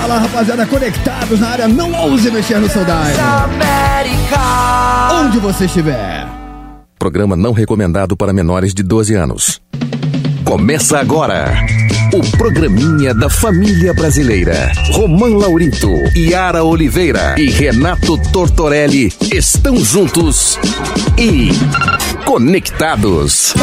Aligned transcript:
Fala 0.00 0.16
rapaziada, 0.16 0.66
conectados 0.66 1.38
na 1.38 1.50
área, 1.50 1.68
não 1.68 1.92
ouse 1.92 2.30
mexer 2.30 2.58
no 2.58 2.70
seu 2.70 2.82
dial. 2.86 3.02
Onde 5.12 5.38
você 5.38 5.66
estiver. 5.66 6.26
Programa 6.98 7.36
não 7.36 7.52
recomendado 7.52 8.16
para 8.16 8.32
menores 8.32 8.72
de 8.72 8.82
12 8.82 9.14
anos. 9.14 9.60
Começa 10.42 10.98
agora. 10.98 11.54
O 12.14 12.38
programinha 12.38 13.12
da 13.12 13.28
família 13.28 13.92
brasileira. 13.92 14.72
Romã 14.92 15.36
Laurito, 15.36 15.92
Yara 16.16 16.64
Oliveira 16.64 17.34
e 17.38 17.50
Renato 17.50 18.16
Tortorelli 18.32 19.12
estão 19.30 19.76
juntos 19.76 20.58
e 21.18 21.50
conectados. 22.24 23.52
Me 23.54 23.62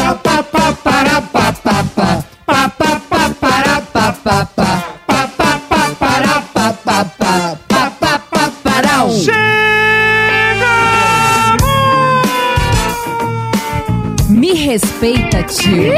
respeita, 14.98 15.42
tio. 15.44 15.92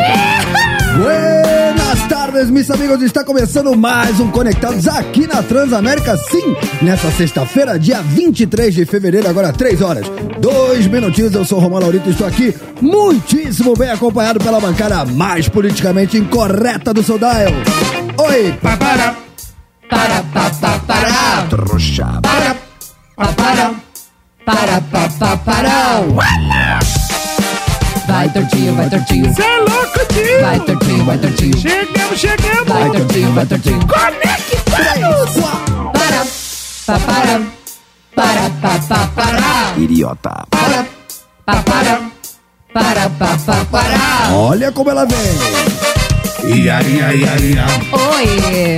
Buenas 0.98 2.08
tardes, 2.08 2.50
meus 2.50 2.70
amigos. 2.70 3.02
Está 3.02 3.24
começando 3.24 3.74
mais 3.76 4.20
um 4.20 4.30
Conectados 4.30 4.86
aqui 4.86 5.26
na 5.26 5.42
Transamérica. 5.42 6.16
Sim, 6.16 6.54
nessa 6.82 7.10
sexta-feira, 7.10 7.78
dia 7.78 8.02
23 8.02 8.74
de 8.74 8.84
fevereiro, 8.84 9.28
agora 9.28 9.52
3 9.52 9.80
horas. 9.80 10.06
Dois 10.38 10.86
minutinhos, 10.86 11.34
eu 11.34 11.44
sou 11.44 11.58
o 11.58 11.60
Romão 11.62 11.80
Laurito 11.80 12.08
e 12.08 12.12
estou 12.12 12.26
aqui 12.26 12.54
muitíssimo 12.80 13.74
bem 13.74 13.90
acompanhado 13.90 14.38
pela 14.38 14.60
bancada 14.60 15.04
mais 15.06 15.48
politicamente 15.48 16.18
incorreta 16.18 16.92
do 16.92 17.02
seu 17.02 17.18
dial. 17.18 17.52
Oi, 18.18 18.52
Papara, 18.60 19.16
Para, 19.88 20.22
pa, 20.34 20.50
pa, 20.50 20.78
para. 20.86 21.46
trouxa. 21.48 22.06
Para, 22.22 22.54
pa, 23.16 23.32
para. 23.32 23.70
Para, 24.44 24.80
pa, 24.82 25.08
pa, 25.18 25.36
para. 25.38 26.99
Vai, 28.20 28.28
tortinho, 28.28 28.74
vai, 28.74 28.90
tortinho. 28.90 29.34
cê 29.34 29.42
é 29.42 29.56
louco, 29.60 29.98
tio! 30.12 30.40
Vai, 30.42 30.60
tortinho, 30.60 31.04
vai, 31.06 31.16
tortinho. 31.16 31.56
Chegamos, 31.56 32.20
chegamos! 32.20 32.68
Vai, 32.68 32.90
tortinho, 32.90 33.32
vai, 33.32 33.46
tortinho. 33.46 33.80
Conectados! 33.86 35.34
Para, 35.94 36.26
pa, 36.86 36.98
para. 36.98 37.40
Para, 38.14 38.50
pa, 38.60 38.78
pa, 38.86 39.06
para. 39.16 39.74
Idiota. 39.78 40.44
Para, 40.50 40.86
pa, 41.46 41.62
para. 41.62 42.00
Para, 42.74 43.08
pa, 43.08 43.38
pa, 43.46 43.64
para. 43.70 44.34
Olha 44.34 44.70
como 44.70 44.90
ela 44.90 45.06
vem. 45.06 46.58
Ia, 46.58 46.82
ia, 46.82 47.14
ia, 47.14 47.36
ia. 47.40 47.66
Oi, 47.90 48.26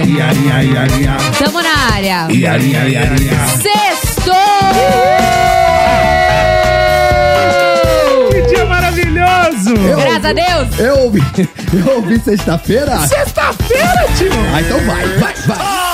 Ia, 0.07 0.33
ia, 0.33 0.63
ia, 0.63 0.87
ia. 1.01 1.17
tamo 1.37 1.61
na 1.61 1.95
área. 1.95 2.29
Ia, 2.31 2.59
ia, 2.59 2.89
ia, 2.89 3.05
ia. 3.07 3.49
Sextou! 3.61 4.33
Que 4.75 5.12
maravilhoso! 9.23 9.75
Graças 9.75 10.25
a 10.25 10.33
Deus! 10.33 10.79
Eu 10.79 10.99
ouvi, 11.05 11.23
eu 11.73 11.97
ouvi 11.97 12.21
sexta-feira. 12.21 12.99
Sexta-feira, 13.07 14.07
tio! 14.17 14.31
Ah, 14.55 14.61
então 14.61 14.79
vai, 14.81 15.07
vai, 15.19 15.35
vai. 15.47 15.93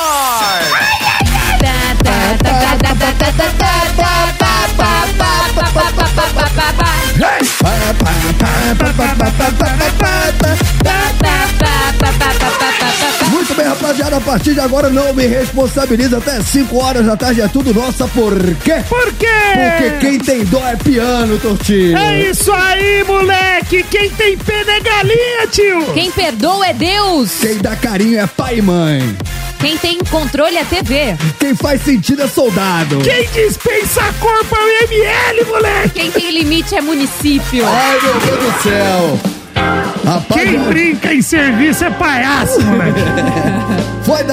Muito 13.30 13.54
bem, 13.54 13.66
rapaziada. 13.66 14.16
A 14.16 14.20
partir 14.20 14.54
de 14.54 14.60
agora 14.60 14.90
não 14.90 15.12
me 15.14 15.26
responsabiliza 15.26 16.18
até 16.18 16.42
5 16.42 16.76
horas 16.76 17.06
da 17.06 17.16
tarde. 17.16 17.40
É 17.40 17.48
tudo 17.48 17.72
nossa. 17.72 18.06
Por 18.08 18.34
quê? 18.56 18.82
Por 18.88 19.12
quê? 19.14 19.26
Porque 19.54 19.90
quem 20.00 20.18
tem 20.18 20.44
dó 20.44 20.66
é 20.66 20.76
piano, 20.76 21.38
Tortinho. 21.38 21.96
É 21.96 22.30
isso 22.30 22.52
aí, 22.52 23.04
moleque! 23.04 23.84
Quem 23.84 24.10
tem 24.10 24.36
pena 24.36 24.72
é 24.72 24.80
galinha, 24.80 25.46
tio! 25.50 25.94
Quem 25.94 26.10
perdoa 26.10 26.66
é 26.66 26.72
Deus! 26.72 27.32
Quem 27.40 27.58
dá 27.58 27.74
carinho 27.76 28.20
é 28.20 28.26
pai 28.26 28.58
e 28.58 28.62
mãe. 28.62 29.16
Quem 29.58 29.76
tem 29.76 29.98
controle 30.10 30.56
é 30.56 30.64
TV! 30.64 31.16
Quem 31.38 31.54
faz 31.54 31.82
sentido 31.82 32.22
é 32.22 32.28
soldado. 32.28 32.98
Quem 33.00 33.28
dispensa 33.28 34.00
a 34.02 34.12
corpo 34.14 34.56
é 34.56 34.60
o 34.60 34.84
ML, 34.84 35.44
moleque! 35.46 35.90
Quem 35.90 36.10
tem 36.10 36.30
limite 36.30 36.74
é 36.76 36.80
município! 36.80 37.66
Ai, 37.66 37.98
meu 38.00 38.14
Deus 38.14 38.52
do 38.54 38.62
céu. 38.62 39.20
Rapaz, 40.04 40.40
Quem 40.42 40.58
brinca 40.60 41.12
em 41.12 41.20
serviço 41.20 41.84
é 41.84 41.90
palhaço, 41.90 42.60
moleque! 42.62 43.00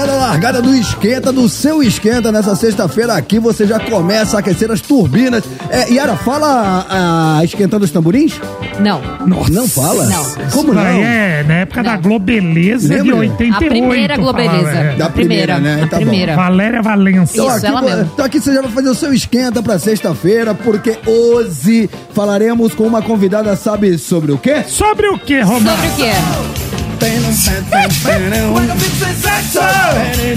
Foi 0.06 0.12
dada 0.12 0.14
a 0.14 0.28
largada 0.30 0.62
do 0.62 0.76
esquenta, 0.76 1.32
do 1.32 1.50
seu 1.50 1.82
esquenta 1.84 2.32
nessa 2.32 2.56
sexta-feira 2.56 3.14
aqui. 3.14 3.40
Você 3.40 3.66
já 3.66 3.80
começa 3.80 4.38
a 4.38 4.40
aquecer 4.40 4.72
as 4.72 4.82
turbinas. 4.82 5.44
É, 5.70 5.92
Yara, 5.92 6.16
fala 6.16 6.86
a, 6.90 7.44
esquentando 7.44 7.84
os 7.86 7.92
tamborins? 7.92 8.34
Não. 8.80 9.02
Nossa! 9.26 9.52
Não 9.52 9.68
fala? 9.68 10.06
Não. 10.06 10.24
Como 10.52 10.74
Isso 10.74 10.74
não? 10.74 10.82
é 11.04 11.44
na 11.44 11.54
época 11.56 11.84
da 11.84 11.94
Não. 11.96 12.02
Globeleza 12.02 12.88
de 12.90 12.96
Lembra? 12.96 13.16
88. 13.18 13.56
A 13.56 13.70
primeira 13.70 14.18
Globeleza. 14.18 14.70
é. 14.70 14.96
Da 14.96 15.06
A 15.06 15.10
primeira, 15.10 15.56
primeira, 15.56 15.60
né? 15.60 15.84
a 15.84 15.88
Tá 15.88 15.98
bom. 15.98 16.04
primeira. 16.04 16.36
Valéria 16.36 16.82
Valença. 16.82 17.34
Então 17.34 17.48
Isso, 17.48 17.58
aqui, 17.58 17.66
ela 17.66 17.82
mesmo. 17.82 18.10
então 18.14 18.26
aqui 18.26 18.40
você 18.42 18.54
já 18.54 18.62
vai 18.62 18.72
fazer 18.72 18.90
o 18.90 18.96
seu 18.96 19.14
esquenta 19.14 19.64
pra 19.64 19.80
sexta-feira, 19.80 20.54
porque 20.54 20.98
hoje 21.06 21.90
falaremos 22.14 22.74
com 22.76 22.84
uma 22.86 23.02
convidada, 23.02 23.56
sabe 23.56 23.98
sobre 23.98 24.32
o 24.32 24.38
quê? 24.38 24.64
Sobre 24.68 25.08
o 25.08 25.18
que, 25.18 25.40
Romano? 25.42 25.70
Sobre 25.70 25.88
o 25.88 25.96
quê? 25.96 26.75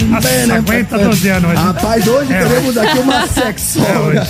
Nossa, 0.07 0.53
aguenta 0.55 0.97
12 0.97 1.29
anos 1.29 1.51
hoje. 1.51 1.61
Rapaz, 1.61 2.07
hoje 2.07 2.33
É, 2.33 2.43
teremos 2.45 2.77
aqui 2.77 2.99
uma 2.99 3.27
sexóloga. 3.27 4.27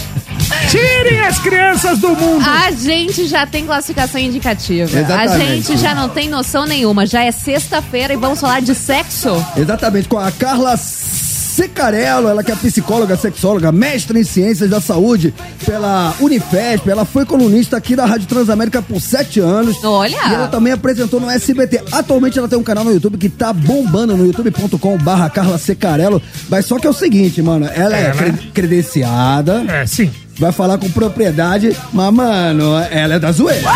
Tirem 0.70 1.22
as 1.22 1.38
crianças 1.40 2.00
do 2.00 2.10
mundo! 2.10 2.44
A 2.48 2.72
gente 2.72 3.28
já 3.28 3.46
tem 3.46 3.66
classificação 3.66 4.20
indicativa. 4.20 4.98
A 4.98 5.02
Exatamente. 5.02 5.68
gente 5.68 5.78
já 5.78 5.94
não 5.94 6.10
tem 6.10 6.30
noção 6.30 6.66
nenhuma. 6.66 7.06
Já 7.06 7.24
é 7.24 7.32
sexta-feira 7.32 8.14
e 8.14 8.18
vamos 8.18 8.40
falar 8.40 8.62
de 8.62 8.74
sexo? 8.74 9.44
Exatamente, 9.56 10.08
com 10.08 10.18
a 10.18 10.32
Carla 10.32 10.76
Secarello, 11.60 12.30
ela 12.30 12.42
que 12.42 12.52
é 12.52 12.56
psicóloga, 12.56 13.18
sexóloga, 13.18 13.70
mestre 13.70 14.18
em 14.18 14.24
ciências 14.24 14.70
da 14.70 14.80
saúde 14.80 15.34
pela 15.66 16.14
Unifesp. 16.22 16.90
Ela 16.90 17.04
foi 17.04 17.26
colunista 17.26 17.76
aqui 17.76 17.98
da 17.98 18.06
Rádio 18.06 18.28
Transamérica 18.28 18.82
por 18.82 19.02
sete 19.02 19.42
anos. 19.42 19.84
Olha! 19.84 20.16
E 20.30 20.34
ela 20.34 20.48
também 20.48 20.72
apresentou 20.72 21.20
no 21.20 21.30
SBT. 21.30 21.82
Atualmente 21.92 22.40
ela 22.40 22.48
tem 22.48 22.58
um 22.58 22.64
canal 22.64 22.86
no 22.86 22.94
YouTube 22.94 23.18
que 23.18 23.28
tá 23.28 23.52
bombando 23.52 24.16
no 24.16 24.26
youtube.com 24.26 24.98
barra 25.00 25.30
Carla 25.30 25.58
Secarello. 25.58 26.22
Mas 26.50 26.66
só 26.66 26.80
que 26.80 26.88
é 26.88 26.90
o 26.90 26.94
seguinte, 26.94 27.42
mano, 27.42 27.66
ela 27.74 27.98
é 27.98 28.04
Ela- 28.06 28.14
cre- 28.14 28.52
credenciada, 28.54 29.64
É, 29.68 29.86
sim. 29.86 30.10
Vai 30.40 30.52
falar 30.52 30.78
com 30.78 30.90
propriedade, 30.90 31.76
mas, 31.94 32.14
mano, 32.14 32.78
ela 32.90 33.16
é 33.16 33.20
da 33.20 33.32
zoeira. 33.32 33.68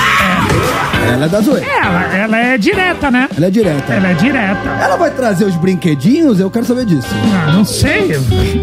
Ela 1.13 1.25
é 1.25 1.29
da 1.29 1.41
zoeira. 1.41 1.65
Ela, 1.65 2.17
ela 2.17 2.37
é 2.37 2.57
direta, 2.57 3.11
né? 3.11 3.27
Ela 3.35 3.47
é 3.47 3.49
direta. 3.49 3.93
Ela 3.93 4.07
é 4.09 4.13
direta. 4.13 4.69
Ela 4.81 4.95
vai 4.95 5.11
trazer 5.11 5.43
os 5.43 5.55
brinquedinhos? 5.57 6.39
Eu 6.39 6.49
quero 6.49 6.65
saber 6.65 6.85
disso. 6.85 7.07
Ah, 7.45 7.51
não 7.51 7.65
sei. 7.65 8.13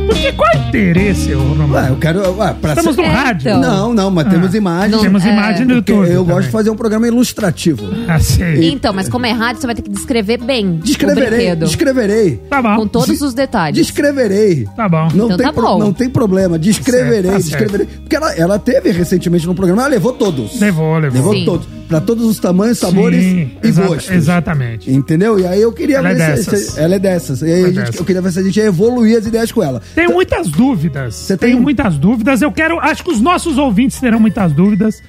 Porque 0.06 0.32
qual 0.32 0.48
é 0.54 0.56
o 0.56 0.68
interesse, 0.68 1.34
ô, 1.34 1.38
Romano? 1.40 1.74
Ué, 1.74 1.88
eu 1.90 1.96
quero. 1.96 2.20
Ué, 2.38 2.54
pra 2.60 2.70
Estamos 2.72 2.94
ser- 2.96 3.02
no 3.02 3.08
rádio. 3.08 3.58
Não, 3.58 3.92
não, 3.92 4.10
mas 4.10 4.26
temos 4.28 4.54
imagens. 4.54 4.92
Não, 4.92 5.02
Temos 5.02 5.24
é, 5.26 5.32
imagem 5.32 5.66
no 5.66 5.74
YouTube. 5.74 6.08
eu 6.10 6.24
gosto 6.24 6.46
de 6.46 6.50
fazer 6.50 6.70
um 6.70 6.76
programa 6.76 7.06
ilustrativo. 7.06 7.82
Ah, 8.08 8.18
sei. 8.18 8.70
Então, 8.70 8.94
mas 8.94 9.08
como 9.08 9.26
é 9.26 9.32
rádio, 9.32 9.60
você 9.60 9.66
vai 9.66 9.74
ter 9.76 9.82
que 9.82 9.90
descrever 9.90 10.38
bem 10.38 10.80
Descreverei, 10.82 11.54
descreverei. 11.56 12.36
Tá 12.48 12.62
bom. 12.62 12.76
Com 12.76 12.88
todos 12.88 13.20
os 13.20 13.34
detalhes. 13.34 13.76
Descreverei. 13.76 14.66
Tá 14.74 14.88
bom. 14.88 15.08
Não, 15.14 15.26
Então 15.26 15.36
tem 15.36 15.46
tá 15.46 15.52
pro- 15.52 15.62
bom. 15.62 15.78
não 15.78 15.92
tem 15.92 16.08
problema. 16.08 16.58
Descreverei, 16.58 17.22
Certo, 17.22 17.32
tá 17.32 17.38
descreverei. 17.48 17.88
Porque 17.98 18.16
ela, 18.16 18.32
ela 18.34 18.58
teve 18.58 18.90
recentemente 18.90 19.46
no 19.46 19.54
programa, 19.54 19.82
ela 19.82 19.90
levou 19.90 20.12
todos. 20.12 20.60
Levou, 20.60 20.98
levou. 20.98 21.16
Levou 21.18 21.34
Sim. 21.34 21.44
todos. 21.44 21.66
Pra 21.88 22.00
todos 22.00 22.24
os 22.24 22.38
tamanhos, 22.38 22.78
sabores 22.78 23.22
Sim, 23.24 23.50
e 23.62 23.66
exa- 23.68 23.86
gostos. 23.86 24.10
Exatamente. 24.14 24.90
Entendeu? 24.90 25.38
E 25.40 25.46
aí 25.46 25.60
eu 25.60 25.72
queria 25.72 25.98
Ela 25.98 26.10
é 26.10 26.14
ver 26.14 26.38
se, 26.38 26.50
dessas. 26.50 26.66
se- 26.70 26.80
Ela 26.80 26.94
é 26.94 26.98
dessas. 27.00 27.42
E 27.42 27.44
aí 27.46 27.50
É 27.50 27.54
a 27.54 27.66
gente- 27.66 27.74
dessas. 27.76 27.94
eu 27.96 28.04
queria 28.04 28.22
ver 28.22 28.32
se 28.32 28.38
a 28.38 28.42
gente 28.42 28.56
ia 28.56 28.64
evoluir 28.66 29.18
as 29.18 29.26
ideias 29.26 29.50
com 29.50 29.62
ela. 29.62 29.82
Tenho 29.94 30.12
muitas 30.12 30.48
dúvidas. 30.48 31.14
Você 31.16 31.36
tem 31.36 31.50
Tenho 31.50 31.60
muitas 31.62 31.98
dúvidas. 31.98 32.40
Eu 32.42 32.52
quero. 32.52 32.78
Acho 32.78 33.02
que 33.02 33.10
os 33.10 33.20
nossos 33.20 33.58
ouvintes 33.58 33.98
terão 34.00 34.20
muitas 34.20 34.52
dúvidas. 34.52 35.02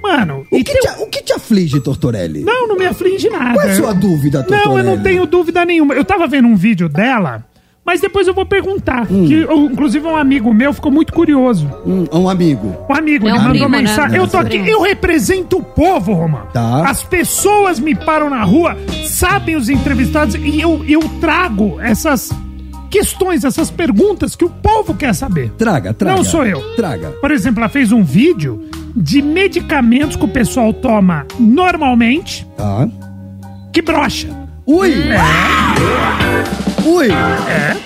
Mano, 0.00 0.46
O 0.50 0.56
que, 0.58 0.64
tem- 0.64 0.80
te, 0.80 0.88
o 1.02 1.06
que 1.06 1.22
te 1.22 1.32
aflige, 1.32 1.80
Tortorelli? 1.80 2.42
não, 2.44 2.68
não 2.68 2.76
me 2.76 2.86
aflige 2.86 3.28
nada. 3.28 3.54
Qual 3.54 3.66
é 3.66 3.72
a 3.72 3.74
sua 3.74 3.92
dúvida, 3.92 4.46
Não, 4.48 4.56
eu 4.56 4.62
Tortorelli? 4.62 4.88
não 4.96 5.02
tenho 5.02 5.26
dúvida 5.26 5.64
nenhuma. 5.64 5.92
Eu 5.94 6.04
tava 6.04 6.26
vendo 6.28 6.46
um 6.46 6.54
vídeo 6.54 6.88
dela, 6.88 7.44
mas 7.88 8.02
depois 8.02 8.28
eu 8.28 8.34
vou 8.34 8.44
perguntar. 8.44 9.06
Hum. 9.10 9.26
Que, 9.26 9.44
inclusive, 9.72 10.06
um 10.06 10.14
amigo 10.14 10.52
meu 10.52 10.74
ficou 10.74 10.92
muito 10.92 11.10
curioso. 11.10 11.66
Um, 11.86 12.04
um 12.12 12.28
amigo. 12.28 12.76
Um 12.86 12.94
amigo, 12.94 13.26
É 13.26 13.30
ele 13.30 13.38
um 13.38 13.42
mandou 13.42 13.52
primo, 13.52 13.68
né? 13.70 13.78
mensagem. 13.78 14.18
É 14.18 14.20
Eu 14.20 14.28
tô 14.28 14.36
aqui, 14.36 14.58
eu 14.58 14.82
represento 14.82 15.56
o 15.56 15.62
povo, 15.62 16.12
Romano. 16.12 16.48
Tá. 16.52 16.82
As 16.86 17.02
pessoas 17.02 17.80
me 17.80 17.94
param 17.94 18.28
na 18.28 18.44
rua, 18.44 18.76
sabem 19.06 19.56
os 19.56 19.70
entrevistados, 19.70 20.34
e 20.34 20.60
eu, 20.60 20.84
eu 20.86 21.00
trago 21.18 21.80
essas 21.80 22.30
questões, 22.90 23.42
essas 23.42 23.70
perguntas 23.70 24.36
que 24.36 24.44
o 24.44 24.50
povo 24.50 24.92
quer 24.92 25.14
saber. 25.14 25.50
Traga, 25.56 25.94
traga. 25.94 26.14
Não 26.14 26.22
sou 26.24 26.44
eu. 26.44 26.60
Traga. 26.76 27.08
Por 27.22 27.30
exemplo, 27.30 27.60
ela 27.60 27.70
fez 27.70 27.90
um 27.90 28.02
vídeo 28.04 28.68
de 28.94 29.22
medicamentos 29.22 30.14
que 30.14 30.24
o 30.26 30.28
pessoal 30.28 30.74
toma 30.74 31.24
normalmente 31.40 32.46
Tá. 32.54 32.86
que 33.72 33.80
brocha. 33.80 34.28
Ui! 34.66 34.92
Ui! 36.84 37.08
É. 37.10 37.76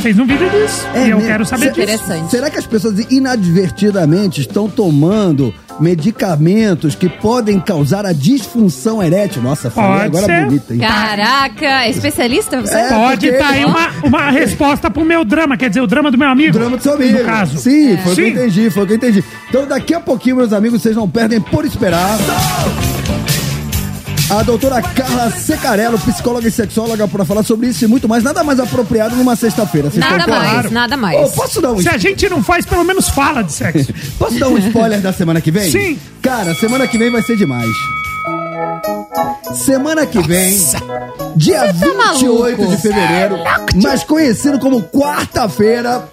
Fez 0.00 0.18
um 0.18 0.24
vídeo 0.26 0.48
disso. 0.50 0.86
e 0.94 1.10
eu 1.10 1.16
mesmo? 1.16 1.26
quero 1.30 1.44
saber 1.44 1.72
disso. 1.72 1.80
Interessante. 1.80 2.30
Será 2.30 2.50
que 2.50 2.58
as 2.58 2.66
pessoas 2.66 2.98
inadvertidamente 3.10 4.40
estão 4.40 4.68
tomando 4.68 5.52
medicamentos 5.80 6.94
que 6.94 7.08
podem 7.08 7.58
causar 7.60 8.06
a 8.06 8.12
disfunção 8.12 9.02
erétil? 9.02 9.42
Nossa, 9.42 9.70
falei 9.70 10.06
agora 10.06 10.26
ser. 10.26 10.44
bonita, 10.44 10.74
hein? 10.74 10.80
Caraca, 10.80 11.64
é 11.84 11.90
especialista 11.90 12.60
você? 12.60 12.74
É. 12.76 12.88
Pode 12.88 13.26
porque- 13.26 13.26
estar 13.42 13.48
aí 13.50 13.64
uma, 13.64 13.88
uma 14.04 14.30
resposta 14.30 14.90
pro 14.90 15.04
meu 15.04 15.24
drama, 15.24 15.56
quer 15.56 15.68
dizer, 15.68 15.80
o 15.80 15.86
drama 15.86 16.10
do 16.10 16.18
meu 16.18 16.28
amigo. 16.28 16.52
Drama 16.52 16.76
do 16.76 16.82
seu 16.82 16.94
amigo. 16.94 17.18
No 17.18 17.24
caso. 17.24 17.58
Sim, 17.58 17.96
foi 17.98 18.12
o 18.12 18.14
que 18.14 18.20
eu 18.22 18.28
entendi, 18.28 18.70
foi 18.70 18.82
o 18.82 18.86
que 18.86 18.92
eu 18.92 18.96
entendi. 18.96 19.24
Então 19.48 19.66
daqui 19.66 19.94
a 19.94 20.00
pouquinho, 20.00 20.36
meus 20.36 20.52
amigos, 20.52 20.80
vocês 20.82 20.94
não 20.96 21.08
perdem 21.08 21.40
por 21.40 21.64
esperar. 21.64 22.18
A 24.30 24.42
doutora 24.42 24.82
Carla 24.82 25.30
Secarello, 25.30 25.98
psicóloga 25.98 26.46
e 26.46 26.50
sexóloga, 26.50 27.08
para 27.08 27.24
falar 27.24 27.42
sobre 27.42 27.68
isso 27.68 27.84
e 27.84 27.88
muito 27.88 28.06
mais. 28.06 28.22
Nada 28.22 28.44
mais 28.44 28.60
apropriado 28.60 29.16
numa 29.16 29.34
sexta-feira. 29.34 29.90
Nada 29.94 30.26
mais, 30.26 30.70
nada 30.70 30.94
Ô, 30.96 30.98
mais. 30.98 31.30
posso 31.30 31.60
dar 31.62 31.72
um 31.72 31.80
Se 31.80 31.88
a 31.88 31.96
gente 31.96 32.28
não 32.28 32.42
faz, 32.44 32.66
pelo 32.66 32.84
menos 32.84 33.08
fala 33.08 33.42
de 33.42 33.52
sexo. 33.52 33.92
Posso 34.18 34.38
dar 34.38 34.48
um 34.48 34.58
spoiler 34.58 35.00
da 35.00 35.12
semana 35.12 35.40
que 35.40 35.50
vem? 35.50 35.70
Sim. 35.70 35.98
Cara, 36.20 36.54
semana 36.54 36.86
que 36.86 36.98
vem 36.98 37.10
vai 37.10 37.22
ser 37.22 37.36
demais. 37.36 37.70
Semana 39.54 40.04
que 40.06 40.20
vem, 40.20 40.50
dia 41.36 41.72
Você 41.72 41.72
tá 41.72 42.12
28 42.12 42.58
maluco? 42.58 42.66
de 42.76 42.82
fevereiro, 42.82 43.38
mais 43.82 44.04
conhecido 44.04 44.58
como 44.58 44.82
quarta-feira. 44.82 46.06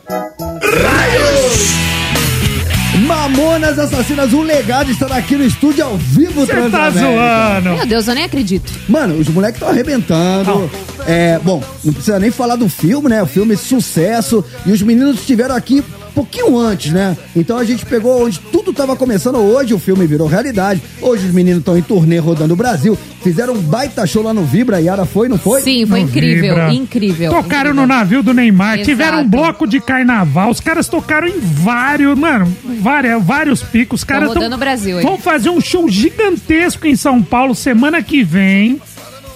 Mamonas 3.05 3.77
Assassinas, 3.77 4.33
um 4.33 4.41
legado 4.41 4.89
estará 4.89 5.17
aqui 5.17 5.35
no 5.35 5.43
estúdio 5.43 5.85
ao 5.85 5.95
vivo 5.95 6.45
Você 6.45 6.69
tá 6.69 6.89
zoando. 6.89 7.69
Meu 7.69 7.85
Deus, 7.85 8.07
eu 8.07 8.15
nem 8.15 8.23
acredito. 8.23 8.71
Mano, 8.89 9.15
os 9.19 9.27
moleques 9.29 9.57
estão 9.57 9.69
arrebentando. 9.69 10.69
É, 11.05 11.39
bom, 11.43 11.63
não 11.83 11.93
precisa 11.93 12.19
nem 12.19 12.31
falar 12.31 12.55
do 12.55 12.67
filme, 12.67 13.07
né? 13.09 13.21
O 13.21 13.27
filme 13.27 13.55
sucesso. 13.55 14.43
E 14.65 14.71
os 14.71 14.81
meninos 14.81 15.19
estiveram 15.19 15.55
aqui 15.55 15.83
pouquinho 16.15 16.57
antes, 16.57 16.91
né? 16.93 17.15
Então 17.35 17.57
a 17.57 17.63
gente 17.63 17.85
pegou 17.85 18.25
onde 18.25 18.39
tudo 18.39 18.73
tava 18.73 18.95
começando. 18.95 19.35
Hoje 19.37 19.73
o 19.73 19.79
filme 19.79 20.07
virou 20.07 20.27
realidade. 20.27 20.81
Hoje 21.01 21.27
os 21.27 21.33
meninos 21.33 21.59
estão 21.59 21.77
em 21.77 21.81
turnê 21.81 22.17
rodando 22.17 22.53
o 22.53 22.57
Brasil. 22.57 22.97
Fizeram 23.21 23.53
um 23.53 23.59
baita 23.61 24.05
show 24.07 24.23
lá 24.23 24.33
no 24.33 24.43
Vibra. 24.43 24.77
A 24.77 24.79
Yara 24.79 25.05
foi, 25.05 25.27
não 25.27 25.37
foi? 25.37 25.61
Sim, 25.61 25.85
foi 25.85 25.99
Não 26.01 26.07
incrível, 26.07 26.55
vibra. 26.55 26.73
incrível. 26.73 27.29
Tocaram 27.31 27.71
incrível. 27.71 27.73
no 27.75 27.85
navio 27.87 28.23
do 28.23 28.33
Neymar, 28.33 28.75
Exato. 28.75 28.85
tiveram 28.89 29.21
um 29.21 29.27
bloco 29.27 29.67
de 29.67 29.79
carnaval, 29.79 30.49
os 30.49 30.59
caras 30.59 30.87
tocaram 30.87 31.27
em 31.27 31.39
vários, 31.39 32.17
mano, 32.17 32.51
várias, 32.81 33.21
vários 33.23 33.61
picos. 33.61 34.01
Os 34.01 34.03
caras 34.03 34.29
rodando 34.29 34.49
tão- 34.49 34.57
o 34.57 34.59
Brasil 34.59 34.97
aí. 34.97 35.03
Vão 35.03 35.17
fazer 35.17 35.49
um 35.49 35.59
show 35.59 35.87
gigantesco 35.89 36.87
em 36.87 36.95
São 36.95 37.21
Paulo 37.21 37.53
semana 37.53 38.01
que 38.01 38.23
vem. 38.23 38.79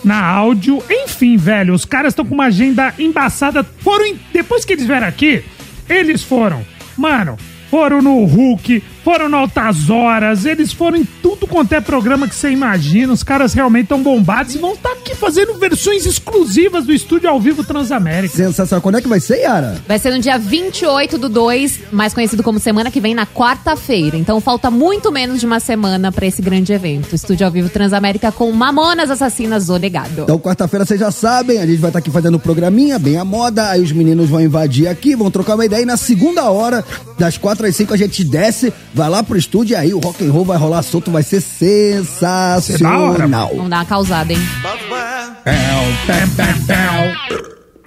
Na 0.02 0.24
áudio, 0.24 0.82
enfim, 0.90 1.36
velho, 1.36 1.74
os 1.74 1.84
caras 1.84 2.12
estão 2.14 2.24
com 2.26 2.34
uma 2.34 2.46
agenda 2.46 2.94
embaçada. 2.98 3.66
Foram 3.80 4.06
em- 4.06 4.16
depois 4.32 4.64
que 4.64 4.72
eles 4.72 4.86
vieram 4.88 5.06
aqui, 5.06 5.44
eles 5.90 6.24
foram, 6.24 6.66
mano, 6.98 7.38
foram 7.70 8.02
no 8.02 8.24
Hulk, 8.26 8.84
foram 9.04 9.30
no 9.30 9.38
Altas 9.38 9.90
Horas, 9.90 10.46
eles 10.46 10.72
foram 10.72 10.98
em 10.98 11.06
tudo 11.22 11.48
quanto 11.48 11.74
é 11.74 11.82
programa 11.82 12.28
que 12.28 12.36
você 12.36 12.50
imagina. 12.50 13.14
Os 13.14 13.24
caras 13.24 13.54
realmente 13.54 13.84
estão 13.84 14.02
bombados 14.02 14.56
e 14.56 14.58
vão 14.58 14.74
estar 14.74 14.92
aqui 14.92 15.16
fazendo 15.16 15.58
versões 15.58 16.06
exclusivas 16.06 16.86
do 16.86 16.94
estúdio 16.94 17.30
ao 17.30 17.40
vivo 17.40 17.64
Transamérica. 17.64 18.36
Sensacional. 18.36 18.82
Quando 18.82 18.98
é 18.98 19.02
que 19.02 19.08
vai 19.08 19.20
ser, 19.20 19.40
Yara? 19.42 19.82
Vai 19.88 20.00
ser 20.00 20.12
no 20.12 20.20
dia 20.20 20.38
28 20.38 21.18
do 21.18 21.30
2, 21.30 21.80
mais 21.92 22.14
conhecido 22.14 22.44
como 22.44 22.60
semana 22.60 22.92
que 22.92 23.00
vem, 23.00 23.14
na 23.14 23.26
quarta-feira. 23.26 24.18
Então 24.18 24.40
falta 24.40 24.70
muito 24.70 25.12
menos 25.12 25.40
de 25.40 25.46
uma 25.46 25.60
semana 25.60 26.12
pra 26.12 26.26
esse 26.26 26.42
grande 26.42 26.74
evento. 26.74 27.16
Estúdio 27.16 27.46
ao 27.46 27.52
vivo 27.52 27.70
Transamérica 27.70 28.32
com 28.32 28.52
Mamonas 28.52 29.10
Assassinas, 29.10 29.70
o 29.70 29.78
legado. 29.78 30.24
Então, 30.24 30.40
quarta-feira, 30.40 30.86
vocês 30.86 31.00
já 31.00 31.12
sabem, 31.12 31.60
a 31.60 31.66
gente 31.66 31.80
vai 31.80 31.90
estar 31.90 32.00
aqui 32.00 32.12
fazendo 32.12 32.36
o 32.36 32.40
programinha, 32.40 33.00
bem 33.00 33.18
a 33.18 33.26
moda, 33.26 33.70
aí 33.70 33.82
os 33.82 33.92
meninos 33.92 34.30
vão 34.30 34.42
invadir 34.42 34.88
aqui, 34.88 35.16
vão 35.16 35.32
trocar 35.32 35.56
uma 35.56 35.66
ideia, 35.66 35.82
e 35.82 35.86
na 35.86 35.98
segunda 35.98 36.50
hora, 36.50 36.84
das 37.18 37.38
quatro 37.38 37.66
às 37.66 37.76
cinco, 37.76 37.94
a 37.94 37.98
gente 37.98 38.24
desce, 38.24 38.74
vai 38.94 39.10
lá 39.10 39.24
pro 39.24 39.38
estúdio, 39.38 39.74
e 39.74 39.76
aí 39.76 39.94
o 39.94 40.00
rock 40.00 40.26
and 40.26 40.32
roll 40.32 40.46
vai 40.46 40.58
rolar 40.58 40.82
solto, 40.84 41.12
vai 41.12 41.24
ser 41.24 41.42
sensacional. 41.42 43.14
Vamos 43.56 43.70
dar 43.70 43.78
uma 43.78 43.86
causada, 43.86 44.34
hein? 44.34 44.40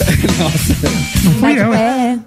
Não 1.24 1.32
fui 1.34 1.58
eu. 1.58 1.72
É. 1.72 2.18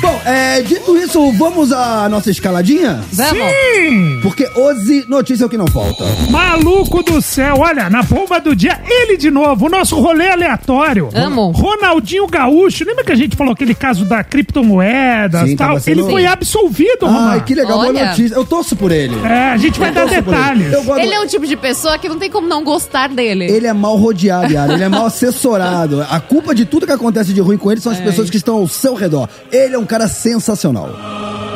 Bom, 0.00 0.20
é, 0.24 0.62
dito 0.62 0.96
isso, 0.96 1.32
vamos 1.32 1.72
à 1.72 2.08
nossa 2.08 2.30
escaladinha? 2.30 3.00
Vamos. 3.12 3.42
Sim! 3.42 4.20
Porque 4.22 4.48
hoje, 4.54 5.04
notícia 5.08 5.44
é 5.44 5.46
o 5.46 5.50
que 5.50 5.56
não 5.56 5.66
falta. 5.66 6.04
Maluco 6.30 7.02
do 7.02 7.20
céu, 7.20 7.56
olha, 7.58 7.88
na 7.90 8.02
bomba 8.02 8.40
do 8.40 8.54
dia, 8.54 8.80
ele 8.88 9.16
de 9.16 9.30
novo, 9.30 9.66
o 9.66 9.68
nosso 9.68 9.98
rolê 10.00 10.28
aleatório. 10.30 11.08
Amo. 11.14 11.50
Ronaldinho 11.50 12.26
Gaúcho, 12.26 12.84
lembra 12.84 13.04
que 13.04 13.12
a 13.12 13.16
gente 13.16 13.36
falou 13.36 13.52
aquele 13.52 13.74
caso 13.74 14.04
da 14.04 14.22
criptomoeda 14.24 15.46
e 15.46 15.56
tal? 15.56 15.78
sendo- 15.80 16.00
Ele 16.00 16.10
foi 16.10 16.26
absolvido. 16.26 17.06
Ai, 17.06 17.42
que 17.44 17.54
legal, 17.54 17.78
boa 17.78 17.88
Olha. 17.88 18.06
notícia. 18.06 18.34
Eu 18.34 18.44
torço 18.44 18.76
por 18.76 18.92
ele. 18.92 19.14
É, 19.26 19.50
a 19.52 19.56
gente 19.56 19.78
vai 19.78 19.90
Eu 19.90 19.94
dar 19.94 20.06
detalhes. 20.06 20.70
Gosto- 20.84 21.00
Ele 21.00 21.12
é 21.14 21.20
um 21.20 21.26
tipo 21.26 21.46
de 21.46 21.56
pessoa 21.56 21.98
que 21.98 22.08
não 22.08 22.18
tem 22.18 22.30
como 22.30 22.46
não 22.46 22.62
gostar 22.64 23.08
dele. 23.08 23.44
Ele 23.46 23.66
é 23.66 23.72
mal 23.72 23.96
rodeado, 23.96 24.52
Yara. 24.52 24.72
Ele 24.74 24.84
é 24.84 24.88
mal 24.88 25.06
assessorado. 25.06 26.04
A 26.08 26.20
culpa 26.20 26.47
de 26.54 26.64
tudo 26.64 26.86
que 26.86 26.92
acontece 26.92 27.32
de 27.32 27.40
ruim 27.40 27.56
com 27.58 27.70
ele 27.70 27.80
são 27.80 27.92
É. 27.92 27.94
as 27.96 28.00
pessoas 28.00 28.30
que 28.30 28.36
estão 28.36 28.56
ao 28.56 28.68
seu 28.68 28.94
redor. 28.94 29.28
Ele 29.52 29.74
é 29.74 29.78
um 29.78 29.86
cara 29.86 30.08
sensacional. 30.08 30.90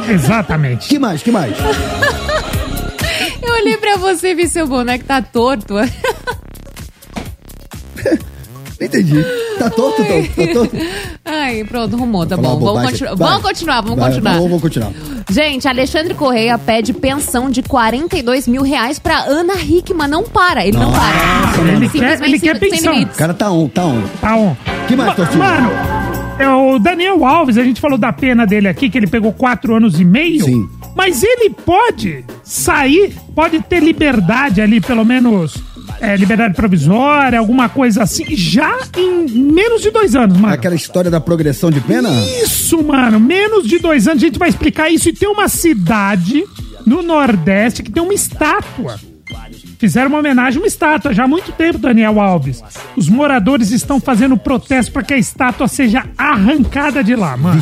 Exatamente. 0.08 0.88
Que 0.88 0.98
mais? 0.98 1.22
Que 1.22 1.30
mais? 1.30 1.54
Eu 3.42 3.52
olhei 3.54 3.76
pra 3.76 3.96
você 3.96 4.30
e 4.30 4.34
vi 4.34 4.48
seu 4.48 4.66
boneco 4.66 5.04
tá 5.04 5.20
torto. 5.20 5.74
Não 8.82 8.86
entendi. 8.86 9.24
Tá 9.58 9.70
torto, 9.70 10.02
então? 10.02 10.46
Tá 10.46 10.52
torto? 10.52 10.76
Ai, 11.24 11.64
pronto, 11.64 11.96
rumou, 11.96 12.26
tá 12.26 12.36
bom. 12.36 12.58
Vamos, 12.58 12.90
continu- 12.90 13.16
Vai. 13.16 13.28
vamos 13.28 13.42
continuar, 13.42 13.80
vamos 13.80 13.98
Vai, 13.98 14.08
continuar. 14.10 14.32
Vamos, 14.32 14.46
vamos 14.48 14.62
continuar. 14.62 14.92
Gente, 15.30 15.68
Alexandre 15.68 16.14
Correia 16.14 16.58
pede 16.58 16.92
pensão 16.92 17.48
de 17.48 17.62
42 17.62 18.48
mil 18.48 18.62
reais 18.62 18.98
pra 18.98 19.18
Ana 19.24 19.54
Hickman. 19.54 20.08
Não 20.08 20.24
para, 20.24 20.66
ele 20.66 20.76
não 20.76 20.90
Nossa, 20.90 21.00
para. 21.00 21.58
mano. 21.64 21.76
Ele 21.76 21.88
quer- 21.88 21.98
Simplesmente 22.18 22.30
ele 22.30 22.40
quer 22.40 22.58
pensão. 22.58 23.02
O 23.02 23.06
cara 23.06 23.34
tá 23.34 23.50
on, 23.52 23.68
tá 23.68 23.86
on. 23.86 24.02
Tá 24.20 24.36
on. 24.36 24.56
Que 24.88 24.96
mais, 24.96 25.10
Ma- 25.10 25.14
Tortinho? 25.14 25.38
Mano, 25.38 25.70
é 26.38 26.48
o 26.48 26.78
Daniel 26.78 27.24
Alves, 27.24 27.56
a 27.56 27.62
gente 27.62 27.80
falou 27.80 27.96
da 27.96 28.12
pena 28.12 28.44
dele 28.46 28.66
aqui, 28.68 28.90
que 28.90 28.98
ele 28.98 29.06
pegou 29.06 29.32
quatro 29.32 29.74
anos 29.76 30.00
e 30.00 30.04
meio. 30.04 30.44
Sim. 30.44 30.68
Mas 30.96 31.22
ele 31.22 31.48
pode 31.50 32.24
sair, 32.42 33.14
pode 33.34 33.60
ter 33.60 33.80
liberdade 33.80 34.60
ali, 34.60 34.80
pelo 34.80 35.04
menos 35.04 35.54
é, 36.02 36.16
liberdade 36.16 36.54
provisória, 36.54 37.38
alguma 37.38 37.68
coisa 37.68 38.02
assim, 38.02 38.36
já 38.36 38.76
em 38.96 39.24
menos 39.30 39.80
de 39.80 39.90
dois 39.92 40.16
anos, 40.16 40.36
mano. 40.36 40.52
Aquela 40.52 40.74
história 40.74 41.08
da 41.08 41.20
progressão 41.20 41.70
de 41.70 41.80
pena? 41.80 42.10
Isso, 42.42 42.82
mano, 42.82 43.20
menos 43.20 43.68
de 43.68 43.78
dois 43.78 44.08
anos, 44.08 44.20
a 44.20 44.26
gente 44.26 44.38
vai 44.38 44.48
explicar 44.48 44.90
isso. 44.90 45.08
E 45.08 45.12
tem 45.12 45.28
uma 45.28 45.48
cidade 45.48 46.44
no 46.84 47.02
Nordeste 47.02 47.84
que 47.84 47.92
tem 47.92 48.02
uma 48.02 48.12
estátua. 48.12 48.98
Fizeram 49.82 50.10
uma 50.10 50.20
homenagem 50.20 50.58
a 50.58 50.62
uma 50.62 50.68
estátua 50.68 51.12
já 51.12 51.24
há 51.24 51.26
muito 51.26 51.50
tempo, 51.50 51.76
Daniel 51.76 52.20
Alves. 52.20 52.62
Os 52.96 53.08
moradores 53.08 53.72
estão 53.72 53.98
fazendo 53.98 54.36
protesto 54.36 54.92
para 54.92 55.02
que 55.02 55.12
a 55.12 55.18
estátua 55.18 55.66
seja 55.66 56.04
arrancada 56.16 57.02
de 57.02 57.16
lá, 57.16 57.36
mano. 57.36 57.60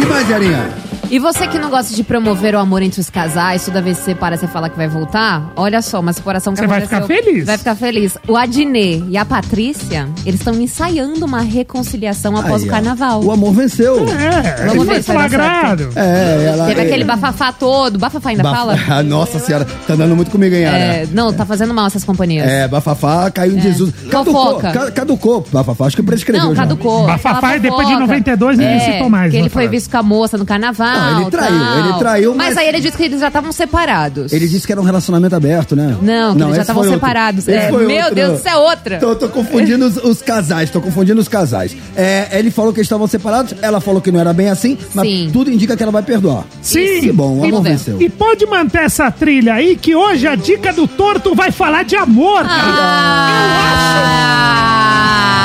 Que 0.00 0.04
mais, 0.06 0.28
Yarinha? 0.28 0.68
E 1.10 1.18
você 1.18 1.46
que 1.46 1.58
não 1.58 1.70
gosta 1.70 1.94
de 1.94 2.02
promover 2.04 2.54
o 2.54 2.58
amor 2.58 2.82
entre 2.82 3.00
os 3.00 3.08
casais, 3.08 3.64
toda 3.64 3.80
vez 3.80 3.98
que 3.98 4.04
você 4.04 4.14
para, 4.14 4.36
você 4.36 4.46
fala 4.46 4.68
que 4.68 4.76
vai 4.76 4.88
voltar, 4.88 5.52
olha 5.56 5.80
só, 5.80 6.00
uma 6.00 6.12
separação 6.12 6.52
que 6.52 6.60
Você 6.60 6.66
vai 6.66 6.82
ficar 6.82 7.02
feliz? 7.06 7.46
Vai 7.46 7.56
ficar 7.56 7.74
feliz. 7.76 8.18
O 8.28 8.36
Adnê 8.36 9.02
e 9.08 9.16
a 9.16 9.24
Patrícia, 9.24 10.06
eles 10.26 10.40
estão 10.40 10.52
ensaiando 10.60 11.24
uma 11.24 11.40
reconciliação 11.40 12.36
após 12.36 12.62
Aí, 12.62 12.68
o 12.68 12.70
ó. 12.70 12.74
carnaval. 12.74 13.24
O 13.24 13.30
amor 13.32 13.54
venceu. 13.54 14.06
É, 14.08 14.66
Vamos 14.66 14.74
ele 14.74 14.84
ver 14.84 14.92
foi 14.94 15.02
se 15.02 15.12
vai 15.14 15.28
dar 15.30 15.38
flagrado. 15.38 15.88
É, 15.96 16.44
ela. 16.52 16.66
Teve 16.66 16.80
é- 16.80 16.84
aquele 16.84 17.04
bafafá 17.04 17.52
todo. 17.52 17.98
Bafafá 17.98 18.28
ainda 18.28 18.42
Baf- 18.42 18.56
fala? 18.56 18.76
Ah, 18.90 19.02
Nossa 19.08 19.38
senhora, 19.38 19.64
tá 19.86 19.94
dando 19.94 20.14
muito 20.14 20.30
comigo, 20.30 20.54
hein, 20.54 20.62
Yara? 20.64 20.76
É, 20.76 21.06
não, 21.10 21.27
tá 21.32 21.44
fazendo 21.46 21.72
mal 21.74 21.86
essas 21.86 22.04
companhias. 22.04 22.46
É, 22.48 22.66
Bafafá 22.68 23.30
caiu 23.30 23.56
em 23.56 23.60
Jesus. 23.60 23.92
Caducou, 24.10 24.46
Fofoca. 24.46 24.72
ca- 24.72 24.90
caducou. 24.90 25.46
Bafafá, 25.52 25.86
acho 25.86 25.96
que 25.96 26.02
prescreveu 26.02 26.48
Não, 26.48 26.54
já. 26.54 26.62
caducou. 26.62 27.06
Bafafá, 27.06 27.38
Aquela 27.38 27.56
e 27.56 27.60
depois 27.60 27.86
de 27.86 27.94
fofoca. 27.94 28.06
92 28.06 28.58
ninguém 28.58 28.80
citou 28.80 29.08
mais, 29.10 29.30
Que 29.30 29.36
ele 29.38 29.48
foi 29.48 29.68
visto 29.68 29.90
com 29.90 29.96
a 29.96 30.02
moça 30.02 30.36
no 30.38 30.44
carnaval. 30.46 30.88
Não, 31.12 31.20
ele 31.22 31.30
traiu, 31.30 31.58
tal. 31.58 31.78
ele 31.78 31.98
traiu, 31.98 32.34
mas- 32.34 32.56
aí 32.56 32.68
ele 32.68 32.80
disse 32.80 32.96
que 32.96 33.02
eles 33.04 33.20
já 33.20 33.28
estavam 33.28 33.52
separados. 33.52 34.32
Ele 34.32 34.48
disse 34.48 34.66
que 34.66 34.72
era 34.72 34.80
um 34.80 34.84
relacionamento 34.84 35.34
aberto, 35.34 35.74
né? 35.76 35.96
Não, 36.02 36.34
que 36.34 36.42
eles 36.42 36.46
já 36.48 36.50
esse 36.52 36.60
estavam 36.62 36.82
foi 36.82 36.92
outro. 36.92 37.06
separados. 37.06 37.48
Esse 37.48 37.56
É, 37.58 37.68
foi 37.68 37.86
meu 37.86 37.96
outro. 37.98 38.14
Deus, 38.14 38.38
isso 38.38 38.48
é 38.48 38.56
outra. 38.56 38.98
Tô, 38.98 39.14
tô 39.16 39.28
confundindo 39.28 39.86
os, 39.86 39.96
os 39.96 40.22
casais, 40.22 40.70
tô 40.70 40.80
confundindo 40.80 41.20
os 41.20 41.28
casais. 41.28 41.76
É, 41.96 42.28
ele 42.38 42.50
falou 42.50 42.72
que 42.72 42.78
eles 42.80 42.86
estavam 42.86 43.06
separados, 43.06 43.54
ela 43.62 43.80
falou 43.80 44.00
que 44.00 44.10
não 44.10 44.20
era 44.20 44.32
bem 44.32 44.48
assim, 44.48 44.76
mas 44.94 45.06
Sim. 45.06 45.30
tudo 45.32 45.50
indica 45.50 45.76
que 45.76 45.82
ela 45.82 45.92
vai 45.92 46.02
perdoar. 46.02 46.44
Sim. 46.62 47.00
Que 47.00 47.12
bom, 47.12 47.32
o 47.32 47.36
Vamos 47.36 47.48
amor 47.48 47.62
ver. 47.62 47.70
venceu. 47.70 48.00
E 48.00 48.08
pode 48.08 48.46
manter 48.46 48.82
essa 48.82 49.10
trilha 49.10 49.54
aí, 49.54 49.76
que 49.76 49.94
hoje 49.94 50.26
a 50.26 50.34
dica 50.34 50.72
do 50.72 50.86
torto 51.18 51.34
vai 51.34 51.50
falar 51.50 51.82
de 51.84 51.96
amor, 51.96 52.42
cara. 52.44 52.62
Ah. 52.80 54.38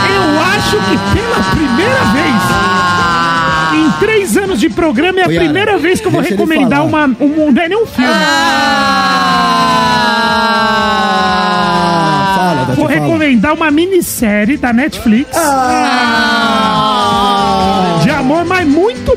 Eu 0.10 0.39
acho 0.42 0.77
que 0.77 0.98
pela 1.15 1.44
primeira 1.51 2.03
vez. 2.13 2.44
Em 3.74 3.89
três 4.00 4.38
anos 4.38 4.60
de 4.60 4.70
programa 4.70 5.20
é 5.20 5.24
a 5.24 5.27
Yara, 5.27 5.44
primeira 5.46 5.77
vez 5.80 6.00
que 6.00 6.06
eu 6.08 6.12
vou 6.12 6.22
recomendar 6.22 6.86
uma, 6.86 7.06
um. 7.06 7.51
Não 7.51 7.62
é 7.62 7.70
nem 7.70 7.77
um 7.82 7.86
filme. 7.88 8.10
Ah, 11.36 12.34
fala, 12.36 12.65
Tati, 12.68 12.77
Vou 12.77 12.88
fala. 12.88 13.00
recomendar 13.01 13.53
uma 13.53 13.72
minissérie 13.72 14.58
da 14.58 14.72
Netflix. 14.72 15.36
Ah, 15.36 15.50
muito 17.89 17.92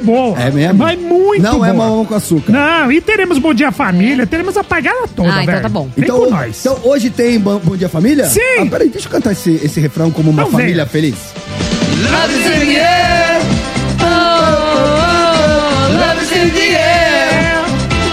boa. 0.06 0.40
É 0.40 0.50
mesmo? 0.50 0.78
Mas 0.78 0.98
muito 0.98 1.42
Não 1.42 1.54
boa. 1.56 1.68
é 1.68 1.72
mamão 1.72 2.04
com 2.06 2.14
açúcar. 2.14 2.52
Não, 2.52 2.90
e 2.90 3.00
teremos 3.00 3.38
Bom 3.38 3.52
Dia 3.52 3.70
Família, 3.72 4.26
teremos 4.26 4.56
a 4.56 4.64
pagada 4.64 5.06
toda, 5.14 5.28
Ah, 5.28 5.42
então 5.42 5.46
velho. 5.46 5.62
tá 5.62 5.68
bom. 5.68 5.88
Vem 5.94 6.04
Então, 6.04 6.18
com 6.20 6.30
nós. 6.30 6.58
então 6.60 6.78
hoje 6.84 7.10
tem 7.10 7.38
Bom 7.38 7.58
Bom 7.58 7.76
Dia 7.76 7.88
Família? 7.88 8.24
Sim. 8.26 8.40
Ah, 8.60 8.66
peraí, 8.66 8.88
deixa 8.88 9.08
eu 9.08 9.12
cantar 9.12 9.32
esse, 9.32 9.50
esse 9.62 9.80
refrão 9.80 10.10
como 10.10 10.30
uma 10.30 10.42
Então 10.42 10.52
família 10.52 10.84
venha. 10.84 10.86
feliz. 10.86 11.16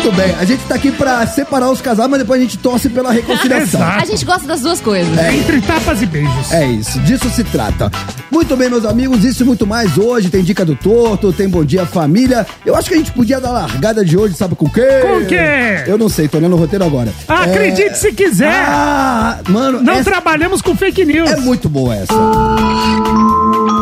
Muito 0.04 0.18
bem, 0.18 0.36
a 0.36 0.44
gente 0.44 0.62
tá 0.66 0.76
aqui 0.76 0.92
pra 0.92 1.26
separar 1.26 1.72
os 1.72 1.80
casais, 1.80 2.10
mas 2.10 2.20
depois 2.20 2.38
a 2.38 2.44
gente 2.44 2.58
torce 2.58 2.90
pela 2.90 3.10
reconciliação. 3.10 3.80
Exato. 3.80 4.02
A 4.02 4.06
gente 4.06 4.26
gosta 4.26 4.46
das 4.46 4.60
duas 4.60 4.82
coisas. 4.82 5.18
Entre 5.34 5.62
tapas 5.62 6.02
e 6.02 6.06
beijos. 6.06 6.52
É 6.52 6.68
isso, 6.68 7.00
disso 7.00 7.30
se 7.30 7.42
trata. 7.46 7.90
Muito 8.30 8.58
bem, 8.58 8.70
meus 8.70 8.84
amigos, 8.84 9.24
isso 9.24 9.44
e 9.44 9.46
muito 9.46 9.66
mais 9.66 9.98
hoje. 9.98 10.30
Tem 10.30 10.44
dica 10.44 10.66
do 10.66 10.76
torto, 10.76 11.32
tem 11.32 11.48
bom 11.48 11.64
dia 11.64 11.86
família. 11.86 12.46
Eu 12.66 12.76
acho 12.76 12.90
que 12.90 12.96
a 12.96 12.98
gente 12.98 13.14
podia 13.14 13.40
dar 13.40 13.48
a 13.50 13.52
largada 13.54 14.04
de 14.04 14.18
hoje, 14.18 14.36
sabe 14.36 14.56
com 14.56 14.66
o 14.66 14.70
quê? 14.70 14.86
Com 15.02 15.20
o 15.20 15.26
quê? 15.26 15.84
Eu 15.88 15.98
não 15.98 16.10
sei, 16.10 16.28
tô 16.28 16.38
olhando 16.38 16.58
o 16.58 16.60
roteiro 16.60 16.84
agora. 16.84 17.14
Acredite 17.26 17.84
É- 17.84 17.94
se 17.94 18.12
quiser. 18.12 18.52
Ah, 18.68 19.40
mano, 19.48 19.82
Não 19.82 19.94
essa 19.94 20.04
trabalhamos 20.12 20.62
com 20.62 20.76
fake 20.76 21.06
news. 21.06 21.32
é 21.32 21.38
muito 21.38 21.70
boa 21.70 21.96
essa. 21.96 22.14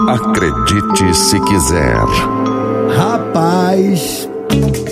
Acredite 0.08 1.16
se 1.18 1.40
quiser. 1.42 1.98
Rapaz, 2.96 4.30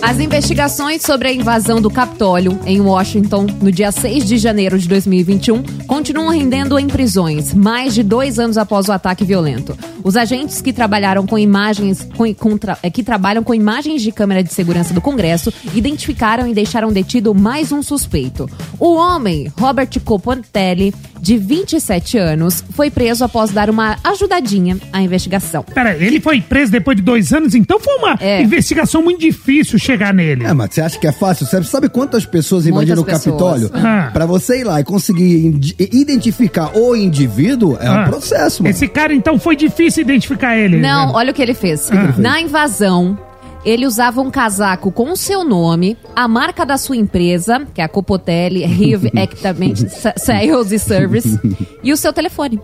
As 0.02 0.20
investigações 0.20 1.02
sobre 1.04 1.28
a 1.28 1.34
invasão 1.34 1.82
do 1.82 1.90
Capitólio 1.90 2.58
em 2.66 2.80
Washington 2.82 3.46
no 3.62 3.72
dia 3.72 3.92
6 3.92 4.26
de 4.26 4.38
janeiro 4.38 4.78
de 4.80 4.88
2021 4.88 5.62
continuam 5.88 6.30
rendendo 6.30 6.80
em 6.80 6.88
prisões, 6.88 7.54
mais 7.54 7.94
de 7.94 8.02
dois 8.02 8.40
anos 8.40 8.58
após 8.58 8.88
o 8.88 8.92
ataque 8.92 9.24
violento. 9.24 9.78
Os 10.04 10.16
agentes 10.16 10.62
que 10.62 10.72
trabalharam 10.74 11.28
com 11.28 11.38
imagens 11.38 12.08
com- 12.16 12.34
com 12.34 12.58
eh, 12.82 12.90
que 12.90 13.04
trabalham 13.04 13.44
com 13.44 13.54
imagens 13.54 14.02
de 14.02 14.12
câmera 14.12 14.42
de 14.44 14.54
segurança 14.54 14.94
do 14.94 15.02
Congresso 15.02 15.54
identificaram 15.76 16.48
e 16.48 16.54
deixaram 16.54 16.92
detido 16.92 17.36
mais 17.36 17.72
um 17.72 17.84
suspeito. 17.84 18.50
O 18.80 18.96
homem, 18.96 19.52
Robert 19.60 19.90
Copontelli, 20.04 20.94
de 21.22 21.38
27 21.38 22.18
anos, 22.18 22.64
foi 22.74 22.90
preso 22.90 23.26
após 23.26 23.52
dar 23.52 23.70
uma 23.70 23.98
ajudadinha 24.06 24.78
à 24.94 25.02
investigação. 25.02 25.64
Pera, 25.64 25.94
ele 25.98 26.22
foi 26.22 26.40
preso 26.40 26.72
depois 26.72 26.96
de 26.96 27.04
dois 27.04 27.34
anos, 27.34 27.54
então 27.54 27.78
foi 27.78 27.96
uma 27.98 28.16
É. 28.22 28.42
investigação 28.42 29.04
muito 29.04 29.20
difícil 29.20 29.69
chegar 29.78 30.14
nele. 30.14 30.46
é, 30.46 30.54
mas 30.54 30.74
você 30.74 30.82
acha 30.82 30.98
que 30.98 31.06
é 31.06 31.12
fácil? 31.12 31.46
Você 31.46 31.62
sabe 31.64 31.90
quantas 31.90 32.26
pessoas 32.26 32.66
invadiram 32.66 33.02
o 33.02 33.06
Capitólio? 33.06 33.70
Ah. 33.74 34.10
Pra 34.14 34.26
você 34.26 34.62
ir 34.62 34.64
lá 34.64 34.80
e 34.80 34.84
conseguir 34.84 35.60
identificar 35.78 36.72
o 36.78 36.96
indivíduo, 36.96 37.78
é 37.80 37.90
um 37.90 37.94
Ah. 38.00 38.04
processo, 38.06 38.64
mano. 38.64 38.74
Esse 38.74 38.88
cara, 38.88 39.14
então, 39.14 39.38
foi 39.38 39.56
difícil 39.56 40.02
identificar 40.04 40.58
ele. 40.58 40.78
Não, 40.78 41.08
né? 41.08 41.12
olha 41.16 41.32
o 41.32 41.34
que 41.34 41.42
ele 41.42 41.54
fez. 41.54 41.90
que 41.90 41.96
ele 41.96 42.08
fez? 42.08 42.18
Na 42.18 42.40
invasão, 42.42 43.18
ele 43.66 43.86
usava 43.86 44.22
um 44.22 44.32
casaco 44.32 44.92
com 44.92 45.12
o 45.12 45.18
seu 45.18 45.44
nome, 45.44 45.98
a 46.16 46.28
marca 46.28 46.66
da 46.66 46.78
sua 46.78 46.96
empresa, 46.98 47.66
que 47.74 47.82
é 47.82 47.84
a 47.84 47.90
Copotelli 47.90 48.64
Rive 48.68 49.12
Equipment 49.16 49.76
Sa- 49.90 50.14
Sales 50.18 50.72
e 50.72 50.80
Service, 50.80 51.40
e 51.84 51.92
o 51.92 51.98
seu 51.98 52.14
telefone. 52.14 52.60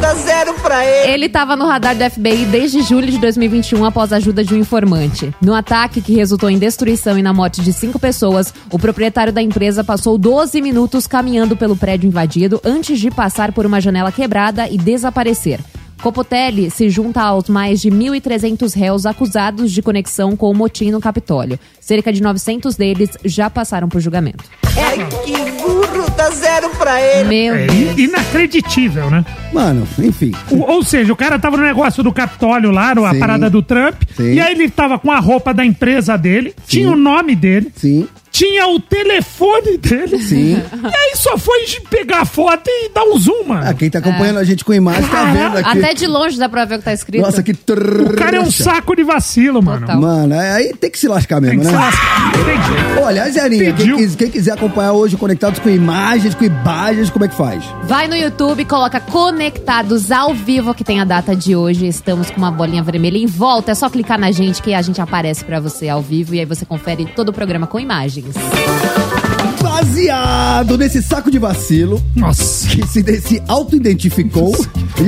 Dá 0.00 0.14
zero 0.14 0.54
pra 0.54 0.84
ele. 0.84 1.12
Ele 1.12 1.26
estava 1.26 1.56
no 1.56 1.66
radar 1.66 1.94
do 1.96 2.08
FBI 2.10 2.46
desde 2.46 2.82
julho 2.82 3.10
de 3.10 3.18
2021 3.18 3.84
após 3.84 4.12
a 4.12 4.16
ajuda 4.16 4.42
de 4.44 4.54
um 4.54 4.58
informante. 4.58 5.34
No 5.42 5.54
ataque 5.54 6.00
que 6.00 6.14
resultou 6.14 6.48
em 6.48 6.58
destruição 6.58 7.18
e 7.18 7.22
na 7.22 7.32
morte 7.32 7.60
de 7.60 7.72
cinco 7.72 7.98
pessoas, 7.98 8.52
o 8.70 8.78
proprietário 8.78 9.32
da 9.32 9.42
empresa 9.42 9.84
passou 9.84 10.16
12 10.16 10.60
minutos 10.62 11.06
caminhando 11.06 11.56
pelo 11.56 11.76
prédio 11.76 12.06
invadido 12.08 12.60
antes 12.64 12.98
de 12.98 13.10
passar 13.10 13.52
por 13.52 13.66
uma 13.66 13.80
janela 13.80 14.10
quebrada 14.12 14.68
e 14.68 14.78
desaparecer. 14.78 15.60
Copotelli 16.02 16.70
se 16.70 16.88
junta 16.88 17.20
aos 17.20 17.48
mais 17.48 17.80
de 17.80 17.90
1.300 17.90 18.74
réus 18.74 19.04
acusados 19.06 19.70
de 19.70 19.82
conexão 19.82 20.34
com 20.36 20.50
o 20.50 20.54
motim 20.54 20.90
no 20.90 21.00
Capitólio. 21.00 21.58
Cerca 21.80 22.12
de 22.12 22.22
900 22.22 22.74
deles 22.76 23.10
já 23.24 23.50
passaram 23.50 23.88
por 23.88 24.00
julgamento. 24.00 24.44
Ai, 24.76 25.06
que 25.24 25.50
burro. 25.62 25.90
Dá 26.16 26.30
zero 26.30 26.70
pra 26.70 27.00
ele. 27.00 27.28
Meu 27.28 27.54
É 27.54 27.66
Deus. 27.66 27.98
in- 27.98 28.02
inacreditível, 28.04 29.10
né? 29.10 29.24
Mano, 29.52 29.86
enfim. 29.98 30.32
O- 30.50 30.60
ou 30.72 30.82
seja, 30.82 31.12
o 31.12 31.16
cara 31.16 31.38
tava 31.38 31.56
no 31.56 31.62
negócio 31.62 32.02
do 32.02 32.12
Capitólio 32.12 32.70
lá, 32.70 32.94
no- 32.94 33.04
a 33.06 33.12
Sim. 33.12 33.18
parada 33.18 33.48
do 33.50 33.62
Trump, 33.62 34.02
Sim. 34.16 34.34
e 34.34 34.40
aí 34.40 34.52
ele 34.52 34.68
tava 34.70 34.98
com 34.98 35.10
a 35.10 35.18
roupa 35.18 35.52
da 35.54 35.64
empresa 35.64 36.16
dele, 36.16 36.54
tinha 36.66 36.90
o 36.90 36.96
nome 36.96 37.34
dele, 37.34 37.70
Sim. 37.74 38.06
Tinha 38.40 38.66
o 38.68 38.80
telefone 38.80 39.76
dele. 39.76 40.18
Sim. 40.18 40.54
E 40.54 40.86
aí 40.86 41.12
só 41.14 41.36
foi 41.36 41.66
de 41.66 41.78
pegar 41.82 42.22
a 42.22 42.24
foto 42.24 42.62
e 42.66 42.88
dar 42.88 43.04
um 43.04 43.18
zoom, 43.18 43.44
mano. 43.48 43.68
Ah, 43.68 43.74
quem 43.74 43.90
tá 43.90 43.98
acompanhando 43.98 44.38
a 44.38 44.44
gente 44.44 44.64
com 44.64 44.72
imagem 44.72 45.06
tá 45.10 45.24
vendo 45.24 45.58
aqui. 45.58 45.78
Até 45.78 45.92
de 45.92 46.06
longe 46.06 46.38
dá 46.38 46.48
pra 46.48 46.64
ver 46.64 46.76
o 46.76 46.78
que 46.78 46.84
tá 46.84 46.94
escrito. 46.94 47.20
Nossa, 47.20 47.42
que 47.42 47.52
O 47.52 48.14
cara 48.16 48.38
é 48.38 48.40
um 48.40 48.50
saco 48.50 48.96
de 48.96 49.02
vacilo, 49.02 49.62
mano. 49.62 49.80
Total. 49.80 50.00
Mano, 50.00 50.34
é- 50.34 50.52
aí 50.52 50.74
tem 50.74 50.90
que 50.90 50.98
se 50.98 51.06
lascar 51.06 51.38
Tem 51.38 51.50
mesmo, 51.50 51.64
que 51.64 51.66
se 51.68 51.72
né? 51.74 51.78
lascar. 51.78 52.32
Tem. 52.32 53.02
Olha, 53.04 53.30
Zerinha, 53.30 53.74
quem, 53.74 54.08
quem 54.08 54.30
quiser 54.30 54.52
acompanhar 54.52 54.92
hoje 54.92 55.16
Conectados 55.18 55.58
com 55.58 55.68
imagens, 55.68 56.34
com 56.34 56.44
imagens, 56.44 57.10
como 57.10 57.26
é 57.26 57.28
que 57.28 57.34
faz? 57.34 57.62
Vai 57.84 58.08
no 58.08 58.16
YouTube, 58.16 58.64
coloca 58.64 59.00
Conectados 59.00 60.10
ao 60.10 60.32
vivo, 60.32 60.72
que 60.72 60.82
tem 60.82 60.98
a 60.98 61.04
data 61.04 61.36
de 61.36 61.54
hoje. 61.54 61.86
Estamos 61.86 62.30
com 62.30 62.38
uma 62.38 62.50
bolinha 62.50 62.82
vermelha 62.82 63.18
em 63.18 63.26
volta. 63.26 63.72
É 63.72 63.74
só 63.74 63.90
clicar 63.90 64.18
na 64.18 64.30
gente 64.30 64.62
que 64.62 64.72
a 64.72 64.80
gente 64.80 64.98
aparece 65.00 65.44
pra 65.44 65.60
você 65.60 65.90
ao 65.90 66.00
vivo 66.00 66.34
e 66.34 66.40
aí 66.40 66.46
você 66.46 66.64
confere 66.64 67.04
todo 67.14 67.28
o 67.28 67.32
programa 67.32 67.66
com 67.66 67.78
imagens. 67.78 68.29
Baseado 69.62 70.76
nesse 70.78 71.02
saco 71.02 71.30
de 71.30 71.38
vacilo 71.38 72.02
Nossa. 72.16 72.66
que 72.68 72.86
se, 72.86 73.20
se 73.20 73.42
auto-identificou. 73.48 74.52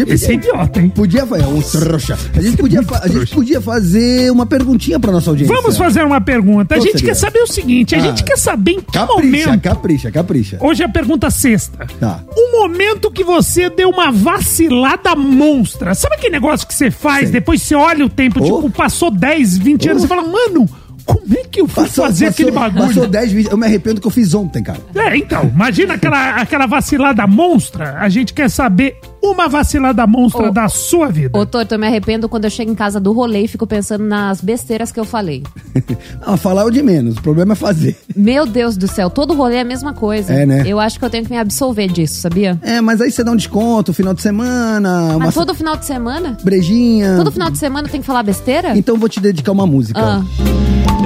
Esse 0.07 0.25
é 0.25 0.29
podia- 0.29 0.51
idiota, 0.51 0.81
hein? 0.81 0.89
Podia 0.95 1.27
fazer 1.27 1.47
um 1.47 1.61
trouxa. 1.61 2.19
A 2.35 2.41
gente 2.41 2.57
podia, 2.57 2.83
fa- 2.83 3.01
a 3.03 3.09
gente 3.09 3.35
podia 3.35 3.61
fazer 3.61 4.31
uma 4.31 4.47
perguntinha 4.47 4.99
pra 4.99 5.13
nossa 5.13 5.31
audiência. 5.31 5.55
Vamos 5.55 5.77
fazer 5.77 6.03
uma 6.05 6.21
pergunta. 6.21 6.75
A 6.75 6.79
Qual 6.79 6.87
gente 6.87 6.99
seria? 6.99 7.09
quer 7.09 7.15
saber 7.15 7.41
o 7.41 7.47
seguinte: 7.47 7.95
a 7.95 7.99
Ah. 7.99 8.01
gente 8.01 8.25
quer 8.25 8.39
saber 8.39 8.73
em 8.73 8.81
que 8.81 8.93
Capricha, 8.93 9.47
momento. 9.47 9.63
capricha, 9.63 10.11
capricha. 10.11 10.59
Hoje 10.61 10.83
é 10.83 10.87
a 10.87 10.89
pergunta 10.89 11.31
sexta. 11.31 11.87
Tá. 12.01 12.21
O 12.35 12.61
momento 12.61 13.11
que 13.11 13.25
você 13.25 13.69
deu 13.69 13.91
uma 13.91 14.11
vacilada 14.11 15.15
monstra. 15.15 15.95
Sabe 15.95 16.15
aquele 16.17 16.33
negócio 16.33 16.67
que 16.67 16.75
você 16.75 16.91
faz, 16.91 17.31
depois 17.31 17.61
você 17.63 17.75
olha 17.75 18.05
o 18.07 18.09
tempo, 18.09 18.41
Oh. 18.41 18.45
tipo, 18.63 18.71
passou 18.71 19.11
10, 19.11 19.59
20 19.59 19.89
anos, 19.89 20.03
Oh. 20.05 20.07
você 20.07 20.15
fala, 20.15 20.23
mano, 20.27 20.69
como 21.05 21.35
é 21.35 21.45
que 21.45 21.61
eu 21.61 21.69
fui 21.69 21.87
fazer 21.87 22.27
aquele 22.27 22.51
bagulho? 22.51 22.87
Passou 22.87 23.07
10 23.07 23.33
vídeos. 23.33 23.53
Eu 23.53 23.59
me 23.59 23.67
arrependo 23.67 24.01
que 24.01 24.07
eu 24.07 24.11
fiz 24.11 24.35
ontem, 24.35 24.63
cara. 24.63 24.81
É, 24.95 25.17
então, 25.17 25.45
imagina 25.45 25.95
aquela, 25.95 26.37
aquela 26.37 26.67
vacilada 26.67 27.27
monstra. 27.27 27.99
A 27.99 28.09
gente 28.09 28.33
quer 28.33 28.49
saber 28.51 28.99
uma 29.23 29.49
vacilada 29.49 30.07
monstra 30.07 30.49
Ô. 30.49 30.51
da 30.51 30.69
sua 30.69 31.09
vida. 31.09 31.39
Ô, 31.39 31.47
Torto, 31.47 31.75
eu 31.75 31.79
me 31.79 31.87
arrependo 31.87 32.29
quando 32.29 32.45
eu 32.45 32.51
chego 32.51 32.71
em 32.71 32.75
casa 32.75 32.99
do 32.99 33.13
rolê 33.13 33.43
e 33.45 33.49
fico 33.49 33.67
pensando 33.67 34.05
nas 34.05 34.41
besteiras 34.41 34.91
que 34.91 34.99
eu 34.99 35.05
falei. 35.05 35.43
Ah, 36.25 36.37
falar 36.37 36.63
é 36.63 36.65
o 36.65 36.71
de 36.71 36.83
menos. 36.83 37.17
O 37.17 37.23
problema 37.23 37.53
é 37.53 37.57
fazer. 37.57 37.97
Meu 38.15 38.47
Deus 38.47 38.77
do 38.77 38.87
céu, 38.87 39.11
todo 39.11 39.35
rolê 39.35 39.57
é 39.57 39.61
a 39.61 39.65
mesma 39.65 39.93
coisa. 39.93 40.33
É, 40.33 40.47
né? 40.47 40.63
Eu 40.65 40.79
acho 40.79 40.99
que 40.99 41.05
eu 41.05 41.11
tenho 41.11 41.25
que 41.25 41.31
me 41.31 41.37
absolver 41.37 41.89
disso, 41.91 42.21
sabia? 42.21 42.59
É, 42.63 42.81
mas 42.81 43.01
aí 43.01 43.11
você 43.11 43.25
dá 43.25 43.33
um 43.33 43.37
desconto, 43.37 43.93
final 43.93 44.15
de 44.15 44.23
semana, 44.23 45.17
uma 45.17 45.27
Mas 45.27 45.35
todo 45.35 45.53
final 45.55 45.77
de 45.77 45.85
semana? 45.85 46.37
brejinha. 46.45 47.17
Todo 47.17 47.33
final 47.33 47.51
de 47.51 47.59
semana 47.59 47.89
tem 47.89 48.01
que 48.01 48.07
falar 48.07 48.23
besteira? 48.23 48.77
Então 48.77 48.95
eu 48.95 49.01
vou 49.01 49.09
te 49.09 49.21
dedicar 49.21 49.53
uma 49.53 49.67
música. 49.67 50.01
Ah. 50.01 50.23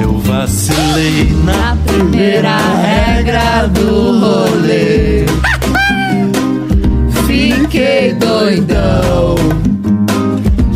Eu 0.01 0.19
vacilei 0.19 1.31
na 1.45 1.77
primeira 1.87 2.57
regra 2.59 3.67
do 3.69 4.21
rolê. 4.21 5.25
Fiquei 7.71 8.13
doidão. 8.13 9.35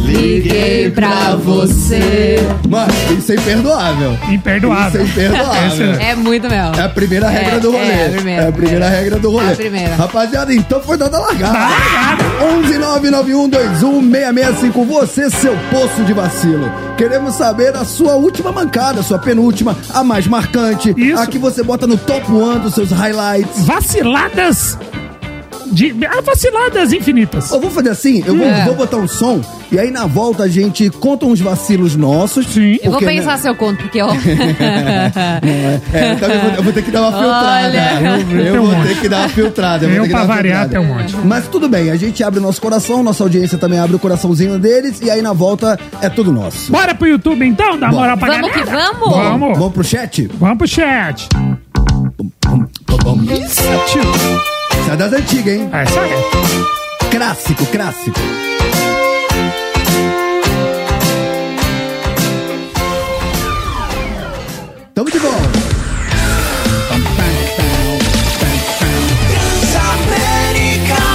Liguei 0.05 0.91
pra 0.91 1.37
você. 1.37 2.37
Mano, 2.69 2.93
isso 3.17 3.31
é 3.31 3.37
imperdoável. 3.37 4.19
Imperdoável. 4.29 5.05
Isso 5.05 5.21
é 5.21 5.27
imperdoável. 5.27 5.95
É 6.01 6.15
muito 6.17 6.49
mesmo. 6.49 6.75
É 6.75 6.83
a 6.83 6.89
primeira 6.89 7.29
regra 7.29 7.55
É, 7.55 7.61
do 7.61 7.71
rolê. 7.71 7.85
é 7.85 8.07
a 8.07 8.11
primeira, 8.11 8.43
É 8.43 8.49
a 8.49 8.53
primeira 8.53 8.85
é. 8.87 8.89
regra 8.89 9.19
do 9.21 9.31
rolê. 9.31 9.47
É 9.47 9.53
a 9.53 9.57
primeira. 9.57 9.95
Rapaziada, 9.95 10.53
então 10.53 10.81
foi 10.81 10.97
dada 10.99 11.17
a 11.17 11.21
largada. 11.21 11.53
Tá 11.53 11.71
largada. 11.71 12.25
11991216655. 13.81 14.85
Você, 14.87 15.31
seu 15.31 15.57
poço 15.71 16.03
de 16.05 16.13
vacilo. 16.13 16.71
Queremos 16.99 17.37
saber 17.37 17.75
a 17.77 17.85
sua 17.85 18.17
última 18.17 18.51
mancada, 18.51 18.99
a 19.01 19.03
sua 19.05 19.19
penúltima, 19.21 19.77
a 19.95 20.03
mais 20.03 20.27
marcante. 20.27 20.93
Isso. 20.97 21.21
A 21.21 21.27
que 21.27 21.39
você 21.39 21.63
bota 21.63 21.87
no 21.87 21.97
top 21.97 22.31
one 22.33 22.59
dos 22.61 22.75
seus 22.75 22.91
highlights. 22.91 23.65
Vaciladas. 23.65 24.77
De, 25.71 25.95
ah, 26.07 26.21
vaciladas 26.21 26.93
infinitas. 26.93 27.51
Eu 27.51 27.61
vou 27.61 27.71
fazer 27.71 27.91
assim, 27.91 28.23
eu 28.27 28.37
vou, 28.37 28.47
É. 28.47 28.65
vou 28.65 28.75
botar 28.75 28.97
um 28.97 29.07
som 29.09 29.41
e 29.71 29.79
aí 29.79 29.91
na 29.91 30.07
volta 30.07 30.43
a 30.45 30.49
gente 30.49 30.91
conta 30.91 31.27
uns 31.27 31.41
vacilos 31.41 31.95
nossos. 31.97 32.47
Sim. 32.47 32.75
Eu 32.83 32.91
vou 32.91 33.01
Porque, 33.01 33.07
pensar 33.07 33.33
né? 33.37 33.39
se 33.39 33.49
eu 33.49 33.55
conto, 33.55 33.83
porque 33.83 33.99
eu. 34.01 34.09
É, 35.21 35.81
é, 35.93 36.13
eu, 36.13 36.19
também 36.19 36.39
vou, 36.39 36.51
eu 36.51 36.63
vou 36.63 36.73
ter 36.73 36.83
que 36.83 36.91
dar 36.91 37.03
uma 37.03 37.13
filtrada. 37.13 37.67
Olha. 37.67 38.41
Eu 38.41 38.63
um 38.63 38.67
vou 38.67 38.85
ter 38.85 39.01
que 39.01 39.09
dar 39.09 39.19
uma 39.21 39.29
filtrada. 39.29 39.85
Eu, 39.85 39.91
vou 39.91 39.99
Eu, 39.99 40.05
que 40.05 40.11
pra 40.11 40.25
variar, 40.25 40.69
filtrada. 40.69 40.69
tem 40.69 40.79
um 40.79 40.99
monte. 40.99 41.17
Mas 41.27 41.49
tudo 41.49 41.69
bem, 41.69 41.91
a 41.91 41.97
gente 41.97 42.23
abre 42.25 42.39
o 42.41 42.43
nosso 42.43 42.61
coração, 42.61 43.03
nossa 43.03 43.23
audiência 43.23 43.57
também 43.59 43.79
abre 43.79 43.97
o 43.97 43.99
coraçãozinho 43.99 44.59
deles 44.59 45.01
e 45.03 45.11
aí 45.11 45.23
na 45.23 45.33
volta 45.33 45.79
é 46.01 46.09
tudo 46.09 46.33
nosso. 46.33 46.71
Bora 46.73 46.95
pro 46.95 47.07
YouTube 47.07 47.47
então, 47.47 47.79
dá 47.79 47.89
moral 47.91 48.17
pra 48.17 48.33
Vamos 48.33 48.53
que 48.53 48.65
galera? 48.65 48.93
vamos? 48.93 49.17
Vamos. 49.17 49.59
Vamos 49.59 49.73
pro 49.73 49.85
chat? 49.85 50.29
Vamos 50.39 50.59
pro 50.59 50.69
chat. 50.69 51.29
Isso, 53.33 53.63
tio. 53.87 54.50
Isso 54.79 54.91
é 54.91 54.97
das 54.97 55.13
antigas, 55.13 55.55
hein? 55.55 55.71
É, 55.73 55.85
isso 55.85 55.99
aí. 55.99 56.13
É. 56.13 57.11
Clássico, 57.11 57.67
clássico. 57.67 58.21
Tamo 64.95 65.11
de 65.11 65.19
volta. 65.19 65.59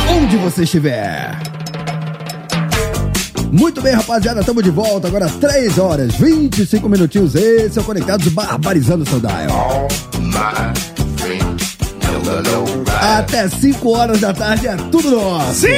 Onde 0.10 0.38
você 0.38 0.64
estiver. 0.64 1.32
Muito 3.52 3.82
bem, 3.82 3.94
rapaziada, 3.94 4.44
tamo 4.44 4.62
de 4.62 4.70
volta. 4.70 5.08
Agora 5.08 5.30
3 5.30 5.78
horas, 5.78 6.16
25 6.16 6.90
minutinhos. 6.90 7.36
Esse 7.36 7.80
é 7.80 7.82
o 7.82 7.86
Conectados 7.86 8.28
Barbarizando 8.28 9.04
o 9.04 9.08
Seu 9.08 9.20
Dial. 9.20 9.88
Oh, 9.88 10.95
até 13.02 13.48
5 13.48 13.90
horas 13.90 14.20
da 14.20 14.34
tarde 14.34 14.68
é 14.68 14.76
tudo 14.92 15.12
nosso. 15.12 15.62
Sim! 15.62 15.70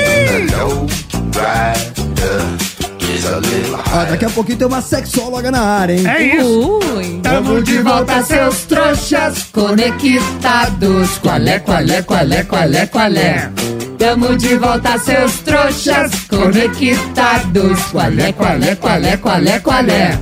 Ó, 3.93 4.05
daqui 4.05 4.25
a 4.25 4.29
pouquinho 4.29 4.57
tem 4.57 4.67
uma 4.67 4.81
sexóloga 4.81 5.51
na 5.51 5.61
área, 5.61 5.93
hein? 5.93 6.07
É 6.07 6.35
isso. 6.37 6.79
Ui. 6.95 7.19
Tamo 7.21 7.61
de 7.61 7.79
volta, 7.79 8.23
seus 8.23 8.61
trouxas 8.61 9.43
conectados. 9.51 11.17
Qualé, 11.19 11.59
qualé, 11.59 12.01
qualé, 12.03 12.43
qualé, 12.43 12.87
qualé. 12.87 13.51
Tamo 13.97 14.37
de 14.37 14.57
volta, 14.57 14.97
seus 14.99 15.39
trouxas 15.39 16.11
conectados. 16.29 17.79
Qualé, 17.91 18.33
qualé, 18.33 18.75
qualé, 18.75 19.17
qualé, 19.17 19.59
qualé. 19.61 20.19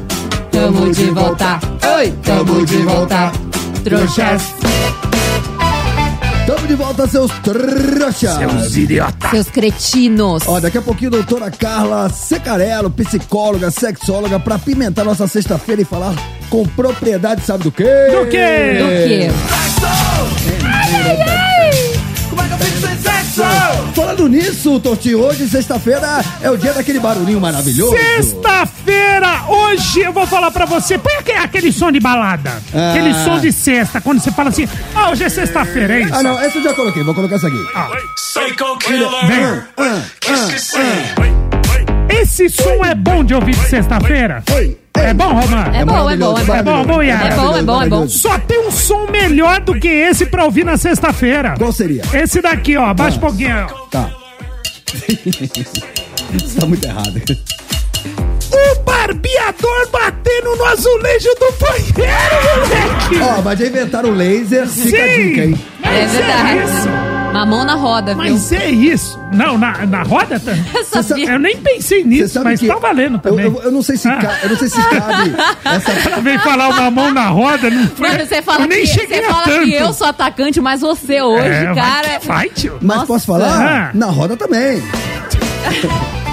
Tamo 0.51 0.87
de 0.87 1.11
volta. 1.11 1.59
Oi, 1.97 2.11
tamo 2.23 2.65
de 2.65 2.77
volta. 2.77 3.31
Trouxas. 3.83 4.55
De 6.75 6.84
volta, 6.84 7.08
seus 7.08 7.32
trouxas. 7.39 8.38
Seus 8.38 8.75
idiotas. 8.75 9.32
Seus 9.32 9.48
cretinos. 9.48 10.44
Ó, 10.46 10.60
daqui 10.60 10.77
a 10.77 10.82
pouquinho, 10.82 11.10
doutora 11.10 11.50
Carla 11.50 12.10
Secarello, 12.10 12.89
psicóloga, 12.89 13.72
sexóloga, 13.72 14.41
pra 14.41 14.60
pimentar 14.60 15.05
nossa 15.05 15.25
sexta-feira 15.25 15.84
e 15.84 15.86
falar 15.86 16.13
com 16.50 16.67
propriedade, 16.67 17.46
sabe 17.46 17.63
do 17.63 17.72
quê? 17.72 17.86
Do 17.86 18.27
quê? 18.29 18.77
Do 18.77 18.88
quê? 19.08 19.29
Falando 23.95 24.27
nisso, 24.27 24.77
Tortinho, 24.81 25.21
hoje, 25.21 25.47
sexta-feira, 25.47 26.21
é 26.41 26.51
o 26.51 26.57
dia 26.57 26.73
daquele 26.73 26.99
barulhinho 26.99 27.39
maravilhoso. 27.39 27.95
Sexta-feira, 27.95 29.45
hoje 29.47 30.01
eu 30.01 30.11
vou 30.11 30.27
falar 30.27 30.51
pra 30.51 30.65
você. 30.65 30.97
Põe 30.97 31.13
aquele, 31.13 31.37
aquele 31.37 31.71
som 31.71 31.89
de 31.93 32.01
balada. 32.01 32.61
Ah. 32.73 32.91
Aquele 32.91 33.13
som 33.13 33.39
de 33.39 33.53
sexta, 33.53 34.01
quando 34.01 34.19
você 34.19 34.31
fala 34.31 34.49
assim, 34.49 34.67
ah, 34.93 35.11
hoje 35.11 35.23
é 35.23 35.29
sexta-feira, 35.29 35.93
é 35.93 36.01
isso? 36.01 36.13
Ah, 36.13 36.21
não, 36.21 36.37
essa 36.37 36.57
eu 36.57 36.63
já 36.63 36.73
coloquei, 36.73 37.03
vou 37.03 37.15
colocar 37.15 37.35
essa 37.35 37.47
aqui. 37.47 37.57
Psycho 38.15 38.77
killer. 38.79 39.09
Vem. 39.27 39.63
Ah, 39.77 40.01
que 40.19 40.59
c'est? 40.59 41.05
Esse 42.09 42.49
som 42.49 42.83
é 42.83 42.93
bom 42.93 43.23
de 43.23 43.33
ouvir 43.33 43.55
de 43.55 43.69
sexta-feira? 43.69 44.43
Ei, 44.57 44.77
É 44.97 45.13
bom, 45.13 45.33
Romã? 45.33 45.65
É 45.73 45.85
bom, 45.85 46.09
é 46.09 46.17
bom, 46.17 46.37
é 46.37 46.43
bom. 46.43 46.55
É 46.55 46.63
bom, 46.63 46.83
bom, 46.85 47.01
Yara. 47.03 47.27
É 47.27 47.35
bom, 47.35 47.57
é 47.57 47.61
bom, 47.63 47.81
é 47.83 47.89
bom. 47.89 48.07
Só 48.07 48.37
tem 48.39 48.59
um 48.65 48.71
som 48.71 49.07
melhor 49.11 49.59
do 49.61 49.77
que 49.79 49.87
esse 49.87 50.25
pra 50.25 50.45
ouvir 50.45 50.63
na 50.65 50.77
sexta-feira. 50.77 51.55
Qual 51.57 51.71
seria? 51.71 52.01
Esse 52.13 52.41
daqui, 52.41 52.77
ó. 52.77 52.93
Baixa 52.93 53.17
um 53.17 53.21
pouquinho. 53.21 53.67
ó. 53.69 53.85
Tá. 53.87 54.09
Isso 56.33 56.55
tá 56.59 56.65
muito 56.65 56.85
errado. 56.85 57.21
O 58.51 58.79
barbeador 58.83 59.89
batendo 59.91 60.55
no 60.55 60.65
azulejo 60.65 61.29
do 61.39 61.53
banheiro, 61.59 62.15
moleque! 62.55 63.19
Ó, 63.21 63.41
mas 63.41 63.59
já 63.59 63.67
inventaram 63.67 64.09
o 64.09 64.13
laser, 64.13 64.67
fica 64.67 65.03
a 65.03 65.07
dica, 65.07 65.41
hein? 65.45 65.59
É 65.83 66.05
verdade. 66.05 66.59
isso. 66.63 67.14
Mamão 67.35 67.63
na 67.65 67.75
roda, 67.75 68.13
viu? 68.13 68.17
Mas 68.33 68.51
é 68.51 68.69
isso. 68.69 69.19
Não, 69.33 69.57
na, 69.57 69.85
na 69.85 70.03
roda? 70.03 70.39
Tá? 70.39 70.51
Eu 70.95 71.03
sabia. 71.03 71.31
Eu 71.31 71.39
nem 71.39 71.57
pensei 71.57 72.03
nisso, 72.03 72.35
sabe 72.35 72.45
mas 72.45 72.59
que 72.59 72.67
tá 72.67 72.75
valendo 72.77 73.15
eu, 73.15 73.19
também. 73.19 73.45
eu, 73.45 73.61
eu 73.63 73.71
não 73.71 73.81
sei 73.81 73.98
se 73.98 74.07
Ah. 74.07 74.15
ca- 74.17 74.39
eu 74.43 74.50
não 74.50 74.57
sei 74.57 74.69
se 74.69 74.81
cabe 74.81 75.35
essa 75.65 75.91
Ela 75.91 76.21
veio 76.21 76.39
falar 76.39 76.69
uma 76.69 76.89
mão 76.91 77.13
na 77.13 77.27
roda, 77.27 77.69
não 77.69 77.87
foi? 77.89 78.09
Mano, 78.09 78.25
você 78.25 78.39
eu 78.39 78.43
fala, 78.43 78.65
nem 78.67 78.81
que, 78.81 78.87
cheguei 78.87 79.19
você 79.19 79.25
a 79.25 79.29
fala 79.29 79.43
tanto. 79.43 79.65
que 79.65 79.74
eu 79.74 79.93
sou 79.93 80.07
atacante, 80.07 80.61
mas 80.61 80.81
você 80.81 81.21
hoje, 81.21 81.45
É, 81.48 81.74
cara. 81.75 82.19
Vai, 82.24 82.50
tio. 82.50 82.77
Mas 82.81 82.95
Nossa. 82.98 83.07
posso 83.07 83.25
falar? 83.25 83.61
Ah. 83.61 83.91
Na 83.93 84.07
roda 84.07 84.37
também. 84.37 84.81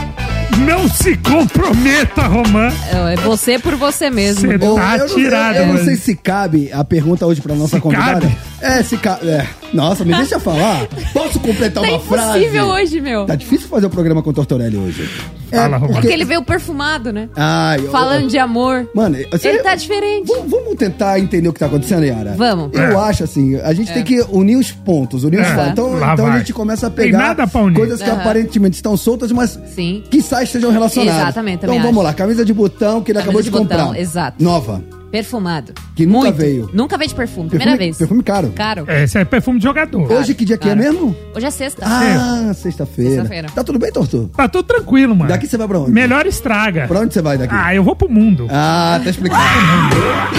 Não 0.66 0.88
se 0.88 1.16
comprometa, 1.16 2.22
Romã. 2.22 2.68
É 3.12 3.16
você 3.16 3.59
por 3.59 3.75
você 3.77 4.11
mesmo. 4.11 4.40
Cê- 4.48 4.64
Ou 4.64 4.77
Tá 4.77 4.96
eu 4.96 5.09
não, 5.09 5.14
tirado, 5.14 5.57
eu, 5.57 5.62
eu 5.66 5.75
não 5.75 5.85
sei 5.85 5.96
se 5.96 6.14
cabe 6.14 6.70
a 6.72 6.85
pergunta 6.85 7.27
hoje 7.27 7.40
pra 7.40 7.55
nossa 7.55 7.77
Se 7.77 7.83
convidada. 7.83 8.20
cabe? 8.20 8.37
É, 8.61 8.83
se 8.83 8.96
cabe. 8.96 9.29
É. 9.29 9.46
Nossa, 9.72 10.05
me 10.05 10.14
deixa 10.14 10.38
falar. 10.38 10.87
Posso 11.12 11.40
completar 11.40 11.83
Tá 11.83 11.88
uma 11.90 12.01
frase? 12.01 12.38
impossível 12.38 12.66
hoje, 12.66 13.01
meu. 13.01 13.27
Tá 13.27 13.35
difícil 13.35 13.68
fazer 13.68 13.87
o 13.87 13.90
programa 13.90 14.22
com 14.22 14.31
o 14.31 14.33
Tortorelli 14.33 14.77
hoje. 14.77 15.09
É, 15.52 15.56
Fala, 15.56 15.76
Romano. 15.76 16.00
Porque 16.00 16.12
ele 16.12 16.24
veio 16.24 16.42
perfumado, 16.42 17.12
né? 17.12 17.28
Ai, 17.36 17.78
eu- 17.80 17.90
Falando 17.90 18.26
de 18.28 18.38
amor. 18.38 18.88
Mano, 18.94 19.16
você... 19.30 19.48
Ele 19.48 19.58
tá 19.58 19.74
diferente. 19.74 20.26
Vamos, 20.26 20.50
vamos 20.50 20.74
tentar 20.76 21.18
entender 21.20 21.48
o 21.48 21.52
que 21.52 21.60
tá 21.60 21.66
acontecendo, 21.66 22.04
Yara? 22.04 22.34
Vamos. 22.36 22.70
Eu 22.72 22.82
É. 22.82 23.08
acho 23.08 23.24
assim, 23.24 23.56
a 23.56 23.72
gente 23.74 23.92
tem 23.92 24.02
que 24.02 24.20
unir 24.30 24.56
os 24.56 24.72
pontos, 24.72 25.24
unir 25.24 25.40
os 25.40 25.46
É. 25.46 25.54
fatos. 25.54 25.72
Então, 25.72 25.92
Lá 25.98 26.14
então 26.14 26.26
a 26.26 26.38
gente 26.38 26.52
começa 26.52 26.86
a 26.86 26.90
pegar 26.90 27.18
nada 27.18 27.46
pra 27.46 27.60
unir. 27.60 27.76
coisas 27.76 28.00
que 28.02 28.08
Aham. 28.08 28.20
aparentemente 28.20 28.76
estão 28.76 28.96
soltas, 28.96 29.30
mas 29.30 29.58
Sim. 29.74 30.02
quiçá 30.10 30.42
estejam 30.42 30.70
relacionadas. 30.72 31.22
Exatamente, 31.22 31.64
Então 31.64 31.74
vamos 31.76 31.96
acho. 31.98 32.02
lá, 32.02 32.14
camisa 32.14 32.44
de 32.44 32.54
botão 32.54 33.02
que 33.02 33.12
ele 33.12 33.18
Camisa 33.18 33.22
acabou 33.30 33.42
de, 33.42 33.44
de 33.44 33.50
botão, 33.50 33.86
comprar. 33.88 34.00
exato. 34.00 34.42
Nova. 34.42 34.82
Perfumado. 35.12 35.75
Que 35.94 36.07
nunca 36.07 36.25
Muito. 36.29 36.37
veio. 36.38 36.70
Nunca 36.72 36.96
veio 36.96 37.11
de 37.11 37.14
perfume. 37.14 37.48
Primeira 37.51 37.72
Perfume, 37.72 37.87
vez. 37.87 37.98
perfume 37.98 38.22
caro. 38.22 38.53
Caro. 38.57 38.87
Esse 38.90 39.18
é 39.18 39.25
perfume 39.27 39.59
de 39.59 39.64
jogador. 39.64 40.11
Hoje 40.11 40.33
que 40.35 40.42
dia 40.44 40.57
que 40.57 40.66
é 40.68 40.75
Claro. 40.75 40.92
mesmo? 40.92 41.16
Hoje 41.37 41.46
é 41.46 41.51
sexta. 41.51 41.83
Ah, 41.87 42.53
sexta-feira. 42.55 43.11
Sexta-feira. 43.16 43.48
tá 43.55 43.62
tudo 43.62 43.79
bem, 43.79 43.92
Torto? 43.92 44.31
Tá 44.35 44.48
tudo 44.48 44.64
tranquilo, 44.64 45.14
mano. 45.14 45.29
Daqui 45.29 45.46
você 45.46 45.59
vai 45.59 45.68
pra 45.68 45.81
onde? 45.81 45.90
Melhor 45.92 46.25
estraga. 46.27 46.87
Pra 46.88 47.01
onde 47.01 47.12
você 47.12 47.20
vai 47.20 47.37
daqui? 47.37 47.55
Ah, 47.55 47.75
eu 47.75 47.85
vou 47.85 47.94
pro 47.94 48.09
mundo. 48.11 48.48
Ah, 48.51 48.98
tá 49.05 49.11
explicado. 49.11 49.42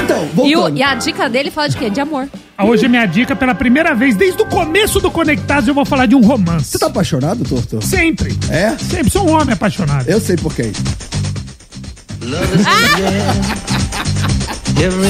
Então, 0.04 0.24
E, 0.24 0.56
o- 0.56 0.60
voltando. 0.62 0.78
e 0.78 0.84
a 0.84 0.96
dica 0.96 1.30
dele 1.30 1.52
fala 1.52 1.70
de 1.70 1.78
quê? 1.78 1.92
De 1.92 2.02
amor. 2.02 2.28
Hoje 2.60 2.86
é 2.86 2.88
minha 2.88 3.06
dica, 3.06 3.36
pela 3.36 3.54
primeira 3.54 3.94
vez, 3.94 4.16
desde 4.16 4.42
o 4.42 4.46
começo 4.48 5.00
do 5.00 5.12
Conectados, 5.12 5.68
eu 5.68 5.74
vou 5.76 5.86
falar 5.86 6.08
de 6.08 6.16
um 6.16 6.22
romance. 6.22 6.66
Você 6.72 6.80
tá 6.80 6.88
apaixonado, 6.88 7.44
Torto? 7.44 7.80
Sempre. 7.86 8.36
É? 8.50 8.72
Sempre 8.78 9.12
sou 9.12 9.28
um 9.30 9.34
homem 9.34 9.54
apaixonado. 9.54 10.08
Eu 10.10 10.20
sei 10.20 10.36
por 10.36 10.54
quê. 10.56 10.72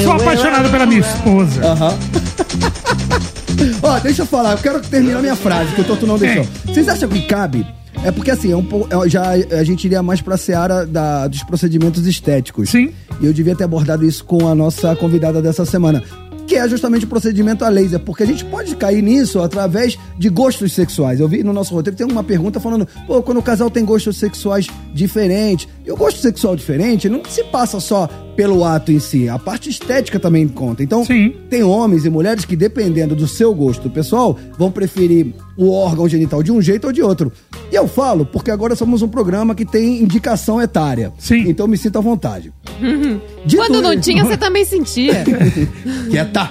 Sou 0.02 0.12
apaixonado 0.12 0.70
pela 0.70 0.86
minha 0.86 1.00
esposa. 1.00 1.64
Aham. 1.64 1.98
Ó, 3.82 3.98
deixa 4.00 4.22
eu 4.22 4.26
falar, 4.26 4.52
eu 4.52 4.58
quero 4.58 4.80
terminar 4.80 5.20
minha 5.20 5.36
frase, 5.36 5.74
que 5.74 5.80
o 5.80 5.84
Torto 5.84 6.06
não 6.06 6.18
deixou. 6.18 6.46
Vocês 6.66 6.88
acham 6.88 7.08
que 7.08 7.22
cabe? 7.22 7.66
É 8.02 8.10
porque 8.10 8.30
assim, 8.30 8.52
é 8.52 8.56
um 8.56 8.66
é, 9.04 9.08
já 9.08 9.30
a 9.30 9.64
gente 9.64 9.84
iria 9.84 10.02
mais 10.02 10.20
pra 10.20 10.36
seara 10.36 10.86
da, 10.86 11.26
dos 11.26 11.42
procedimentos 11.44 12.06
estéticos. 12.06 12.70
Sim. 12.70 12.92
E 13.20 13.26
eu 13.26 13.32
devia 13.32 13.54
ter 13.54 13.64
abordado 13.64 14.04
isso 14.04 14.24
com 14.24 14.48
a 14.48 14.54
nossa 14.54 14.94
convidada 14.96 15.40
dessa 15.40 15.64
semana. 15.64 16.02
Que 16.46 16.56
é 16.56 16.68
justamente 16.68 17.06
o 17.06 17.08
procedimento 17.08 17.64
a 17.64 17.70
laser, 17.70 17.98
porque 18.00 18.22
a 18.22 18.26
gente 18.26 18.44
pode 18.44 18.76
cair 18.76 19.02
nisso 19.02 19.40
através 19.40 19.98
de 20.18 20.28
gostos 20.28 20.72
sexuais. 20.72 21.18
Eu 21.18 21.26
vi 21.26 21.42
no 21.42 21.54
nosso 21.54 21.74
roteiro 21.74 21.96
tem 21.96 22.06
uma 22.06 22.22
pergunta 22.22 22.60
falando, 22.60 22.86
pô, 23.06 23.22
quando 23.22 23.38
o 23.38 23.42
casal 23.42 23.70
tem 23.70 23.82
gostos 23.82 24.18
sexuais 24.18 24.66
diferentes, 24.92 25.66
e 25.86 25.90
o 25.90 25.96
gosto 25.96 26.20
sexual 26.20 26.54
diferente 26.54 27.08
não 27.08 27.24
se 27.24 27.42
passa 27.44 27.80
só 27.80 28.10
pelo 28.36 28.64
ato 28.64 28.92
em 28.92 28.98
si, 28.98 29.28
a 29.28 29.38
parte 29.38 29.70
estética 29.70 30.18
também 30.18 30.46
conta. 30.48 30.82
Então, 30.82 31.04
Sim. 31.04 31.34
tem 31.48 31.62
homens 31.62 32.04
e 32.04 32.10
mulheres 32.10 32.44
que, 32.44 32.56
dependendo 32.56 33.14
do 33.14 33.26
seu 33.28 33.54
gosto 33.54 33.88
pessoal, 33.88 34.38
vão 34.58 34.70
preferir 34.70 35.34
o 35.56 35.70
órgão 35.70 36.08
genital 36.08 36.42
de 36.42 36.50
um 36.50 36.60
jeito 36.60 36.86
ou 36.86 36.92
de 36.92 37.02
outro. 37.02 37.32
E 37.70 37.74
eu 37.74 37.86
falo 37.86 38.26
porque 38.26 38.50
agora 38.50 38.74
somos 38.74 39.02
um 39.02 39.08
programa 39.08 39.54
que 39.54 39.64
tem 39.64 40.02
indicação 40.02 40.60
etária. 40.60 41.12
Sim. 41.18 41.44
Então 41.48 41.66
me 41.66 41.76
sinta 41.76 41.98
à 41.98 42.02
vontade. 42.02 42.52
Dito 43.46 43.62
Quando 43.62 43.82
não 43.82 43.98
tinha, 43.98 44.24
você 44.24 44.36
também 44.38 44.64
sentia. 44.64 45.24
Quieta. 46.10 46.50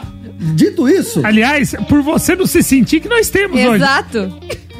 Dito 0.56 0.90
isso, 0.90 1.26
Aliás, 1.26 1.74
por 1.88 2.02
você 2.02 2.36
não 2.36 2.46
se 2.46 2.62
sentir 2.62 3.00
que 3.00 3.08
nós 3.08 3.30
temos 3.30 3.58
hoje. 3.58 3.76
Exato. 3.76 4.34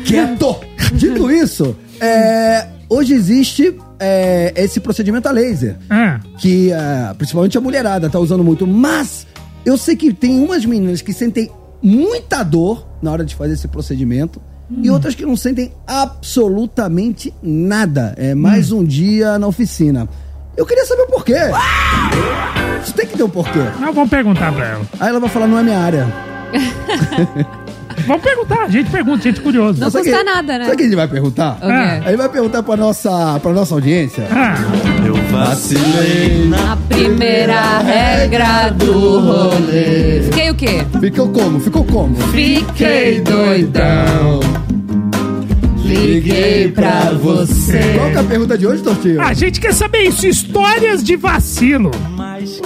quieto. 0.04 0.56
Dito 0.94 1.32
isso, 1.32 1.76
é, 2.02 2.68
hoje 2.94 3.14
existe 3.14 3.76
é, 4.00 4.54
esse 4.56 4.80
procedimento 4.80 5.28
a 5.28 5.32
laser. 5.32 5.78
Ah, 5.90 6.20
que 6.38 6.72
ah, 6.72 7.14
principalmente 7.18 7.58
a 7.58 7.62
mulherada 7.62 8.10
tá 8.10 8.20
usando 8.20 8.44
muito, 8.44 8.68
mas 8.68 9.26
eu 9.66 9.78
sei 9.78 9.96
que 9.96 10.14
tem 10.14 10.40
umas 10.40 10.66
meninas 10.66 11.02
que 11.02 11.14
sentem 11.14 11.50
muita 11.82 12.44
dor 12.44 12.88
na 13.02 13.12
hora 13.12 13.26
de 13.26 13.36
fazer 13.36 13.54
esse 13.54 13.68
procedimento 13.68 14.42
e 14.82 14.90
outras 14.90 15.14
que 15.14 15.26
não 15.26 15.36
sentem 15.36 15.74
absolutamente 15.86 17.34
nada. 17.44 18.14
É 18.18 18.34
mais 18.34 18.72
um 18.72 18.84
dia 18.84 19.38
na 19.38 19.48
oficina. 19.48 20.08
Eu 20.56 20.66
queria 20.66 20.86
saber 20.86 21.04
o 21.04 21.08
porquê. 21.08 21.36
Isso 22.84 22.94
tem 22.94 23.06
que 23.06 23.18
ter 23.18 23.24
um 23.24 23.30
porquê. 23.30 23.60
nós 23.80 23.94
vamos 23.94 24.10
perguntar 24.10 24.54
pra 24.54 24.66
ela. 24.66 24.86
Aí 25.00 25.10
ela 25.10 25.20
vai 25.20 25.30
falar, 25.30 25.48
não 25.48 25.60
é 25.60 25.64
minha 25.64 25.80
área. 25.80 26.08
Vamos 28.08 28.22
perguntar, 28.24 28.64
a 28.64 28.70
gente 28.70 28.90
pergunta, 28.90 29.24
gente 29.24 29.40
curiosa. 29.42 29.80
Não 29.80 29.90
Sabe 29.92 30.04
custa 30.06 30.18
que- 30.20 30.24
nada, 30.24 30.58
né? 30.58 30.64
Sabe 30.66 30.74
o 30.74 30.78
que 30.78 30.84
a 30.84 30.86
gente 30.86 30.96
vai 30.96 31.08
perguntar? 31.08 31.58
O 31.58 31.60
quê? 31.62 31.66
Ah. 31.72 32.02
Aí 32.06 32.16
vai 32.18 32.30
perguntar 32.30 32.64
pra 32.64 32.76
nossa, 32.78 33.40
pra 33.42 33.52
nossa 33.54 33.74
audiência. 33.74 34.28
Ah, 34.32 34.56
Eu 35.06 35.16
vacilei 35.32 36.46
na 36.48 36.74
A 36.74 36.78
primeira 36.78 37.80
regra 37.80 38.70
do 38.70 39.20
rolê. 39.20 40.22
Fiquei 40.24 40.50
o 40.50 40.56
quê? 40.56 40.86
Ficou 41.00 41.30
como? 41.30 41.60
Ficou 41.60 41.84
como? 41.86 42.16
Fiquei 42.32 43.22
doidão. 43.22 44.40
Liguei 45.84 46.70
pra 46.70 47.12
você. 47.12 47.80
Qual 47.98 48.10
que 48.12 48.18
é 48.18 48.20
a 48.20 48.24
pergunta 48.24 48.58
de 48.58 48.66
hoje, 48.66 48.82
Tortinho? 48.82 49.22
a 49.22 49.34
gente 49.34 49.60
quer 49.60 49.74
saber 49.74 50.04
isso, 50.04 50.26
histórias 50.26 51.04
de 51.04 51.16
vacilo. 51.16 51.92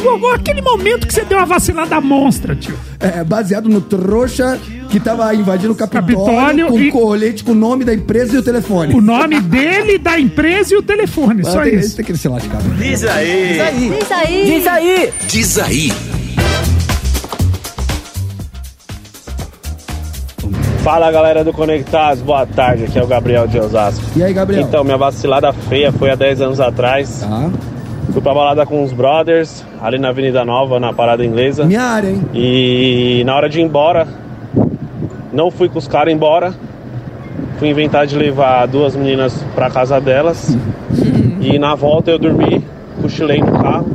Gogô, 0.01 0.31
aquele 0.31 0.61
momento 0.61 1.05
que 1.07 1.13
você 1.13 1.23
deu 1.25 1.37
uma 1.37 1.45
vacilada 1.45 1.99
monstra, 1.99 2.55
tio. 2.55 2.75
É 2.99 3.23
baseado 3.23 3.67
no 3.69 3.81
trouxa 3.81 4.57
que 4.89 4.99
tava 4.99 5.33
invadindo 5.35 5.73
o 5.73 5.75
Capitólio, 5.75 6.17
Capitólio 6.25 6.67
com 6.67 6.79
e- 6.79 6.91
colete 6.91 7.43
com 7.43 7.51
o 7.51 7.55
nome 7.55 7.83
da 7.83 7.93
empresa 7.93 8.35
e 8.35 8.37
o 8.39 8.43
telefone. 8.43 8.93
O 8.93 9.01
nome 9.01 9.39
dele, 9.41 9.97
da 9.97 10.19
empresa 10.19 10.73
e 10.73 10.77
o 10.77 10.81
telefone. 10.83 11.41
Ah, 11.45 11.51
Só 11.51 11.61
tem, 11.63 11.75
isso. 11.75 11.95
Tem 11.95 12.05
que 12.05 12.17
se 12.17 12.27
lascar. 12.27 12.61
né? 12.61 12.75
Diz 12.79 13.03
aí. 13.03 13.53
Diz 13.53 14.11
aí. 14.11 14.45
Diz 14.45 14.67
aí. 14.67 15.13
Diz 15.27 15.57
aí. 15.59 15.91
Fala 20.83 21.11
galera 21.11 21.43
do 21.43 21.51
Conectados, 21.51 22.21
boa 22.21 22.45
tarde, 22.45 22.85
aqui 22.85 22.97
é 22.97 23.03
o 23.03 23.07
Gabriel 23.07 23.45
de 23.45 23.59
Osasco. 23.59 24.01
E 24.15 24.23
aí, 24.23 24.31
Gabriel? 24.33 24.61
Então, 24.61 24.83
minha 24.85 24.97
vacilada 24.97 25.51
feia 25.51 25.91
foi 25.91 26.09
há 26.11 26.15
10 26.15 26.41
anos 26.41 26.59
atrás. 26.61 27.19
Tá. 27.19 27.49
Fui 28.13 28.21
pra 28.21 28.33
balada 28.33 28.65
com 28.65 28.81
os 28.83 28.93
brothers, 28.93 29.65
ali 29.81 29.99
na 29.99 30.09
Avenida 30.09 30.45
Nova, 30.45 30.79
na 30.79 30.93
Parada 30.93 31.25
Inglesa. 31.25 31.65
Minha 31.65 31.81
área, 31.83 32.07
hein? 32.09 32.21
E 32.33 33.21
na 33.25 33.35
hora 33.35 33.49
de 33.49 33.59
ir 33.59 33.63
embora, 33.63 34.07
não 35.37 35.51
fui 35.51 35.69
com 35.69 35.77
os 35.77 35.87
caras 35.87 36.11
embora. 36.11 36.51
Fui 37.59 37.69
inventar 37.69 38.05
de 38.07 38.15
levar 38.15 38.65
duas 38.67 38.95
meninas 38.95 39.33
pra 39.53 39.69
casa 39.69 40.01
delas. 40.01 40.57
e 41.39 41.57
na 41.59 41.75
volta 41.75 42.09
eu 42.11 42.17
dormi, 42.19 42.63
cochilei 43.01 43.39
no 43.39 43.51
carro. 43.59 43.87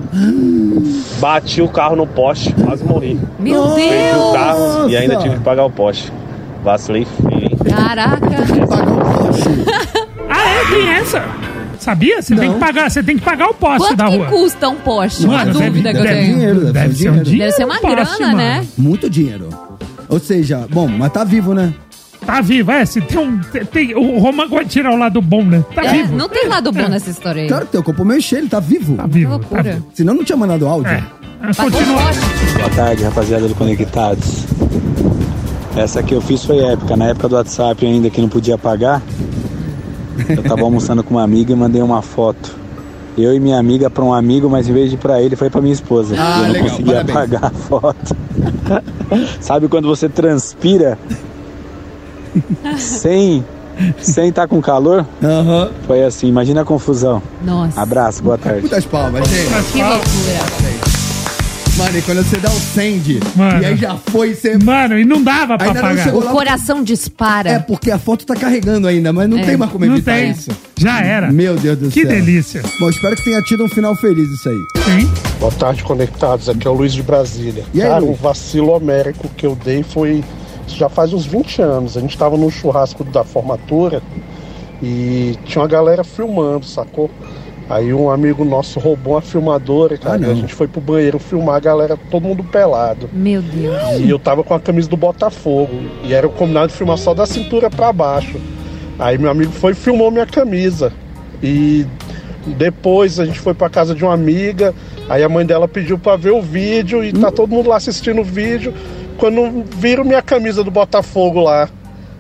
Bati 1.20 1.60
o 1.60 1.68
carro 1.68 1.96
no 1.96 2.06
poste, 2.06 2.52
quase 2.54 2.84
morri. 2.84 3.18
Meu 3.38 3.70
Perdi 3.74 4.18
o 4.18 4.32
carro 4.32 4.88
e 4.88 4.96
ainda 4.96 5.16
tive 5.16 5.34
que 5.36 5.40
pagar 5.42 5.64
o 5.64 5.70
poste. 5.70 6.12
Vacilei 6.64 7.04
feio, 7.04 7.42
hein? 7.42 7.58
Caraca. 7.68 8.20
Pagar 8.68 8.92
o 8.92 9.24
poste. 9.24 9.48
Ah, 10.30 10.48
é? 10.48 10.70
Tem 10.74 10.88
essa? 10.94 11.24
Sabia? 11.78 12.22
Você 12.22 12.36
tem 12.36 12.52
que 12.52 12.58
pagar, 12.60 12.88
você 12.88 13.02
tem 13.02 13.16
que 13.18 13.24
pagar 13.24 13.48
o 13.48 13.54
poste 13.54 13.78
Quanto 13.88 13.96
da 13.96 14.06
que 14.08 14.16
rua. 14.16 14.26
custa 14.26 14.68
um 14.68 14.76
poste? 14.76 15.26
Uma 15.26 15.44
dúvida 15.44 15.92
que 15.92 15.98
eu 15.98 16.02
deve- 16.04 16.14
tenho. 16.20 16.34
dinheiro, 16.34 16.60
deve 16.60 16.72
deve 16.72 16.94
ser 16.94 17.10
um 17.10 17.22
dinheiro. 17.22 17.38
Deve 17.38 17.52
ser 17.52 17.64
uma 17.64 17.74
um 17.74 17.80
poste, 17.80 18.18
grana, 18.18 18.36
né? 18.36 18.54
mano. 18.58 18.68
Muito 18.78 19.10
dinheiro. 19.10 19.48
Ou 20.12 20.20
seja, 20.20 20.66
bom, 20.70 20.86
mas 20.86 21.10
tá 21.12 21.24
vivo, 21.24 21.54
né? 21.54 21.72
Tá 22.24 22.40
vivo, 22.40 22.70
é. 22.70 22.84
Se 22.84 23.00
tem 23.00 23.18
um. 23.18 23.38
tem- 23.40 23.64
tem- 23.64 23.94
o 23.96 24.18
Roman 24.18 24.46
vai 24.46 24.64
tirar 24.64 24.92
o 24.92 24.96
lado 24.96 25.20
bom, 25.20 25.42
né? 25.42 25.64
Tá 25.74 25.84
É, 25.84 25.92
vivo. 25.92 26.14
não 26.16 26.28
tem 26.28 26.46
lado 26.46 26.70
bom 26.70 26.86
nessa 26.88 27.10
história 27.10 27.42
aí. 27.42 27.48
Claro 27.48 27.66
que 27.66 27.72
tem, 27.72 27.80
o 27.80 27.84
copo 27.84 28.04
meio 28.04 28.22
cheio, 28.22 28.42
ele 28.42 28.48
tá 28.48 28.60
vivo. 28.60 28.94
Tá 28.96 29.04
Que 29.04 29.08
vivo. 29.10 29.30
Tá 29.30 29.36
loucura. 29.38 29.62
vivo. 29.62 29.86
Senão 29.94 30.14
não 30.14 30.22
tinha 30.22 30.36
mandado 30.36 30.68
áudio. 30.68 30.92
É. 30.92 31.02
Continua. 31.56 32.02
Boa 32.58 32.70
tarde, 32.76 33.02
rapaziada 33.02 33.48
do 33.48 33.54
Conectados. 33.56 34.44
Essa 35.74 36.02
que 36.02 36.14
eu 36.14 36.20
fiz 36.20 36.44
foi 36.44 36.58
épica. 36.58 36.96
Na 36.96 37.06
época 37.06 37.28
do 37.28 37.34
WhatsApp 37.34 37.84
ainda 37.84 38.08
que 38.10 38.20
não 38.20 38.28
podia 38.28 38.56
pagar, 38.58 39.02
eu 40.28 40.42
tava 40.44 40.62
almoçando 40.62 41.02
com 41.02 41.14
uma 41.14 41.24
amiga 41.24 41.52
e 41.52 41.56
mandei 41.56 41.82
uma 41.82 42.02
foto. 42.02 42.54
Eu 43.16 43.34
e 43.34 43.40
minha 43.40 43.58
amiga 43.58 43.90
para 43.90 44.02
um 44.02 44.12
amigo, 44.12 44.48
mas 44.48 44.68
em 44.68 44.72
vez 44.72 44.90
de 44.90 44.96
para 44.96 45.20
ele, 45.20 45.36
foi 45.36 45.50
para 45.50 45.60
minha 45.60 45.74
esposa. 45.74 46.14
Ah, 46.18 46.38
eu 46.38 46.42
não 46.44 46.52
legal, 46.52 46.68
conseguia 46.70 47.04
parabéns. 47.04 47.16
apagar 47.16 47.44
a 47.44 47.50
foto. 47.50 48.16
Sabe 49.40 49.68
quando 49.68 49.86
você 49.86 50.08
transpira 50.08 50.98
sem 52.78 53.44
sem 53.98 54.28
estar 54.28 54.46
com 54.48 54.60
calor? 54.62 55.04
Aham. 55.22 55.70
Foi 55.86 56.02
assim, 56.04 56.26
imagina 56.28 56.62
a 56.62 56.64
confusão. 56.64 57.22
Nossa. 57.44 57.80
Abraço, 57.80 58.22
boa 58.22 58.38
tarde. 58.38 58.60
Muitas 58.60 58.84
palmas, 58.86 59.28
gente. 59.28 59.72
Que 59.72 59.82
loucura. 59.82 60.61
Mano, 61.78 61.98
e 61.98 62.02
quando 62.02 62.22
você 62.22 62.36
dá 62.36 62.50
o 62.50 62.60
send, 62.60 63.18
Mano. 63.34 63.62
e 63.62 63.66
aí 63.66 63.76
já 63.76 63.96
foi, 63.96 64.34
você... 64.34 64.58
Mano, 64.58 64.98
e 64.98 65.04
não 65.06 65.22
dava 65.22 65.56
pra 65.56 65.68
Ainda 65.68 65.80
não 65.82 65.88
pagar. 65.88 66.14
O 66.14 66.22
lá. 66.22 66.30
coração 66.30 66.82
dispara. 66.84 67.50
É, 67.50 67.58
porque 67.58 67.90
a 67.90 67.98
foto 67.98 68.26
tá 68.26 68.36
carregando 68.36 68.86
ainda, 68.86 69.10
mas 69.12 69.28
não 69.28 69.38
É. 69.38 69.44
tem 69.44 69.56
mais 69.56 69.72
como 69.72 69.86
Não 69.86 69.94
evitar 69.94 70.16
tem. 70.16 70.30
isso. 70.30 70.50
Já 70.76 71.00
era. 71.02 71.32
Meu 71.32 71.56
Deus 71.56 71.78
do 71.78 71.88
Que 71.88 72.02
céu. 72.02 72.10
delícia. 72.10 72.62
Bom, 72.78 72.90
espero 72.90 73.16
que 73.16 73.24
tenha 73.24 73.40
tido 73.42 73.64
um 73.64 73.68
final 73.68 73.96
feliz 73.96 74.28
isso 74.30 74.48
aí. 74.50 74.58
Sim. 74.84 75.10
Boa 75.40 75.50
tarde, 75.52 75.82
conectados. 75.82 76.48
Aqui 76.48 76.66
é 76.66 76.70
o 76.70 76.74
Luiz 76.74 76.92
de 76.92 77.02
Brasília. 77.02 77.64
E 77.72 77.80
aí, 77.82 77.88
Cara, 77.88 78.04
um 78.04 78.12
vacilo 78.12 78.70
homérico 78.72 79.28
que 79.36 79.46
eu 79.46 79.56
dei 79.56 79.82
foi. 79.82 80.22
isso 80.68 80.76
Já 80.76 80.88
faz 80.90 81.12
uns 81.14 81.24
20 81.24 81.62
anos. 81.62 81.96
A 81.96 82.00
gente 82.00 82.16
tava 82.18 82.36
num 82.36 82.50
churrasco 82.50 83.02
da 83.02 83.24
formatura 83.24 84.02
e 84.82 85.38
tinha 85.46 85.62
uma 85.62 85.68
galera 85.68 86.04
filmando, 86.04 86.66
sacou? 86.66 87.10
Aí 87.72 87.94
um 87.94 88.10
amigo 88.10 88.44
nosso 88.44 88.78
roubou 88.78 89.14
uma 89.14 89.22
filmadora, 89.22 89.96
cara. 89.96 90.16
Ah, 90.22 90.28
e 90.28 90.30
a 90.30 90.34
gente 90.34 90.52
foi 90.52 90.68
pro 90.68 90.78
banheiro 90.78 91.18
filmar 91.18 91.54
a 91.56 91.60
galera, 91.60 91.96
todo 92.10 92.22
mundo 92.24 92.44
pelado. 92.44 93.08
Meu 93.14 93.40
Deus. 93.40 93.98
E 93.98 94.10
eu 94.10 94.18
tava 94.18 94.44
com 94.44 94.52
a 94.52 94.60
camisa 94.60 94.90
do 94.90 94.96
Botafogo. 94.98 95.72
E 96.04 96.12
era 96.12 96.26
o 96.26 96.30
combinado 96.30 96.68
de 96.68 96.74
filmar 96.74 96.98
só 96.98 97.14
da 97.14 97.24
cintura 97.24 97.70
pra 97.70 97.90
baixo. 97.90 98.38
Aí 98.98 99.16
meu 99.16 99.30
amigo 99.30 99.52
foi 99.52 99.72
e 99.72 99.74
filmou 99.74 100.10
minha 100.10 100.26
camisa. 100.26 100.92
E 101.42 101.86
depois 102.46 103.18
a 103.18 103.24
gente 103.24 103.40
foi 103.40 103.54
pra 103.54 103.70
casa 103.70 103.94
de 103.94 104.04
uma 104.04 104.12
amiga. 104.12 104.74
Aí 105.08 105.22
a 105.22 105.28
mãe 105.30 105.46
dela 105.46 105.66
pediu 105.66 105.98
pra 105.98 106.14
ver 106.14 106.32
o 106.32 106.42
vídeo. 106.42 107.02
E 107.02 107.10
tá 107.10 107.30
todo 107.30 107.48
mundo 107.48 107.70
lá 107.70 107.76
assistindo 107.76 108.20
o 108.20 108.24
vídeo. 108.24 108.74
Quando 109.16 109.64
viram 109.78 110.04
minha 110.04 110.20
camisa 110.20 110.62
do 110.62 110.70
Botafogo 110.70 111.40
lá. 111.40 111.70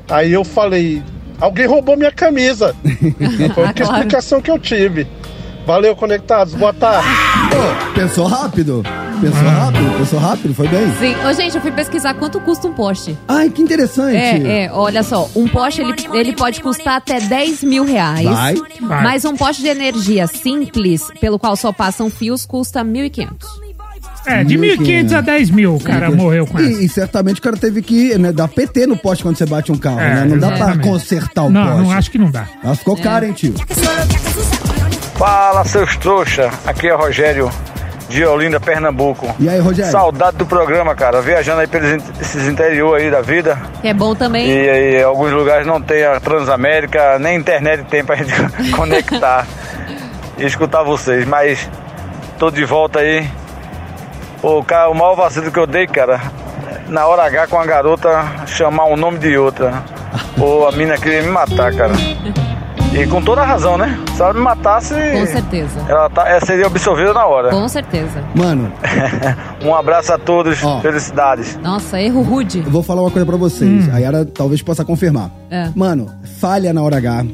Aí 0.08 0.32
eu 0.32 0.44
falei: 0.44 1.02
alguém 1.38 1.66
roubou 1.66 1.94
minha 1.94 2.10
camisa. 2.10 2.74
Foi 3.54 3.64
a 3.64 3.66
única 3.66 3.84
Claro. 3.84 3.98
explicação 3.98 4.40
que 4.40 4.50
eu 4.50 4.58
tive. 4.58 5.06
Valeu, 5.66 5.94
conectados. 5.94 6.54
Boa 6.54 6.72
tarde. 6.72 7.06
Pô, 7.50 7.92
pensou 7.94 8.26
rápido. 8.26 8.82
Pensou 9.20 9.46
Ah. 9.48 9.66
rápido, 9.66 9.98
pensou 9.98 10.18
rápido, 10.18 10.54
foi 10.54 10.66
bem. 10.66 10.92
Sim. 10.98 11.14
Ô, 11.24 11.32
gente, 11.32 11.54
eu 11.54 11.60
fui 11.62 11.70
pesquisar 11.70 12.14
quanto 12.14 12.40
custa 12.40 12.66
um 12.66 12.72
poste. 12.72 13.16
Ai, 13.28 13.48
que 13.50 13.62
interessante. 13.62 14.16
É, 14.16 14.64
é, 14.64 14.72
olha 14.72 15.04
só, 15.04 15.30
um 15.36 15.46
poste 15.46 15.80
ele, 15.80 15.94
ele 16.12 16.32
pode 16.32 16.60
custar 16.60 16.96
até 16.96 17.20
10 17.20 17.62
mil 17.62 17.84
reais. 17.84 18.24
Vai. 18.28 18.54
Vai. 18.80 19.02
Mas 19.04 19.24
um 19.24 19.36
poste 19.36 19.62
de 19.62 19.68
energia 19.68 20.26
simples, 20.26 21.06
pelo 21.20 21.38
qual 21.38 21.54
só 21.54 21.72
passam 21.72 22.10
fios, 22.10 22.44
custa 22.44 22.82
1.500. 22.84 23.28
É, 24.26 24.42
de 24.44 24.56
1.500 24.58 25.12
a 25.16 25.20
10 25.20 25.50
mil 25.50 25.76
o 25.76 25.80
cara 25.80 26.10
morreu 26.10 26.46
com 26.46 26.58
essa. 26.58 26.68
E, 26.68 26.84
e 26.84 26.88
certamente 26.88 27.38
o 27.38 27.42
cara 27.42 27.56
teve 27.56 27.80
que 27.82 28.16
né, 28.18 28.32
dar 28.32 28.46
PT 28.48 28.86
no 28.88 28.96
poste 28.96 29.22
quando 29.22 29.36
você 29.36 29.46
bate 29.46 29.70
um 29.72 29.76
carro, 29.76 30.00
É, 30.00 30.14
né? 30.14 30.24
Não 30.26 30.38
dá 30.38 30.48
pra 30.48 30.56
exatamente. 30.56 30.88
consertar 30.88 31.42
o 31.44 31.50
Não, 31.50 31.64
poste. 31.64 31.82
não 31.82 31.90
acho 31.92 32.10
que 32.10 32.18
não 32.18 32.30
dá. 32.30 32.46
Ela 32.62 32.74
ficou 32.74 32.96
cara, 32.96 33.26
hein, 33.26 33.32
tio? 33.32 33.54
Fala, 35.22 35.64
seus 35.64 35.96
trouxa. 35.96 36.50
Aqui 36.66 36.88
é 36.88 36.92
Rogério 36.92 37.48
de 38.08 38.24
Olinda, 38.24 38.58
Pernambuco. 38.58 39.32
E 39.38 39.48
aí, 39.48 39.60
Rogério? 39.60 39.92
Saudade 39.92 40.36
do 40.36 40.44
programa, 40.44 40.96
cara. 40.96 41.22
Viajando 41.22 41.60
aí 41.60 41.68
pelos 41.68 42.02
esses 42.20 42.48
interior 42.48 42.98
aí 42.98 43.08
da 43.08 43.20
vida. 43.20 43.56
É 43.84 43.94
bom 43.94 44.16
também. 44.16 44.50
E 44.50 44.68
aí, 44.68 44.96
em 44.96 45.02
alguns 45.04 45.30
lugares 45.30 45.64
não 45.64 45.80
tem 45.80 46.04
a 46.04 46.18
Transamérica, 46.18 47.20
nem 47.20 47.38
internet 47.38 47.84
tem 47.84 48.04
pra 48.04 48.16
gente 48.18 48.32
conectar 48.72 49.46
e 50.36 50.44
escutar 50.44 50.82
vocês. 50.82 51.24
Mas 51.24 51.70
tô 52.36 52.50
de 52.50 52.64
volta 52.64 52.98
aí. 52.98 53.30
Pô, 54.40 54.60
cara, 54.64 54.90
o 54.90 54.94
maior 54.94 55.14
vacilo 55.14 55.52
que 55.52 55.58
eu 55.60 55.68
dei, 55.68 55.86
cara, 55.86 56.20
na 56.88 57.06
hora 57.06 57.22
H 57.22 57.46
com 57.46 57.60
a 57.60 57.64
garota 57.64 58.24
chamar 58.48 58.86
um 58.86 58.96
nome 58.96 59.20
de 59.20 59.38
outra. 59.38 59.84
Pô, 60.36 60.66
a 60.66 60.72
mina 60.72 60.98
queria 60.98 61.22
me 61.22 61.30
matar, 61.30 61.72
cara. 61.72 61.92
E 62.94 63.06
com 63.06 63.22
toda 63.22 63.40
a 63.40 63.44
razão, 63.46 63.78
né? 63.78 63.98
Se 64.14 64.20
ela 64.22 64.34
me 64.34 64.40
matasse, 64.40 64.92
Com 64.94 65.26
certeza. 65.26 65.80
ela, 65.88 66.10
tá, 66.10 66.28
ela 66.28 66.40
seria 66.44 66.66
absolvida 66.66 67.14
na 67.14 67.24
hora. 67.24 67.48
Com 67.50 67.66
certeza. 67.66 68.22
Mano, 68.34 68.70
Um 69.64 69.74
abraço 69.74 70.12
a 70.12 70.18
todos, 70.18 70.62
Ó. 70.62 70.78
felicidades. 70.80 71.58
Nossa, 71.62 72.00
erro 72.00 72.20
rude. 72.22 72.58
eu 72.64 72.70
vou 72.70 72.82
falar 72.82 73.00
uma 73.00 73.10
coisa 73.10 73.24
pra 73.24 73.36
vocês. 73.36 73.88
A 73.92 73.98
Yara 73.98 74.26
talvez 74.26 74.60
possa 74.60 74.84
confirmar. 74.84 75.30
É. 75.50 75.70
Mano, 75.74 76.06
falha 76.38 76.72
na 76.72 76.82
hora 76.82 76.98
H. 76.98 77.24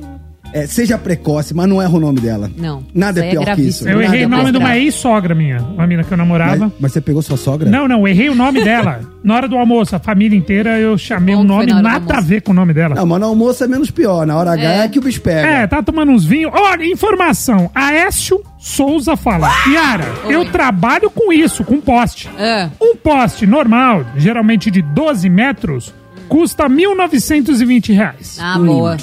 É, 0.52 0.66
seja 0.66 0.96
precoce, 0.96 1.52
mas 1.54 1.68
não 1.68 1.80
erra 1.80 1.94
o 1.96 2.00
nome 2.00 2.20
dela. 2.20 2.50
Não. 2.56 2.82
Nada 2.94 3.24
é 3.24 3.28
é 3.28 3.30
pior 3.30 3.54
que 3.54 3.62
isso. 3.62 3.86
Eu 3.88 3.96
Nada 3.96 4.04
errei 4.04 4.22
é 4.22 4.26
o 4.26 4.28
nome 4.28 4.42
pior. 4.44 4.52
de 4.52 4.58
uma 4.58 4.76
ex-sogra 4.78 5.34
minha, 5.34 5.58
uma 5.60 5.86
mina 5.86 6.02
que 6.04 6.12
eu 6.12 6.16
namorava. 6.16 6.56
Mas, 6.66 6.72
mas 6.80 6.92
você 6.92 7.00
pegou 7.00 7.20
sua 7.22 7.36
sogra? 7.36 7.68
Não, 7.68 7.86
não, 7.86 8.06
errei 8.08 8.28
o 8.30 8.34
nome 8.34 8.62
dela. 8.64 9.00
Na 9.22 9.34
hora 9.34 9.48
do 9.48 9.56
almoço, 9.56 9.94
a 9.94 9.98
família 9.98 10.38
inteira, 10.38 10.78
eu 10.78 10.96
chamei 10.96 11.34
Bom 11.34 11.42
um 11.42 11.46
foi 11.48 11.66
nome 11.66 11.82
nada 11.82 12.16
a 12.16 12.20
ver 12.20 12.40
com 12.40 12.52
o 12.52 12.54
nome 12.54 12.72
dela. 12.72 12.94
Não, 12.94 13.04
mas 13.04 13.20
no 13.20 13.26
almoço 13.26 13.62
é 13.62 13.68
menos 13.68 13.90
pior. 13.90 14.26
Na 14.26 14.36
hora 14.36 14.52
H 14.52 14.62
É. 14.62 14.78
é 14.84 14.88
que 14.88 14.98
o 14.98 15.02
bicho 15.02 15.20
pega. 15.20 15.46
É, 15.46 15.66
tá 15.66 15.82
tomando 15.82 16.12
uns 16.12 16.24
vinhos. 16.24 16.50
Olha, 16.54 16.84
informação. 16.86 17.70
Aécio 17.74 18.40
Souza 18.58 19.16
fala. 19.16 19.50
Yara, 19.68 20.04
Oi. 20.26 20.34
eu 20.34 20.44
trabalho 20.50 21.10
com 21.10 21.32
isso, 21.32 21.62
com 21.64 21.80
poste. 21.80 22.28
É. 22.38 22.68
Um 22.80 22.96
poste 22.96 23.46
normal, 23.46 24.04
geralmente 24.16 24.70
de 24.70 24.82
12 24.82 25.28
metros, 25.28 25.94
custa 26.28 26.68
1.920 26.68 27.94
reais. 27.94 28.36
Ah, 28.40 28.58
boa. 28.58 28.96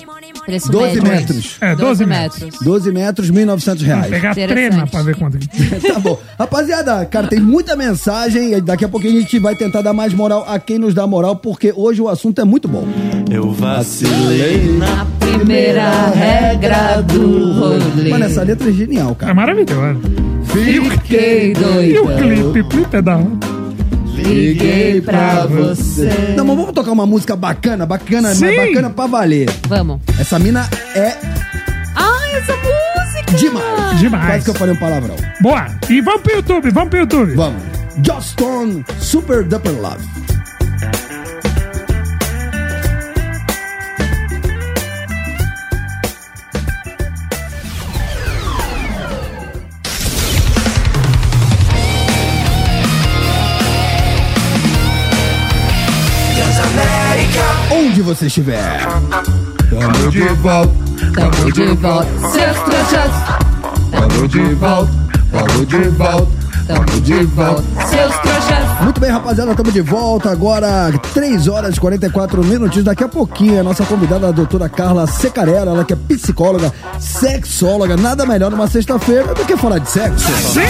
Preço 0.45 0.71
12 0.71 1.01
médio. 1.01 1.03
metros. 1.11 1.57
É, 1.59 1.75
12 1.75 2.05
metros. 2.05 2.59
12 2.61 2.91
metros, 2.91 3.31
1.900 3.31 3.77
Vou 3.77 3.85
reais. 3.87 4.07
pegar 4.07 4.31
a 4.31 4.35
trema 4.35 4.85
pra 4.87 5.01
ver 5.01 5.15
quanto. 5.15 5.39
tá 5.81 5.99
bom. 5.99 6.19
Rapaziada, 6.37 7.03
cara, 7.05 7.27
tem 7.27 7.39
muita 7.39 7.75
mensagem. 7.75 8.61
Daqui 8.61 8.85
a 8.85 8.89
pouquinho 8.89 9.17
a 9.17 9.21
gente 9.21 9.39
vai 9.39 9.55
tentar 9.55 9.81
dar 9.81 9.93
mais 9.93 10.13
moral 10.13 10.45
a 10.47 10.59
quem 10.59 10.77
nos 10.77 10.93
dá 10.93 11.07
moral, 11.07 11.35
porque 11.37 11.73
hoje 11.75 11.99
o 12.01 12.07
assunto 12.07 12.39
é 12.41 12.43
muito 12.45 12.67
bom. 12.67 12.87
Eu 13.31 13.51
vacilei 13.51 14.77
na 14.77 15.07
primeira 15.19 15.89
regra 16.09 17.01
do 17.01 17.53
rolê. 17.59 18.09
Mano, 18.09 18.25
essa 18.25 18.43
letra 18.43 18.69
é 18.69 18.73
genial, 18.73 19.11
É 19.13 19.15
cara. 19.15 19.33
maravilhoso. 19.33 19.99
Fiquei 20.45 21.53
E 21.53 21.97
o 21.99 22.07
clipe? 22.15 22.59
O 22.59 22.69
clipe 22.69 22.95
é 22.95 23.01
da 23.01 23.17
hora. 23.17 23.64
Liguei 24.15 25.01
pra 25.01 25.45
você. 25.45 26.33
Não, 26.35 26.45
mas 26.45 26.55
vamos 26.57 26.71
tocar 26.73 26.91
uma 26.91 27.05
música 27.05 27.35
bacana, 27.35 27.85
bacana, 27.85 28.29
mas 28.29 28.37
Sim. 28.37 28.55
bacana 28.55 28.89
pra 28.89 29.07
valer. 29.07 29.49
Vamos. 29.67 29.99
Essa 30.19 30.39
mina 30.39 30.67
é 30.95 31.13
Ah, 31.95 32.19
essa 32.33 32.53
música! 32.57 33.33
demais. 33.37 33.99
Demais. 33.99 34.25
Quase 34.27 34.43
que 34.45 34.49
eu 34.51 34.55
falei 34.55 34.73
um 34.75 34.77
palavrão. 34.79 35.15
Boa. 35.41 35.67
E 35.89 36.01
vamos 36.01 36.21
pro 36.21 36.35
YouTube, 36.35 36.71
vamos 36.71 36.89
pro 36.89 36.99
YouTube. 36.99 37.35
Vamos. 37.35 37.61
Joss 38.05 38.29
Stone, 38.31 38.83
Super 38.99 39.43
Duper 39.43 39.71
Love. 39.81 40.03
Você 58.01 58.27
estiver. 58.27 58.79
Tamo 59.69 60.11
de 60.11 60.21
volta, 60.41 60.73
Tamo 61.13 61.51
de 61.51 61.65
volta. 61.75 62.07
Seus 62.31 62.57
trouxas. 62.63 63.11
tamo 63.91 64.27
de 64.27 64.53
volta, 64.55 64.91
tamo 65.31 65.65
de 65.65 65.89
volta, 65.89 66.45
Tamo 66.67 67.01
de 67.01 67.23
volta. 67.25 67.63
Seus 67.87 68.15
trouxas. 68.19 68.81
Muito 68.81 68.99
bem, 68.99 69.11
rapaziada, 69.11 69.51
estamos 69.51 69.73
de 69.73 69.81
volta 69.81 70.31
agora, 70.31 70.91
3 71.13 71.47
horas 71.47 71.75
e 71.75 71.79
44 71.79 72.43
minutos. 72.43 72.83
Daqui 72.83 73.03
a 73.03 73.07
pouquinho, 73.07 73.59
a 73.59 73.63
nossa 73.63 73.85
convidada, 73.85 74.27
a 74.29 74.31
doutora 74.31 74.67
Carla 74.67 75.05
Secarella, 75.07 75.71
ela 75.71 75.85
que 75.85 75.93
é 75.93 75.95
psicóloga, 75.95 76.73
sexóloga, 76.99 77.95
nada 77.95 78.25
melhor 78.25 78.51
numa 78.51 78.67
sexta-feira 78.67 79.33
do 79.33 79.45
que 79.45 79.55
falar 79.55 79.79
de 79.79 79.89
sexo. 79.89 80.25
Sim! 80.53 80.61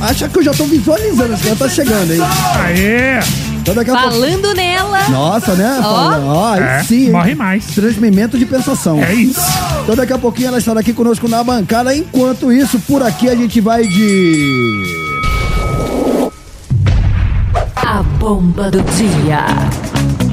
Acha 0.00 0.28
que 0.28 0.38
eu 0.38 0.42
já 0.42 0.52
tô 0.52 0.64
visualizando, 0.64 1.34
esse 1.34 1.44
cara 1.44 1.56
tá 1.56 1.68
chegando, 1.68 2.12
hein? 2.12 2.20
Aê! 2.64 3.20
Então 3.62 3.74
daqui 3.76 3.90
a 3.90 3.94
pouco- 3.96 4.10
Falando 4.10 4.54
nela. 4.54 5.08
Nossa, 5.08 5.54
né? 5.54 5.76
Ó. 5.78 5.82
Fala- 5.82 6.20
Ó, 6.26 6.52
aí 6.54 6.62
É, 6.62 6.82
sim. 6.82 7.10
morre 7.10 7.34
mais. 7.36 7.64
Transmimento 7.66 8.36
de 8.36 8.44
pensação. 8.44 9.02
É 9.02 9.14
isso. 9.14 9.40
Então 9.84 9.94
daqui 9.94 10.12
a 10.12 10.18
pouquinho 10.18 10.48
ela 10.48 10.58
estará 10.58 10.80
aqui 10.80 10.92
conosco 10.92 11.28
na 11.28 11.42
bancada. 11.44 11.94
Enquanto 11.94 12.52
isso, 12.52 12.78
por 12.80 13.02
aqui 13.02 13.28
a 13.28 13.36
gente 13.36 13.60
vai 13.60 13.86
de. 13.86 14.82
A 17.76 18.02
bomba 18.18 18.70
do 18.70 18.82
dia. 18.82 19.44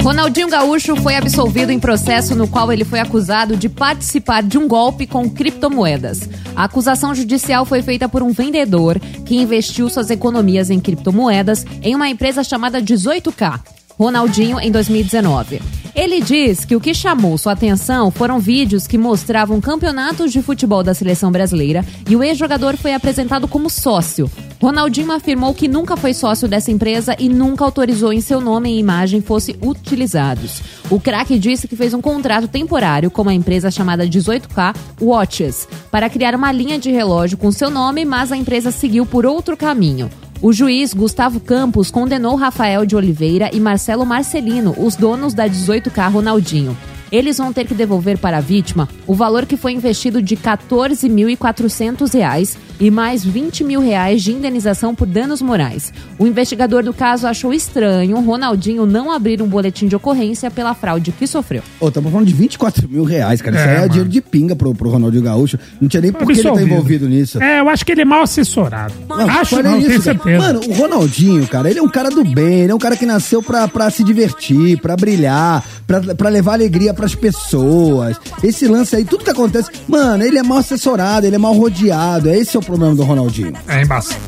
Ronaldinho 0.01 0.47
Gaúcho 0.47 0.95
foi 0.95 1.15
absolvido 1.15 1.71
em 1.71 1.79
processo 1.79 2.33
no 2.33 2.47
qual 2.47 2.71
ele 2.71 2.85
foi 2.85 2.99
acusado 2.99 3.55
de 3.55 3.67
participar 3.67 4.41
de 4.41 4.57
um 4.57 4.67
golpe 4.67 5.05
com 5.05 5.29
criptomoedas. 5.29 6.27
A 6.55 6.63
acusação 6.63 7.13
judicial 7.13 7.65
foi 7.65 7.81
feita 7.81 8.07
por 8.07 8.23
um 8.23 8.31
vendedor 8.31 8.99
que 8.99 9.35
investiu 9.35 9.89
suas 9.89 10.09
economias 10.09 10.69
em 10.69 10.79
criptomoedas 10.79 11.65
em 11.81 11.95
uma 11.95 12.09
empresa 12.09 12.43
chamada 12.43 12.81
18K. 12.81 13.59
Ronaldinho 13.97 14.59
em 14.59 14.71
2019. 14.71 15.78
Ele 15.95 16.21
diz 16.21 16.65
que 16.65 16.75
o 16.75 16.79
que 16.79 16.93
chamou 16.93 17.37
sua 17.37 17.53
atenção 17.53 18.11
foram 18.11 18.39
vídeos 18.39 18.87
que 18.87 18.97
mostravam 18.97 19.59
campeonatos 19.59 20.31
de 20.31 20.41
futebol 20.41 20.83
da 20.83 20.93
seleção 20.93 21.31
brasileira 21.31 21.83
e 22.09 22.15
o 22.15 22.23
ex-jogador 22.23 22.77
foi 22.77 22.93
apresentado 22.93 23.47
como 23.47 23.69
sócio. 23.69 24.29
Ronaldinho 24.61 25.11
afirmou 25.11 25.53
que 25.53 25.67
nunca 25.67 25.95
foi 25.95 26.13
sócio 26.13 26.47
dessa 26.47 26.71
empresa 26.71 27.15
e 27.17 27.29
nunca 27.29 27.63
autorizou 27.63 28.11
em 28.11 28.21
seu 28.21 28.41
nome 28.41 28.69
e 28.69 28.79
imagem 28.79 29.21
fossem 29.21 29.55
utilizados. 29.61 30.61
O 30.89 30.99
craque 30.99 31.39
disse 31.39 31.67
que 31.67 31.75
fez 31.75 31.93
um 31.93 32.01
contrato 32.01 32.47
temporário 32.47 33.09
com 33.09 33.21
uma 33.21 33.33
empresa 33.33 33.71
chamada 33.71 34.07
18K 34.07 34.75
Watches 35.01 35.67
para 35.89 36.09
criar 36.09 36.35
uma 36.35 36.51
linha 36.51 36.77
de 36.77 36.91
relógio 36.91 37.37
com 37.37 37.51
seu 37.51 37.69
nome, 37.69 38.05
mas 38.05 38.31
a 38.31 38.37
empresa 38.37 38.71
seguiu 38.71 39.05
por 39.05 39.25
outro 39.25 39.55
caminho. 39.55 40.09
O 40.41 40.53
juiz 40.53 40.93
Gustavo 40.93 41.41
Campos 41.41 41.91
condenou 41.91 42.37
Rafael 42.37 42.85
de 42.85 42.95
Oliveira 42.95 43.49
e 43.51 43.59
Marcelo 43.59 44.05
Marcelino, 44.05 44.73
os 44.77 44.95
donos 44.95 45.33
da 45.33 45.49
18K 45.49 46.09
Ronaldinho. 46.09 46.77
Eles 47.11 47.37
vão 47.37 47.51
ter 47.53 47.65
que 47.65 47.73
devolver 47.73 48.17
para 48.17 48.37
a 48.37 48.41
vítima 48.41 48.87
o 49.07 49.13
valor 49.15 49.45
que 49.45 49.57
foi 49.57 49.73
investido 49.73 50.21
de 50.21 50.35
14.400 50.37 52.13
reais 52.13 52.57
e 52.79 52.89
mais 52.89 53.23
20 53.25 53.63
mil 53.63 53.81
reais 53.81 54.21
de 54.23 54.31
indenização 54.31 54.95
por 54.95 55.05
danos 55.05 55.41
morais. 55.41 55.91
O 56.17 56.25
investigador 56.25 56.81
do 56.83 56.93
caso 56.93 57.27
achou 57.27 57.53
estranho 57.53 58.17
o 58.17 58.21
Ronaldinho 58.21 58.85
não 58.85 59.11
abrir 59.11 59.41
um 59.41 59.47
boletim 59.47 59.87
de 59.87 59.95
ocorrência 59.95 60.49
pela 60.49 60.73
fraude 60.73 61.11
que 61.11 61.27
sofreu. 61.27 61.61
Ô, 61.79 61.89
estamos 61.89 62.11
falando 62.11 62.27
de 62.27 62.33
24 62.33 62.87
mil 62.87 63.03
reais, 63.03 63.41
cara. 63.41 63.57
Isso 63.57 63.65
É, 63.65 63.69
aí 63.69 63.75
é 63.75 63.79
mano. 63.79 63.89
dinheiro 63.89 64.09
de 64.09 64.21
pinga 64.21 64.55
pro, 64.55 64.73
pro 64.73 64.89
Ronaldinho 64.89 65.23
Gaúcho. 65.23 65.59
Não 65.81 65.89
tinha 65.89 66.01
nem 66.01 66.11
por 66.11 66.25
que 66.25 66.39
ele 66.39 66.43
tá 66.43 66.61
envolvido 66.61 67.07
nisso. 67.09 67.41
É, 67.43 67.59
eu 67.59 67.67
acho 67.69 67.85
que 67.85 67.91
ele 67.91 68.01
é 68.01 68.05
mal 68.05 68.21
assessorado. 68.21 68.93
Não, 69.09 69.29
acho, 69.29 69.55
olha 69.57 69.71
não, 69.71 69.79
isso, 69.79 69.87
tenho 69.89 70.01
certeza. 70.01 70.37
Mano, 70.37 70.61
o 70.67 70.73
Ronaldinho, 70.73 71.45
cara, 71.47 71.69
ele 71.69 71.79
é 71.79 71.81
um 71.81 71.89
cara 71.89 72.09
do 72.09 72.23
bem, 72.23 72.61
ele 72.61 72.71
é 72.71 72.75
um 72.75 72.79
cara 72.79 72.95
que 72.95 73.05
nasceu 73.05 73.43
pra, 73.43 73.67
pra 73.67 73.89
se 73.89 74.03
divertir, 74.03 74.79
pra 74.79 74.95
brilhar, 74.95 75.65
pra, 75.85 75.99
pra 76.15 76.29
levar 76.29 76.53
alegria 76.53 76.93
pras 76.99 77.15
pessoas. 77.15 78.17
Esse 78.43 78.67
lance 78.67 78.93
aí, 78.93 79.05
tudo 79.05 79.23
que 79.23 79.29
acontece, 79.29 79.71
mano, 79.87 80.21
ele 80.21 80.37
é 80.37 80.43
mal 80.43 80.57
assessorado, 80.57 81.25
ele 81.25 81.37
é 81.37 81.39
mal 81.39 81.53
rodeado. 81.53 82.29
Esse 82.29 82.57
é 82.57 82.59
o 82.59 82.63
problema 82.63 82.93
do 82.93 83.03
Ronaldinho. 83.03 83.53
É 83.69 83.81
embaçado. 83.81 84.19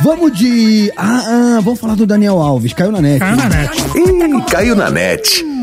Vamos 0.00 0.38
de. 0.38 0.92
Ah, 0.96 1.56
ah, 1.56 1.60
vamos 1.60 1.80
falar 1.80 1.96
do 1.96 2.06
Daniel 2.06 2.40
Alves, 2.40 2.72
caiu 2.72 2.92
na 2.92 3.00
net. 3.00 3.18
Caiu 3.18 3.36
na 3.36 3.48
net. 3.48 3.82
Ih, 3.96 4.44
caiu 4.48 4.76
na 4.76 4.90
net. 4.90 5.59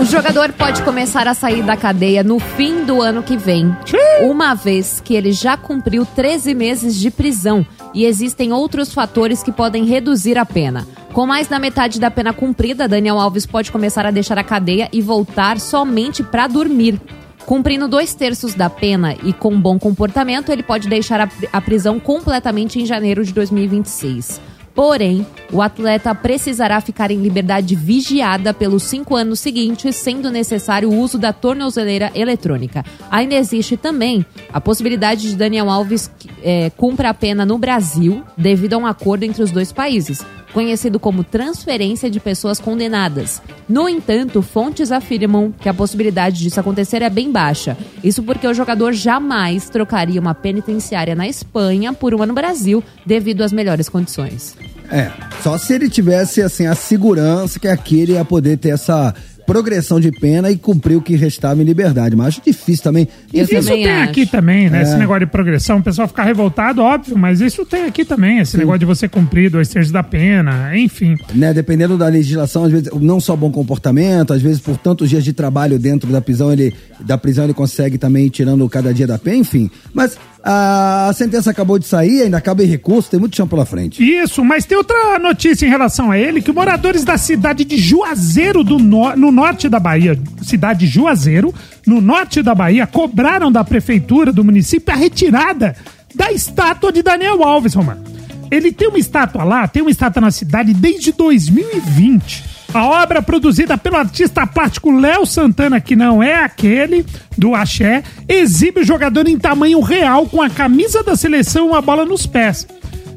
O 0.00 0.04
jogador 0.04 0.52
pode 0.52 0.82
começar 0.82 1.28
a 1.28 1.34
sair 1.34 1.62
da 1.62 1.76
cadeia 1.76 2.22
no 2.22 2.38
fim 2.38 2.84
do 2.84 3.00
ano 3.00 3.22
que 3.22 3.36
vem, 3.36 3.74
uma 4.22 4.54
vez 4.54 5.00
que 5.00 5.14
ele 5.14 5.32
já 5.32 5.56
cumpriu 5.56 6.04
13 6.04 6.54
meses 6.54 6.96
de 6.96 7.10
prisão 7.10 7.64
e 7.94 8.04
existem 8.04 8.52
outros 8.52 8.92
fatores 8.92 9.42
que 9.42 9.52
podem 9.52 9.84
reduzir 9.84 10.38
a 10.38 10.44
pena. 10.44 10.86
Com 11.12 11.26
mais 11.26 11.46
da 11.46 11.58
metade 11.58 12.00
da 12.00 12.10
pena 12.10 12.32
cumprida, 12.32 12.88
Daniel 12.88 13.18
Alves 13.18 13.46
pode 13.46 13.70
começar 13.70 14.06
a 14.06 14.10
deixar 14.10 14.38
a 14.38 14.44
cadeia 14.44 14.88
e 14.92 15.00
voltar 15.00 15.60
somente 15.60 16.22
para 16.22 16.46
dormir. 16.46 17.00
Cumprindo 17.44 17.88
dois 17.88 18.14
terços 18.14 18.54
da 18.54 18.70
pena 18.70 19.14
e 19.22 19.32
com 19.32 19.60
bom 19.60 19.78
comportamento, 19.78 20.50
ele 20.50 20.62
pode 20.62 20.88
deixar 20.88 21.28
a, 21.52 21.60
prisão 21.60 21.98
completamente 22.00 22.80
em 22.80 22.86
janeiro 22.86 23.24
de 23.24 23.32
2026. 23.32 24.40
Porém, 24.74 25.26
o 25.52 25.60
atleta 25.60 26.14
precisará 26.14 26.80
ficar 26.80 27.10
em 27.10 27.18
liberdade 27.18 27.74
vigiada 27.74 28.54
pelos 28.54 28.84
cinco 28.84 29.14
anos 29.14 29.38
seguintes, 29.40 29.96
sendo 29.96 30.30
necessário 30.30 30.88
o 30.88 30.98
uso 30.98 31.18
da 31.18 31.32
tornozeleira 31.32 32.10
eletrônica. 32.14 32.84
Ainda 33.10 33.34
existe 33.34 33.76
também 33.76 34.24
a 34.52 34.60
possibilidade 34.60 35.28
de 35.28 35.36
Daniel 35.36 35.68
Alves 35.68 36.10
eh, 36.42 36.70
cumpra 36.76 37.10
a 37.10 37.14
pena 37.14 37.44
no 37.44 37.58
Brasil, 37.58 38.22
devido 38.36 38.74
a 38.74 38.78
um 38.78 38.86
acordo 38.86 39.24
entre 39.24 39.42
os 39.42 39.50
dois 39.50 39.72
países, 39.72 40.24
conhecido 40.52 41.00
como 41.00 41.24
transferência 41.24 42.10
de 42.10 42.20
pessoas 42.20 42.60
condenadas. 42.60 43.42
No 43.68 43.88
entanto, 43.88 44.42
fontes 44.42 44.92
afirmam 44.92 45.52
que 45.52 45.68
a 45.68 45.74
possibilidade 45.74 46.38
disso 46.38 46.60
acontecer 46.60 47.02
é 47.02 47.10
bem 47.10 47.30
baixa. 47.30 47.76
Isso 48.02 48.22
porque 48.22 48.46
o 48.46 48.54
jogador 48.54 48.92
jamais 48.92 49.68
trocaria 49.68 50.20
uma 50.20 50.34
penitenciária 50.34 51.14
na 51.14 51.26
Espanha 51.26 51.92
por 51.92 52.14
uma 52.14 52.26
no 52.26 52.34
Brasil, 52.34 52.82
devido 53.04 53.42
às 53.42 53.52
melhores 53.52 53.88
condições. 53.88 54.56
É, 54.90 55.10
só 55.42 55.56
se 55.56 55.72
ele 55.72 55.88
tivesse, 55.88 56.42
assim, 56.42 56.66
a 56.66 56.74
segurança 56.74 57.58
que 57.58 57.66
aqui 57.66 58.00
ele 58.00 58.12
ia 58.12 58.24
poder 58.24 58.58
ter 58.58 58.70
essa 58.70 59.14
progressão 59.46 60.00
de 60.00 60.10
pena 60.10 60.50
e 60.50 60.56
cumprir 60.56 60.96
o 60.96 61.02
que 61.02 61.16
restava 61.16 61.60
em 61.60 61.64
liberdade. 61.64 62.16
Mas 62.16 62.28
acho 62.28 62.42
difícil 62.44 62.82
também. 62.82 63.08
Eu 63.32 63.44
Isso 63.44 63.54
também 63.54 63.84
tem 63.84 63.92
acho. 63.92 64.10
aqui 64.10 64.26
também, 64.26 64.70
né? 64.70 64.80
É. 64.80 64.82
Esse 64.82 64.96
negócio 64.96 65.26
de 65.26 65.32
progressão, 65.32 65.78
o 65.78 65.82
pessoal 65.82 66.08
ficar 66.08 66.24
revoltado, 66.24 66.82
óbvio, 66.82 67.16
mas 67.16 67.40
isso 67.40 67.64
tem 67.64 67.84
aqui 67.84 68.04
também, 68.04 68.38
esse 68.38 68.56
negócio 68.56 68.80
de 68.80 68.86
você 68.86 69.08
cumprir 69.08 69.50
dois 69.50 69.68
terços 69.68 69.92
da 69.92 70.02
pena, 70.02 70.76
enfim. 70.76 71.16
né, 71.34 71.52
dependendo 71.52 71.96
da 71.96 72.08
legislação, 72.08 72.64
às 72.64 72.72
vezes 72.72 72.88
não 73.00 73.20
só 73.20 73.36
bom 73.36 73.50
comportamento, 73.50 74.32
às 74.32 74.42
vezes 74.42 74.60
por 74.60 74.76
tantos 74.76 75.08
dias 75.08 75.24
de 75.24 75.32
trabalho 75.32 75.78
dentro 75.78 76.10
da 76.10 76.20
prisão, 76.20 76.52
ele 76.52 76.74
da 77.00 77.18
prisão 77.18 77.44
ele 77.44 77.54
consegue 77.54 77.98
também 77.98 78.26
ir 78.26 78.30
tirando 78.30 78.68
cada 78.68 78.94
dia 78.94 79.06
da 79.06 79.18
pena, 79.18 79.36
enfim. 79.36 79.70
Mas 79.92 80.16
a 80.44 81.12
sentença 81.14 81.50
acabou 81.50 81.78
de 81.78 81.86
sair, 81.86 82.22
ainda 82.22 82.36
acaba 82.36 82.64
em 82.64 82.66
recurso, 82.66 83.10
tem 83.10 83.20
muito 83.20 83.36
chão 83.36 83.46
pela 83.46 83.64
frente. 83.64 84.02
Isso, 84.02 84.44
mas 84.44 84.64
tem 84.64 84.76
outra 84.76 85.18
notícia 85.18 85.64
em 85.64 85.68
relação 85.68 86.10
a 86.10 86.18
ele, 86.18 86.42
que 86.42 86.52
moradores 86.52 87.04
da 87.04 87.16
cidade 87.16 87.64
de 87.64 87.76
Juazeiro, 87.76 88.64
do 88.64 88.78
no, 88.78 89.14
no 89.14 89.30
norte 89.30 89.68
da 89.68 89.78
Bahia, 89.78 90.18
cidade 90.42 90.80
de 90.80 90.86
Juazeiro, 90.86 91.54
no 91.86 92.00
norte 92.00 92.42
da 92.42 92.54
Bahia, 92.54 92.86
cobraram 92.86 93.52
da 93.52 93.62
prefeitura 93.62 94.32
do 94.32 94.42
município 94.42 94.92
a 94.92 94.96
retirada 94.96 95.76
da 96.14 96.32
estátua 96.32 96.92
de 96.92 97.02
Daniel 97.02 97.42
Alves, 97.44 97.74
Romano. 97.74 98.02
Ele 98.50 98.72
tem 98.72 98.88
uma 98.88 98.98
estátua 98.98 99.44
lá, 99.44 99.66
tem 99.66 99.80
uma 99.80 99.90
estátua 99.90 100.20
na 100.20 100.30
cidade 100.30 100.74
desde 100.74 101.12
2020. 101.12 102.51
A 102.74 102.86
obra 102.86 103.20
produzida 103.20 103.76
pelo 103.76 103.96
artista 103.96 104.46
plástico 104.46 104.90
Léo 104.90 105.26
Santana, 105.26 105.78
que 105.78 105.94
não 105.94 106.22
é 106.22 106.42
aquele 106.42 107.04
do 107.36 107.54
Axé, 107.54 108.02
exibe 108.26 108.80
o 108.80 108.84
jogador 108.84 109.28
em 109.28 109.38
tamanho 109.38 109.80
real 109.80 110.26
com 110.26 110.40
a 110.40 110.48
camisa 110.48 111.02
da 111.02 111.14
seleção 111.14 111.66
e 111.66 111.68
uma 111.68 111.82
bola 111.82 112.06
nos 112.06 112.26
pés. 112.26 112.66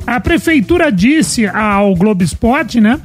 A 0.05 0.19
prefeitura 0.19 0.91
disse 0.91 1.47
ao 1.47 1.95
Globo 1.95 2.21
Esporte, 2.21 2.81
né, 2.81 2.99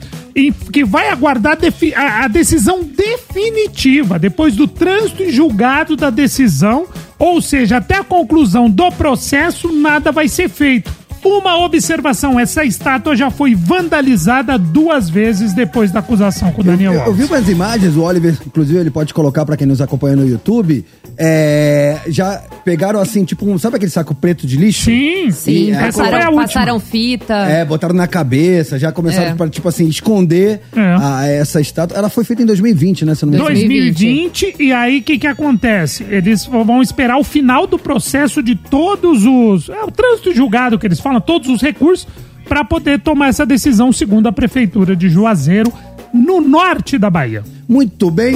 que 0.72 0.84
vai 0.84 1.08
aguardar 1.08 1.56
a 1.96 2.26
decisão 2.26 2.82
definitiva 2.82 4.18
depois 4.18 4.56
do 4.56 4.66
trânsito 4.66 5.22
e 5.22 5.30
julgado 5.30 5.94
da 5.94 6.10
decisão, 6.10 6.86
ou 7.16 7.40
seja, 7.40 7.76
até 7.76 7.98
a 7.98 8.04
conclusão 8.04 8.68
do 8.68 8.90
processo, 8.90 9.72
nada 9.72 10.10
vai 10.10 10.26
ser 10.26 10.48
feito. 10.48 10.99
Uma 11.22 11.59
observação: 11.64 12.38
essa 12.40 12.64
estátua 12.64 13.14
já 13.14 13.30
foi 13.30 13.54
vandalizada 13.54 14.59
duas 14.59 15.09
vezes 15.11 15.52
depois 15.52 15.90
da 15.92 16.00
acusação 16.00 16.50
com 16.52 16.62
o 16.62 16.64
Daniel 16.64 16.92
Eu, 16.94 16.98
eu 17.00 17.12
vi 17.12 17.22
Alves. 17.22 17.30
umas 17.30 17.48
imagens, 17.48 17.96
o 17.96 18.02
Oliver, 18.02 18.37
inclusive, 18.46 18.78
ele 18.78 18.90
pode 18.90 19.12
colocar 19.12 19.44
pra 19.44 19.56
quem 19.56 19.66
nos 19.66 19.80
acompanha 19.80 20.16
no 20.16 20.26
YouTube. 20.26 20.85
É, 21.22 22.00
já 22.09 22.42
pegaram 22.64 22.98
assim, 22.98 23.24
tipo, 23.24 23.46
um, 23.46 23.59
sabe 23.59 23.76
aquele 23.76 23.90
saco 23.90 24.14
preto 24.14 24.46
de 24.46 24.56
lixo? 24.56 24.85
Sim, 24.87 25.30
Sim, 25.30 25.50
E, 25.50 25.70
é, 25.72 25.80
passaram, 25.87 26.16
última. 26.18 26.42
passaram 26.42 26.80
fita. 26.80 27.35
É, 27.35 27.62
botaram 27.64 27.94
na 27.94 28.06
cabeça, 28.06 28.78
já 28.78 28.90
começaram 28.90 29.33
É. 29.33 29.35
pra, 29.35 29.48
tipo 29.48 29.68
assim, 29.68 29.87
esconder 29.87 30.62
É. 30.74 30.80
a- 30.98 31.26
essa 31.26 31.61
estátua. 31.61 31.96
Ela 31.96 32.09
foi 32.09 32.24
feita 32.24 32.42
em 32.42 32.46
2020, 32.46 33.04
né? 33.04 33.14
Se 33.14 33.24
eu 33.24 33.26
não 33.26 33.33
me 33.33 33.38
engano. 33.38 33.54
2020, 33.54 34.54
e 34.59 34.72
aí 34.72 35.00
o 35.00 35.02
que, 35.02 35.18
que 35.18 35.26
acontece? 35.26 36.04
Eles 36.09 36.46
vão 36.46 36.80
esperar 36.80 37.18
o 37.18 37.24
final 37.24 37.66
do 37.66 37.78
processo 37.78 38.42
de 38.42 38.54
todos 38.56 39.24
os. 39.26 39.68
É 39.68 39.85
o 39.85 39.90
trânsito 39.90 40.35
julgado 40.35 40.78
que 40.78 40.87
eles 40.87 41.00
falam, 41.00 41.20
todos 41.20 41.48
os 41.50 41.61
recursos, 41.61 42.09
para 42.48 42.64
poder 42.64 42.98
tomar 43.00 43.28
essa 43.28 43.44
decisão, 43.44 43.92
segundo 43.92 44.26
a 44.26 44.33
Prefeitura 44.33 44.96
de 44.96 45.09
Juazeiro. 45.11 45.70
no 46.12 46.40
norte 46.40 46.98
da 46.98 47.09
Bahia. 47.09 47.44
Muito 47.68 48.11
bem. 48.11 48.35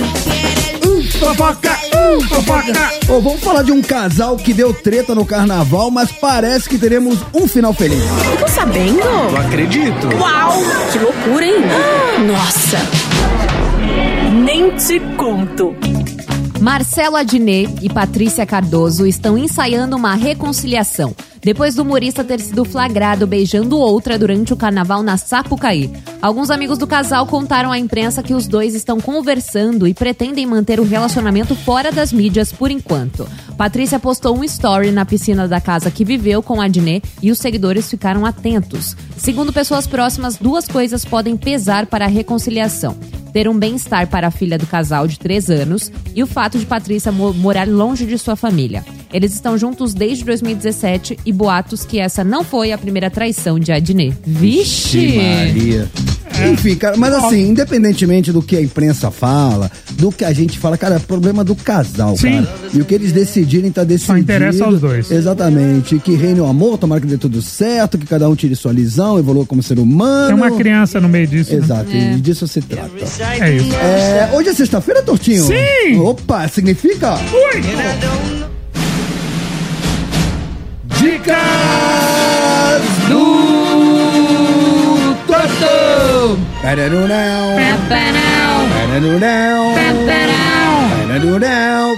Fofoca, 1.18 1.70
fofoca. 2.28 2.90
Ô, 3.08 3.20
vamos 3.20 3.40
falar 3.40 3.62
de 3.62 3.72
um 3.72 3.80
casal 3.80 4.36
que 4.36 4.52
deu 4.52 4.74
treta 4.74 5.14
no 5.14 5.24
carnaval, 5.24 5.90
mas 5.90 6.10
parece 6.12 6.68
que 6.68 6.76
teremos 6.76 7.18
um 7.32 7.46
final 7.46 7.72
feliz. 7.72 8.02
Ficou 8.32 8.48
sabendo? 8.48 9.00
Eu 9.00 9.36
acredito. 9.36 10.08
Uau! 10.18 10.52
Que 10.92 10.98
loucura, 10.98 11.46
hein? 11.46 11.54
Nossa! 12.26 12.78
Nem 14.44 14.70
te 14.76 15.00
conto. 15.16 15.74
Marcelo 16.60 17.16
Adnet 17.16 17.70
e 17.82 17.88
Patrícia 17.88 18.44
Cardoso 18.46 19.06
estão 19.06 19.36
ensaiando 19.36 19.96
uma 19.96 20.14
reconciliação, 20.14 21.14
depois 21.44 21.74
do 21.74 21.82
humorista 21.82 22.24
ter 22.24 22.40
sido 22.40 22.64
flagrado 22.64 23.26
beijando 23.26 23.78
outra 23.78 24.18
durante 24.18 24.52
o 24.52 24.56
carnaval 24.56 25.02
na 25.02 25.18
Sapucaí. 25.18 25.92
Alguns 26.22 26.50
amigos 26.50 26.78
do 26.78 26.86
casal 26.86 27.26
contaram 27.26 27.70
à 27.70 27.78
imprensa 27.78 28.22
que 28.22 28.32
os 28.32 28.48
dois 28.48 28.74
estão 28.74 28.98
conversando 28.98 29.86
e 29.86 29.92
pretendem 29.92 30.46
manter 30.46 30.80
o 30.80 30.84
relacionamento 30.84 31.54
fora 31.54 31.92
das 31.92 32.12
mídias 32.12 32.50
por 32.50 32.70
enquanto. 32.70 33.28
Patrícia 33.58 34.00
postou 34.00 34.36
um 34.36 34.42
story 34.42 34.90
na 34.90 35.04
piscina 35.04 35.46
da 35.46 35.60
casa 35.60 35.90
que 35.90 36.04
viveu 36.04 36.42
com 36.42 36.62
Adnet 36.62 37.06
e 37.22 37.30
os 37.30 37.38
seguidores 37.38 37.90
ficaram 37.90 38.24
atentos. 38.24 38.96
Segundo 39.16 39.52
pessoas 39.52 39.86
próximas, 39.86 40.36
duas 40.36 40.66
coisas 40.66 41.04
podem 41.04 41.36
pesar 41.36 41.86
para 41.86 42.06
a 42.06 42.08
reconciliação 42.08 42.96
ter 43.34 43.48
um 43.48 43.58
bem-estar 43.58 44.06
para 44.06 44.28
a 44.28 44.30
filha 44.30 44.56
do 44.56 44.64
casal 44.64 45.08
de 45.08 45.18
3 45.18 45.50
anos 45.50 45.90
e 46.14 46.22
o 46.22 46.26
fato 46.26 46.56
de 46.56 46.64
Patrícia 46.64 47.10
mo 47.10 47.34
morar 47.34 47.66
longe 47.66 48.06
de 48.06 48.16
sua 48.16 48.36
família. 48.36 48.84
Eles 49.14 49.32
estão 49.32 49.56
juntos 49.56 49.94
desde 49.94 50.24
2017 50.24 51.20
e 51.24 51.32
boatos 51.32 51.84
que 51.84 52.00
essa 52.00 52.24
não 52.24 52.42
foi 52.42 52.72
a 52.72 52.76
primeira 52.76 53.08
traição 53.08 53.60
de 53.60 53.70
Adnet. 53.70 54.12
Vixe! 54.26 55.16
Maria. 55.16 55.88
Enfim, 56.50 56.74
cara, 56.74 56.96
mas 56.96 57.14
assim, 57.14 57.48
independentemente 57.48 58.32
do 58.32 58.42
que 58.42 58.56
a 58.56 58.60
imprensa 58.60 59.08
fala, 59.12 59.70
do 59.92 60.10
que 60.10 60.24
a 60.24 60.32
gente 60.32 60.58
fala, 60.58 60.76
cara, 60.76 60.96
é 60.96 60.98
problema 60.98 61.44
do 61.44 61.54
casal, 61.54 62.16
Sim. 62.16 62.42
cara. 62.44 62.54
E 62.74 62.80
o 62.80 62.84
que 62.84 62.92
eles 62.92 63.12
decidirem 63.12 63.70
tá 63.70 63.84
decidido. 63.84 64.18
interessa 64.18 64.64
aos 64.64 64.80
dois. 64.80 65.08
Exatamente. 65.12 65.96
Que 66.00 66.16
reine 66.16 66.40
o 66.40 66.46
amor, 66.46 66.76
tomara 66.76 67.00
que 67.00 67.06
dê 67.06 67.16
tudo 67.16 67.40
certo, 67.40 67.96
que 67.96 68.06
cada 68.06 68.28
um 68.28 68.34
tire 68.34 68.56
sua 68.56 68.72
lição, 68.72 69.16
evolua 69.16 69.46
como 69.46 69.62
ser 69.62 69.78
humano. 69.78 70.26
Tem 70.26 70.34
uma 70.34 70.50
criança 70.50 71.00
no 71.00 71.08
meio 71.08 71.28
disso. 71.28 71.52
né? 71.52 71.58
Exato, 71.58 71.90
e 71.92 72.20
disso 72.20 72.48
se 72.48 72.60
trata. 72.60 72.90
É 73.40 73.54
isso. 73.54 73.76
É, 73.76 74.30
hoje 74.32 74.48
é 74.48 74.54
sexta-feira, 74.54 75.02
Tortinho? 75.02 75.46
Sim! 75.46 76.00
Opa, 76.00 76.48
significa? 76.48 77.14
Ui! 77.14 78.53
Dicas 81.04 81.36
do! 83.10 83.34
Pararunão, 86.62 87.56
pararunão, 88.72 89.74
pararunão, 91.06 91.94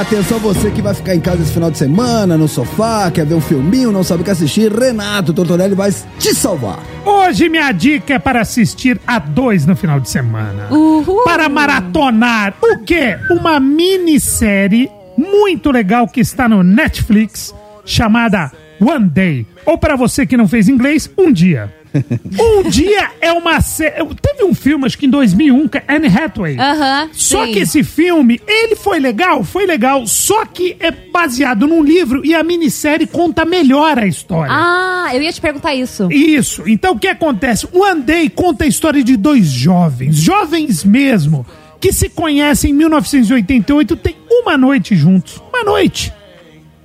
Atenção 0.00 0.38
você 0.38 0.70
que 0.70 0.82
vai 0.82 0.92
ficar 0.94 1.14
em 1.14 1.20
casa 1.20 1.42
esse 1.42 1.52
final 1.52 1.70
de 1.70 1.78
semana, 1.78 2.36
no 2.36 2.46
sofá, 2.46 3.10
quer 3.10 3.24
ver 3.24 3.34
um 3.34 3.40
filminho, 3.40 3.90
não 3.90 4.04
sabe 4.04 4.20
o 4.20 4.24
que 4.24 4.30
assistir, 4.30 4.70
Renato 4.70 5.32
Tortorelli 5.32 5.74
vai 5.74 5.90
te 6.18 6.34
salvar. 6.34 6.78
Hoje 7.06 7.48
minha 7.48 7.72
dica 7.72 8.14
é 8.14 8.18
para 8.18 8.42
assistir 8.42 9.00
a 9.06 9.18
dois 9.18 9.64
no 9.64 9.74
final 9.74 9.98
de 9.98 10.10
semana. 10.10 10.68
Uhul. 10.70 11.24
Para 11.24 11.48
maratonar 11.48 12.54
o 12.62 12.78
quê? 12.84 13.18
Uma 13.30 13.58
minissérie 13.58 14.90
muito 15.18 15.70
legal 15.72 16.06
que 16.06 16.20
está 16.20 16.48
no 16.48 16.62
Netflix 16.62 17.52
chamada 17.84 18.52
One 18.80 19.08
Day. 19.08 19.46
Ou 19.66 19.76
para 19.76 19.96
você 19.96 20.24
que 20.24 20.36
não 20.36 20.46
fez 20.46 20.68
inglês, 20.68 21.10
Um 21.18 21.32
Dia. 21.32 21.74
um 22.38 22.68
Dia 22.68 23.10
é 23.20 23.32
uma 23.32 23.60
série. 23.60 23.94
Teve 24.20 24.44
um 24.44 24.54
filme, 24.54 24.86
acho 24.86 24.96
que 24.96 25.06
em 25.06 25.10
2001, 25.10 25.68
que 25.68 25.78
é 25.78 25.84
Anne 25.88 26.06
Hathaway. 26.06 26.56
Aham, 26.58 27.08
Só 27.12 27.46
sim. 27.46 27.52
que 27.52 27.58
esse 27.60 27.82
filme, 27.82 28.40
ele 28.46 28.76
foi 28.76 29.00
legal, 29.00 29.42
foi 29.42 29.66
legal, 29.66 30.06
só 30.06 30.44
que 30.44 30.76
é 30.78 30.90
baseado 30.90 31.66
num 31.66 31.82
livro 31.82 32.24
e 32.24 32.34
a 32.34 32.44
minissérie 32.44 33.06
conta 33.06 33.44
melhor 33.44 33.98
a 33.98 34.06
história. 34.06 34.52
Ah, 34.54 35.10
eu 35.14 35.22
ia 35.22 35.32
te 35.32 35.40
perguntar 35.40 35.74
isso. 35.74 36.08
Isso. 36.12 36.62
Então 36.68 36.92
o 36.94 36.98
que 36.98 37.08
acontece? 37.08 37.66
O 37.72 37.82
Andei 37.82 38.28
conta 38.28 38.64
a 38.64 38.66
história 38.68 39.02
de 39.02 39.16
dois 39.16 39.46
jovens, 39.46 40.14
jovens 40.16 40.84
mesmo, 40.84 41.44
que 41.80 41.92
se 41.92 42.08
conhecem 42.08 42.70
em 42.70 42.74
1988, 42.74 43.96
tem 43.96 44.16
uma 44.28 44.56
noite 44.56 44.96
juntos. 44.96 45.40
Uma 45.48 45.64
noite. 45.64 46.12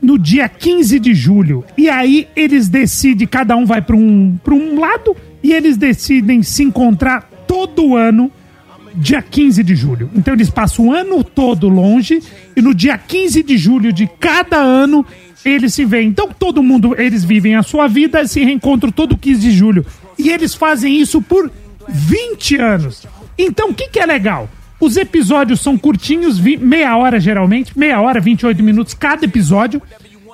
No 0.02 0.20
dia 0.20 0.48
15 0.48 1.00
de 1.00 1.14
julho. 1.14 1.64
E 1.78 1.90
aí 1.90 2.28
eles 2.36 2.68
decidem, 2.68 3.28
cada 3.28 3.56
um 3.56 3.66
vai 3.66 3.82
para 3.82 3.96
um, 3.96 4.38
um 4.52 4.80
lado, 4.80 5.16
e 5.42 5.54
eles 5.54 5.78
decidem 5.78 6.44
se 6.44 6.64
encontrar 6.64 7.30
todo 7.48 7.96
ano, 7.96 8.32
dia 8.96 9.22
15 9.22 9.64
de 9.64 9.76
julho. 9.76 10.10
Então 10.16 10.34
eles 10.34 10.50
passam 10.50 10.88
o 10.88 10.94
ano 10.94 11.24
todo 11.24 11.68
longe, 11.68 12.22
e 12.56 12.62
no 12.62 12.74
dia 12.74 12.98
15 12.98 13.42
de 13.44 13.58
julho 13.58 13.92
de 13.92 14.08
cada 14.20 14.58
ano, 14.58 15.06
eles 15.44 15.74
se 15.74 15.86
veem. 15.86 16.10
Então 16.10 16.30
todo 16.38 16.62
mundo, 16.62 16.96
eles 17.00 17.24
vivem 17.24 17.56
a 17.56 17.64
sua 17.64 17.88
vida 17.88 18.22
e 18.22 18.28
se 18.28 18.44
reencontram 18.44 18.92
todo 18.92 19.18
15 19.18 19.42
de 19.42 19.52
julho. 19.52 19.86
E 20.18 20.30
eles 20.30 20.54
fazem 20.54 21.00
isso 21.00 21.22
por 21.22 21.52
20 21.88 22.58
anos. 22.58 23.08
Então 23.38 23.70
o 23.70 23.74
que, 23.74 23.88
que 23.88 24.00
é 24.00 24.06
legal? 24.06 24.50
Os 24.84 24.98
episódios 24.98 25.62
são 25.62 25.78
curtinhos, 25.78 26.42
meia 26.42 26.98
hora 26.98 27.18
geralmente, 27.18 27.72
meia 27.80 28.02
hora, 28.02 28.20
28 28.20 28.62
minutos 28.62 28.94
cada 28.94 29.24
episódio. 29.24 29.82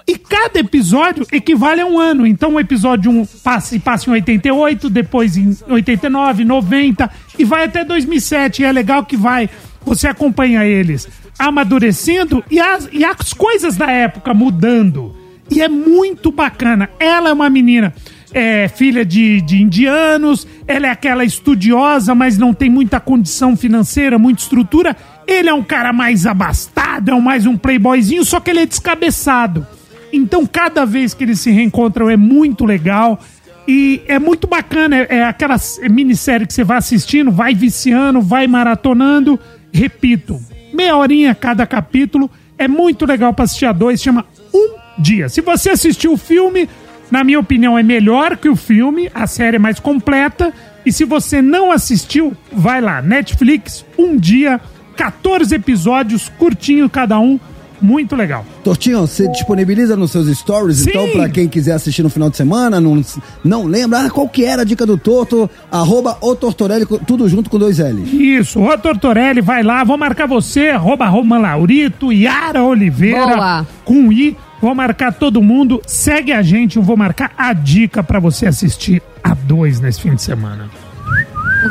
E 0.08 0.18
cada 0.18 0.58
episódio 0.58 1.24
equivale 1.32 1.82
a 1.82 1.86
um 1.86 2.00
ano. 2.00 2.26
Então 2.26 2.56
o 2.56 2.60
episódio 2.60 3.12
1 3.12 3.26
passa, 3.44 3.80
passa 3.80 4.10
em 4.10 4.14
88, 4.14 4.90
depois 4.90 5.38
em 5.38 5.56
89, 5.68 6.46
90 6.46 7.12
e 7.38 7.46
vai 7.46 7.66
até 7.66 7.86
2007. 7.86 8.64
E 8.64 8.66
é 8.66 8.72
legal 8.72 9.06
que 9.06 9.16
vai, 9.16 9.48
você 9.86 10.08
acompanha 10.08 10.66
eles 10.66 11.08
amadurecendo 11.38 12.44
e 12.50 12.60
as, 12.60 12.90
e 12.92 13.06
as 13.06 13.34
coisas 13.34 13.78
da 13.78 13.92
época 13.92 14.34
mudando. 14.34 15.16
E 15.48 15.62
é 15.62 15.70
muito 15.70 16.32
bacana. 16.32 16.90
Ela 17.00 17.30
é 17.30 17.34
uma 17.34 17.52
menina, 17.52 17.94
é, 18.34 18.68
filha 18.68 19.04
de, 19.04 19.42
de 19.42 19.62
indianos, 19.62 20.48
ela 20.68 20.88
é 20.88 20.89
aquela 20.89 21.24
estudiosa, 21.24 22.13
mas 22.13 22.38
não 22.38 22.54
tem 22.54 22.70
muita 22.70 23.00
condição 23.00 23.56
financeira, 23.56 24.20
muita 24.20 24.42
estrutura. 24.42 24.96
Ele 25.28 25.50
é 25.50 25.54
um 25.54 25.63
cara 25.63 25.92
mais 25.94 26.26
abastado, 26.26 27.12
é 27.12 27.20
mais 27.20 27.46
um 27.46 27.58
playboyzinho, 27.58 28.24
só 28.26 28.39
que 28.39 28.50
ele 28.50 28.62
é 28.62 28.65
descabeçado. 28.65 29.65
Então, 30.12 30.46
cada 30.46 30.86
vez 30.86 31.13
que 31.13 31.24
eles 31.24 31.39
se 31.39 31.52
reencontram 31.52 32.10
é 32.10 32.18
muito 32.18 32.65
legal. 32.65 33.20
E 33.68 34.02
é 34.08 34.18
muito 34.18 34.48
bacana, 34.48 34.96
é, 34.96 35.18
é 35.18 35.24
aquela 35.24 35.56
minissérie 35.92 36.48
que 36.48 36.54
você 36.54 36.63
vai 36.63 36.78
assistindo, 36.78 37.32
vai 37.32 37.54
viciando, 37.54 38.20
vai 38.20 38.48
maratonando. 38.48 39.39
Repito, 39.72 40.39
meia 40.74 40.98
horinha 40.98 41.36
cada 41.36 41.68
capítulo. 41.68 42.30
É 42.58 42.68
muito 42.68 43.06
legal 43.06 43.34
pra 43.34 43.46
assistir 43.46 43.68
a 43.68 43.72
dois, 43.72 44.02
chama 44.02 44.26
Um 44.54 44.80
Dia. 44.98 45.30
Se 45.30 45.39
você 45.39 45.70
assistiu 45.70 46.13
o 46.13 46.18
filme, 46.18 46.68
na 47.12 47.24
minha 47.24 47.39
opinião, 47.39 47.78
é 47.78 47.84
melhor 47.84 48.38
que 48.38 48.50
o 48.50 48.56
filme, 48.56 49.10
a 49.13 49.27
série 49.27 49.56
é 49.56 49.60
mais 49.60 49.79
completa. 49.79 50.54
E 50.86 50.92
se 50.92 51.04
você 51.04 51.42
não 51.42 51.71
assistiu, 51.71 52.34
vai 52.52 52.81
lá, 52.81 53.02
Netflix, 53.02 53.86
Um 53.98 54.17
Dia, 54.17 54.60
14 54.96 55.54
episódios, 55.56 56.29
curtinho 56.38 56.90
cada 56.90 57.19
um, 57.19 57.40
muito 57.81 58.15
legal. 58.15 58.46
Tortinho, 58.63 59.02
você 59.02 59.27
disponibiliza 59.29 59.96
nos 59.96 60.12
seus 60.12 60.27
stories, 60.38 60.79
Sim. 60.79 60.90
então, 60.90 61.10
pra 61.12 61.29
quem 61.29 61.48
quiser 61.48 61.73
assistir 61.73 62.04
no 62.04 62.10
final 62.10 62.29
de 62.29 62.38
semana, 62.38 62.79
não, 62.81 63.02
não 63.44 63.65
lembra, 63.65 64.02
ah, 64.02 64.10
qual 64.10 64.27
que 64.27 64.44
era 64.44 64.62
a 64.62 64.65
dica 64.65 64.86
do 64.86 64.98
Torto? 64.98 65.50
Arroba 65.71 66.17
o 66.21 66.36
Tortorelli, 66.36 66.86
tudo 67.08 67.27
junto 67.29 67.50
com 67.50 67.58
dois 67.58 67.79
L's. 67.79 68.12
Isso, 68.12 68.60
Rô 68.60 68.77
Tortorelli, 68.77 69.42
vai 69.42 69.63
lá, 69.63 69.84
vou 69.84 69.98
marcar 69.98 70.27
você, 70.27 70.69
arroba 70.69 71.08
Roman 71.08 71.40
Laurito, 71.40 72.12
Yara 72.12 72.63
Oliveira, 72.63 73.36
Boa. 73.36 73.67
com 73.86 74.12
I, 74.12 74.36
vou 74.62 74.76
marcar 74.76 75.14
todo 75.14 75.42
mundo, 75.42 75.82
segue 75.86 76.32
a 76.32 76.42
gente, 76.42 76.78
eu 76.78 76.84
vou 76.84 76.98
marcar 76.98 77.32
a 77.38 77.54
dica 77.54 78.04
pra 78.04 78.20
você 78.20 78.46
assistir 78.46 79.02
a 79.24 79.34
dois 79.34 79.80
nesse 79.80 80.02
fim 80.02 80.16
de 80.16 80.22
semana. 80.22 80.70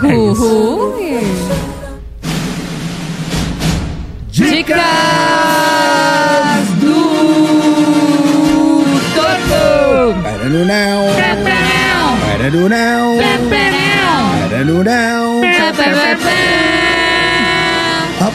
É 0.04 0.16
isso. 0.16 0.44
Uhul. 0.44 0.98
Dicas 4.30 4.78
do 6.80 6.94
Torto. 9.14 10.22
Pararunão, 10.22 11.06
pararunão, 12.20 13.18
pararunão. 14.40 15.40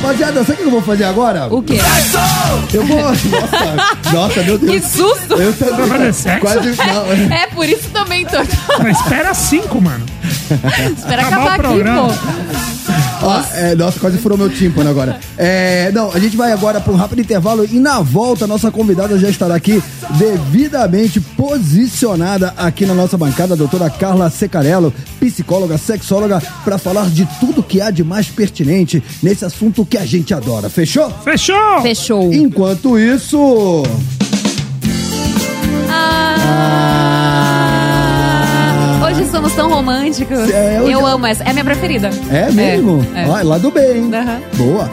Rapaziada, 0.04 0.42
sabe 0.44 0.54
o 0.54 0.56
que 0.58 0.64
eu 0.64 0.72
vou 0.72 0.82
fazer 0.82 1.06
agora? 1.06 1.48
O 1.50 1.64
quê? 1.64 1.80
Eu 2.74 2.86
vou. 2.86 2.98
Nossa, 3.04 4.12
nossa, 4.14 4.44
meu 4.44 4.58
Deus. 4.58 4.72
Que 4.72 4.82
susto! 4.82 5.34
Eu 5.36 5.54
também. 5.54 5.76
Vai 5.88 5.88
fazer 5.98 6.14
sexo? 6.14 6.42
Quase. 6.42 6.76
Não, 6.76 7.36
É 7.38 7.48
por 7.48 7.70
isso 7.70 7.90
também, 7.94 8.26
Torto. 8.26 8.52
Mas 8.82 9.00
espera 9.00 9.34
cinco, 9.34 9.80
mano. 9.80 10.06
Espera 10.98 11.22
Acabar 11.22 11.38
acabar 11.38 11.46
o 11.46 11.50
aqui, 11.54 11.62
programa. 11.62 12.10
pô. 12.10 12.93
É, 13.64 13.76
nossa, 13.76 13.98
quase 13.98 14.18
furou 14.18 14.38
meu 14.38 14.50
tímpano 14.50 14.90
agora. 14.90 15.18
É, 15.38 15.90
não, 15.94 16.12
a 16.12 16.20
gente 16.20 16.36
vai 16.36 16.52
agora 16.52 16.82
para 16.82 16.92
um 16.92 16.98
rápido 16.98 17.22
intervalo 17.22 17.64
e 17.64 17.80
na 17.80 18.02
volta 18.02 18.44
a 18.44 18.48
nossa 18.48 18.70
convidada 18.70 19.18
já 19.18 19.30
estará 19.30 19.56
aqui 19.56 19.82
devidamente 20.18 21.22
posicionada 21.22 22.54
aqui 22.58 22.86
na 22.86 22.94
nossa 22.94 23.18
bancada, 23.18 23.54
a 23.54 23.58
doutora 23.58 23.90
Carla 23.90 24.30
Secarello, 24.30 24.94
psicóloga, 25.18 25.78
sexóloga, 25.78 26.42
para 26.66 26.78
falar 26.78 27.10
de 27.10 27.26
tudo 27.40 27.64
que 27.64 27.80
há 27.80 27.90
de 27.90 28.04
mais 28.04 28.28
pertinente 28.28 29.02
nesse 29.22 29.46
assunto 29.46 29.86
que 29.86 29.98
a 29.98 30.06
gente 30.06 30.34
adora. 30.34 30.70
Fechou? 30.70 31.10
Fechou! 31.24 31.82
Fechou. 31.82 32.34
Enquanto 32.34 33.00
isso. 33.00 33.84
Ah, 35.90 36.93
Hoje 39.24 39.32
somos 39.32 39.54
tão 39.54 39.70
românticos. 39.70 40.50
É, 40.50 40.82
hoje- 40.82 40.92
Eu 40.92 41.06
amo 41.08 41.26
essa. 41.26 41.44
É 41.46 41.50
a 41.50 41.54
minha 41.54 41.64
preferida. 41.64 42.10
É 42.30 42.52
mesmo? 42.52 43.06
É, 43.16 43.24
é. 43.24 43.28
Ó, 43.30 43.42
lá 43.42 43.58
do 43.58 43.72
bem, 43.72 43.98
hein? 44.00 44.12
Aham. 44.14 44.42
Boa. 44.58 44.90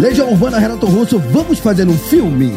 Legião 0.00 0.30
Urbana 0.30 0.58
Renato 0.58 0.86
Russo, 0.86 1.18
vamos 1.18 1.58
fazer 1.58 1.86
um 1.86 1.96
filme? 1.96 2.50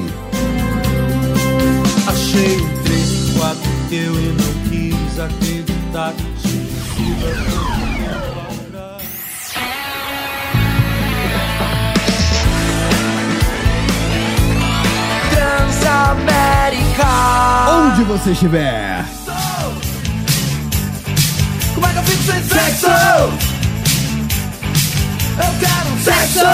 Achei 2.07 2.61
um 2.61 2.83
três, 2.83 3.33
quatro 3.37 3.71
teu 3.89 4.13
e 4.13 4.35
não 4.37 4.69
quis 4.69 5.19
acreditar. 5.19 6.13
Transamérica. 15.75 17.05
Onde 17.69 18.03
você 18.03 18.31
estiver. 18.31 19.04
Sem 22.25 22.43
sexo? 22.43 22.87
Eu 25.37 25.51
quero 25.59 25.89
sexo. 26.03 26.45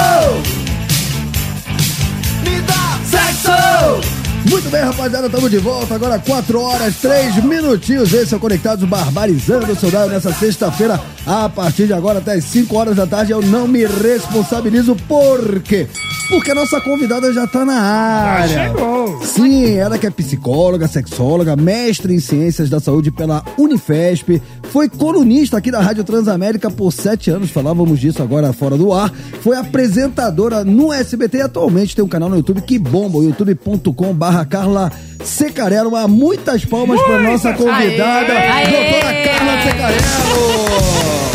Me 2.44 2.62
dá 2.62 3.00
sexo. 3.06 4.12
Muito 4.50 4.70
bem, 4.70 4.82
rapaziada, 4.82 5.28
estamos 5.28 5.50
de 5.50 5.60
volta. 5.60 5.96
Agora 5.96 6.20
4 6.20 6.62
horas, 6.62 6.96
3 6.98 7.44
minutinhos. 7.44 8.12
Esse 8.12 8.34
é 8.34 8.38
o 8.38 8.40
Conectados 8.40 8.84
Barbarizando 8.88 9.72
o 9.72 9.76
Soldado 9.76 10.12
nessa 10.12 10.34
sexta-feira. 10.34 11.00
A 11.26 11.48
partir 11.48 11.88
de 11.88 11.94
agora 11.94 12.20
até 12.20 12.34
as 12.34 12.44
5 12.46 12.76
horas 12.76 12.96
da 12.98 13.08
tarde 13.08 13.32
eu 13.32 13.42
não 13.42 13.68
me 13.68 13.86
responsabilizo. 13.86 14.96
Por 15.08 15.62
quê? 15.62 15.88
Porque 16.32 16.52
a 16.52 16.56
nossa 16.56 16.80
convidada 16.80 17.32
já 17.34 17.46
tá 17.46 17.66
na 17.66 17.74
área. 17.80 18.68
chegou. 18.70 19.22
Sim, 19.24 19.76
ela 19.76 19.98
que 19.98 20.08
é 20.08 20.10
psicóloga, 20.10 20.88
sexóloga, 20.88 21.56
mestre 21.58 22.14
em 22.16 22.20
ciências 22.20 22.70
da 22.70 22.80
saúde 22.80 23.12
pela 23.12 23.44
Unifesp, 23.58 24.42
foi 24.72 24.88
colunista 24.88 25.58
aqui 25.58 25.70
da 25.70 25.82
Rádio 25.82 26.06
Transamérica 26.06 26.72
por 26.72 26.92
sete 26.94 27.30
anos, 27.30 27.50
falávamos 27.52 28.00
disso 28.00 28.24
agora 28.24 28.54
fora 28.54 28.78
do 28.78 28.94
ar, 28.94 29.12
foi 29.42 29.58
apresentadora 29.58 30.64
no 30.64 30.94
SBT 30.94 31.40
e 31.40 31.42
atualmente 31.42 31.96
tem 31.96 32.04
um 32.06 32.08
canal 32.08 32.30
no 32.30 32.38
YouTube 32.38 32.62
que 32.62 32.80
bomba, 32.80 33.20
youtube.com 33.20 34.14
barra 34.14 34.46
Carla 34.46 34.90
Secarello. 35.24 35.96
Há 35.98 36.08
muitas 36.08 36.64
palmas 36.64 37.00
para 37.02 37.20
nossa 37.20 37.54
convidada, 37.54 38.34
Aê! 38.34 38.72
doutora! 38.72 39.12
Carla 39.26 39.64
Secarello. 39.64 41.31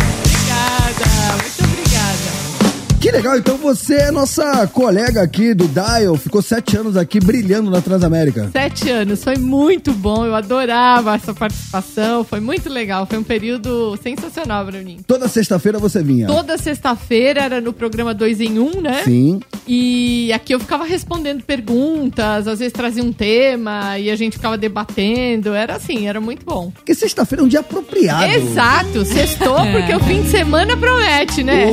Legal, 3.17 3.39
então 3.39 3.57
você 3.57 3.95
é 3.95 4.11
nossa 4.11 4.67
colega 4.67 5.23
aqui 5.23 5.55
do 5.55 5.67
Dial, 5.67 6.17
ficou 6.17 6.43
sete 6.43 6.77
anos 6.77 6.99
aqui 6.99 7.19
brilhando 7.19 7.71
na 7.71 7.81
Transamérica. 7.81 8.51
Sete 8.53 8.91
anos, 8.91 9.25
foi 9.25 9.37
muito 9.37 9.91
bom, 9.93 10.27
eu 10.27 10.35
adorava 10.35 11.15
essa 11.15 11.33
participação, 11.33 12.25
foi 12.25 12.41
muito 12.41 12.69
legal, 12.69 13.07
foi 13.07 13.17
um 13.19 13.23
período 13.23 13.99
sensacional, 14.03 14.67
Bruninho. 14.67 15.01
Toda 15.07 15.29
sexta-feira 15.29 15.79
você 15.79 16.03
vinha. 16.03 16.27
Toda 16.27 16.59
sexta-feira 16.59 17.41
era 17.41 17.61
no 17.61 17.73
programa 17.73 18.13
2 18.13 18.41
em 18.43 18.59
1, 18.59 18.63
um, 18.63 18.81
né? 18.83 19.03
Sim. 19.05 19.41
E 19.67 20.31
aqui 20.35 20.55
eu 20.55 20.61
ficava 20.61 20.85
respondendo 20.85 21.43
perguntas, 21.43 22.47
às 22.47 22.59
vezes 22.59 22.73
trazia 22.73 23.03
um 23.03 23.13
tema 23.15 23.99
e 23.99 24.11
a 24.11 24.17
gente 24.17 24.35
ficava 24.35 24.59
debatendo. 24.59 25.55
Era 25.55 25.77
assim, 25.77 26.07
era 26.07 26.21
muito 26.21 26.45
bom. 26.45 26.71
Porque 26.71 26.95
sexta-feira 26.95 27.43
é 27.43 27.45
um 27.47 27.49
dia 27.49 27.61
apropriado. 27.61 28.31
Exato, 28.31 29.05
sextou, 29.07 29.59
É. 29.59 29.73
porque 29.73 29.95
o 29.95 30.01
fim 30.01 30.21
de 30.23 30.29
semana 30.29 30.77
promete, 30.77 31.43
né? 31.43 31.67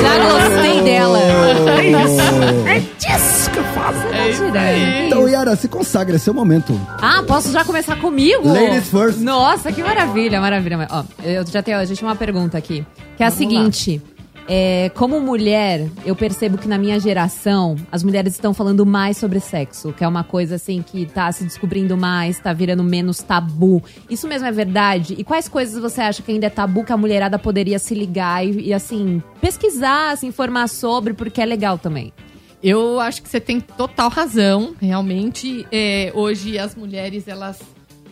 Já 0.00 0.18
gostei 0.18 0.82
dela. 0.82 1.18
É 1.20 1.86
isso. 1.88 2.68
É 2.68 2.80
disso 2.80 3.50
que 3.50 3.58
eu 3.58 3.64
faço. 3.64 4.06
É 4.12 4.30
isso 4.30 4.42
aí. 4.44 5.06
Então, 5.06 5.28
Yara, 5.28 5.56
se 5.56 5.68
consagra, 5.68 6.16
é 6.16 6.18
seu 6.18 6.34
momento. 6.34 6.78
Ah, 7.00 7.22
posso 7.26 7.52
já 7.52 7.64
começar 7.64 7.96
comigo? 7.96 8.48
Ladies 8.48 8.88
first. 8.88 9.18
Nossa, 9.20 9.72
que 9.72 9.82
maravilha, 9.82 10.40
maravilha. 10.40 10.86
Ó, 10.90 11.04
eu 11.22 11.44
já 11.46 11.62
tenho, 11.62 11.78
a 11.78 11.84
gente 11.84 11.98
tem 11.98 12.08
uma 12.08 12.16
pergunta 12.16 12.58
aqui, 12.58 12.84
que 13.16 13.22
é 13.22 13.26
a 13.26 13.30
Vamos 13.30 13.38
seguinte. 13.38 14.02
É, 14.48 14.90
como 14.94 15.20
mulher, 15.20 15.88
eu 16.04 16.14
percebo 16.14 16.56
que 16.56 16.68
na 16.68 16.78
minha 16.78 17.00
geração, 17.00 17.74
as 17.90 18.04
mulheres 18.04 18.34
estão 18.34 18.54
falando 18.54 18.86
mais 18.86 19.16
sobre 19.16 19.40
sexo, 19.40 19.92
que 19.92 20.04
é 20.04 20.08
uma 20.08 20.22
coisa 20.22 20.54
assim 20.54 20.82
que 20.82 21.04
tá 21.06 21.30
se 21.32 21.42
descobrindo 21.44 21.96
mais, 21.96 22.38
tá 22.38 22.52
virando 22.52 22.84
menos 22.84 23.18
tabu. 23.18 23.82
Isso 24.08 24.28
mesmo 24.28 24.46
é 24.46 24.52
verdade? 24.52 25.14
E 25.18 25.24
quais 25.24 25.48
coisas 25.48 25.80
você 25.80 26.00
acha 26.00 26.22
que 26.22 26.30
ainda 26.30 26.46
é 26.46 26.50
tabu 26.50 26.84
que 26.84 26.92
a 26.92 26.96
mulherada 26.96 27.38
poderia 27.38 27.78
se 27.78 27.94
ligar 27.94 28.46
e, 28.46 28.68
e, 28.68 28.74
assim, 28.74 29.22
pesquisar, 29.40 30.16
se 30.16 30.26
informar 30.26 30.68
sobre, 30.68 31.12
porque 31.12 31.40
é 31.40 31.46
legal 31.46 31.76
também? 31.76 32.12
Eu 32.62 33.00
acho 33.00 33.22
que 33.22 33.28
você 33.28 33.40
tem 33.40 33.60
total 33.60 34.08
razão. 34.08 34.74
Realmente, 34.80 35.66
é, 35.72 36.12
hoje 36.14 36.58
as 36.58 36.74
mulheres 36.74 37.26
elas 37.26 37.60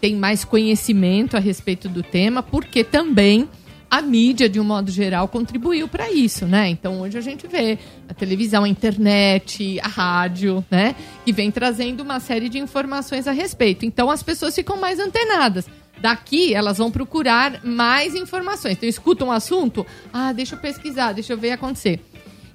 têm 0.01 0.16
mais 0.16 0.45
conhecimento 0.45 1.37
a 1.37 1.41
respeito 1.41 1.89
do 1.89 2.03
tema, 2.03 2.43
porque 2.43 2.85
também 2.85 3.49
a 3.95 4.03
mídia, 4.03 4.49
de 4.49 4.59
um 4.59 4.64
modo 4.64 4.90
geral, 4.90 5.28
contribuiu 5.28 5.86
para 5.86 6.11
isso, 6.11 6.47
né? 6.47 6.68
Então 6.68 7.01
hoje 7.01 7.16
a 7.16 7.20
gente 7.20 7.47
vê 7.47 7.78
a 8.09 8.12
televisão, 8.12 8.64
a 8.64 8.68
internet, 8.68 9.78
a 9.80 9.86
rádio, 9.86 10.64
né? 10.68 10.97
Que 11.24 11.32
vem 11.32 11.49
trazendo 11.49 12.03
uma 12.03 12.18
série 12.18 12.49
de 12.49 12.59
informações 12.59 13.28
a 13.28 13.30
respeito. 13.30 13.86
Então 13.86 14.11
as 14.11 14.20
pessoas 14.20 14.53
ficam 14.53 14.80
mais 14.80 14.99
antenadas. 14.99 15.68
Daqui 16.01 16.53
elas 16.53 16.78
vão 16.78 16.90
procurar 16.90 17.61
mais 17.62 18.16
informações. 18.16 18.72
Então 18.72 18.88
escuta 18.88 19.24
um 19.24 19.30
assunto, 19.30 19.86
ah, 20.12 20.32
deixa 20.32 20.57
eu 20.57 20.59
pesquisar, 20.59 21.12
deixa 21.12 21.32
eu 21.32 21.38
ver 21.38 21.53
acontecer. 21.53 22.01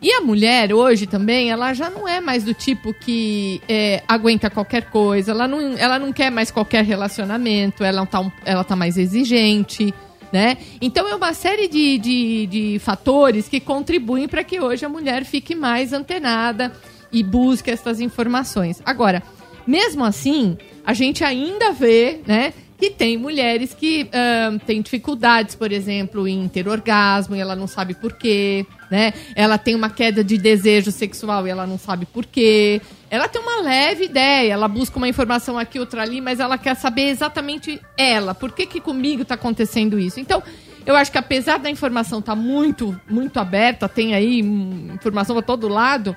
E 0.01 0.11
a 0.11 0.19
mulher 0.19 0.73
hoje 0.73 1.07
também, 1.07 1.51
ela 1.51 1.73
já 1.73 1.89
não 1.89 2.05
é 2.05 2.19
mais 2.19 2.43
do 2.43 2.53
tipo 2.53 2.93
que 2.93 3.61
é, 3.67 4.03
aguenta 4.07 4.49
qualquer 4.49 4.89
coisa, 4.89 5.31
ela 5.31 5.47
não, 5.47 5.77
ela 5.77 5.97
não 5.97 6.11
quer 6.11 6.29
mais 6.29 6.51
qualquer 6.51 6.83
relacionamento, 6.83 7.81
ela 7.81 8.05
tá, 8.05 8.29
ela 8.45 8.63
tá 8.65 8.75
mais 8.75 8.97
exigente, 8.97 9.93
né? 10.31 10.57
Então 10.81 11.07
é 11.07 11.15
uma 11.15 11.33
série 11.33 11.67
de, 11.67 11.97
de, 11.97 12.47
de 12.47 12.79
fatores 12.79 13.47
que 13.47 13.59
contribuem 13.59 14.27
para 14.27 14.43
que 14.43 14.59
hoje 14.59 14.85
a 14.85 14.89
mulher 14.89 15.25
fique 15.25 15.55
mais 15.55 15.93
antenada 15.93 16.71
e 17.11 17.23
busque 17.23 17.71
essas 17.71 17.99
informações. 17.99 18.81
Agora, 18.85 19.23
mesmo 19.65 20.03
assim, 20.03 20.57
a 20.85 20.93
gente 20.93 21.23
ainda 21.23 21.71
vê, 21.71 22.21
né? 22.25 22.53
Que 22.77 22.89
tem 22.89 23.17
mulheres 23.17 23.73
que 23.73 24.09
ahn, 24.13 24.57
têm 24.57 24.81
dificuldades, 24.81 25.53
por 25.53 25.71
exemplo, 25.71 26.27
em 26.27 26.47
ter 26.47 26.67
orgasmo 26.67 27.35
e 27.35 27.39
ela 27.39 27.55
não 27.55 27.67
sabe 27.67 27.93
por 27.93 28.13
quê, 28.13 28.65
né? 28.89 29.13
Ela 29.35 29.57
tem 29.57 29.75
uma 29.75 29.89
queda 29.89 30.23
de 30.23 30.37
desejo 30.37 30.91
sexual 30.91 31.45
e 31.45 31.49
ela 31.49 31.67
não 31.67 31.77
sabe 31.77 32.05
por 32.05 32.25
quê. 32.25 32.81
Ela 33.09 33.27
tem 33.27 33.41
uma 33.41 33.61
leve 33.61 34.05
ideia, 34.05 34.53
ela 34.53 34.67
busca 34.67 34.97
uma 34.97 35.07
informação 35.07 35.57
aqui, 35.57 35.79
outra 35.79 36.01
ali, 36.01 36.21
mas 36.21 36.39
ela 36.39 36.57
quer 36.57 36.75
saber 36.75 37.09
exatamente 37.09 37.81
ela. 37.97 38.35
Por 38.35 38.51
que 38.51 38.65
que 38.65 38.79
comigo 38.79 39.25
tá 39.25 39.35
acontecendo 39.35 39.99
isso? 39.99 40.19
Então, 40.19 40.43
eu 40.85 40.95
acho 40.95 41.11
que 41.11 41.17
apesar 41.17 41.59
da 41.59 41.69
informação 41.69 42.19
estar 42.19 42.35
muito, 42.35 42.99
muito 43.09 43.39
aberta, 43.39 43.87
tem 43.87 44.13
aí 44.13 44.41
hum, 44.41 44.91
informação 44.93 45.35
para 45.35 45.45
todo 45.45 45.67
lado, 45.67 46.15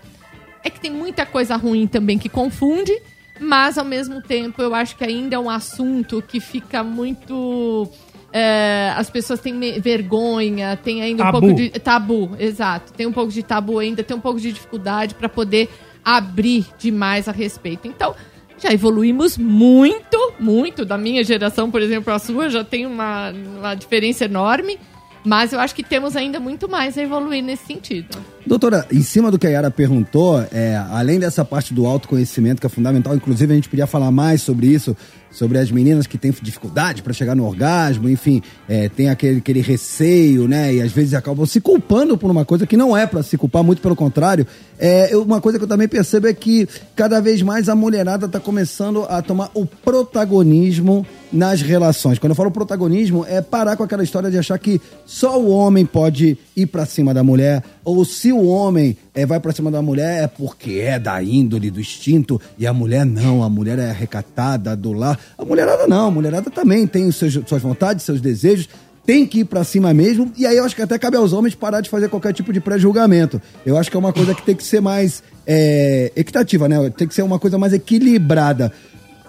é 0.65 0.71
que 0.71 0.81
tem 0.81 0.91
muita 0.91 1.27
coisa 1.27 1.57
ruim 1.57 1.87
também 1.87 2.19
que 2.19 2.29
confunde, 2.29 2.93
mas 3.39 3.77
ao 3.77 3.85
mesmo 3.85 4.23
tempo 4.23 4.63
eu 4.63 4.75
acho 4.75 4.97
que 4.97 5.05
ainda 5.05 5.37
é 5.37 5.39
um 5.39 5.51
assunto 5.51 6.23
que 6.23 6.41
fica 6.41 6.83
muito. 6.83 7.89
É, 8.33 8.93
as 8.97 9.11
pessoas 9.11 9.41
têm 9.41 9.79
vergonha, 9.81 10.77
tem 10.77 11.03
ainda 11.03 11.25
Tabu. 11.25 11.37
um 11.37 11.41
pouco 11.41 11.55
de. 11.55 11.69
Tabu, 11.71 12.31
exato. 12.39 12.93
Tem 12.95 13.07
um 13.07 13.13
pouco 13.13 13.31
de 13.31 13.43
tabu 13.43 13.79
ainda, 13.79 14.03
tem 14.03 14.17
um 14.17 14.21
pouco 14.21 14.41
de 14.41 14.53
dificuldade 14.53 15.15
para 15.15 15.29
poder 15.29 15.69
abrir 16.05 16.67
demais 16.79 17.29
a 17.29 17.33
respeito. 17.33 17.87
Então, 17.87 18.15
já 18.59 18.73
evoluímos 18.73 19.37
muito, 19.37 20.33
muito. 20.41 20.85
Da 20.85 20.97
minha 20.97 21.23
geração, 21.23 21.71
por 21.71 21.83
exemplo, 21.83 22.13
a 22.13 22.19
sua 22.19 22.49
já 22.49 22.65
tem 22.65 22.87
uma, 22.87 23.31
uma 23.31 23.75
diferença 23.75 24.25
enorme. 24.25 24.79
Mas 25.25 25.53
eu 25.53 25.61
acho 25.61 25.75
que 25.75 25.83
temos 25.83 26.17
ainda 26.17 26.41
muito 26.41 26.69
mais 26.69 26.99
a 26.99 27.03
evoluir 27.03 27.43
nesse 27.43 27.67
sentido. 27.67 28.19
Doutora, 28.45 28.87
em 28.91 29.03
cima 29.03 29.31
do 29.31 29.39
que 29.39 29.47
a 29.47 29.51
Yara 29.51 29.71
perguntou, 29.71 30.45
é, 30.53 30.77
além 30.91 31.21
dessa 31.21 31.45
parte 31.45 31.73
do 31.73 31.87
autoconhecimento 31.87 32.61
que 32.61 32.67
é 32.67 32.71
fundamental, 32.71 33.15
inclusive 33.15 33.53
a 33.53 33.55
gente 33.55 33.69
podia 33.69 33.87
falar 33.87 34.11
mais 34.11 34.43
sobre 34.43 34.67
isso, 34.67 34.97
sobre 35.31 35.59
as 35.59 35.71
meninas 35.71 36.09
que 36.09 36.19
têm 36.19 36.35
dificuldade 36.43 37.03
para 37.03 37.13
chegar 37.13 37.37
no 37.37 37.47
orgasmo, 37.47 38.09
enfim, 38.09 38.43
é, 38.69 38.89
tem 38.89 39.11
aquele, 39.11 39.39
aquele 39.39 39.61
receio, 39.61 40.49
né? 40.49 40.75
E 40.75 40.83
às 40.83 40.91
vezes 40.91 41.15
acabam 41.15 41.47
se 41.47 41.61
culpando 41.61 42.19
por 42.19 42.31
uma 42.31 42.45
coisa 42.45 42.67
que 42.67 42.77
não 42.77 42.97
é 42.97 43.07
para 43.07 43.23
se 43.23 43.39
culpar, 43.39 43.63
muito 43.63 43.81
pelo 43.81 43.95
contrário. 43.95 44.45
É, 44.77 45.17
uma 45.17 45.41
coisa 45.41 45.57
que 45.57 45.65
eu 45.65 45.69
também 45.69 45.87
percebo 45.87 46.27
é 46.27 46.35
que 46.35 46.69
cada 46.97 47.21
vez 47.21 47.43
mais 47.43 47.69
a 47.69 47.77
mulherada 47.77 48.27
está 48.27 48.41
começando 48.41 49.07
a 49.09 49.23
tomar 49.23 49.51
o 49.55 49.65
protagonismo 49.65 51.07
nas 51.33 51.63
relações. 51.63 52.19
Quando 52.19 52.33
eu 52.33 52.37
falo 52.37 52.51
protagonismo, 52.51 53.25
é 53.27 53.41
parar 53.41 53.77
com 53.77 53.83
aquela 53.83 54.03
história 54.03 54.31
de 54.31 54.37
achar 54.37 54.59
que 54.59 54.81
só 55.07 55.41
o 55.41 55.49
homem 55.49 55.87
pode 55.87 56.37
ir 56.55 56.67
pra 56.67 56.85
cima 56.85 57.15
da 57.15 57.25
mulher, 57.25 57.63
ou 57.85 58.05
se 58.05 58.33
o 58.33 58.45
homem 58.47 58.97
é, 59.15 59.25
vai 59.25 59.41
pra 59.41 59.53
cima 59.53 59.71
da 59.71 59.81
mulher 59.81 60.25
é 60.25 60.27
porque 60.27 60.81
é 60.85 60.99
da 60.99 61.23
índole, 61.23 61.71
do 61.71 61.81
instinto, 61.81 62.41
e 62.59 62.67
a 62.67 62.73
mulher 62.73 63.07
não, 63.07 63.43
a 63.43 63.49
mulher 63.49 63.79
é 63.79 63.91
recatada, 63.91 64.77
do 64.77 64.93
lar. 64.93 65.19
A 65.39 65.45
mulherada 65.45 65.87
não, 65.87 66.09
a 66.09 66.11
mulherada 66.11 66.51
também 66.51 66.87
tem 66.87 67.07
os 67.09 67.17
seus, 67.17 67.33
suas 67.47 67.63
vontades, 67.63 68.05
seus 68.05 68.21
desejos, 68.21 68.69
tem 69.05 69.27
que 69.27 69.41
ir 69.41 69.45
pra 69.45 69.65
cima 69.65 69.93
mesmo, 69.93 70.31
e 70.37 70.47
aí 70.47 70.57
eu 70.57 70.65
acho 70.65 70.77
que 70.77 70.83
até 70.83 70.99
cabe 70.99 71.17
aos 71.17 71.33
homens 71.33 71.55
parar 71.55 71.81
de 71.81 71.91
fazer 71.91 72.09
qualquer 72.09 72.33
tipo 72.33 72.53
de 72.53 72.61
pré-julgamento. 72.61 73.41
Eu 73.67 73.77
acho 73.77 73.91
que 73.91 73.97
é 73.97 74.01
uma 74.01 74.13
coisa 74.13 74.35
que 74.35 74.43
tem 74.43 74.55
que 74.55 74.63
ser 74.63 74.81
mais 74.81 75.23
é, 75.47 76.13
equitativa, 76.15 76.69
né? 76.69 76.91
Tem 76.91 77.09
que 77.09 77.15
ser 77.15 77.23
uma 77.23 77.39
coisa 77.39 77.59
mais 77.59 77.73
equilibrada. 77.73 78.73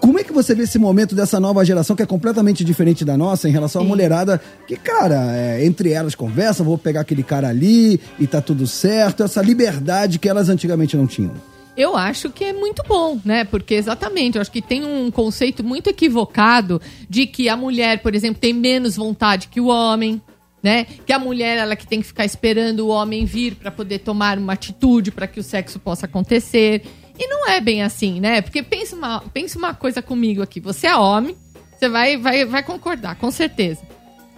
Como 0.04 0.20
é 0.20 0.24
que 0.26 0.34
você 0.34 0.54
vê 0.54 0.64
esse 0.64 0.78
momento 0.78 1.16
dessa 1.16 1.40
nova 1.40 1.64
geração 1.64 1.96
que 1.96 2.04
é 2.04 2.06
completamente 2.06 2.66
diferente 2.66 3.06
da 3.06 3.16
nossa 3.16 3.48
em 3.48 3.54
relação 3.54 3.84
à 3.84 3.86
mulherada? 3.86 4.38
Que, 4.68 4.76
cara, 4.76 5.34
é, 5.34 5.66
entre 5.66 5.94
elas 5.94 6.14
conversam, 6.14 6.66
vou 6.66 6.78
pegar 6.78 7.00
aquele 7.00 7.24
cara 7.24 7.48
ali 7.48 8.02
e 8.20 8.28
tá 8.28 8.42
tudo 8.42 8.68
certo. 8.68 9.24
Essa 9.24 9.42
liberdade 9.42 10.20
que 10.20 10.28
elas 10.28 10.50
antigamente 10.50 10.98
não 10.98 11.08
tinham. 11.08 11.32
Eu 11.78 11.96
acho 11.96 12.30
que 12.30 12.44
é 12.44 12.52
muito 12.52 12.84
bom, 12.86 13.18
né? 13.24 13.46
Porque 13.46 13.76
exatamente, 13.76 14.36
eu 14.36 14.42
acho 14.42 14.52
que 14.52 14.62
tem 14.62 14.84
um 14.84 15.10
conceito 15.10 15.64
muito 15.64 15.90
equivocado 15.90 16.82
de 17.10 17.26
que 17.26 17.48
a 17.48 17.56
mulher, 17.56 18.02
por 18.02 18.14
exemplo, 18.14 18.42
tem 18.42 18.52
menos 18.52 18.98
vontade 18.98 19.48
que 19.48 19.62
o 19.62 19.68
homem, 19.68 20.22
né? 20.62 20.86
Que 21.06 21.14
a 21.14 21.18
mulher 21.18 21.58
ela 21.60 21.78
que 21.78 21.88
tem 21.88 22.02
que 22.02 22.08
ficar 22.08 22.26
esperando 22.26 22.82
o 22.82 22.90
homem 22.90 23.24
vir 23.24 23.56
para 23.56 23.72
poder 23.72 24.00
tomar 24.00 24.38
uma 24.38 24.52
atitude 24.52 25.12
para 25.12 25.28
que 25.28 25.40
o 25.40 25.44
sexo 25.44 25.80
possa 25.80 26.08
acontecer. 26.08 26.84
E 27.24 27.28
não 27.28 27.48
é 27.48 27.62
bem 27.62 27.82
assim, 27.82 28.20
né? 28.20 28.42
Porque 28.42 28.62
pensa 28.62 28.98
uma, 28.98 29.22
pensa 29.34 29.58
uma 29.58 29.74
coisa 29.74 30.02
comigo 30.02 30.42
aqui. 30.42 30.60
Você 30.60 30.88
é 30.88 30.96
homem, 30.96 31.38
você 31.72 31.88
vai, 31.88 32.18
vai, 32.18 32.44
vai 32.44 32.62
concordar, 32.64 33.16
com 33.16 33.32
certeza. 33.32 33.82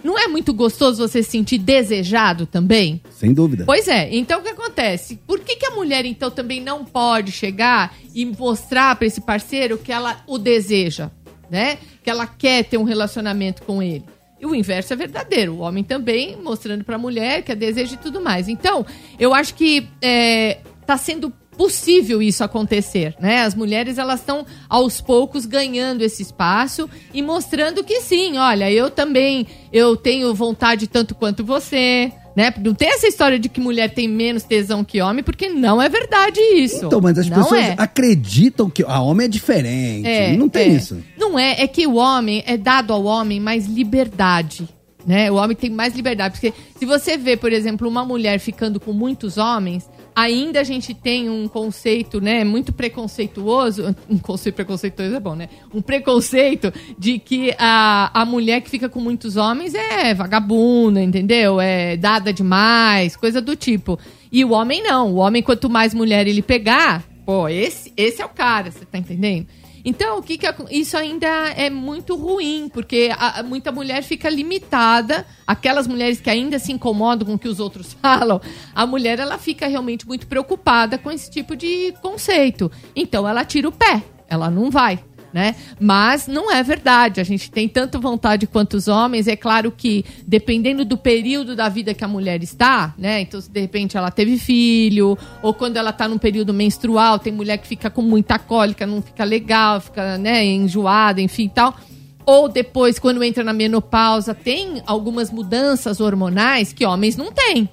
Não 0.04 0.16
é 0.16 0.28
muito 0.28 0.54
gostoso 0.54 1.02
você 1.02 1.20
se 1.20 1.30
sentir 1.30 1.58
desejado 1.58 2.46
também? 2.46 3.00
Sem 3.10 3.34
dúvida. 3.34 3.64
Pois 3.66 3.88
é. 3.88 4.14
Então 4.14 4.38
o 4.38 4.42
que 4.42 4.50
acontece? 4.50 5.16
Por 5.26 5.40
que, 5.40 5.56
que 5.56 5.66
a 5.66 5.72
mulher 5.72 6.04
então 6.04 6.30
também 6.30 6.60
não 6.60 6.84
pode 6.84 7.32
chegar 7.32 7.92
e 8.14 8.24
mostrar 8.24 8.94
para 8.94 9.08
esse 9.08 9.20
parceiro 9.20 9.76
que 9.76 9.90
ela 9.90 10.22
o 10.24 10.38
deseja, 10.38 11.10
né? 11.50 11.78
Que 12.04 12.10
ela 12.10 12.24
quer 12.24 12.62
ter 12.62 12.78
um 12.78 12.84
relacionamento 12.84 13.62
com 13.62 13.82
ele? 13.82 14.04
E 14.40 14.46
o 14.46 14.54
inverso 14.54 14.92
é 14.92 14.96
verdadeiro. 14.96 15.54
O 15.54 15.58
homem 15.58 15.82
também 15.82 16.36
mostrando 16.36 16.84
para 16.84 16.94
a 16.94 16.98
mulher 17.00 17.42
que 17.42 17.50
a 17.50 17.56
deseja 17.56 17.94
e 17.94 17.98
tudo 17.98 18.20
mais. 18.20 18.48
Então, 18.48 18.86
eu 19.18 19.34
acho 19.34 19.56
que 19.56 19.88
é, 20.00 20.58
tá 20.86 20.96
sendo 20.96 21.32
possível 21.56 22.22
isso 22.22 22.44
acontecer, 22.44 23.14
né? 23.18 23.42
As 23.42 23.54
mulheres 23.54 23.98
elas 23.98 24.20
estão 24.20 24.44
aos 24.68 25.00
poucos 25.00 25.46
ganhando 25.46 26.02
esse 26.02 26.22
espaço 26.22 26.88
e 27.12 27.22
mostrando 27.22 27.82
que 27.82 28.00
sim, 28.00 28.36
olha, 28.36 28.70
eu 28.70 28.90
também 28.90 29.46
eu 29.72 29.96
tenho 29.96 30.34
vontade 30.34 30.86
tanto 30.86 31.14
quanto 31.14 31.44
você, 31.44 32.12
né? 32.36 32.52
Não 32.62 32.74
tem 32.74 32.90
essa 32.90 33.08
história 33.08 33.38
de 33.38 33.48
que 33.48 33.58
mulher 33.58 33.88
tem 33.88 34.06
menos 34.06 34.42
tesão 34.42 34.84
que 34.84 35.00
homem, 35.00 35.24
porque 35.24 35.48
não 35.48 35.80
é 35.80 35.88
verdade 35.88 36.38
isso. 36.38 36.84
Então, 36.84 37.00
mas 37.00 37.18
as 37.18 37.28
não 37.30 37.42
pessoas 37.42 37.60
é. 37.62 37.74
acreditam 37.78 38.68
que 38.68 38.84
a 38.84 39.00
homem 39.00 39.24
é 39.24 39.28
diferente. 39.28 40.06
É, 40.06 40.36
não 40.36 40.46
tem 40.46 40.64
é. 40.64 40.76
isso. 40.76 41.02
Não 41.16 41.38
é, 41.38 41.62
é 41.62 41.66
que 41.66 41.86
o 41.86 41.94
homem 41.94 42.44
é 42.46 42.58
dado 42.58 42.92
ao 42.92 43.04
homem 43.04 43.40
mais 43.40 43.66
liberdade. 43.66 44.68
Né? 45.06 45.30
O 45.30 45.36
homem 45.36 45.56
tem 45.56 45.70
mais 45.70 45.94
liberdade. 45.94 46.38
Porque 46.38 46.52
se 46.78 46.84
você 46.84 47.16
vê, 47.16 47.38
por 47.38 47.52
exemplo, 47.52 47.88
uma 47.88 48.04
mulher 48.04 48.38
ficando 48.38 48.78
com 48.78 48.92
muitos 48.92 49.38
homens, 49.38 49.88
ainda 50.16 50.60
a 50.60 50.64
gente 50.64 50.94
tem 50.94 51.28
um 51.28 51.46
conceito, 51.46 52.22
né, 52.22 52.42
muito 52.42 52.72
preconceituoso. 52.72 53.94
Um 54.08 54.16
conceito 54.16 54.54
preconceituoso 54.54 55.14
é 55.14 55.20
bom, 55.20 55.34
né? 55.34 55.50
Um 55.74 55.82
preconceito 55.82 56.72
de 56.98 57.18
que 57.18 57.54
a, 57.58 58.22
a 58.22 58.24
mulher 58.24 58.62
que 58.62 58.70
fica 58.70 58.88
com 58.88 58.98
muitos 58.98 59.36
homens 59.36 59.74
é 59.74 60.14
vagabunda, 60.14 61.02
entendeu? 61.02 61.60
É 61.60 61.98
dada 61.98 62.32
demais, 62.32 63.14
coisa 63.14 63.42
do 63.42 63.54
tipo. 63.54 63.98
E 64.32 64.42
o 64.42 64.52
homem 64.52 64.82
não. 64.82 65.12
O 65.12 65.16
homem, 65.16 65.42
quanto 65.42 65.68
mais 65.68 65.92
mulher 65.92 66.26
ele 66.26 66.40
pegar, 66.40 67.04
pô, 67.26 67.46
esse, 67.46 67.92
esse 67.94 68.22
é 68.22 68.24
o 68.24 68.30
cara, 68.30 68.70
você 68.70 68.86
tá 68.86 68.96
entendendo? 68.96 69.46
Então, 69.88 70.18
o 70.18 70.22
que, 70.22 70.36
que 70.36 70.46
isso 70.72 70.96
ainda 70.96 71.28
é 71.56 71.70
muito 71.70 72.16
ruim, 72.16 72.68
porque 72.74 73.08
a- 73.16 73.40
muita 73.44 73.70
mulher 73.70 74.02
fica 74.02 74.28
limitada, 74.28 75.24
aquelas 75.46 75.86
mulheres 75.86 76.20
que 76.20 76.28
ainda 76.28 76.58
se 76.58 76.72
incomodam 76.72 77.24
com 77.24 77.34
o 77.34 77.38
que 77.38 77.46
os 77.48 77.60
outros 77.60 77.92
falam, 78.02 78.40
a 78.74 78.84
mulher 78.84 79.20
ela 79.20 79.38
fica 79.38 79.68
realmente 79.68 80.04
muito 80.04 80.26
preocupada 80.26 80.98
com 80.98 81.08
esse 81.10 81.30
tipo 81.30 81.54
de 81.54 81.94
conceito. 82.02 82.68
Então, 82.96 83.28
ela 83.28 83.44
tira 83.44 83.68
o 83.68 83.72
pé, 83.72 84.02
ela 84.28 84.50
não 84.50 84.72
vai. 84.72 84.98
Né? 85.36 85.54
Mas 85.78 86.26
não 86.26 86.50
é 86.50 86.62
verdade. 86.62 87.20
A 87.20 87.24
gente 87.24 87.50
tem 87.50 87.68
tanto 87.68 88.00
vontade 88.00 88.46
quanto 88.46 88.74
os 88.74 88.88
homens. 88.88 89.28
É 89.28 89.36
claro 89.36 89.70
que, 89.70 90.02
dependendo 90.26 90.82
do 90.82 90.96
período 90.96 91.54
da 91.54 91.68
vida 91.68 91.92
que 91.92 92.02
a 92.02 92.08
mulher 92.08 92.42
está, 92.42 92.94
né? 92.96 93.20
Então, 93.20 93.38
se 93.38 93.50
de 93.50 93.60
repente 93.60 93.98
ela 93.98 94.10
teve 94.10 94.38
filho, 94.38 95.18
ou 95.42 95.52
quando 95.52 95.76
ela 95.76 95.90
está 95.90 96.08
num 96.08 96.16
período 96.16 96.54
menstrual, 96.54 97.18
tem 97.18 97.34
mulher 97.34 97.58
que 97.58 97.66
fica 97.66 97.90
com 97.90 98.00
muita 98.00 98.38
cólica, 98.38 98.86
não 98.86 99.02
fica 99.02 99.24
legal, 99.24 99.78
fica 99.78 100.16
né, 100.16 100.42
enjoada, 100.42 101.20
enfim 101.20 101.50
tal. 101.50 101.76
Ou 102.24 102.48
depois, 102.48 102.98
quando 102.98 103.22
entra 103.22 103.44
na 103.44 103.52
menopausa, 103.52 104.34
tem 104.34 104.82
algumas 104.86 105.30
mudanças 105.30 106.00
hormonais 106.00 106.72
que 106.72 106.86
homens 106.86 107.14
não 107.14 107.30
têm. 107.30 107.68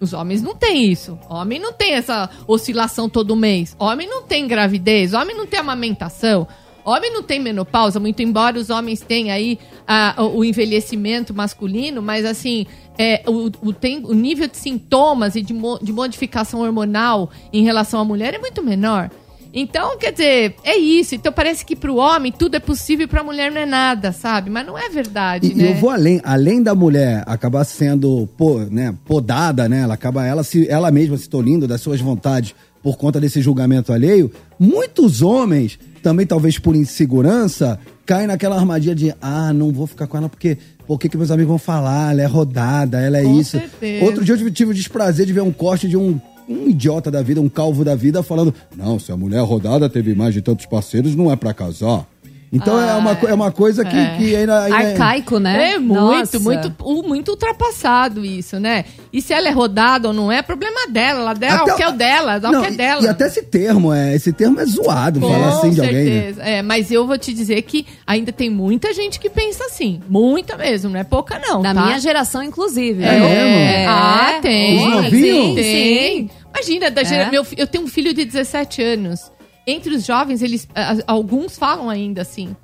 Os 0.00 0.14
homens 0.14 0.40
não 0.40 0.54
têm 0.54 0.90
isso. 0.90 1.18
Homem 1.28 1.58
não 1.58 1.74
tem 1.74 1.92
essa 1.92 2.30
oscilação 2.46 3.10
todo 3.10 3.36
mês. 3.36 3.76
Homem 3.78 4.08
não 4.08 4.22
tem 4.22 4.48
gravidez. 4.48 5.12
Homem 5.12 5.36
não 5.36 5.46
tem 5.46 5.60
amamentação. 5.60 6.48
Homem 6.84 7.12
não 7.12 7.22
tem 7.22 7.40
menopausa, 7.40 7.98
muito 7.98 8.22
embora 8.22 8.58
os 8.58 8.68
homens 8.70 9.00
tenham 9.00 9.34
aí 9.34 9.58
ah, 9.88 10.14
o 10.18 10.38
o 10.40 10.44
envelhecimento 10.44 11.32
masculino, 11.32 12.02
mas 12.02 12.24
assim, 12.24 12.66
é, 12.98 13.22
o, 13.26 13.50
o, 13.62 13.72
tem, 13.72 14.04
o 14.04 14.12
nível 14.12 14.46
de 14.46 14.56
sintomas 14.56 15.34
e 15.36 15.42
de, 15.42 15.54
mo- 15.54 15.78
de 15.82 15.92
modificação 15.92 16.60
hormonal 16.60 17.30
em 17.52 17.64
relação 17.64 18.00
à 18.00 18.04
mulher 18.04 18.34
é 18.34 18.38
muito 18.38 18.62
menor. 18.62 19.10
Então, 19.56 19.96
quer 19.96 20.10
dizer, 20.10 20.56
é 20.64 20.76
isso. 20.76 21.14
Então 21.14 21.32
parece 21.32 21.64
que 21.64 21.76
pro 21.76 21.94
homem 21.94 22.32
tudo 22.32 22.56
é 22.56 22.58
possível 22.60 23.04
e 23.04 23.06
pra 23.06 23.22
mulher 23.22 23.52
não 23.52 23.60
é 23.60 23.66
nada, 23.66 24.10
sabe? 24.10 24.50
Mas 24.50 24.66
não 24.66 24.76
é 24.76 24.88
verdade, 24.88 25.52
E 25.52 25.54
né? 25.54 25.70
eu 25.70 25.74
vou 25.76 25.90
além, 25.90 26.20
além 26.24 26.60
da 26.60 26.74
mulher 26.74 27.22
acabar 27.24 27.62
sendo 27.64 28.28
pô, 28.36 28.58
né, 28.68 28.92
podada, 29.04 29.68
né? 29.68 29.82
Ela 29.82 29.94
acaba 29.94 30.26
ela, 30.26 30.42
se, 30.42 30.68
ela 30.68 30.90
mesma 30.90 31.16
se 31.16 31.28
tolindo 31.28 31.68
das 31.68 31.80
suas 31.80 32.00
vontades 32.00 32.52
por 32.84 32.98
conta 32.98 33.18
desse 33.18 33.40
julgamento 33.40 33.94
alheio. 33.94 34.30
Muitos 34.58 35.22
homens, 35.22 35.78
também 36.02 36.26
talvez 36.26 36.58
por 36.58 36.76
insegurança, 36.76 37.80
caem 38.04 38.26
naquela 38.26 38.56
armadilha 38.56 38.94
de 38.94 39.14
ah, 39.22 39.54
não 39.54 39.72
vou 39.72 39.86
ficar 39.86 40.06
com 40.06 40.18
ela 40.18 40.28
porque 40.28 40.58
por 40.86 41.00
que, 41.00 41.08
que 41.08 41.16
meus 41.16 41.30
amigos 41.30 41.48
vão 41.48 41.58
falar? 41.58 42.12
Ela 42.12 42.22
é 42.22 42.26
rodada, 42.26 43.00
ela 43.00 43.16
é 43.16 43.22
Com 43.22 43.40
isso. 43.40 43.58
certeza. 43.58 44.04
Outro 44.04 44.22
dia 44.22 44.34
eu 44.34 44.50
tive 44.50 44.70
o 44.70 44.74
desprazer 44.74 45.24
de 45.24 45.32
ver 45.32 45.40
um 45.40 45.50
corte 45.50 45.88
de 45.88 45.96
um 45.96 46.20
um 46.46 46.68
idiota 46.68 47.10
da 47.10 47.22
vida, 47.22 47.40
um 47.40 47.48
calvo 47.48 47.82
da 47.82 47.94
vida, 47.94 48.22
falando: 48.22 48.54
Não, 48.76 48.98
se 48.98 49.10
a 49.10 49.16
mulher 49.16 49.40
rodada 49.40 49.88
teve 49.88 50.14
mais 50.14 50.34
de 50.34 50.42
tantos 50.42 50.66
parceiros, 50.66 51.16
não 51.16 51.32
é 51.32 51.36
pra 51.36 51.54
casar. 51.54 52.06
Então 52.54 52.80
é, 52.80 52.94
uma, 52.94 53.10
é 53.28 53.34
uma 53.34 53.50
coisa 53.52 53.84
que, 53.84 53.96
É. 53.96 54.16
que 54.16 54.36
ainda, 54.36 54.62
ainda 54.62 54.76
Arcaico, 54.76 55.38
né? 55.38 55.72
É 55.72 55.78
muito, 55.78 55.94
Nossa. 56.00 56.38
muito, 56.38 56.72
muito 57.06 57.28
ultrapassado 57.32 58.24
isso, 58.24 58.60
né? 58.60 58.84
E 59.12 59.20
se 59.20 59.32
ela 59.32 59.48
é 59.48 59.50
rodada 59.50 60.08
ou 60.08 60.14
não 60.14 60.30
é, 60.30 60.40
problema 60.40 60.86
dela. 60.88 61.20
Ela 61.20 61.34
dela 61.34 61.62
Até 61.62 61.72
o 61.72 61.76
que 61.76 61.82
é 61.82 61.88
o 61.88 61.92
dela, 61.92 62.38
dá 62.38 62.48
o 62.48 62.52
Não, 62.52 62.60
que 62.62 62.68
é 62.68 62.72
e- 62.72 62.76
dela. 62.76 63.02
E 63.02 63.08
até 63.08 63.26
esse 63.26 63.42
termo, 63.42 63.92
é, 63.92 64.14
esse 64.14 64.32
termo 64.32 64.60
é 64.60 64.64
zoado, 64.66 65.20
falar 65.20 65.48
assim 65.48 65.70
de 65.70 65.80
alguém. 65.80 66.04
né? 66.04 66.10
certeza. 66.22 66.42
É, 66.42 66.62
mas 66.62 66.90
eu 66.90 67.06
vou 67.06 67.18
te 67.18 67.34
dizer 67.34 67.60
que 67.62 67.86
ainda 68.06 68.32
tem 68.32 68.48
muita 68.50 68.92
gente 68.94 69.18
que 69.18 69.28
pensa 69.28 69.64
assim. 69.64 70.00
Muita 70.08 70.56
mesmo, 70.56 70.90
não 70.90 71.00
é 71.00 71.04
pouca 71.04 71.38
não, 71.38 71.60
Da 71.60 71.74
tá? 71.74 71.84
minha 71.86 71.98
geração, 71.98 72.42
inclusive. 72.42 73.02
É, 73.02 73.18
mesmo? 73.18 73.88
Ah, 73.90 74.38
tem. 74.40 74.76
Os 74.86 74.94
novinhos? 75.02 75.54
Tem, 75.54 75.54
tem. 75.56 76.30
Imagina, 76.54 76.88
da 76.90 77.02
gera- 77.02 77.24
É. 77.24 77.30
meu, 77.32 77.44
eu 77.56 77.66
tenho 77.66 77.82
um 77.84 77.88
filho 77.88 78.14
de 78.14 78.24
17 78.24 78.80
anos. 78.80 79.20
Entre 79.66 79.94
os 79.94 80.04
jovens, 80.04 80.42
eles 80.42 80.68
alguns 81.06 81.56
falam 81.58 81.88
ainda 81.88 82.22
assim. 82.22 82.54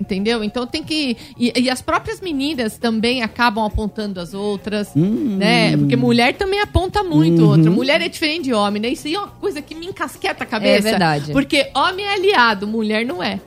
Entendeu? 0.00 0.44
Então 0.44 0.64
tem 0.64 0.82
que. 0.84 1.16
E, 1.36 1.52
e 1.60 1.68
as 1.68 1.82
próprias 1.82 2.20
meninas 2.20 2.78
também 2.78 3.20
acabam 3.22 3.64
apontando 3.64 4.20
as 4.20 4.32
outras, 4.32 4.90
Hum. 4.94 5.36
né? 5.38 5.76
Porque 5.76 5.96
mulher 5.96 6.34
também 6.36 6.60
aponta 6.60 7.02
muito 7.02 7.44
outra. 7.44 7.68
Mulher 7.68 8.00
é 8.00 8.08
diferente 8.08 8.44
de 8.44 8.54
homem, 8.54 8.80
né? 8.80 8.88
Isso 8.90 9.08
aí 9.08 9.14
é 9.14 9.18
uma 9.18 9.26
coisa 9.26 9.60
que 9.60 9.74
me 9.74 9.86
encasqueta 9.86 10.44
a 10.44 10.46
cabeça. 10.46 10.86
É 10.86 10.90
verdade. 10.92 11.32
Porque 11.32 11.68
homem 11.74 12.04
é 12.06 12.14
aliado, 12.14 12.64
mulher 12.68 13.04
não 13.04 13.20
é. 13.20 13.40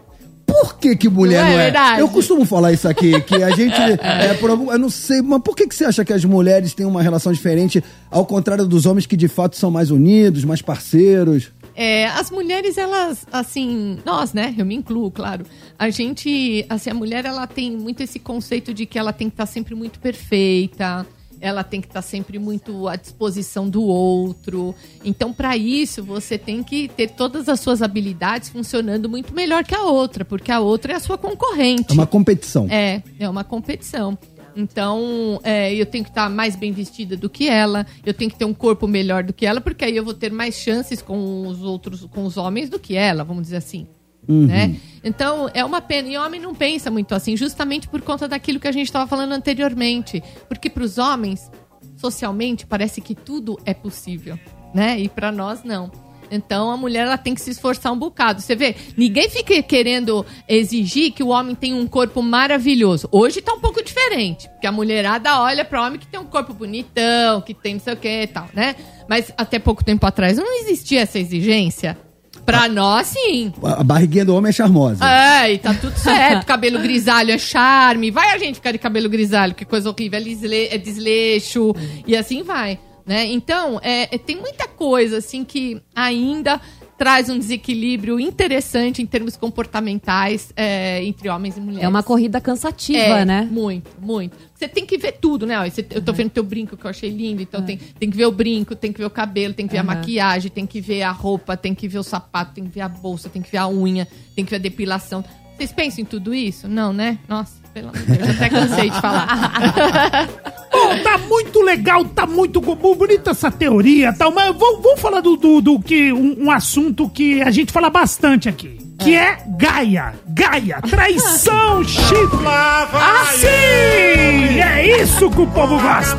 Por 0.46 0.76
que, 0.78 0.98
que 0.98 1.08
mulher 1.08 1.42
Não 1.46 1.52
não 1.52 1.58
é 1.58 1.62
é? 1.62 1.64
verdade? 1.64 2.02
Eu 2.02 2.10
costumo 2.10 2.44
falar 2.44 2.74
isso 2.74 2.86
aqui, 2.90 3.22
que 3.22 3.36
a 3.42 3.52
gente. 3.56 3.74
é, 4.04 4.34
por 4.34 4.50
algum- 4.50 4.70
eu 4.74 4.78
não 4.78 4.90
sei, 4.90 5.22
mas 5.22 5.42
por 5.42 5.56
que, 5.56 5.66
que 5.66 5.74
você 5.74 5.86
acha 5.86 6.04
que 6.04 6.12
as 6.12 6.26
mulheres 6.26 6.74
têm 6.74 6.86
uma 6.86 7.02
relação 7.02 7.32
diferente, 7.32 7.82
ao 8.12 8.26
contrário 8.26 8.66
dos 8.68 8.86
homens 8.86 9.06
que 9.06 9.16
de 9.16 9.30
fato 9.30 9.56
são 9.56 9.72
mais 9.72 9.90
unidos, 9.90 10.44
mais 10.44 10.62
parceiros? 10.62 11.50
É, 11.84 12.06
as 12.10 12.30
mulheres, 12.30 12.78
elas, 12.78 13.26
assim, 13.32 13.98
nós, 14.06 14.34
né? 14.34 14.54
Eu 14.56 14.64
me 14.64 14.76
incluo, 14.76 15.10
claro. 15.10 15.44
A 15.80 15.90
gente, 15.90 16.64
assim, 16.70 16.92
a 16.92 16.94
mulher, 16.94 17.26
ela 17.26 17.48
tem 17.48 17.72
muito 17.76 18.04
esse 18.04 18.20
conceito 18.20 18.72
de 18.72 18.86
que 18.86 19.00
ela 19.00 19.12
tem 19.12 19.30
que 19.30 19.34
estar 19.34 19.48
sempre 19.48 19.74
muito 19.74 20.00
perfeita. 20.00 21.08
ela 21.40 21.64
tem 21.64 21.82
que 21.82 21.88
estar 21.88 22.04
sempre 22.04 22.38
muito 22.38 22.88
à 22.88 22.96
disposição 22.96 23.68
do 23.68 23.82
outro. 23.82 24.76
Então, 25.04 25.34
para 25.34 25.58
isso, 25.58 26.04
você 26.04 26.38
tem 26.38 26.62
que 26.62 26.88
ter 26.88 27.10
todas 27.10 27.50
as 27.50 27.60
suas 27.60 27.82
habilidades 27.82 28.48
funcionando 28.50 29.10
muito 29.10 29.34
melhor 29.34 29.64
que 29.64 29.74
a 29.74 29.82
outra, 29.82 30.24
porque 30.24 30.52
a 30.52 30.60
outra 30.60 30.94
é 30.94 30.96
a 30.98 31.00
sua 31.00 31.18
concorrente. 31.18 31.90
É 31.90 31.94
uma 31.94 32.06
competição. 32.06 32.68
É, 32.70 33.02
é 33.20 33.28
uma 33.28 33.44
competição. 33.44 34.16
Então, 34.56 35.40
é, 35.44 35.74
eu 35.74 35.86
tenho 35.86 36.04
que 36.04 36.10
estar 36.10 36.30
mais 36.30 36.56
bem 36.56 36.72
vestida 36.72 37.16
do 37.16 37.30
que 37.30 37.48
ela, 37.48 37.86
eu 38.06 38.14
tenho 38.14 38.30
que 38.30 38.38
ter 38.38 38.46
um 38.46 38.54
corpo 38.54 38.88
melhor 38.88 39.24
do 39.24 39.34
que 39.34 39.46
ela, 39.46 39.62
porque 39.62 39.86
aí 39.86 39.96
eu 39.96 40.04
vou 40.04 40.14
ter 40.14 40.32
mais 40.32 40.56
chances 40.56 41.02
com 41.02 41.48
os 41.48 41.62
outros, 41.62 42.06
com 42.06 42.26
os 42.26 42.38
homens 42.38 42.70
do 42.70 42.80
que 42.80 42.96
ela, 42.96 43.24
vamos 43.24 43.44
dizer 43.44 43.58
assim. 43.58 43.88
Uhum. 44.28 44.46
Né? 44.46 44.78
Então, 45.04 45.50
é 45.54 45.66
uma 45.66 45.82
pena. 45.82 46.08
E 46.08 46.18
o 46.18 46.24
homem 46.24 46.40
não 46.40 46.54
pensa 46.54 46.92
muito 46.92 47.14
assim, 47.16 47.36
justamente 47.36 47.88
por 47.88 48.02
conta 48.02 48.28
daquilo 48.28 48.60
que 48.60 48.68
a 48.68 48.72
gente 48.72 48.86
estava 48.86 49.08
falando 49.08 49.32
anteriormente. 49.32 50.24
Porque 50.48 50.70
para 50.70 50.84
os 50.84 50.98
homens, 50.98 51.52
socialmente, 51.98 52.66
parece 52.66 53.02
que 53.02 53.16
tudo 53.16 53.58
é 53.66 53.74
possível, 53.74 54.38
né? 54.74 55.00
E 55.00 55.10
para 55.10 55.32
nós, 55.32 55.64
não. 55.64 55.92
Então 56.32 56.72
a 56.72 56.78
mulher 56.78 57.06
ela 57.06 57.18
tem 57.18 57.36
que 57.36 57.42
se 57.42 57.50
esforçar 57.52 57.92
um 57.92 57.98
bocado. 58.00 58.42
Você 58.42 58.56
vê, 58.56 58.76
ninguém 58.96 59.30
fica 59.30 59.62
querendo 59.62 60.26
exigir 60.48 61.12
que 61.12 61.22
o 61.22 61.28
homem 61.28 61.54
tenha 61.54 61.76
um 61.76 61.86
corpo 61.86 62.22
maravilhoso. 62.24 63.08
Hoje 63.12 63.42
tá 63.42 63.54
um 63.54 63.60
pouco 63.60 63.84
diferente, 63.84 64.48
porque 64.50 64.66
a 64.66 64.72
mulherada 64.72 65.42
olha 65.42 65.66
para 65.66 65.86
homem 65.86 66.00
que 66.00 66.08
tem 66.08 66.20
um 66.20 66.26
corpo 66.26 66.54
bonitão, 66.54 67.42
que 67.42 67.54
tem 67.54 67.74
não 67.74 67.82
sei 67.82 67.94
o 67.94 67.98
que 67.98 68.22
e 68.24 68.28
tal, 68.28 68.48
né? 68.54 68.76
Mas 69.10 69.32
até 69.38 69.60
pouco 69.60 69.84
tempo 69.84 70.06
atrás 70.06 70.38
não 70.38 70.60
existia 70.62 71.02
essa 71.02 71.20
exigência. 71.20 71.98
Pra 72.46 72.68
nós, 72.68 73.08
sim. 73.08 73.54
A 73.62 73.84
barriguinha 73.84 74.26
do 74.26 74.36
homem 74.36 74.50
é 74.50 74.52
charmosa. 74.54 75.06
É, 75.06 75.54
e 75.54 75.58
tá 75.60 75.76
tudo 75.76 75.96
certo. 76.00 76.44
cabelo 76.48 76.80
grisalho 76.80 77.30
é 77.32 77.38
charme. 77.38 78.10
Vai 78.10 78.34
a 78.34 78.38
gente 78.40 78.56
ficar 78.56 78.72
de 78.72 78.80
cabelo 78.80 79.08
grisalho, 79.10 79.54
que 79.54 79.64
coisa 79.64 79.90
horrível. 79.90 80.20
É, 80.20 80.24
desle- 80.24 80.68
é 80.72 80.78
desleixo. 80.78 81.72
E 82.08 82.16
assim 82.18 82.42
vai. 82.42 82.80
Né? 83.06 83.26
Então, 83.26 83.80
é, 83.84 84.14
é- 84.14 84.18
tem 84.18 84.36
muita 84.38 84.68
coisa 84.68 85.18
assim 85.18 85.44
que 85.44 85.82
ainda 85.96 86.60
traz 86.98 87.30
um 87.30 87.40
desequilíbrio 87.40 88.20
interessante 88.20 89.02
em 89.02 89.08
termos 89.08 89.36
comportamentais 89.36 90.54
é, 90.56 91.04
entre 91.04 91.28
homens 91.30 91.58
e 91.58 91.60
mulheres. 91.60 91.84
É 91.84 91.88
uma 91.88 92.04
corrida 92.04 92.40
cansativa, 92.40 93.00
É, 93.22 93.26
né? 93.26 93.48
Muito, 93.50 93.90
muito. 94.00 94.38
Você 94.54 94.68
tem 94.68 94.86
que 94.86 94.98
ver 95.00 95.14
tudo, 95.14 95.48
né? 95.48 95.68
Você- 95.68 95.86
eu 95.90 96.02
tô 96.04 96.14
vendo 96.14 96.30
teu 96.30 96.44
brinco 96.44 96.78
que 96.78 96.86
eu 96.86 96.90
achei 96.92 97.10
lindo, 97.10 97.42
então 97.42 97.64
tem, 97.64 97.78
tem 97.78 98.10
que 98.10 98.16
ver 98.16 98.26
o 98.28 98.32
brinco, 98.32 98.76
tem 98.76 98.94
que 98.94 99.00
ver 99.00 99.06
o 99.06 99.10
cabelo, 99.10 99.54
tem 99.54 99.66
que 99.66 99.72
ver 99.72 99.80
a 99.80 99.82
Aham. 99.82 99.88
maquiagem, 99.96 100.52
tem 100.52 100.68
que 100.68 100.80
ver 100.80 101.02
a 101.02 101.12
roupa, 101.12 101.58
tem 101.58 101.74
que 101.74 101.88
ver 101.88 101.98
o 101.98 102.04
sapato, 102.04 102.54
tem 102.54 102.66
que 102.66 102.70
ver 102.70 102.82
a 102.82 102.90
bolsa, 102.90 103.30
tem 103.30 103.42
que 103.42 103.52
ver 103.52 103.58
a 103.58 103.68
unha, 103.68 104.08
tem 104.36 104.46
que 104.46 104.52
ver 104.52 104.58
a 104.58 104.60
depilação. 104.60 105.26
Vocês 105.58 105.72
pensam 105.72 106.02
em 106.04 106.06
tudo 106.06 106.34
isso? 106.36 106.68
Não, 106.68 106.94
né? 106.94 107.18
Nossa, 107.28 107.61
pelo 107.74 107.90
amor 107.90 108.00
de 108.00 108.06
Deus, 108.06 108.28
eu 108.28 108.36
até 108.36 108.50
cansei 108.50 108.90
de 108.90 109.02
falar. 109.02 110.28
Bom, 110.72 111.04
tá 111.04 111.18
muito 111.18 111.62
legal, 111.62 112.06
tá 112.06 112.26
muito 112.26 112.62
bonita 112.62 113.32
essa 113.32 113.52
teoria 113.52 114.14
tal, 114.14 114.32
mas 114.32 114.56
vamos, 114.56 114.82
vamos 114.82 115.00
falar 115.02 115.22
do, 115.22 115.36
do, 115.36 115.62
do 115.62 115.80
que 115.80 116.14
um, 116.14 116.46
um 116.46 116.52
assunto 116.52 117.10
que 117.10 117.42
a 117.42 117.52
gente 117.52 117.72
fala 117.72 117.90
bastante 117.90 118.48
aqui. 118.48 118.80
Que 119.00 119.16
é 119.16 119.38
Gaia. 119.58 120.14
Gaia, 120.28 120.80
traição, 120.82 121.84
chifre. 121.84 122.46
Ah, 122.46 123.26
sim! 123.34 123.48
É 123.48 125.02
isso 125.02 125.30
que 125.30 125.42
o 125.42 125.48
povo 125.48 125.80
gosta. 125.80 126.18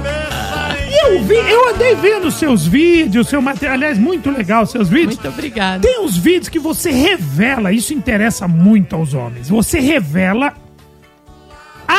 E 0.90 1.07
eu 1.07 1.22
vi, 1.22 1.34
eu 1.34 1.70
andei 1.70 1.94
vendo 1.94 2.30
seus 2.30 2.66
vídeos, 2.66 3.28
seu 3.28 3.40
material, 3.40 3.74
aliás, 3.74 3.98
muito 3.98 4.30
legal 4.30 4.66
seus 4.66 4.88
vídeos. 4.88 5.14
Muito 5.14 5.28
obrigada. 5.28 5.80
Tem 5.80 6.00
uns 6.00 6.16
vídeos 6.16 6.48
que 6.48 6.59
você 6.59 6.90
revela, 6.90 7.72
isso 7.72 7.94
interessa 7.94 8.46
muito 8.48 8.96
aos 8.96 9.14
homens. 9.14 9.48
Você 9.48 9.78
revela 9.78 10.53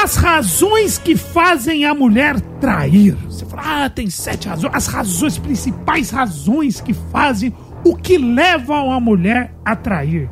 as 0.02 0.16
razões 0.16 0.98
que 0.98 1.16
fazem 1.16 1.86
a 1.86 1.94
mulher 1.94 2.40
trair. 2.60 3.16
Você 3.30 3.46
fala, 3.46 3.86
ah, 3.86 3.90
tem 3.90 4.10
sete 4.10 4.48
razões. 4.48 4.74
As 4.74 4.88
razões, 4.88 5.38
principais 5.38 6.10
razões 6.10 6.82
que 6.82 6.94
fazem 6.94 7.54
o 7.86 7.96
que 7.96 8.18
levam 8.18 8.92
a 8.92 9.00
mulher 9.00 9.54
a 9.64 9.76
trair. 9.76 10.30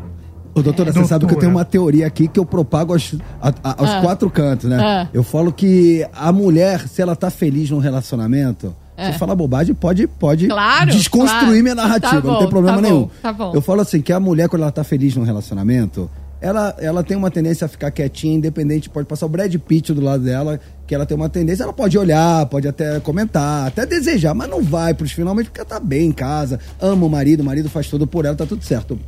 Ô, 0.54 0.62
doutora, 0.62 0.92
você 0.92 1.06
sabe 1.06 1.26
que 1.28 1.34
eu 1.34 1.38
tenho 1.40 1.52
uma 1.52 1.64
teoria 1.64 2.06
aqui 2.08 2.28
que 2.28 2.40
eu 2.40 2.46
propago 2.46 2.92
aos, 2.92 3.16
a- 3.42 3.54
a- 3.64 3.76
aos 3.82 3.90
Ah. 3.90 4.02
quatro 4.02 4.30
cantos, 4.30 4.70
né? 4.70 4.78
Ah. 4.82 5.08
Eu 5.14 5.24
falo 5.24 5.54
que 5.54 6.06
a 6.14 6.32
mulher, 6.32 6.88
se 6.90 7.02
ela 7.02 7.16
tá 7.16 7.30
feliz 7.30 7.70
num 7.70 7.78
relacionamento, 7.80 8.76
É. 8.98 9.14
se 9.14 9.18
falar 9.20 9.34
bobagem, 9.36 9.74
pode, 9.74 10.06
pode 10.08 10.48
Claro, 10.48 10.92
desconstruir 10.92 11.40
claro. 11.46 11.62
minha 11.64 11.76
narrativa, 11.76 12.22
Tá 12.22 12.28
não 12.28 12.34
bom, 12.34 12.40
tem 12.40 12.50
problema 12.50 12.78
tá 12.78 12.82
bom, 12.84 12.90
nenhum. 12.90 13.10
tá 13.22 13.32
bom. 13.34 13.52
Eu 13.56 13.62
falo 13.62 13.80
assim, 13.82 14.02
que 14.02 14.12
a 14.12 14.20
mulher, 14.20 14.50
quando 14.50 14.64
ela 14.64 14.72
tá 14.72 14.84
feliz 14.84 15.16
num 15.16 15.24
relacionamento, 15.24 16.10
ela, 16.42 16.76
ela 16.80 17.04
tem 17.04 17.16
uma 17.16 17.30
tendência 17.30 17.66
a 17.66 17.68
ficar 17.68 17.92
quietinha, 17.92 18.36
independente, 18.36 18.90
pode 18.90 19.08
passar 19.08 19.28
o 19.28 19.30
Brad 19.30 19.56
Pitt 19.56 19.94
do 19.94 20.02
lado 20.02 20.24
dela, 20.24 20.60
que 20.88 20.96
ela 20.96 21.06
tem 21.06 21.16
uma 21.16 21.30
tendência, 21.30 21.64
ela 21.64 21.72
pode 21.72 21.96
olhar, 22.00 22.48
pode 22.48 22.68
até 22.68 23.00
comentar, 23.00 23.68
até 23.68 23.86
desejar, 23.86 24.34
mas 24.34 24.50
não 24.50 24.64
vai 24.64 24.96
pros 24.96 25.12
finalmente 25.12 25.52
porque 25.52 25.62
ela 25.62 25.70
tá 25.70 25.80
bem 25.80 26.08
em 26.08 26.12
casa, 26.12 26.60
ama 26.82 27.06
o 27.06 27.10
marido, 27.10 27.42
o 27.42 27.44
marido 27.44 27.70
faz 27.70 27.88
tudo 27.88 28.08
por 28.08 28.26
ela, 28.26 28.36
tá 28.36 28.48
tudo 28.48 28.64
certo. 28.66 29.00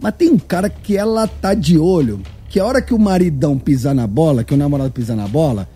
Mas 0.00 0.14
tem 0.14 0.30
um 0.30 0.38
cara 0.38 0.70
que 0.70 0.96
ela 0.96 1.28
tá 1.28 1.52
de 1.52 1.76
olho, 1.76 2.22
que 2.48 2.58
a 2.58 2.64
hora 2.64 2.80
que 2.80 2.94
o 2.94 2.98
maridão 2.98 3.58
pisar 3.58 3.94
na 3.94 4.06
bola, 4.06 4.42
que 4.42 4.54
o 4.54 4.56
namorado 4.56 4.90
pisar 4.90 5.16
na 5.16 5.28
bola, 5.28 5.68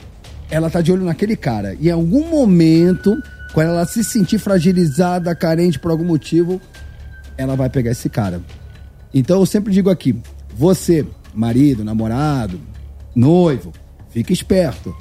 ela 0.50 0.70
tá 0.70 0.80
de 0.80 0.90
olho 0.90 1.04
naquele 1.04 1.36
cara. 1.36 1.76
E 1.78 1.88
em 1.88 1.92
algum 1.92 2.30
momento, 2.30 3.14
quando 3.52 3.68
ela 3.68 3.84
se 3.84 4.02
sentir 4.02 4.38
fragilizada, 4.38 5.34
carente 5.34 5.78
por 5.78 5.90
algum 5.90 6.04
motivo, 6.04 6.58
ela 7.36 7.54
vai 7.54 7.68
pegar 7.68 7.90
esse 7.90 8.08
cara. 8.08 8.40
Então 9.14 9.38
eu 9.38 9.46
sempre 9.46 9.72
digo 9.72 9.88
aqui, 9.88 10.14
você, 10.56 11.06
marido, 11.32 11.84
namorado, 11.84 12.60
noivo, 13.14 13.72
fica 14.10 14.32
esperto. 14.32 14.94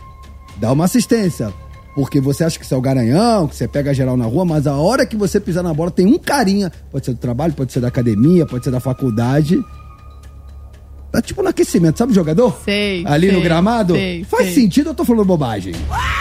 Dá 0.58 0.72
uma 0.72 0.86
assistência. 0.86 1.52
Porque 1.96 2.20
você 2.20 2.44
acha 2.44 2.58
que 2.58 2.66
você 2.66 2.74
é 2.74 2.78
o 2.78 2.82
garanhão, 2.82 3.48
que 3.48 3.56
você 3.56 3.68
pega 3.68 3.94
geral 3.94 4.18
na 4.18 4.26
rua, 4.26 4.46
mas 4.46 4.66
a 4.66 4.76
hora 4.76 5.06
que 5.06 5.16
você 5.16 5.40
pisar 5.40 5.64
na 5.64 5.74
bola 5.74 5.92
tem 5.92 6.08
um 6.08 6.18
carinha. 6.18 6.72
Pode 6.92 7.06
ser 7.06 7.14
do 7.14 7.20
trabalho, 7.20 7.54
pode 7.54 7.72
ser 7.72 7.82
da 7.82 7.88
academia, 7.88 8.46
pode 8.46 8.64
ser 8.64 8.72
da 8.72 8.80
faculdade. 8.80 9.64
Tá 11.14 11.22
tipo 11.22 11.44
no 11.44 11.50
aquecimento, 11.50 12.00
sabe 12.00 12.12
o 12.12 12.16
jogador? 12.16 12.60
Sei. 12.66 13.04
Ali 13.06 13.28
no 13.28 13.34
sei, 13.34 13.44
gramado? 13.44 13.94
sei, 13.94 14.24
Faz 14.24 14.46
sei. 14.46 14.54
sentido 14.56 14.88
ou 14.88 14.92
eu 14.94 14.96
tô 14.96 15.06
falando 15.06 15.24
bobagem? 15.26 15.72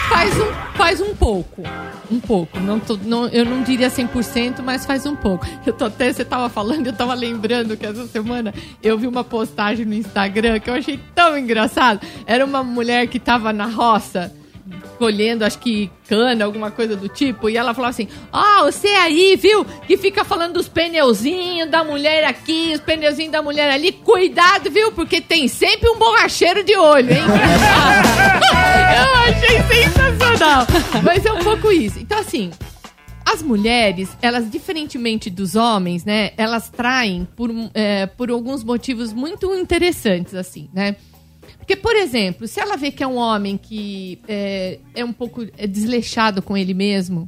Faz 0.07 0.31
um, 0.39 0.77
faz 0.77 1.01
um 1.01 1.15
pouco. 1.15 1.63
Um 2.11 2.19
pouco. 2.19 2.59
Não 2.59 2.79
tô- 2.79 2.99
não- 3.03 3.25
eu 3.29 3.43
não 3.43 3.63
diria 3.63 3.89
100%, 3.89 4.61
mas 4.61 4.85
faz 4.85 5.07
um 5.07 5.15
pouco. 5.15 5.47
Eu 5.65 5.73
tô 5.73 5.85
até, 5.85 6.13
você 6.13 6.23
tava 6.23 6.47
falando, 6.47 6.85
eu 6.85 6.93
tava 6.93 7.15
lembrando 7.15 7.75
que 7.75 7.87
essa 7.87 8.05
semana 8.05 8.53
eu 8.83 8.95
vi 8.95 9.07
uma 9.07 9.23
postagem 9.23 9.83
no 9.83 9.95
Instagram 9.95 10.59
que 10.59 10.69
eu 10.69 10.75
achei 10.75 10.99
tão 11.15 11.35
engraçado. 11.35 11.99
Era 12.27 12.45
uma 12.45 12.63
mulher 12.63 13.07
que 13.07 13.19
tava 13.19 13.51
na 13.51 13.65
roça 13.65 14.31
colhendo, 14.97 15.43
acho 15.43 15.59
que 15.59 15.89
cana, 16.07 16.45
alguma 16.45 16.71
coisa 16.71 16.95
do 16.95 17.09
tipo, 17.09 17.49
e 17.49 17.57
ela 17.57 17.73
falava 17.73 17.91
assim: 17.91 18.07
Ó, 18.31 18.63
você 18.65 18.87
aí, 18.87 19.35
viu? 19.35 19.65
Que 19.87 19.97
fica 19.97 20.23
falando 20.23 20.53
dos 20.53 20.67
pneuzinhos 20.67 21.69
da 21.69 21.83
mulher 21.83 22.23
aqui, 22.23 22.71
os 22.73 22.81
pneuzinhos 22.81 23.31
da 23.31 23.41
mulher 23.41 23.69
ali. 23.71 23.91
Cuidado, 23.91 24.69
viu? 24.69 24.91
Porque 24.91 25.21
tem 25.21 25.47
sempre 25.47 25.89
um 25.89 25.97
borracheiro 25.97 26.63
de 26.63 26.75
olho, 26.75 27.11
hein? 27.11 27.23
Eu 28.97 29.13
achei 29.33 29.83
sensacional. 29.83 30.67
Mas 31.03 31.25
é 31.25 31.33
um 31.33 31.39
pouco 31.39 31.71
isso. 31.71 31.99
Então, 31.99 32.19
assim, 32.19 32.51
as 33.25 33.41
mulheres, 33.41 34.15
elas, 34.21 34.49
diferentemente 34.49 35.29
dos 35.29 35.55
homens, 35.55 36.05
né? 36.05 36.31
Elas 36.37 36.69
traem 36.69 37.27
por, 37.35 37.49
é, 37.73 38.05
por 38.05 38.29
alguns 38.29 38.63
motivos 38.63 39.11
muito 39.11 39.53
interessantes, 39.55 40.35
assim, 40.35 40.69
né? 40.73 40.95
Porque, 41.63 41.77
por 41.77 41.95
exemplo, 41.95 42.45
se 42.45 42.59
ela 42.59 42.75
vê 42.75 42.91
que 42.91 43.01
é 43.01 43.07
um 43.07 43.15
homem 43.15 43.55
que 43.57 44.19
é, 44.27 44.79
é 44.93 45.05
um 45.05 45.13
pouco 45.13 45.47
é 45.57 45.65
desleixado 45.65 46.41
com 46.41 46.57
ele 46.57 46.73
mesmo, 46.73 47.25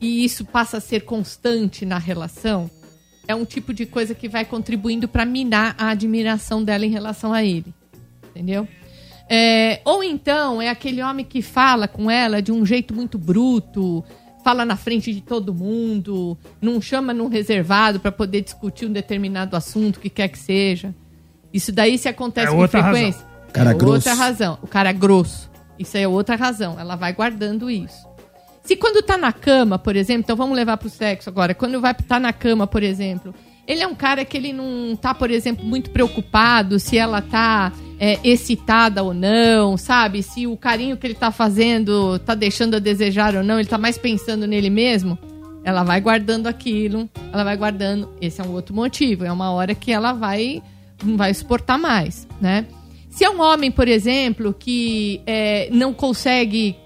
e 0.00 0.24
isso 0.24 0.44
passa 0.44 0.76
a 0.76 0.80
ser 0.80 1.00
constante 1.00 1.84
na 1.84 1.98
relação, 1.98 2.70
é 3.26 3.34
um 3.34 3.44
tipo 3.44 3.74
de 3.74 3.86
coisa 3.86 4.14
que 4.14 4.28
vai 4.28 4.44
contribuindo 4.44 5.08
para 5.08 5.24
minar 5.24 5.74
a 5.76 5.88
admiração 5.88 6.62
dela 6.62 6.86
em 6.86 6.90
relação 6.90 7.32
a 7.32 7.42
ele. 7.42 7.74
Entendeu? 8.30 8.68
É, 9.28 9.80
ou 9.84 10.04
então 10.04 10.62
é 10.62 10.68
aquele 10.68 11.02
homem 11.02 11.24
que 11.24 11.42
fala 11.42 11.88
com 11.88 12.08
ela 12.08 12.40
de 12.40 12.52
um 12.52 12.64
jeito 12.64 12.94
muito 12.94 13.18
bruto, 13.18 14.04
fala 14.44 14.64
na 14.64 14.76
frente 14.76 15.12
de 15.12 15.22
todo 15.22 15.52
mundo, 15.52 16.38
não 16.62 16.80
chama 16.80 17.12
num 17.12 17.26
reservado 17.26 17.98
para 17.98 18.12
poder 18.12 18.42
discutir 18.42 18.86
um 18.86 18.92
determinado 18.92 19.56
assunto, 19.56 19.98
que 19.98 20.08
quer 20.08 20.28
que 20.28 20.38
seja. 20.38 20.94
Isso 21.52 21.72
daí 21.72 21.96
se 21.98 22.08
acontece 22.08 22.48
É 22.48 22.50
com 22.50 22.58
outra 22.58 22.82
frequência. 22.82 23.20
razão. 23.22 23.28
Cara 23.52 23.70
é 23.70 23.74
grosso. 23.74 23.94
outra 23.94 24.14
razão. 24.14 24.58
O 24.62 24.66
cara 24.66 24.92
grosso. 24.92 25.50
Isso 25.78 25.96
aí 25.96 26.02
é 26.02 26.08
outra 26.08 26.36
razão. 26.36 26.76
Ela 26.78 26.96
vai 26.96 27.12
guardando 27.12 27.70
isso. 27.70 28.06
Se 28.62 28.76
quando 28.76 29.02
tá 29.02 29.16
na 29.16 29.32
cama, 29.32 29.78
por 29.78 29.96
exemplo, 29.96 30.20
então 30.24 30.36
vamos 30.36 30.54
levar 30.54 30.76
pro 30.76 30.90
sexo 30.90 31.30
agora. 31.30 31.54
Quando 31.54 31.80
vai 31.80 31.94
tá 31.94 32.20
na 32.20 32.32
cama, 32.34 32.66
por 32.66 32.82
exemplo, 32.82 33.34
ele 33.66 33.82
é 33.82 33.86
um 33.86 33.94
cara 33.94 34.24
que 34.26 34.36
ele 34.36 34.52
não 34.52 34.94
tá, 34.94 35.14
por 35.14 35.30
exemplo, 35.30 35.64
muito 35.64 35.90
preocupado 35.90 36.78
se 36.78 36.98
ela 36.98 37.22
tá 37.22 37.72
é, 37.98 38.18
excitada 38.22 39.02
ou 39.02 39.14
não, 39.14 39.78
sabe? 39.78 40.22
Se 40.22 40.46
o 40.46 40.54
carinho 40.56 40.98
que 40.98 41.06
ele 41.06 41.14
tá 41.14 41.30
fazendo 41.30 42.18
tá 42.18 42.34
deixando 42.34 42.76
a 42.76 42.78
desejar 42.78 43.34
ou 43.34 43.42
não, 43.42 43.58
ele 43.58 43.68
tá 43.68 43.78
mais 43.78 43.96
pensando 43.96 44.46
nele 44.46 44.68
mesmo. 44.68 45.18
Ela 45.64 45.82
vai 45.82 46.00
guardando 46.00 46.46
aquilo, 46.46 47.08
ela 47.32 47.44
vai 47.44 47.56
guardando. 47.56 48.10
Esse 48.20 48.40
é 48.40 48.44
um 48.44 48.52
outro 48.52 48.74
motivo. 48.74 49.24
É 49.24 49.32
uma 49.32 49.50
hora 49.50 49.74
que 49.74 49.90
ela 49.90 50.12
vai 50.12 50.62
não 51.04 51.16
vai 51.16 51.32
suportar 51.34 51.78
mais, 51.78 52.26
né? 52.40 52.66
Se 53.10 53.24
é 53.24 53.30
um 53.30 53.40
homem, 53.40 53.70
por 53.70 53.88
exemplo, 53.88 54.54
que 54.56 55.20
é, 55.26 55.68
não 55.72 55.92
consegue 55.92 56.76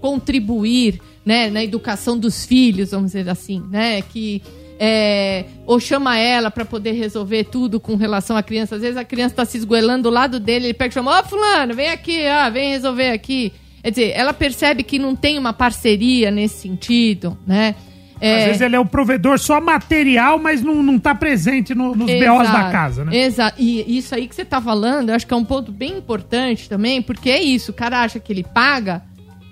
contribuir, 0.00 1.00
né, 1.24 1.50
na 1.50 1.62
educação 1.62 2.18
dos 2.18 2.44
filhos, 2.44 2.92
vamos 2.92 3.12
dizer 3.12 3.28
assim, 3.28 3.62
né, 3.70 4.00
que 4.02 4.42
é, 4.82 5.44
ou 5.66 5.78
chama 5.78 6.18
ela 6.18 6.50
para 6.50 6.64
poder 6.64 6.92
resolver 6.92 7.44
tudo 7.44 7.78
com 7.78 7.96
relação 7.96 8.34
à 8.34 8.42
criança. 8.42 8.76
Às 8.76 8.82
vezes 8.82 8.96
a 8.96 9.04
criança 9.04 9.34
está 9.34 9.44
se 9.44 9.58
esgoelando 9.58 10.04
do 10.04 10.10
lado 10.10 10.40
dele, 10.40 10.66
ele 10.66 10.74
pega 10.74 10.90
e 10.90 10.94
chama, 10.94 11.18
ó, 11.18 11.22
fulano, 11.22 11.74
vem 11.74 11.90
aqui, 11.90 12.26
ah, 12.26 12.48
vem 12.48 12.70
resolver 12.70 13.10
aqui. 13.10 13.52
Quer 13.82 13.90
dizer, 13.90 14.12
ela 14.14 14.32
percebe 14.32 14.82
que 14.82 14.98
não 14.98 15.14
tem 15.14 15.38
uma 15.38 15.52
parceria 15.52 16.30
nesse 16.30 16.62
sentido, 16.62 17.36
né? 17.46 17.74
Às 18.20 18.44
vezes 18.44 18.60
ele 18.60 18.76
é 18.76 18.80
o 18.80 18.84
provedor 18.84 19.38
só 19.38 19.60
material, 19.60 20.38
mas 20.38 20.62
não, 20.62 20.82
não 20.82 20.98
tá 20.98 21.14
presente 21.14 21.74
no- 21.74 21.94
nos 21.94 22.06
BOs 22.10 22.50
da 22.50 22.70
casa, 22.70 23.04
né? 23.04 23.16
Exato. 23.16 23.56
E 23.58 23.96
isso 23.98 24.14
aí 24.14 24.28
que 24.28 24.34
você 24.34 24.44
tá 24.44 24.60
falando, 24.60 25.08
eu 25.08 25.14
acho 25.14 25.26
que 25.26 25.32
é 25.32 25.36
um 25.36 25.44
ponto 25.44 25.72
bem 25.72 25.98
importante 25.98 26.68
também, 26.68 27.00
porque 27.00 27.30
é 27.30 27.40
isso, 27.42 27.70
o 27.70 27.74
cara 27.74 28.02
acha 28.02 28.20
que 28.20 28.32
ele 28.32 28.44
paga, 28.44 29.02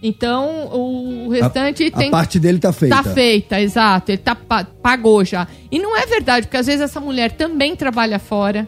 então 0.02 0.68
o 0.72 1.28
restante 1.30 1.84
a, 1.86 1.90
tem. 1.90 2.08
a 2.08 2.10
parte 2.10 2.38
dele 2.38 2.58
tá 2.58 2.72
feita. 2.72 2.96
Tá 2.96 3.02
feita, 3.02 3.60
exato. 3.60 4.10
Ele 4.10 4.18
tá, 4.18 4.34
pa- 4.34 4.64
pagou 4.82 5.24
já. 5.24 5.46
E 5.70 5.78
não 5.78 5.96
é 5.96 6.06
verdade, 6.06 6.46
porque 6.46 6.56
às 6.56 6.66
vezes 6.66 6.80
essa 6.82 7.00
mulher 7.00 7.32
também 7.32 7.74
trabalha 7.74 8.18
fora. 8.18 8.66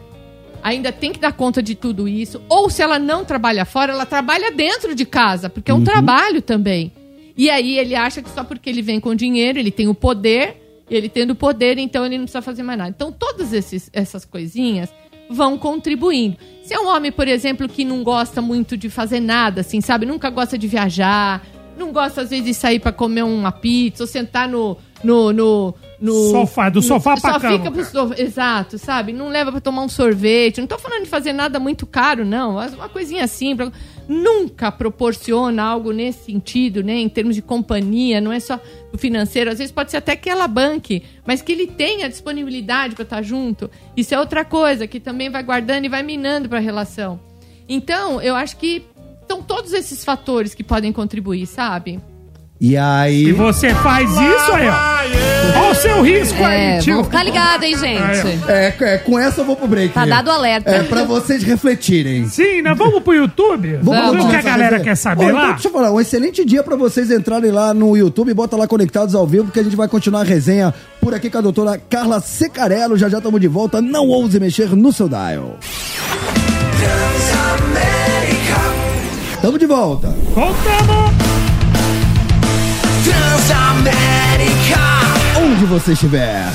Ainda 0.63 0.91
tem 0.91 1.11
que 1.11 1.19
dar 1.19 1.31
conta 1.33 1.61
de 1.63 1.73
tudo 1.73 2.07
isso. 2.07 2.39
Ou 2.47 2.69
se 2.69 2.83
ela 2.83 2.99
não 2.99 3.25
trabalha 3.25 3.65
fora, 3.65 3.93
ela 3.93 4.05
trabalha 4.05 4.51
dentro 4.51 4.93
de 4.93 5.05
casa, 5.05 5.49
porque 5.49 5.71
é 5.71 5.73
um 5.73 5.77
Uhum. 5.77 5.83
trabalho 5.83 6.39
também. 6.41 6.91
E 7.37 7.49
aí 7.49 7.77
ele 7.77 7.95
acha 7.95 8.21
que 8.21 8.29
só 8.29 8.43
porque 8.43 8.69
ele 8.69 8.81
vem 8.81 8.99
com 8.99 9.13
dinheiro, 9.15 9.57
ele 9.59 9.71
tem 9.71 9.87
o 9.87 9.93
poder, 9.95 10.83
ele 10.89 11.07
tendo 11.09 11.31
o 11.31 11.35
poder, 11.35 11.77
então 11.77 12.05
ele 12.05 12.17
não 12.17 12.25
precisa 12.25 12.41
fazer 12.41 12.63
mais 12.63 12.77
nada. 12.77 12.89
Então 12.89 13.11
todas 13.11 13.53
esses, 13.53 13.89
essas 13.93 14.25
coisinhas 14.25 14.89
vão 15.29 15.57
contribuindo. 15.57 16.35
Se 16.63 16.73
é 16.73 16.79
um 16.79 16.87
homem, 16.87 17.11
por 17.11 17.27
exemplo, 17.27 17.67
que 17.69 17.85
não 17.85 18.03
gosta 18.03 18.41
muito 18.41 18.75
de 18.75 18.89
fazer 18.89 19.19
nada, 19.21 19.61
assim, 19.61 19.79
sabe? 19.81 20.05
Nunca 20.05 20.29
gosta 20.29 20.57
de 20.57 20.67
viajar, 20.67 21.41
não 21.77 21.91
gosta 21.93 22.21
às 22.21 22.29
vezes 22.29 22.45
de 22.45 22.53
sair 22.53 22.79
pra 22.79 22.91
comer 22.91 23.23
uma 23.23 23.51
pizza 23.51 24.03
ou 24.03 24.07
sentar 24.07 24.47
no 24.47 24.77
no, 25.03 25.33
no, 25.33 25.73
no 25.99 26.13
Sofá, 26.29 26.69
do 26.69 26.75
no- 26.75 26.81
sofá 26.83 27.17
pra 27.19 27.33
só 27.33 27.39
cama, 27.39 27.57
fica 27.57 27.71
pro 27.71 27.83
sofá, 27.83 28.13
exato, 28.21 28.77
sabe? 28.77 29.11
Não 29.11 29.29
leva 29.29 29.51
pra 29.51 29.59
tomar 29.59 29.81
um 29.81 29.89
sorvete. 29.89 30.59
Não 30.61 30.67
tô 30.67 30.77
falando 30.77 31.05
de 31.05 31.09
fazer 31.09 31.33
nada 31.33 31.59
muito 31.59 31.87
caro, 31.87 32.23
não. 32.23 32.57
Uma 32.57 32.87
coisinha 32.87 33.25
simples. 33.27 33.71
Nunca 34.13 34.69
proporciona 34.69 35.63
algo 35.63 35.93
nesse 35.93 36.25
sentido, 36.25 36.83
né? 36.83 36.95
Em 36.95 37.07
termos 37.07 37.33
de 37.33 37.41
companhia, 37.41 38.19
não 38.19 38.29
é 38.29 38.41
só 38.41 38.59
o 38.91 38.97
financeiro. 38.97 39.49
Às 39.49 39.59
vezes 39.59 39.71
pode 39.71 39.89
ser 39.89 39.97
até 39.97 40.17
que 40.17 40.29
ela 40.29 40.49
banque, 40.49 41.01
mas 41.25 41.41
que 41.41 41.53
ele 41.53 41.65
tenha 41.65 42.09
disponibilidade 42.09 42.93
pra 42.93 43.03
estar 43.03 43.21
junto. 43.21 43.71
Isso 43.95 44.13
é 44.13 44.19
outra 44.19 44.43
coisa 44.43 44.85
que 44.85 44.99
também 44.99 45.29
vai 45.29 45.41
guardando 45.41 45.85
e 45.85 45.87
vai 45.87 46.03
minando 46.03 46.49
pra 46.49 46.59
relação. 46.59 47.21
Então, 47.69 48.21
eu 48.21 48.35
acho 48.35 48.57
que 48.57 48.83
são 49.29 49.41
todos 49.41 49.71
esses 49.71 50.03
fatores 50.03 50.53
que 50.53 50.61
podem 50.61 50.91
contribuir, 50.91 51.45
sabe? 51.45 52.01
E 52.63 52.77
aí. 52.77 53.25
Se 53.25 53.31
você 53.31 53.73
faz 53.73 54.07
isso 54.11 54.51
aí, 54.53 54.67
ó. 54.69 55.59
Olha 55.59 55.71
o 55.71 55.75
seu 55.75 56.01
risco 56.03 56.37
É, 56.43 56.75
aí, 56.75 56.79
tio. 56.81 56.93
vamos 56.93 57.07
ficar 57.07 57.23
ligado, 57.23 57.63
hein, 57.63 57.75
gente? 57.75 58.39
É, 58.47 58.75
é, 58.79 58.97
com 58.99 59.17
essa 59.17 59.41
eu 59.41 59.45
vou 59.45 59.55
pro 59.55 59.67
break. 59.67 59.91
Tá 59.95 60.05
dado 60.05 60.27
o 60.27 60.31
alerta. 60.31 60.69
É 60.69 60.83
pra 60.83 61.03
vocês 61.03 61.41
refletirem. 61.41 62.27
Sim, 62.27 62.61
né? 62.61 62.75
Vamos 62.75 63.01
pro 63.01 63.15
YouTube? 63.15 63.79
Vamos 63.81 64.15
ver 64.15 64.21
o 64.21 64.29
que 64.29 64.35
a 64.35 64.41
galera 64.43 64.71
fazer. 64.73 64.83
quer 64.83 64.95
saber 64.95 65.25
Ó, 65.25 65.29
então, 65.29 65.41
lá? 65.41 65.51
deixa 65.53 65.67
eu 65.69 65.71
falar, 65.71 65.91
um 65.91 65.99
excelente 65.99 66.45
dia 66.45 66.61
pra 66.61 66.75
vocês 66.75 67.09
entrarem 67.09 67.49
lá 67.51 67.73
no 67.73 67.97
YouTube, 67.97 68.31
bota 68.35 68.55
lá 68.55 68.67
Conectados 68.67 69.15
ao 69.15 69.25
Vivo, 69.25 69.45
porque 69.45 69.59
a 69.59 69.63
gente 69.63 69.75
vai 69.75 69.87
continuar 69.87 70.21
a 70.21 70.25
resenha 70.25 70.71
por 71.01 71.15
aqui 71.15 71.31
com 71.31 71.39
a 71.39 71.41
doutora 71.41 71.81
Carla 71.89 72.19
Secarello. 72.21 72.95
Já 72.95 73.09
já 73.09 73.17
estamos 73.17 73.41
de 73.41 73.47
volta. 73.47 73.81
Não 73.81 74.07
ouse 74.07 74.39
mexer 74.39 74.69
no 74.75 74.93
seu 74.93 75.09
dial. 75.09 75.57
Tamo 79.41 79.57
de 79.57 79.65
volta. 79.65 80.09
Voltamos! 80.35 81.50
Onde 85.37 85.65
você 85.65 85.93
estiver. 85.93 86.45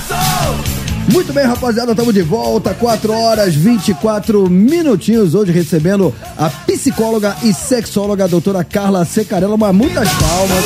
Muito 1.13 1.33
bem, 1.33 1.45
rapaziada, 1.45 1.93
estamos 1.93 2.13
de 2.13 2.23
volta, 2.23 2.75
4 2.75 3.13
horas 3.13 3.55
24 3.55 4.51
minutinhos. 4.51 5.35
Hoje 5.35 5.53
recebendo 5.53 6.13
a 6.37 6.51
psicóloga 6.51 7.37
e 7.43 7.55
sexóloga 7.55 8.25
a 8.25 8.27
doutora 8.27 8.65
Carla 8.65 9.05
Secarello. 9.05 9.57
Mas 9.57 9.75
muitas 9.75 10.09
palmas. 10.15 10.65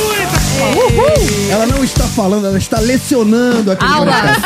Uhul! 0.75 1.49
Ela 1.49 1.65
não 1.67 1.83
está 1.83 2.05
falando, 2.05 2.47
ela 2.47 2.57
está 2.57 2.79
lecionando 2.79 3.71
aqui. 3.71 3.85
Conectados. 3.85 4.41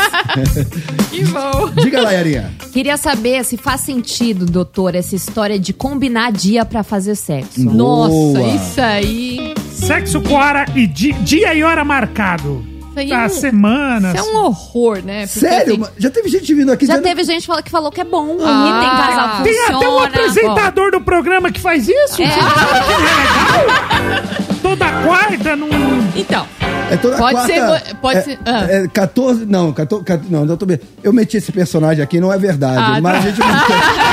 Que 1.10 1.24
bom. 1.24 1.70
Diga 1.82 2.02
lá, 2.02 2.12
Yarinha. 2.12 2.52
Queria 2.72 2.98
saber 2.98 3.42
se 3.42 3.56
faz 3.56 3.80
sentido, 3.80 4.44
doutor, 4.44 4.94
essa 4.94 5.16
história 5.16 5.58
de 5.58 5.72
combinar 5.72 6.30
dia 6.30 6.62
pra 6.62 6.82
fazer 6.82 7.14
sexo. 7.14 7.64
Nossa, 7.64 8.42
isso 8.42 8.80
aí. 8.80 9.54
Sexo 9.76 10.20
com 10.22 10.34
hora 10.34 10.64
e 10.74 10.86
di- 10.86 11.12
dia 11.12 11.52
e 11.54 11.62
hora 11.62 11.84
marcado. 11.84 12.64
Isso 12.96 13.12
é 13.12 13.26
um- 13.26 13.28
semana. 13.28 14.14
Isso 14.14 14.24
é 14.26 14.30
um 14.32 14.36
horror, 14.46 15.02
né? 15.04 15.26
Porque, 15.26 15.38
Sério? 15.40 15.74
assim, 15.84 15.92
Já 15.98 16.08
teve 16.10 16.28
gente 16.30 16.54
vindo 16.54 16.72
aqui 16.72 16.86
Já 16.86 16.94
dizendo... 16.94 17.04
teve 17.04 17.24
gente 17.24 17.46
que 17.62 17.70
falou 17.70 17.92
que 17.92 18.00
é 18.00 18.04
bom. 18.04 18.38
Ah. 18.42 18.80
tem 18.80 19.06
casal 19.06 19.42
Tem 19.42 19.64
até 19.66 19.88
um 19.88 19.98
apresentador 20.00 20.90
do 20.92 21.00
programa 21.02 21.52
que 21.52 21.60
faz 21.60 21.86
isso? 21.86 22.22
É. 22.22 22.26
Que 22.26 22.32
é 22.32 22.96
legal? 22.96 24.22
Toda 24.62 24.86
quarta 25.02 25.56
não. 25.56 25.68
Então, 26.16 26.46
É 26.90 26.96
toda 26.96 27.16
Pode 27.18 27.32
quarta, 27.34 27.52
ser- 27.84 27.94
pode 27.96 28.18
é, 28.18 28.22
ser- 28.22 28.38
ah. 28.46 28.64
É 28.68 28.88
14. 28.88 29.44
Não, 29.44 29.72
14, 29.72 30.04
14 30.04 30.32
não, 30.32 30.46
eu, 30.46 30.56
tô, 30.56 30.64
bem- 30.64 30.80
eu 31.02 31.12
meti 31.12 31.36
esse 31.36 31.52
personagem 31.52 32.02
aqui, 32.02 32.18
não 32.20 32.32
é 32.32 32.38
verdade. 32.38 32.78
Ah, 32.78 33.00
mas 33.00 33.12
tá. 33.12 33.18
a 33.18 33.20
gente. 33.22 33.40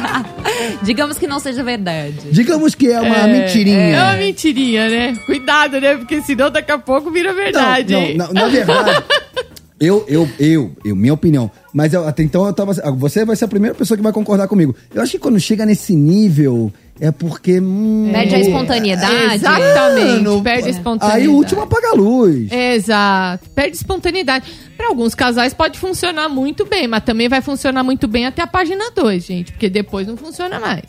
Digamos 0.82 1.18
que 1.18 1.26
não 1.26 1.38
seja 1.38 1.62
verdade. 1.62 2.30
Digamos 2.30 2.74
que 2.74 2.88
é 2.88 3.00
uma 3.00 3.26
mentirinha. 3.26 3.96
É 3.96 4.02
uma 4.02 4.16
mentirinha, 4.16 4.88
né? 4.88 5.18
Cuidado, 5.26 5.80
né? 5.80 5.96
Porque 5.96 6.22
senão 6.22 6.50
daqui 6.50 6.72
a 6.72 6.78
pouco 6.78 7.10
vira 7.10 7.32
verdade. 7.32 7.92
Não, 7.92 8.08
não, 8.08 8.26
não, 8.26 8.32
na 8.32 8.48
verdade. 8.48 9.04
Eu, 9.82 10.04
eu, 10.06 10.28
eu, 10.38 10.70
eu, 10.84 10.94
minha 10.94 11.12
opinião. 11.12 11.50
Mas 11.74 11.92
eu, 11.92 12.06
até 12.06 12.22
então 12.22 12.46
eu 12.46 12.52
tava. 12.52 12.72
Você 12.92 13.24
vai 13.24 13.34
ser 13.34 13.46
a 13.46 13.48
primeira 13.48 13.74
pessoa 13.74 13.98
que 13.98 14.02
vai 14.02 14.12
concordar 14.12 14.46
comigo. 14.46 14.76
Eu 14.94 15.02
acho 15.02 15.10
que 15.10 15.18
quando 15.18 15.40
chega 15.40 15.66
nesse 15.66 15.96
nível, 15.96 16.72
é 17.02 17.10
porque. 17.10 17.58
hum, 17.58 18.10
Perde 18.12 18.36
a 18.36 18.38
espontaneidade. 18.38 19.34
Exatamente, 19.34 20.22
Mano, 20.22 20.40
perde 20.40 20.68
a 20.68 20.70
espontaneidade. 20.70 21.22
Aí 21.22 21.28
o 21.28 21.34
último 21.34 21.60
apaga 21.62 21.88
a 21.88 21.94
luz. 21.94 22.52
Exato. 22.52 23.50
Perde 23.50 23.76
espontaneidade. 23.76 24.48
Para 24.76 24.86
alguns 24.86 25.12
casais 25.12 25.52
pode 25.52 25.80
funcionar 25.80 26.28
muito 26.28 26.64
bem, 26.64 26.86
mas 26.86 27.02
também 27.02 27.28
vai 27.28 27.40
funcionar 27.40 27.82
muito 27.82 28.06
bem 28.06 28.26
até 28.26 28.40
a 28.42 28.46
página 28.46 28.92
2, 28.94 29.24
gente, 29.24 29.50
porque 29.50 29.68
depois 29.68 30.06
não 30.06 30.16
funciona 30.16 30.60
mais. 30.60 30.84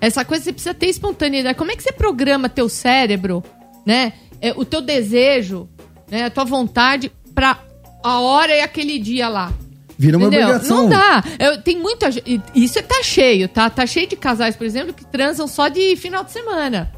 Essa 0.00 0.24
coisa 0.24 0.44
você 0.44 0.52
precisa 0.54 0.72
ter 0.72 0.86
espontaneidade. 0.86 1.58
Como 1.58 1.70
é 1.70 1.76
que 1.76 1.82
você 1.82 1.92
programa 1.92 2.48
teu 2.48 2.66
cérebro, 2.66 3.44
né? 3.84 4.14
É, 4.40 4.54
o 4.56 4.64
teu 4.64 4.80
desejo, 4.80 5.68
né? 6.10 6.24
A 6.24 6.30
tua 6.30 6.44
vontade 6.46 7.12
pra 7.34 7.58
a 8.02 8.18
hora 8.20 8.56
e 8.56 8.62
aquele 8.62 8.98
dia 8.98 9.28
lá. 9.28 9.52
Vira 10.00 10.16
uma 10.16 10.28
Entendeu? 10.28 10.46
obrigação. 10.48 10.76
Não 10.84 10.88
dá. 10.88 11.22
Eu, 11.38 11.60
tem 11.60 11.78
muita 11.78 12.08
Isso 12.54 12.82
tá 12.82 13.02
cheio, 13.02 13.46
tá? 13.48 13.68
Tá 13.68 13.86
cheio 13.86 14.06
de 14.08 14.16
casais, 14.16 14.56
por 14.56 14.64
exemplo, 14.66 14.94
que 14.94 15.04
transam 15.04 15.46
só 15.46 15.68
de 15.68 15.94
final 15.96 16.24
de 16.24 16.32
semana. 16.32 16.90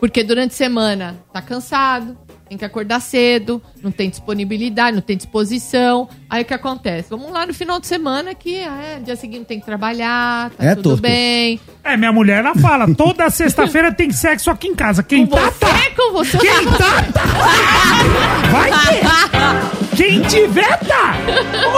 Porque 0.00 0.24
durante 0.24 0.50
a 0.50 0.56
semana 0.56 1.14
tá 1.32 1.40
cansado, 1.40 2.18
tem 2.48 2.58
que 2.58 2.64
acordar 2.64 2.98
cedo, 3.00 3.62
não 3.80 3.92
tem 3.92 4.10
disponibilidade, 4.10 4.96
não 4.96 5.00
tem 5.00 5.16
disposição. 5.16 6.08
Aí 6.28 6.42
o 6.42 6.44
que 6.44 6.52
acontece? 6.52 7.08
Vamos 7.08 7.30
lá 7.30 7.46
no 7.46 7.54
final 7.54 7.78
de 7.78 7.86
semana 7.86 8.34
que 8.34 8.58
ah, 8.64 8.82
é, 8.82 8.98
dia 8.98 9.14
seguinte 9.14 9.44
tem 9.44 9.60
que 9.60 9.64
trabalhar, 9.64 10.50
tá 10.50 10.64
É 10.64 10.74
tudo 10.74 10.82
torto. 10.88 11.02
bem. 11.02 11.60
É, 11.84 11.96
minha 11.96 12.10
mulher, 12.12 12.40
ela 12.44 12.56
fala, 12.56 12.92
toda 12.92 13.30
sexta-feira 13.30 13.92
tem 13.94 14.10
sexo 14.10 14.50
aqui 14.50 14.66
em 14.66 14.74
casa. 14.74 15.04
Quem 15.04 15.24
Com 15.24 15.36
tá, 15.36 15.48
você, 15.52 15.58
tá. 15.60 15.90
com 15.96 16.12
você. 16.12 16.38
Quem 16.38 16.64
tá, 16.64 17.02
tá. 17.12 17.22
Vai 18.50 18.70
ter. 18.72 19.81
Quem 20.02 20.20
tiver, 20.22 20.78
tá. 20.80 21.14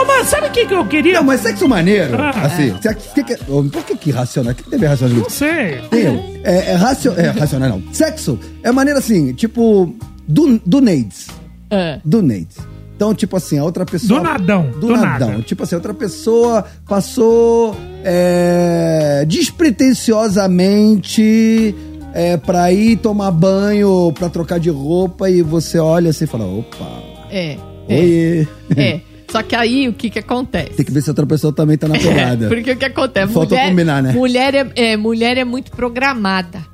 Ô, 0.01 0.05
mano, 0.05 0.25
sabe 0.25 0.47
o 0.47 0.51
que, 0.51 0.65
que 0.65 0.73
eu 0.73 0.85
queria? 0.87 1.13
Não, 1.13 1.23
mas 1.23 1.41
sexo 1.41 1.67
maneiro, 1.67 2.17
Ah, 2.19 2.31
assim. 2.45 2.71
você- 2.71 2.95
que 2.95 3.23
que- 3.23 3.37
oh, 3.47 3.63
por 3.63 3.83
que 3.83 3.95
que 3.95 4.11
racional? 4.11 4.53
O 4.53 4.55
que 4.55 4.63
que 4.63 4.69
teve 4.71 4.85
racional? 4.87 5.17
Não 5.17 5.29
sei. 5.29 5.81
Tem, 5.91 6.41
é, 6.43 6.71
é, 6.71 6.73
racio, 6.73 7.13
é 7.15 7.29
racional, 7.29 7.69
não. 7.69 7.83
Sexo 7.93 8.39
é 8.63 8.71
maneira 8.71 8.99
assim, 8.99 9.31
tipo, 9.33 9.93
do, 10.27 10.59
do 10.65 10.81
Nades. 10.81 11.27
É. 11.69 11.99
Do 12.03 12.23
Nades. 12.23 12.57
Então, 12.95 13.13
tipo 13.13 13.35
assim, 13.37 13.59
a 13.59 13.63
outra 13.63 13.85
pessoa. 13.85 14.19
Do 14.19 14.23
nadão, 14.25 14.71
Do, 14.71 14.79
do 14.87 14.97
nadão. 14.97 15.29
nada. 15.31 15.43
Tipo 15.43 15.63
assim, 15.63 15.75
a 15.75 15.77
outra 15.77 15.93
pessoa 15.93 16.65
passou 16.87 17.75
é, 18.03 19.23
despretensiosamente 19.27 21.75
é, 22.13 22.37
pra 22.37 22.71
ir 22.71 22.95
tomar 22.97 23.31
banho, 23.31 24.11
pra 24.17 24.29
trocar 24.29 24.59
de 24.59 24.69
roupa, 24.69 25.29
e 25.29 25.41
você 25.41 25.77
olha 25.77 26.09
assim 26.11 26.23
e 26.23 26.27
fala: 26.27 26.45
opa, 26.45 26.85
É. 27.29 27.57
É. 27.87 27.95
oi. 27.95 28.47
é. 28.77 29.01
Só 29.29 29.43
que 29.43 29.55
aí 29.55 29.87
o 29.87 29.93
que 29.93 30.09
que 30.09 30.19
acontece? 30.19 30.71
Tem 30.71 30.85
que 30.85 30.91
ver 30.91 31.01
se 31.01 31.09
a 31.09 31.11
outra 31.11 31.25
pessoa 31.25 31.51
também 31.51 31.77
tá 31.77 31.87
na. 31.87 31.95
É, 32.15 32.47
porque 32.47 32.71
o 32.71 32.77
que 32.77 32.85
acontece? 32.85 33.33
Faltou 33.33 33.57
combinar, 33.57 34.01
né? 34.01 34.13
Mulher 34.13 34.55
é, 34.55 34.71
é, 34.75 34.97
mulher 34.97 35.37
é 35.37 35.43
muito 35.43 35.71
programada. 35.71 36.65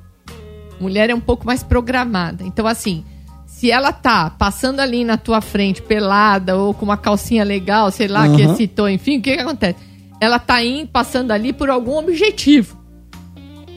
Mulher 0.80 1.10
é 1.10 1.14
um 1.14 1.20
pouco 1.20 1.46
mais 1.46 1.62
programada. 1.62 2.44
Então, 2.44 2.66
assim, 2.66 3.04
se 3.46 3.70
ela 3.70 3.92
tá 3.92 4.30
passando 4.30 4.80
ali 4.80 5.04
na 5.04 5.16
tua 5.16 5.40
frente, 5.40 5.80
pelada, 5.80 6.56
ou 6.56 6.74
com 6.74 6.84
uma 6.84 6.96
calcinha 6.96 7.44
legal, 7.44 7.90
sei 7.90 8.08
lá, 8.08 8.28
que 8.28 8.42
Aham. 8.42 8.52
excitou, 8.52 8.88
enfim, 8.88 9.18
o 9.18 9.22
que 9.22 9.36
que 9.36 9.40
acontece? 9.40 9.78
Ela 10.20 10.38
tá 10.38 10.62
indo, 10.64 10.88
passando 10.88 11.30
ali 11.30 11.52
por 11.52 11.70
algum 11.70 11.98
objetivo. 11.98 12.81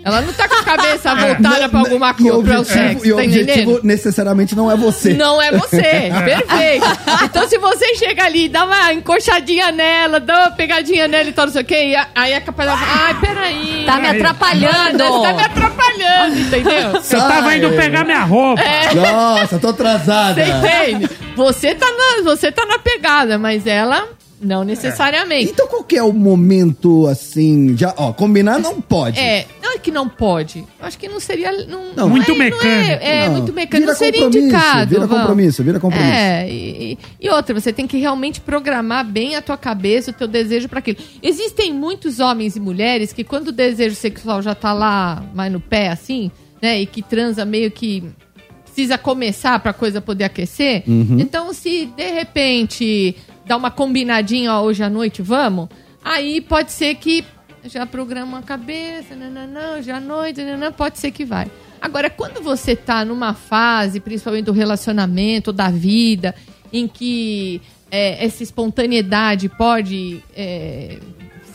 Ela 0.05 0.21
não 0.21 0.31
tá 0.33 0.47
com 0.47 0.53
a 0.55 0.63
cabeça 0.63 1.13
voltada 1.15 1.67
pra 1.67 1.79
alguma 1.79 2.13
coisa, 2.13 2.29
pra 2.29 2.37
o 2.37 2.39
objetivo, 2.39 2.65
sexo, 2.65 3.07
e 3.07 3.11
o 3.11 3.15
tá 3.17 3.23
objetivo 3.23 3.79
necessariamente 3.83 4.55
não 4.55 4.71
é 4.71 4.75
você. 4.77 5.13
Não 5.15 5.41
é 5.41 5.51
você, 5.51 5.81
perfeito. 6.23 6.85
Então, 7.23 7.49
se 7.49 7.57
você 7.57 7.95
chega 7.95 8.23
ali, 8.23 8.47
dá 8.47 8.65
uma 8.65 8.93
encoxadinha 8.93 9.71
nela, 9.71 10.19
dá 10.19 10.37
uma 10.41 10.51
pegadinha 10.51 11.07
nela 11.07 11.27
e 11.27 11.33
tal, 11.33 11.47
não 11.47 11.53
sei 11.53 11.63
o 11.63 11.65
quê, 11.65 11.95
a- 11.97 12.07
aí 12.13 12.33
é 12.33 12.39
capaz 12.39 12.69
de 12.71 12.77
falar, 12.77 13.05
ai, 13.07 13.13
peraí. 13.19 13.83
Tá 13.85 13.97
me 13.97 14.07
atrapalhando. 14.09 14.97
Você 15.03 15.27
tá 15.27 15.33
me 15.33 15.41
atrapalhando, 15.43 16.39
entendeu? 16.39 17.01
Eu 17.15 17.19
tava 17.19 17.55
indo 17.55 17.69
pegar 17.71 18.05
minha 18.05 18.23
roupa. 18.23 18.61
É. 18.61 18.93
Nossa, 18.93 19.57
tô 19.57 19.69
atrasada. 19.69 20.45
Você 20.45 20.51
entende? 20.51 21.09
Você 21.35 21.73
tá, 21.75 21.87
na, 21.87 22.23
você 22.23 22.51
tá 22.51 22.63
na 22.67 22.77
pegada, 22.77 23.37
mas 23.39 23.65
ela 23.65 24.07
não 24.41 24.63
necessariamente. 24.63 25.51
Então 25.51 25.67
qual 25.67 25.83
que 25.83 25.97
é 25.97 26.03
o 26.03 26.13
momento, 26.13 27.07
assim, 27.07 27.75
já, 27.77 27.93
ó, 27.97 28.11
combinar 28.13 28.59
não 28.59 28.79
pode. 28.81 29.19
É, 29.19 29.45
não 29.63 29.64
é 29.75 29.79
que 29.79 29.91
não 29.91 30.07
pode. 30.09 30.65
Acho 30.79 30.97
que 30.97 31.07
não 31.07 31.19
seria. 31.19 31.51
Não, 31.65 31.93
Não, 31.95 32.09
Muito 32.09 32.31
é, 32.31 32.35
não 32.35 32.41
é- 32.41 32.49
mecânico. 32.49 33.03
É, 33.05 33.25
Não, 33.27 33.33
muito 33.33 33.53
mecânico. 33.53 33.87
Não 33.91 33.95
vira 33.95 34.05
seria 34.05 34.21
compromisso, 34.23 34.55
indicado. 34.55 34.89
vira 34.89 35.01
vamos. 35.07 35.17
compromisso, 35.17 35.63
vira 35.63 35.79
compromisso. 35.79 36.11
É, 36.13 36.49
e, 36.49 36.97
e- 37.21 37.29
outra, 37.29 37.53
você 37.59 37.71
tem 37.73 37.85
que 37.87 37.97
realmente 37.97 38.41
programar 38.41 39.05
bem 39.05 39.35
a 39.35 39.41
tua 39.41 39.57
cabeça, 39.57 40.11
o 40.11 40.13
teu 40.13 40.27
desejo 40.27 40.67
para 40.69 40.79
aquilo. 40.79 40.97
Existem 41.21 41.73
muitos 41.73 42.19
homens 42.19 42.55
e 42.55 42.59
mulheres 42.59 43.13
que 43.13 43.23
quando 43.23 43.49
o 43.49 43.51
desejo 43.51 43.95
sexual 43.95 44.41
já 44.41 44.55
tá 44.55 44.73
lá, 44.73 45.23
mais 45.33 45.51
no 45.51 45.59
pé, 45.59 45.89
assim, 45.89 46.31
né, 46.61 46.81
e 46.81 46.85
que 46.85 47.01
transa 47.01 47.45
meio 47.45 47.69
que 47.71 48.03
precisa 48.63 48.97
começar 48.97 49.59
pra 49.59 49.71
coisa 49.73 50.01
poder 50.01 50.25
aquecer. 50.25 50.83
Uhum. 50.87 51.17
Então, 51.19 51.53
se 51.53 51.85
de 51.95 52.11
repente 52.11 53.15
dá 53.45 53.55
uma 53.55 53.71
combinadinha, 53.71 54.53
ó, 54.53 54.61
hoje 54.63 54.83
à 54.83 54.89
noite, 54.89 55.21
vamos, 55.21 55.69
aí 56.03 56.41
pode 56.41 56.71
ser 56.71 56.95
que 56.95 57.23
já 57.67 57.85
programa 57.85 58.39
a 58.39 58.41
cabeça, 58.41 59.15
nananã, 59.15 59.77
hoje 59.77 59.91
à 59.91 59.99
noite, 59.99 60.43
nananã, 60.43 60.71
pode 60.71 60.99
ser 60.99 61.11
que 61.11 61.25
vai. 61.25 61.49
Agora, 61.81 62.09
quando 62.09 62.41
você 62.41 62.75
tá 62.75 63.03
numa 63.03 63.33
fase, 63.33 63.99
principalmente 63.99 64.45
do 64.45 64.51
relacionamento, 64.51 65.51
da 65.51 65.69
vida, 65.69 66.33
em 66.71 66.87
que 66.87 67.61
é, 67.91 68.23
essa 68.23 68.43
espontaneidade 68.43 69.49
pode 69.49 70.23
é, 70.35 70.99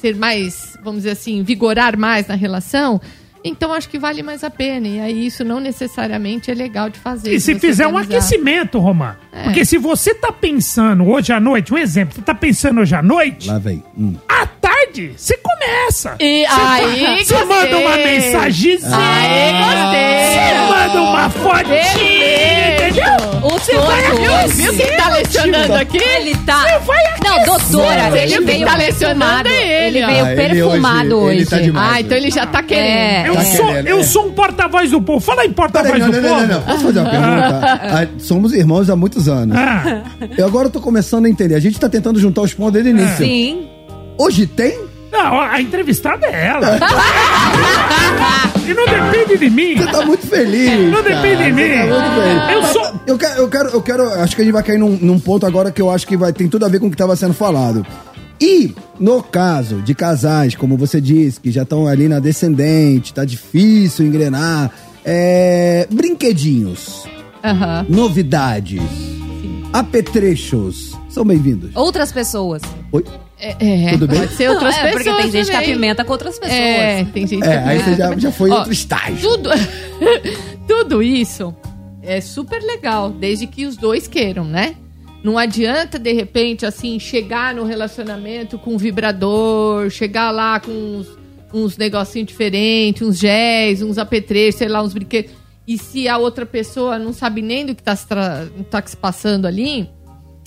ser 0.00 0.16
mais, 0.16 0.76
vamos 0.82 1.02
dizer 1.02 1.10
assim, 1.10 1.42
vigorar 1.42 1.96
mais 1.96 2.26
na 2.26 2.34
relação, 2.34 3.00
então 3.44 3.72
acho 3.72 3.88
que 3.88 3.98
vale 3.98 4.22
mais 4.22 4.42
a 4.44 4.50
pena. 4.50 4.86
E 4.86 5.00
aí 5.00 5.26
isso 5.26 5.44
não 5.44 5.60
necessariamente 5.60 6.50
é 6.50 6.54
legal 6.54 6.88
de 6.90 6.98
fazer. 6.98 7.32
E 7.32 7.40
se 7.40 7.58
fizer 7.58 7.86
um 7.86 7.94
organizar. 7.94 8.18
aquecimento, 8.18 8.78
Romar. 8.78 9.18
É. 9.32 9.44
Porque 9.44 9.64
se 9.64 9.78
você 9.78 10.14
tá 10.14 10.32
pensando 10.32 11.08
hoje 11.08 11.32
à 11.32 11.40
noite, 11.40 11.72
um 11.72 11.78
exemplo, 11.78 12.14
você 12.14 12.22
tá 12.22 12.34
pensando 12.34 12.80
hoje 12.80 12.94
à 12.94 13.02
noite, 13.02 13.48
Lá 13.48 13.58
vem. 13.58 13.82
Hum. 13.98 14.14
à 14.28 14.44
tarde, 14.46 15.12
você 15.16 15.36
começa. 15.38 16.16
E 16.20 16.44
Você 16.46 16.60
aí, 16.60 17.24
Você 17.24 17.44
manda 17.44 17.78
uma 17.78 17.96
mensagenzinha. 17.96 18.96
Aí, 18.96 19.52
gostei. 19.52 20.30
Você 20.30 20.72
manda 20.72 21.02
uma 21.02 21.30
fotinha, 21.30 22.74
entendeu? 22.74 23.40
O 23.44 23.50
Você 23.50 23.74
vai 23.76 24.02
todo. 24.10 24.48
Viu, 24.52 24.76
quem 24.76 24.96
tá 24.96 25.08
lecionando 25.10 25.74
aqui? 25.74 25.98
Ele 25.98 26.34
tá. 26.44 26.60
Você 26.62 26.78
vai 26.80 27.00
Não, 27.24 27.44
doutora, 27.44 28.06
Ele 28.08 28.18
ele 28.18 28.32
que 28.38 28.40
veio 28.44 28.66
tá 28.66 28.76
perfumado. 28.76 28.78
lecionando 28.78 29.48
é 29.48 29.86
ele, 29.86 29.98
Ele 29.98 30.06
veio 30.06 30.24
Ah, 30.24 30.32
ele 30.32 30.36
perfumado 30.36 31.16
hoje- 31.16 31.24
hoje. 31.24 31.36
ele 31.38 31.46
tá 31.46 31.58
demais. 31.58 31.92
Ah, 31.94 32.00
então 32.00 32.16
ele 32.18 32.30
já 32.30 32.46
tá 32.46 32.62
querendo. 32.62 32.86
É. 32.86 33.29
Eu, 33.30 33.36
Tá 33.36 33.44
sou, 33.44 33.66
querendo, 33.66 33.86
eu 33.88 33.98
é. 33.98 34.02
sou 34.02 34.26
um 34.26 34.32
porta-voz 34.32 34.90
do 34.90 35.00
povo. 35.02 35.20
Fala 35.20 35.44
em 35.44 35.52
porta-voz 35.52 35.92
do 36.04 36.12
não, 36.12 36.20
povo. 36.22 36.22
não, 36.22 36.40
não, 36.40 36.46
não. 36.46 36.62
Posso 36.62 36.84
fazer 36.84 36.98
uma 37.00 37.10
pergunta? 37.10 37.60
Ah, 37.62 38.06
somos 38.18 38.52
irmãos 38.52 38.90
há 38.90 38.96
muitos 38.96 39.28
anos. 39.28 39.56
Ah, 39.56 40.02
Eu 40.36 40.46
agora 40.46 40.68
tô 40.68 40.80
começando 40.80 41.26
a 41.26 41.28
entender. 41.28 41.54
A 41.54 41.60
gente 41.60 41.78
tá 41.78 41.88
tentando 41.88 42.18
juntar 42.20 42.42
os 42.42 42.52
pontos 42.54 42.72
desde 42.74 42.90
o 42.90 42.92
início. 42.92 43.16
Sim. 43.16 43.68
Hoje 44.18 44.46
tem? 44.46 44.78
não, 45.12 45.40
a 45.40 45.60
entrevistada 45.60 46.24
é 46.26 46.46
ela. 46.46 46.78
e 48.66 48.74
não 48.74 48.84
depende 48.86 49.38
de 49.38 49.50
mim. 49.50 49.76
Você 49.76 49.86
tá 49.90 50.04
muito 50.06 50.26
feliz. 50.26 50.90
Não 50.92 51.02
depende 51.02 51.36
cara. 51.36 51.44
de 51.44 51.52
mim. 51.52 51.62
Você 51.62 51.76
tá 51.78 51.86
muito 51.86 52.14
feliz. 52.22 52.52
Eu 52.52 52.62
sou- 52.72 53.00
Eu 53.06 53.18
quero, 53.18 53.34
eu 53.40 53.48
quero, 53.48 53.68
eu 53.70 53.82
quero. 53.82 54.08
Acho 54.22 54.36
que 54.36 54.42
a 54.42 54.44
gente 54.44 54.52
vai 54.54 54.62
cair 54.62 54.78
num, 54.78 54.96
num 55.00 55.18
ponto 55.18 55.44
agora 55.46 55.70
que 55.72 55.82
eu 55.82 55.90
acho 55.90 56.06
que 56.06 56.16
vai, 56.16 56.32
tem 56.32 56.48
tudo 56.48 56.64
a 56.64 56.68
ver 56.68 56.78
com 56.78 56.86
o 56.86 56.90
que 56.90 56.94
estava 56.94 57.16
sendo 57.16 57.34
falado. 57.34 57.84
E, 58.40 58.74
no 58.98 59.22
caso 59.22 59.82
de 59.82 59.94
casais, 59.94 60.54
como 60.54 60.76
você 60.76 61.00
disse, 61.00 61.38
que 61.40 61.50
já 61.50 61.62
estão 61.62 61.86
ali 61.86 62.08
na 62.08 62.18
descendente, 62.18 63.12
tá 63.12 63.24
difícil 63.24 64.06
engrenar, 64.06 64.72
é, 65.04 65.86
brinquedinhos, 65.90 67.04
Aham. 67.44 67.84
novidades, 67.88 68.80
apetrechos, 69.72 70.96
são 71.08 71.24
bem-vindos. 71.24 71.70
Outras 71.74 72.12
pessoas. 72.12 72.62
Oi? 72.92 73.04
É, 73.38 73.86
é, 73.86 73.90
Tudo 73.92 74.06
bem? 74.06 74.20
pode 74.20 74.34
ser 74.34 74.50
outras 74.50 74.74
é, 74.76 74.82
pessoas. 74.90 75.04
porque 75.04 75.22
tem 75.22 75.30
gente 75.30 75.46
que 75.46 75.52
também. 75.52 75.70
apimenta 75.72 76.04
com 76.04 76.12
outras 76.12 76.38
pessoas. 76.38 76.58
É, 76.60 77.04
tem 77.12 77.26
gente 77.26 77.46
É, 77.46 77.58
aí 77.64 77.78
você 77.82 77.94
já, 77.94 78.16
já 78.18 78.32
foi 78.32 78.50
em 78.50 78.52
Ó, 78.52 78.56
outro 78.58 78.72
estágio. 78.72 79.16
Tudo, 79.30 79.50
tudo 80.68 81.02
isso 81.02 81.54
é 82.02 82.20
super 82.20 82.62
legal, 82.62 83.10
desde 83.10 83.46
que 83.46 83.64
os 83.66 83.76
dois 83.76 84.06
queiram, 84.06 84.44
né? 84.44 84.74
Não 85.22 85.36
adianta, 85.36 85.98
de 85.98 86.12
repente, 86.12 86.64
assim, 86.64 86.98
chegar 86.98 87.54
no 87.54 87.64
relacionamento 87.64 88.58
com 88.58 88.74
um 88.74 88.78
vibrador, 88.78 89.90
chegar 89.90 90.30
lá 90.30 90.58
com 90.58 90.70
uns, 90.72 91.08
uns 91.52 91.76
negocinhos 91.76 92.28
diferentes, 92.28 93.02
uns 93.06 93.18
géis, 93.18 93.82
uns 93.82 93.98
apetrechos, 93.98 94.58
sei 94.58 94.68
lá, 94.68 94.82
uns 94.82 94.94
brinquedos. 94.94 95.32
E 95.66 95.76
se 95.76 96.08
a 96.08 96.16
outra 96.16 96.46
pessoa 96.46 96.98
não 96.98 97.12
sabe 97.12 97.42
nem 97.42 97.66
do 97.66 97.74
que 97.74 97.82
tá 97.82 97.94
tra- 97.94 98.48
tá 98.70 98.82
se 98.86 98.96
passando 98.96 99.46
ali, 99.46 99.90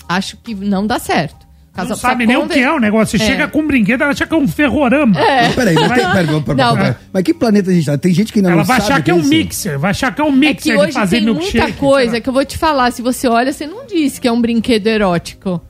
acho 0.08 0.36
que 0.38 0.54
não 0.54 0.86
dá 0.86 0.98
certo. 0.98 1.43
O 1.76 1.84
Não 1.84 1.96
sabe 1.96 2.24
nem 2.24 2.36
o 2.36 2.46
que 2.48 2.60
é 2.60 2.70
o 2.72 2.78
negócio. 2.78 3.18
Você 3.18 3.24
É. 3.24 3.26
chega 3.26 3.48
com 3.48 3.58
um 3.60 3.66
brinquedo, 3.66 4.02
ela 4.02 4.12
acha 4.12 4.24
que 4.26 4.32
é 4.32 4.36
um 4.36 4.46
ferrorama. 4.46 5.18
É. 5.20 5.42
Mas 5.46 5.54
Peraí, 5.56 5.74
mas, 5.74 5.88
tem, 5.88 5.96
pera, 5.96 6.12
pera, 6.12 6.40
pera, 6.40 6.54
Não. 6.64 6.76
pera. 6.76 7.00
mas 7.12 7.22
que 7.24 7.34
planeta 7.34 7.70
a 7.70 7.74
gente 7.74 7.86
tá? 7.86 7.98
Tem 7.98 8.14
gente 8.14 8.32
que 8.32 8.38
ainda 8.38 8.50
Ela 8.50 8.58
não 8.58 8.64
vai 8.64 8.80
sabe 8.80 8.92
achar 8.92 9.02
que 9.02 9.10
é 9.10 9.14
um 9.14 9.18
isso. 9.20 9.28
mixer. 9.28 9.78
Vai 9.78 9.90
achar 9.90 10.14
que 10.14 10.20
é 10.20 10.24
um 10.24 10.28
É 10.28 10.30
mixer 10.30 10.56
que 10.56 10.70
de 10.70 10.76
hoje 10.76 10.92
fazer 10.92 11.16
tem 11.16 11.24
milkshake. 11.24 11.58
muita 11.58 11.72
coisa 11.78 12.20
que 12.20 12.28
eu 12.28 12.32
vou 12.32 12.44
te 12.44 12.56
falar. 12.56 12.92
Se 12.92 13.02
você 13.02 13.26
olha, 13.26 13.52
você 13.52 13.66
não 13.66 13.86
diz 13.86 14.18
que 14.20 14.28
é 14.28 14.32
um 14.32 14.40
brinquedo 14.40 14.86
erótico. 14.86 15.60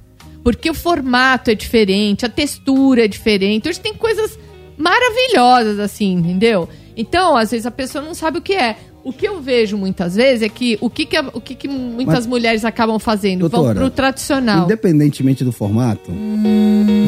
Porque 0.43 0.69
o 0.69 0.75
formato 0.75 1.51
é 1.51 1.55
diferente, 1.55 2.27
a 2.27 2.29
textura 2.29 3.07
é 3.07 3.09
diferente. 3.09 3.67
Hoje 3.67 3.81
tem 3.81 3.95
coisas 3.95 4.39
maravilhosas, 4.77 5.79
assim, 5.79 6.13
entendeu? 6.15 6.69
Então, 6.97 7.37
às 7.37 7.51
vezes 7.51 7.67
a 7.67 7.71
pessoa 7.71 8.05
não 8.05 8.15
sabe 8.15 8.39
o 8.39 8.43
que 8.43 8.53
é. 8.53 8.77
O 9.05 9.13
que 9.13 9.29
eu 9.29 9.41
vejo 9.41 9.77
muitas 9.77 10.17
vezes 10.17 10.43
é 10.43 10.49
que 10.49 10.79
o 10.81 10.89
que, 10.89 11.05
que, 11.05 11.19
o 11.19 11.41
que, 11.41 11.55
que 11.55 11.69
muitas 11.69 12.21
Mas- 12.21 12.27
mulheres 12.27 12.65
acabam 12.65 12.99
fazendo? 12.99 13.41
Doutora, 13.49 13.75
Vão 13.75 13.75
pro 13.75 13.91
tradicional. 13.91 14.65
Independentemente 14.65 15.45
do 15.45 15.53
formato, 15.53 16.11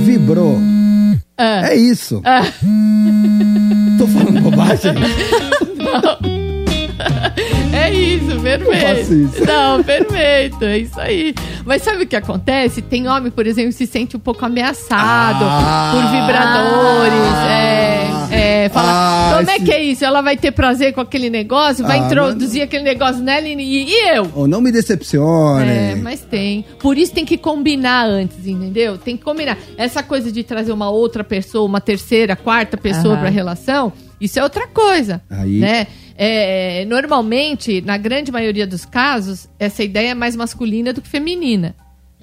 vibrou. 0.04 0.58
Ah. 1.38 1.70
É 1.70 1.74
isso. 1.74 2.20
Ah. 2.22 2.42
Tô 3.98 4.06
falando 4.06 4.42
bobagem? 4.42 4.92
É 7.86 7.92
isso, 7.94 8.40
perfeito. 8.40 8.86
faço 8.86 9.14
isso. 9.14 9.44
Não, 9.46 9.82
perfeito, 9.84 10.64
é 10.64 10.78
isso 10.78 11.00
aí. 11.00 11.34
Mas 11.64 11.82
sabe 11.82 12.04
o 12.04 12.06
que 12.06 12.16
acontece? 12.16 12.82
Tem 12.82 13.06
homem, 13.08 13.30
por 13.30 13.46
exemplo, 13.46 13.70
que 13.70 13.76
se 13.76 13.86
sente 13.86 14.16
um 14.16 14.20
pouco 14.20 14.44
ameaçado 14.44 15.44
Ah. 15.44 15.92
por 15.94 16.10
vibradores. 16.10 17.36
É, 18.30 18.64
é, 18.64 18.68
fala, 18.70 18.88
Ah, 18.90 19.34
como 19.38 19.50
é 19.50 19.56
esse- 19.56 19.64
que 19.64 19.72
é 19.72 19.82
isso? 19.82 20.04
Ela 20.04 20.20
vai 20.20 20.36
ter 20.36 20.50
prazer 20.52 20.92
com 20.92 21.00
aquele 21.00 21.30
negócio, 21.30 21.84
vai 21.86 21.98
Ah, 22.00 22.06
introduzir 22.06 22.62
aquele 22.62 22.82
negócio 22.84 23.22
nela 23.22 23.46
e, 23.46 23.54
e 23.84 24.08
eu? 24.16 24.30
Oh, 24.34 24.46
não 24.46 24.60
me 24.60 24.70
decepcione. 24.72 25.68
É, 25.68 25.94
mas 26.02 26.20
tem. 26.20 26.64
Por 26.80 26.98
isso 26.98 27.12
tem 27.12 27.24
que 27.24 27.36
combinar 27.38 28.04
antes, 28.06 28.46
entendeu? 28.46 28.98
Tem 28.98 29.16
que 29.16 29.22
combinar. 29.24 29.56
Essa 29.76 30.02
coisa 30.02 30.30
de 30.32 30.42
trazer 30.42 30.72
uma 30.72 30.90
outra 30.90 31.22
pessoa, 31.24 31.64
uma 31.66 31.80
terceira, 31.80 32.34
quarta 32.36 32.76
pessoa 32.76 33.14
Aham. 33.14 33.20
pra 33.20 33.30
relação, 33.30 33.92
isso 34.20 34.38
é 34.38 34.42
outra 34.42 34.66
coisa. 34.68 35.22
Aí- 35.30 35.58
Né? 35.58 35.86
É, 36.18 36.84
normalmente, 36.86 37.80
na 37.82 37.96
grande 37.98 38.32
maioria 38.32 38.66
dos 38.66 38.84
casos, 38.86 39.48
essa 39.58 39.82
ideia 39.84 40.10
é 40.10 40.14
mais 40.14 40.34
masculina 40.34 40.92
do 40.92 41.02
que 41.02 41.08
feminina. 41.08 41.74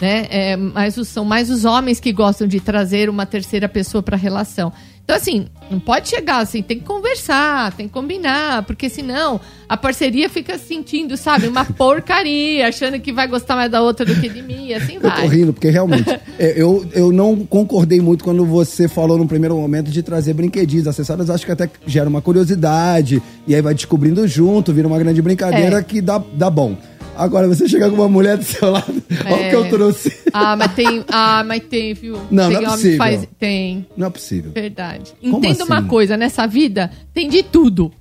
Né? 0.02 0.26
É, 0.32 0.58
mais 0.58 0.98
os- 0.98 1.08
são 1.08 1.24
mais 1.24 1.50
os 1.52 1.64
homens 1.66 2.00
que 2.00 2.12
gostam 2.12 2.48
de 2.48 2.60
trazer 2.60 3.10
uma 3.10 3.26
terceira 3.26 3.70
pessoa 3.70 4.02
pra 4.02 4.18
relação. 4.18 4.74
Então, 5.04 5.18
assim, 5.18 5.48
não 5.70 5.82
pode 5.82 6.08
chegar 6.08 6.38
assim, 6.38 6.62
tem 6.64 6.80
que 6.80 6.86
conversar, 6.86 7.74
tem 7.74 7.88
que 7.88 7.94
combinar, 7.94 8.64
porque 8.64 8.88
senão 8.90 9.40
a 9.68 9.76
parceria 9.76 10.30
fica 10.30 10.58
se 10.58 10.66
sentindo, 10.66 11.18
sabe, 11.18 11.46
uma 11.48 11.66
porcaria, 11.78 12.68
achando 12.70 12.98
que 13.02 13.12
vai 13.12 13.28
gostar 13.28 13.56
mais 13.58 13.70
da 13.70 13.82
outra 13.82 14.06
do 14.06 14.16
que 14.16 14.30
de 14.30 14.42
mim, 14.42 14.68
e 14.68 14.74
assim 14.74 14.96
Eu 14.96 15.02
tô 15.02 15.10
vai. 15.10 15.28
rindo, 15.28 15.52
porque 15.52 15.70
realmente, 15.70 16.10
é, 16.40 16.54
eu, 16.56 16.86
eu 16.94 17.12
não 17.12 17.36
concordei 17.46 18.00
muito 18.00 18.24
quando 18.24 18.46
você 18.46 18.88
falou 18.88 19.18
no 19.18 19.28
primeiro 19.28 19.56
momento 19.58 19.92
de 19.92 20.02
trazer 20.02 20.34
brinquedinhos, 20.34 20.88
acessórios, 20.88 21.30
acho 21.30 21.46
que 21.46 21.52
até 21.52 21.70
gera 21.86 22.08
uma 22.08 22.22
curiosidade, 22.22 23.22
e 23.46 23.54
aí 23.54 23.62
vai 23.62 23.74
descobrindo 23.74 24.26
junto, 24.26 24.72
vira 24.72 24.88
uma 24.88 24.98
grande 25.00 25.22
brincadeira 25.22 25.80
É. 25.80 25.84
que 25.84 26.00
dá, 26.00 26.22
dá 26.34 26.50
bom. 26.50 26.78
Agora, 27.16 27.48
você 27.48 27.68
chegar 27.68 27.90
com 27.90 27.96
uma 27.96 28.10
mulher 28.10 28.38
do 28.38 28.44
seu 28.44 28.72
lado, 28.72 29.02
olha 29.26 29.36
o 29.36 29.40
É. 29.40 29.50
que 29.50 29.56
eu 29.56 29.70
trouxe. 29.70 30.12
Ah, 30.34 30.56
mas 30.56 30.74
tem, 30.74 31.06
ah, 31.10 31.44
mas 31.46 31.64
tem, 31.64 31.94
viu? 31.94 32.20
Não, 32.32 32.50
tem 32.50 32.62
não 32.62 32.68
é 32.68 32.72
possível. 32.72 32.98
faz, 32.98 33.28
tem. 33.40 33.86
Não 33.96 34.08
é 34.08 34.10
possível. 34.10 34.52
Verdade. 34.52 35.14
Como 35.22 35.38
Entenda 35.38 35.64
uma 35.66 35.78
assim? 35.80 35.88
coisa, 35.88 36.18
nessa 36.18 36.48
vida 36.48 36.90
tem 37.14 37.30
de 37.30 37.44
tudo. 37.44 37.92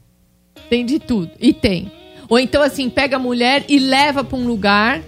Tem 0.70 0.86
de 0.86 0.98
tudo. 0.98 1.30
E 1.38 1.52
tem. 1.52 1.92
Ou 2.28 2.38
então, 2.38 2.62
assim, 2.62 2.88
pega 2.88 3.16
a 3.16 3.18
mulher 3.18 3.64
e 3.68 3.78
leva 3.78 4.24
pra 4.24 4.38
um 4.38 4.46
lugar. 4.46 5.02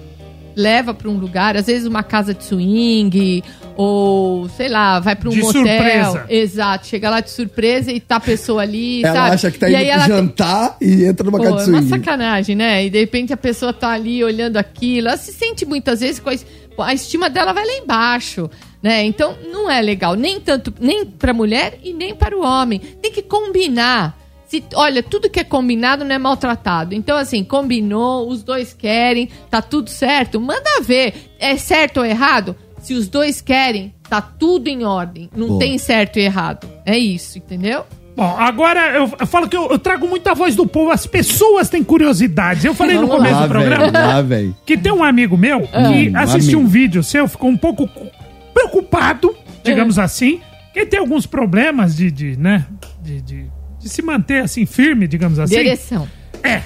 Leva 0.57 0.95
pra 0.95 1.09
um 1.11 1.17
lugar, 1.17 1.57
às 1.57 1.67
vezes 1.67 1.85
uma 1.85 2.05
casa 2.05 2.33
de 2.33 2.45
swing, 2.45 3.43
ou 3.77 4.49
sei 4.51 4.69
lá, 4.69 5.01
vai 5.01 5.17
pra 5.17 5.29
um 5.29 5.33
De 5.33 5.41
motel. 5.41 5.63
surpresa. 5.65 6.27
Exato, 6.29 6.87
chega 6.87 7.11
lá 7.11 7.21
de 7.21 7.31
surpresa 7.31 7.91
e 7.93 8.01
tá 8.01 8.17
a 8.17 8.21
pessoa 8.21 8.63
ali, 8.63 9.03
Ela 9.05 9.15
sabe? 9.15 9.35
acha 9.35 9.51
que 9.51 9.59
tá 9.59 9.69
E 9.69 9.75
indo 9.75 9.83
ela 9.83 10.07
jantar 10.07 10.77
e 10.81 11.05
entra 11.05 11.25
numa 11.25 11.39
Pô, 11.39 11.45
é 11.47 11.65
uma 11.67 11.83
sacanagem, 11.83 12.55
né? 12.57 12.85
E 12.85 12.91
de 12.91 12.99
repente 13.01 13.33
a 13.33 13.37
pessoa 13.37 13.73
tá 13.73 13.91
ali 13.91 14.23
olhando 14.23 14.57
aquilo, 14.57 15.09
ela 15.09 15.17
se 15.17 15.33
sente 15.33 15.67
muitas 15.67 16.01
vezes 16.01 16.21
com 16.21 16.31
a, 16.31 16.87
a 16.87 16.95
estima 16.95 17.29
dela 17.29 17.53
vai 17.53 17.67
lá 17.67 17.73
embaixo, 17.75 18.49
né? 18.83 19.03
Então 19.05 19.37
não 19.53 19.71
é 19.71 19.81
legal, 19.81 20.15
nem 20.15 20.41
tanto 20.41 20.73
nem 20.81 21.05
pra 21.05 21.33
mulher 21.33 21.79
e 21.83 21.93
nem 21.93 22.15
para 22.15 22.37
o 22.37 22.43
homem. 22.45 22.79
Tem 22.79 23.11
que 23.13 23.23
combinar. 23.23 24.19
Se, 24.47 24.63
olha, 24.75 25.03
tudo 25.03 25.31
que 25.31 25.41
é 25.41 25.45
combinado 25.45 26.05
não 26.05 26.15
é 26.15 26.19
maltratado. 26.19 26.95
Então, 26.95 27.17
assim, 27.17 27.43
combinou, 27.43 28.29
os 28.29 28.43
dois 28.43 28.75
querem, 28.75 29.29
tá 29.51 29.63
tudo 29.63 29.89
certo, 29.89 30.39
manda 30.39 30.83
ver. 30.83 31.15
É 31.41 31.57
certo 31.57 31.97
ou 32.01 32.05
errado? 32.05 32.55
Se 32.85 32.95
os 32.95 33.09
dois 33.09 33.41
querem, 33.41 33.95
tá 34.09 34.21
tudo 34.21 34.69
em 34.69 34.85
ordem. 34.85 35.31
Não 35.35 35.49
Boa. 35.49 35.59
tem 35.61 35.79
certo 35.79 36.19
e 36.19 36.23
errado. 36.23 36.69
É 36.85 36.97
isso, 36.99 37.39
entendeu? 37.39 37.85
Bom, 38.17 38.37
agora 38.39 38.91
eu, 38.95 39.11
eu 39.19 39.27
falo 39.27 39.49
que 39.49 39.57
eu, 39.57 39.69
eu 39.71 39.79
trago 39.79 40.07
muita 40.07 40.35
voz 40.35 40.55
do 40.55 40.67
povo, 40.67 40.91
as 40.93 41.05
pessoas 41.07 41.69
têm 41.69 41.83
curiosidades. 41.83 42.65
Eu 42.65 42.75
falei 42.75 42.97
no 42.97 43.09
começo 43.09 43.35
lá, 43.35 43.47
do 43.47 43.49
programa 43.53 44.23
velho, 44.23 44.49
lá, 44.51 44.55
que 44.65 44.77
tem 44.79 44.93
um 44.93 45.03
amigo 45.03 45.37
meu 45.37 45.69
Ah. 45.73 45.89
que 45.91 46.11
Um 46.11 46.17
assistiu 46.17 46.59
um 46.61 46.67
vídeo 46.69 47.03
seu, 47.03 47.27
ficou 47.27 47.51
um 47.51 47.57
pouco 47.57 47.89
cu- 47.89 48.11
preocupado, 48.53 49.35
digamos 49.65 49.99
assim, 49.99 50.41
que 50.73 50.87
tem 50.87 51.01
alguns 51.01 51.27
problemas 51.27 51.97
de, 51.97 52.11
de 52.11 52.37
né, 52.39 52.67
de, 53.03 53.21
de, 53.21 53.47
de 53.81 53.89
se 53.89 54.01
manter 54.03 54.45
assim 54.45 54.65
firme, 54.67 55.09
digamos 55.09 55.39
assim. 55.41 55.55
De 55.55 55.61
ereção. 55.61 56.07
É. 56.43 56.63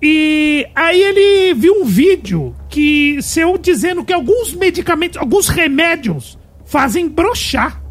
E 0.00 0.66
aí 0.74 1.00
ele 1.02 1.54
viu 1.54 1.82
um 1.82 1.84
vídeo 1.84 2.54
que 2.78 3.20
seu 3.22 3.58
dizendo 3.58 4.04
que 4.04 4.12
alguns 4.12 4.54
medicamentos, 4.54 5.16
alguns 5.18 5.48
remédios 5.48 6.38
fazem 6.64 7.08
brochar. 7.08 7.82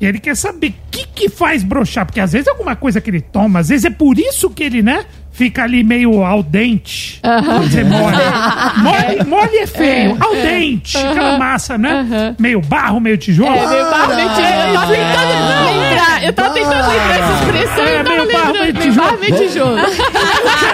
E 0.00 0.06
ele 0.06 0.20
quer 0.20 0.36
saber 0.36 0.68
o 0.68 0.74
que 0.92 1.06
que 1.12 1.28
faz 1.28 1.64
brochar, 1.64 2.04
porque 2.06 2.20
às 2.20 2.30
vezes 2.32 2.46
é 2.46 2.50
alguma 2.50 2.76
coisa 2.76 3.00
que 3.00 3.10
ele 3.10 3.20
toma, 3.20 3.58
às 3.60 3.68
vezes 3.70 3.86
é 3.86 3.90
por 3.90 4.16
isso 4.18 4.50
que 4.50 4.62
ele, 4.62 4.82
né, 4.82 5.06
fica 5.32 5.64
ali 5.64 5.82
meio 5.82 6.22
al 6.22 6.42
dente. 6.42 7.18
Quer 7.22 7.60
dizer, 7.66 7.84
mole. 7.86 8.14
mole. 8.82 9.24
Mole 9.26 9.56
é 9.56 9.66
feio, 9.66 10.10
É, 10.10 10.16
al 10.20 10.34
é. 10.34 10.42
dente, 10.42 10.96
Aham. 10.98 11.10
aquela 11.10 11.38
massa, 11.38 11.78
né? 11.78 12.34
Meio 12.38 12.60
barro, 12.60 13.00
meio 13.00 13.16
tijolo. 13.16 13.56
É, 13.56 13.66
meio 13.66 13.90
barro, 13.90 14.14
meio 14.14 14.28
tijolo. 14.28 14.46
Eu 14.68 14.74
tava 14.74 14.92
tentando 14.94 15.70
lembrar. 15.70 16.24
Eu 16.24 16.32
tava 16.32 16.54
tentando 16.54 16.88
lembrar 16.88 17.18
essa 17.18 17.32
expressão 17.44 17.84
É, 17.84 18.02
meio 18.02 18.32
barro, 18.32 18.52
meio 18.52 18.64
lembrando. 18.64 18.74
Meio 18.74 18.74
tijolo. 18.74 19.06
barro, 19.06 19.18
meio 19.20 19.36
tijolo. 19.48 19.76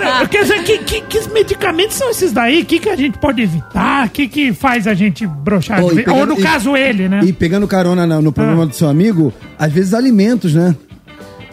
Cara, 0.03 0.29
quer 0.29 0.43
dizer, 0.43 0.63
que, 0.65 0.79
que, 0.79 1.01
que 1.03 1.29
medicamentos 1.31 1.97
são 1.97 2.11
esses 2.11 2.33
daí? 2.33 2.63
O 2.63 2.65
que, 2.67 2.79
que 2.79 2.89
a 2.89 2.97
gente 2.97 3.19
pode 3.19 3.41
evitar? 3.43 4.07
O 4.07 4.11
que, 4.11 4.27
que 4.29 4.53
faz 4.53 4.87
a 4.87 4.95
gente 4.95 5.27
brochar? 5.27 5.81
Vez? 5.81 5.95
pegando- 5.95 6.19
Ou 6.19 6.27
no 6.27 6.39
e- 6.39 6.43
caso 6.43 6.77
ele, 6.77 7.09
né? 7.09 7.21
E 7.25 7.33
pegando 7.33 7.67
carona 7.69 8.07
no, 8.07 8.21
no 8.21 8.31
Ah. 8.31 8.33
problema 8.33 8.67
do 8.67 8.75
seu 8.75 8.89
amigo, 8.89 9.33
às 9.59 9.73
vezes 9.73 9.95
alimentos, 9.95 10.55
né? 10.55 10.75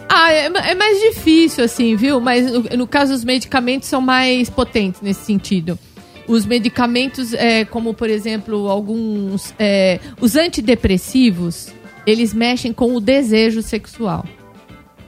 Ah, 0.10 0.32
é, 0.34 0.46
é 0.72 0.76
mais 0.76 1.00
difícil, 1.02 1.64
assim, 1.64 1.96
viu? 1.96 2.20
Mas 2.20 2.52
no, 2.52 2.64
no 2.78 2.88
caso, 2.88 3.14
os 3.14 3.24
medicamentos 3.24 3.88
são 3.88 4.02
mais 4.02 4.50
potentes 4.50 5.02
nesse 5.02 5.24
sentido. 5.26 5.78
Os 6.28 6.46
medicamentos, 6.46 7.34
é, 7.34 7.64
como 7.66 7.94
por 7.94 8.10
exemplo, 8.10 8.68
alguns. 8.70 9.54
é, 9.60 10.00
os 10.20 10.36
antidepressivos, 10.36 11.70
eles 12.06 12.34
mexem 12.34 12.74
com 12.74 12.96
o 12.96 13.00
desejo 13.00 13.62
sexual. 13.62 14.26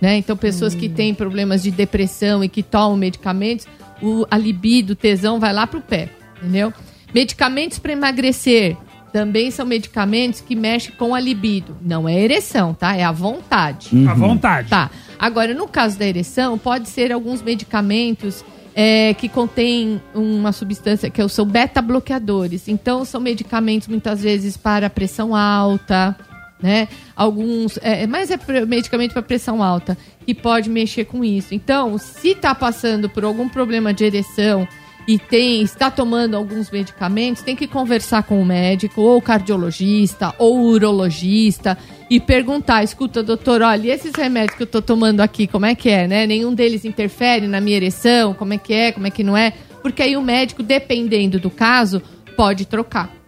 Né? 0.02 0.18
Então, 0.18 0.36
pessoas 0.36 0.74
que 0.74 0.89
têm 0.89 1.14
problemas 1.14 1.62
de 1.62 1.70
depressão 1.70 2.43
e 2.43 2.49
que 2.49 2.64
tomam 2.64 2.97
medicamentos, 2.97 3.68
o, 4.02 4.26
a 4.32 4.38
libido, 4.38 4.93
o 4.93 4.95
tesão 4.95 5.39
vai 5.39 5.54
lá 5.54 5.68
pro 5.68 5.80
pé, 5.80 6.10
entendeu? 6.38 6.74
Medicamentos 7.14 7.78
para 7.78 7.91
emagrecer 7.91 8.76
também 9.12 9.52
são 9.52 9.66
medicamentos 9.66 10.41
que 10.41 10.56
mexem 10.56 10.95
com 10.95 11.14
a 11.14 11.20
libido. 11.20 11.78
Não 11.82 12.08
é 12.08 12.20
ereção, 12.20 12.74
tá? 12.74 12.95
É 12.95 13.04
a 13.04 13.12
vontade. 13.12 13.89
Uhum. 13.93 14.10
A 14.10 14.14
vontade. 14.14 14.70
Tá. 14.70 14.89
Agora, 15.20 15.54
no 15.54 15.68
caso 15.68 15.99
da 15.99 16.06
ereção, 16.06 16.58
pode 16.58 16.89
ser 16.89 17.12
alguns 17.12 17.41
medicamentos 17.41 18.43
é, 18.74 19.14
que 19.14 19.28
contêm 19.28 20.02
uma 20.16 20.52
substância 20.52 21.10
que 21.10 21.28
são 21.28 21.45
beta-bloqueadores. 21.45 22.68
Então, 22.68 23.04
são 23.04 23.20
medicamentos 23.20 23.88
muitas 23.88 24.22
vezes 24.22 24.56
para 24.56 24.89
pressão 24.89 25.36
alta, 25.36 26.16
né? 26.62 26.88
Alguns, 27.16 27.78
é, 27.82 28.05
mas 28.07 28.30
é 28.32 28.39
medicamento 28.66 29.14
para 29.14 29.22
pressão 29.22 29.64
alta 29.64 29.97
que 30.26 30.34
pode 30.34 30.70
mexer 30.70 31.05
com 31.05 31.24
isso. 31.24 31.53
Então, 31.53 31.97
se 31.97 32.36
tá 32.36 32.53
passando 32.53 33.09
por 33.09 33.24
algum 33.24 33.49
problema 33.49 33.93
de 33.93 34.05
ereção 34.05 34.68
e 35.07 35.18
tem 35.18 35.62
está 35.64 35.89
tomando 35.89 36.36
alguns 36.36 36.70
medicamentos, 36.70 37.41
tem 37.41 37.55
que 37.55 37.68
conversar 37.68 38.24
com 38.24 38.41
o 38.41 38.45
médico, 38.45 39.01
ou 39.01 39.22
cardiologista, 39.22 40.34
ou 40.38 40.62
urologista, 40.62 41.78
e 42.09 42.20
perguntar: 42.20 42.84
escuta, 42.84 43.24
doutor, 43.24 43.62
olha, 43.62 43.93
esses 43.93 44.14
remédios 44.14 44.55
que 44.55 44.64
eu 44.64 44.68
tô 44.68 44.82
tomando 44.82 45.22
aqui, 45.22 45.47
como 45.47 45.66
é 45.66 45.74
que 45.74 45.89
é, 45.89 46.07
né? 46.07 46.28
Nenhum 46.28 46.53
deles 46.53 46.86
interfere 46.86 47.47
na 47.47 47.59
minha 47.59 47.78
ereção, 47.78 48.34
como 48.34 48.53
é 48.53 48.57
que 48.57 48.74
é, 48.74 48.91
como 48.91 49.07
é 49.07 49.09
que 49.09 49.24
não 49.24 49.36
é? 49.36 49.53
Porque 49.82 50.03
aí 50.03 50.16
o 50.16 50.22
médico, 50.22 50.62
dependendo 50.62 51.39
do 51.39 51.49
caso, 51.49 52.01
pode 52.38 52.66
trocar. 52.66 53.20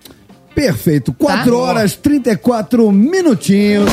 Perfeito. 0.53 1.11
Tá. 1.11 1.25
4 1.25 1.57
horas 1.57 1.95
34 1.95 2.91
minutinhos. 2.91 3.89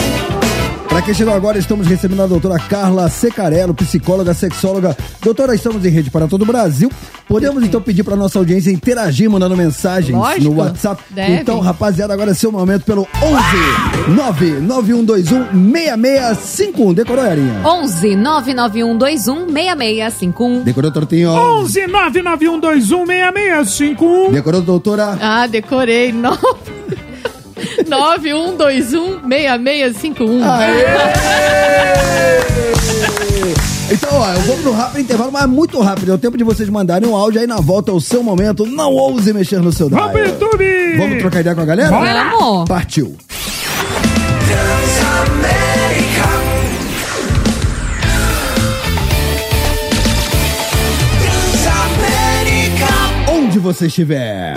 Chegou 1.21 1.35
agora, 1.35 1.59
estamos 1.59 1.87
recebendo 1.87 2.23
a 2.23 2.27
doutora 2.27 2.57
Carla 2.59 3.09
Secarello, 3.11 3.75
psicóloga, 3.75 4.33
sexóloga. 4.33 4.97
Doutora, 5.21 5.55
estamos 5.55 5.85
em 5.85 5.89
rede 5.89 6.09
para 6.11 6.27
todo 6.29 6.43
o 6.43 6.47
Brasil. 6.47 6.91
Podemos 7.27 7.63
então 7.65 7.81
pedir 7.83 8.05
para 8.05 8.17
nossa 8.17 8.39
audiência 8.39 8.71
interagir, 8.71 9.29
mandando 9.29 9.57
mensagens 9.57 10.17
Lógico. 10.17 10.45
no 10.45 10.61
WhatsApp. 10.61 11.03
Deve. 11.11 11.33
Então, 11.35 11.59
rapaziada, 11.61 12.15
agora 12.15 12.31
é 12.31 12.35
seu 12.35 12.51
momento 12.51 12.85
pelo 12.85 13.07
11 13.23 14.15
99121 14.15 15.73
6651. 15.73 16.95
Decorou, 16.95 17.25
Yarinha? 17.25 17.61
11 17.65 18.17
99121 18.17 19.47
6651. 19.47 20.63
Decorou, 20.63 20.91
Tortinho? 20.91 21.31
11 21.31 21.87
99121 21.87 23.07
6651. 23.07 24.33
Decorou, 24.33 24.63
doutora? 24.63 25.19
Ah, 25.21 25.47
decorei. 25.47 26.15
91216651. 27.91 30.41
Então, 33.93 34.09
ó, 34.13 34.33
eu 34.33 34.41
vou 34.43 34.57
pro 34.59 34.73
rápido 34.73 35.01
intervalo, 35.01 35.33
mas 35.33 35.47
muito 35.47 35.81
rápido. 35.81 36.13
É 36.13 36.15
o 36.15 36.19
tempo 36.19 36.39
de 36.39 36.45
vocês 36.45 36.69
mandarem 36.69 37.09
um 37.09 37.17
áudio 37.17 37.41
aí 37.41 37.47
na 37.47 37.57
volta, 37.57 37.91
é 37.91 37.95
o 37.95 38.01
seu 38.01 38.23
momento. 38.23 38.65
Não 38.65 38.93
ouse 38.93 39.33
mexer 39.33 39.61
no 39.61 39.73
seu 39.73 39.89
Vamos 39.89 40.13
pro 40.13 40.25
YouTube! 40.25 40.97
Vamos 40.97 41.19
trocar 41.19 41.41
ideia 41.41 41.57
com 41.57 41.63
a 41.63 41.65
galera? 41.65 41.91
Bora, 41.91 42.21
amor. 42.21 42.65
Partiu. 42.67 43.17
Onde 53.29 53.59
você 53.59 53.87
estiver. 53.87 54.57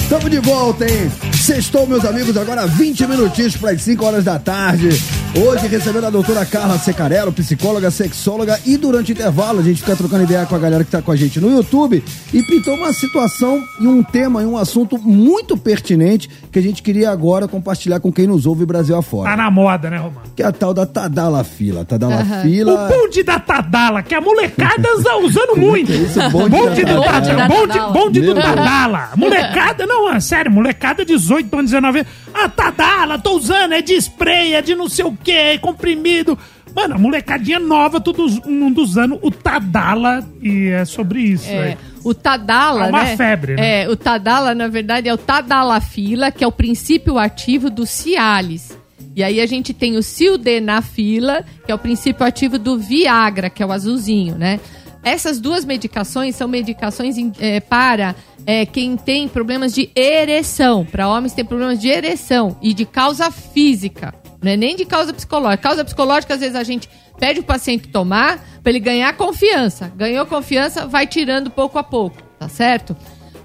Estamos 0.00 0.30
de 0.30 0.38
volta, 0.40 0.84
hein? 0.84 1.10
Sextou, 1.44 1.86
meus 1.86 2.06
amigos, 2.06 2.34
agora 2.38 2.66
20 2.66 3.06
minutinhos 3.06 3.54
para 3.54 3.72
as 3.72 3.82
5 3.82 4.02
horas 4.02 4.24
da 4.24 4.38
tarde. 4.38 4.88
Hoje 5.36 5.66
recebendo 5.66 6.06
a 6.06 6.10
doutora 6.10 6.46
Carla 6.46 6.78
Secarello, 6.78 7.32
psicóloga, 7.32 7.90
sexóloga. 7.90 8.56
E 8.64 8.76
durante 8.76 9.10
o 9.10 9.14
intervalo 9.14 9.58
a 9.58 9.62
gente 9.64 9.80
fica 9.80 9.96
trocando 9.96 10.22
ideia 10.22 10.46
com 10.46 10.54
a 10.54 10.58
galera 10.60 10.84
que 10.84 10.90
tá 10.92 11.02
com 11.02 11.10
a 11.10 11.16
gente 11.16 11.40
no 11.40 11.50
YouTube. 11.50 12.04
E 12.32 12.42
pintou 12.44 12.76
uma 12.76 12.92
situação 12.92 13.60
e 13.80 13.86
um 13.86 14.00
tema 14.00 14.44
e 14.44 14.46
um 14.46 14.56
assunto 14.56 14.96
muito 14.96 15.56
pertinente 15.56 16.30
que 16.52 16.58
a 16.60 16.62
gente 16.62 16.84
queria 16.84 17.10
agora 17.10 17.48
compartilhar 17.48 17.98
com 17.98 18.12
quem 18.12 18.28
nos 18.28 18.46
ouve 18.46 18.64
Brasil 18.64 18.96
afora. 18.96 19.30
Tá 19.30 19.36
na 19.36 19.50
moda, 19.50 19.90
né, 19.90 19.96
Romano? 19.96 20.22
Que 20.36 20.42
é 20.44 20.46
a 20.46 20.52
tal 20.52 20.72
da 20.72 20.86
Tadala 20.86 21.42
Fila. 21.42 21.84
Tadala 21.84 22.14
Aham. 22.14 22.42
Fila. 22.42 22.72
O 22.72 22.88
bonde 22.88 23.24
da 23.24 23.40
Tadala, 23.40 24.02
que 24.04 24.14
a 24.14 24.20
molecada 24.20 24.88
está 24.96 25.16
usando 25.16 25.56
muito. 25.56 25.90
Isso, 25.90 26.20
bonde 26.30 26.84
da 26.84 26.94
do 26.94 27.02
Tadala. 27.02 27.48
Bonde, 27.48 27.78
bonde 27.92 28.20
do. 28.20 28.34
Tadala. 28.36 29.10
Molecada, 29.16 29.84
não, 29.84 30.12
é 30.12 30.20
sério, 30.20 30.50
molecada 30.52 31.04
18 31.04 31.52
anos, 31.56 31.70
19 31.72 31.98
anos. 31.98 32.12
Ah, 32.34 32.48
Tadala, 32.48 33.18
tô 33.18 33.36
usando, 33.36 33.72
é 33.72 33.80
de 33.80 33.94
spray, 33.94 34.54
é 34.54 34.60
de 34.60 34.74
não 34.74 34.88
sei 34.88 35.04
o 35.04 35.16
que, 35.16 35.30
é 35.30 35.56
comprimido. 35.56 36.36
Mano, 36.74 36.96
a 36.96 36.98
molecadinha 36.98 37.60
nova, 37.60 38.00
todo 38.00 38.26
mundo 38.44 38.82
usando 38.82 39.16
o 39.22 39.30
Tadala 39.30 40.26
e 40.42 40.66
é 40.68 40.84
sobre 40.84 41.20
isso. 41.20 41.48
É, 41.48 41.78
o 42.02 42.12
Tadala, 42.12 42.86
É 42.86 42.90
uma 42.90 43.04
né? 43.04 43.16
febre, 43.16 43.54
né? 43.54 43.84
É, 43.84 43.88
o 43.88 43.94
Tadala, 43.96 44.52
na 44.54 44.66
verdade, 44.66 45.08
é 45.08 45.14
o 45.14 45.16
Tadalafila, 45.16 46.32
que 46.32 46.42
é 46.42 46.46
o 46.46 46.50
princípio 46.52 47.16
ativo 47.16 47.70
do 47.70 47.86
Cialis. 47.86 48.76
E 49.14 49.22
aí 49.22 49.40
a 49.40 49.46
gente 49.46 49.72
tem 49.72 49.96
o 49.96 50.02
Sildenafila, 50.02 51.44
que 51.64 51.70
é 51.70 51.74
o 51.74 51.78
princípio 51.78 52.26
ativo 52.26 52.58
do 52.58 52.76
Viagra, 52.76 53.48
que 53.48 53.62
é 53.62 53.66
o 53.66 53.70
azulzinho, 53.70 54.36
né? 54.36 54.58
Essas 55.04 55.38
duas 55.38 55.64
medicações 55.64 56.34
são 56.34 56.48
medicações 56.48 57.16
é, 57.38 57.60
para 57.60 58.16
é, 58.46 58.64
quem 58.66 58.96
tem 58.96 59.28
problemas 59.28 59.72
de 59.74 59.90
ereção. 59.94 60.84
Para 60.84 61.08
homens 61.08 61.32
têm 61.32 61.44
problemas 61.44 61.78
de 61.80 61.88
ereção 61.88 62.56
e 62.62 62.72
de 62.74 62.84
causa 62.84 63.30
física. 63.30 64.14
Não 64.42 64.52
é 64.52 64.56
nem 64.56 64.76
de 64.76 64.84
causa 64.84 65.12
psicológica. 65.12 65.62
Causa 65.62 65.84
psicológica, 65.84 66.34
às 66.34 66.40
vezes, 66.40 66.54
a 66.56 66.62
gente 66.62 66.88
pede 67.18 67.40
o 67.40 67.44
paciente 67.44 67.88
tomar 67.88 68.38
para 68.62 68.70
ele 68.70 68.80
ganhar 68.80 69.16
confiança. 69.16 69.90
Ganhou 69.96 70.26
confiança, 70.26 70.86
vai 70.86 71.06
tirando 71.06 71.50
pouco 71.50 71.78
a 71.78 71.82
pouco, 71.82 72.16
tá 72.38 72.48
certo? 72.48 72.96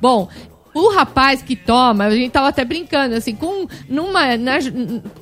Bom, 0.02 0.28
O 0.72 0.94
rapaz 0.94 1.42
que 1.42 1.56
toma, 1.56 2.06
a 2.06 2.12
gente 2.12 2.30
tava 2.32 2.50
até 2.50 2.64
brincando, 2.64 3.16
assim, 3.16 3.34
com 3.36 3.66
numa. 3.90 4.38
na- 4.38 4.60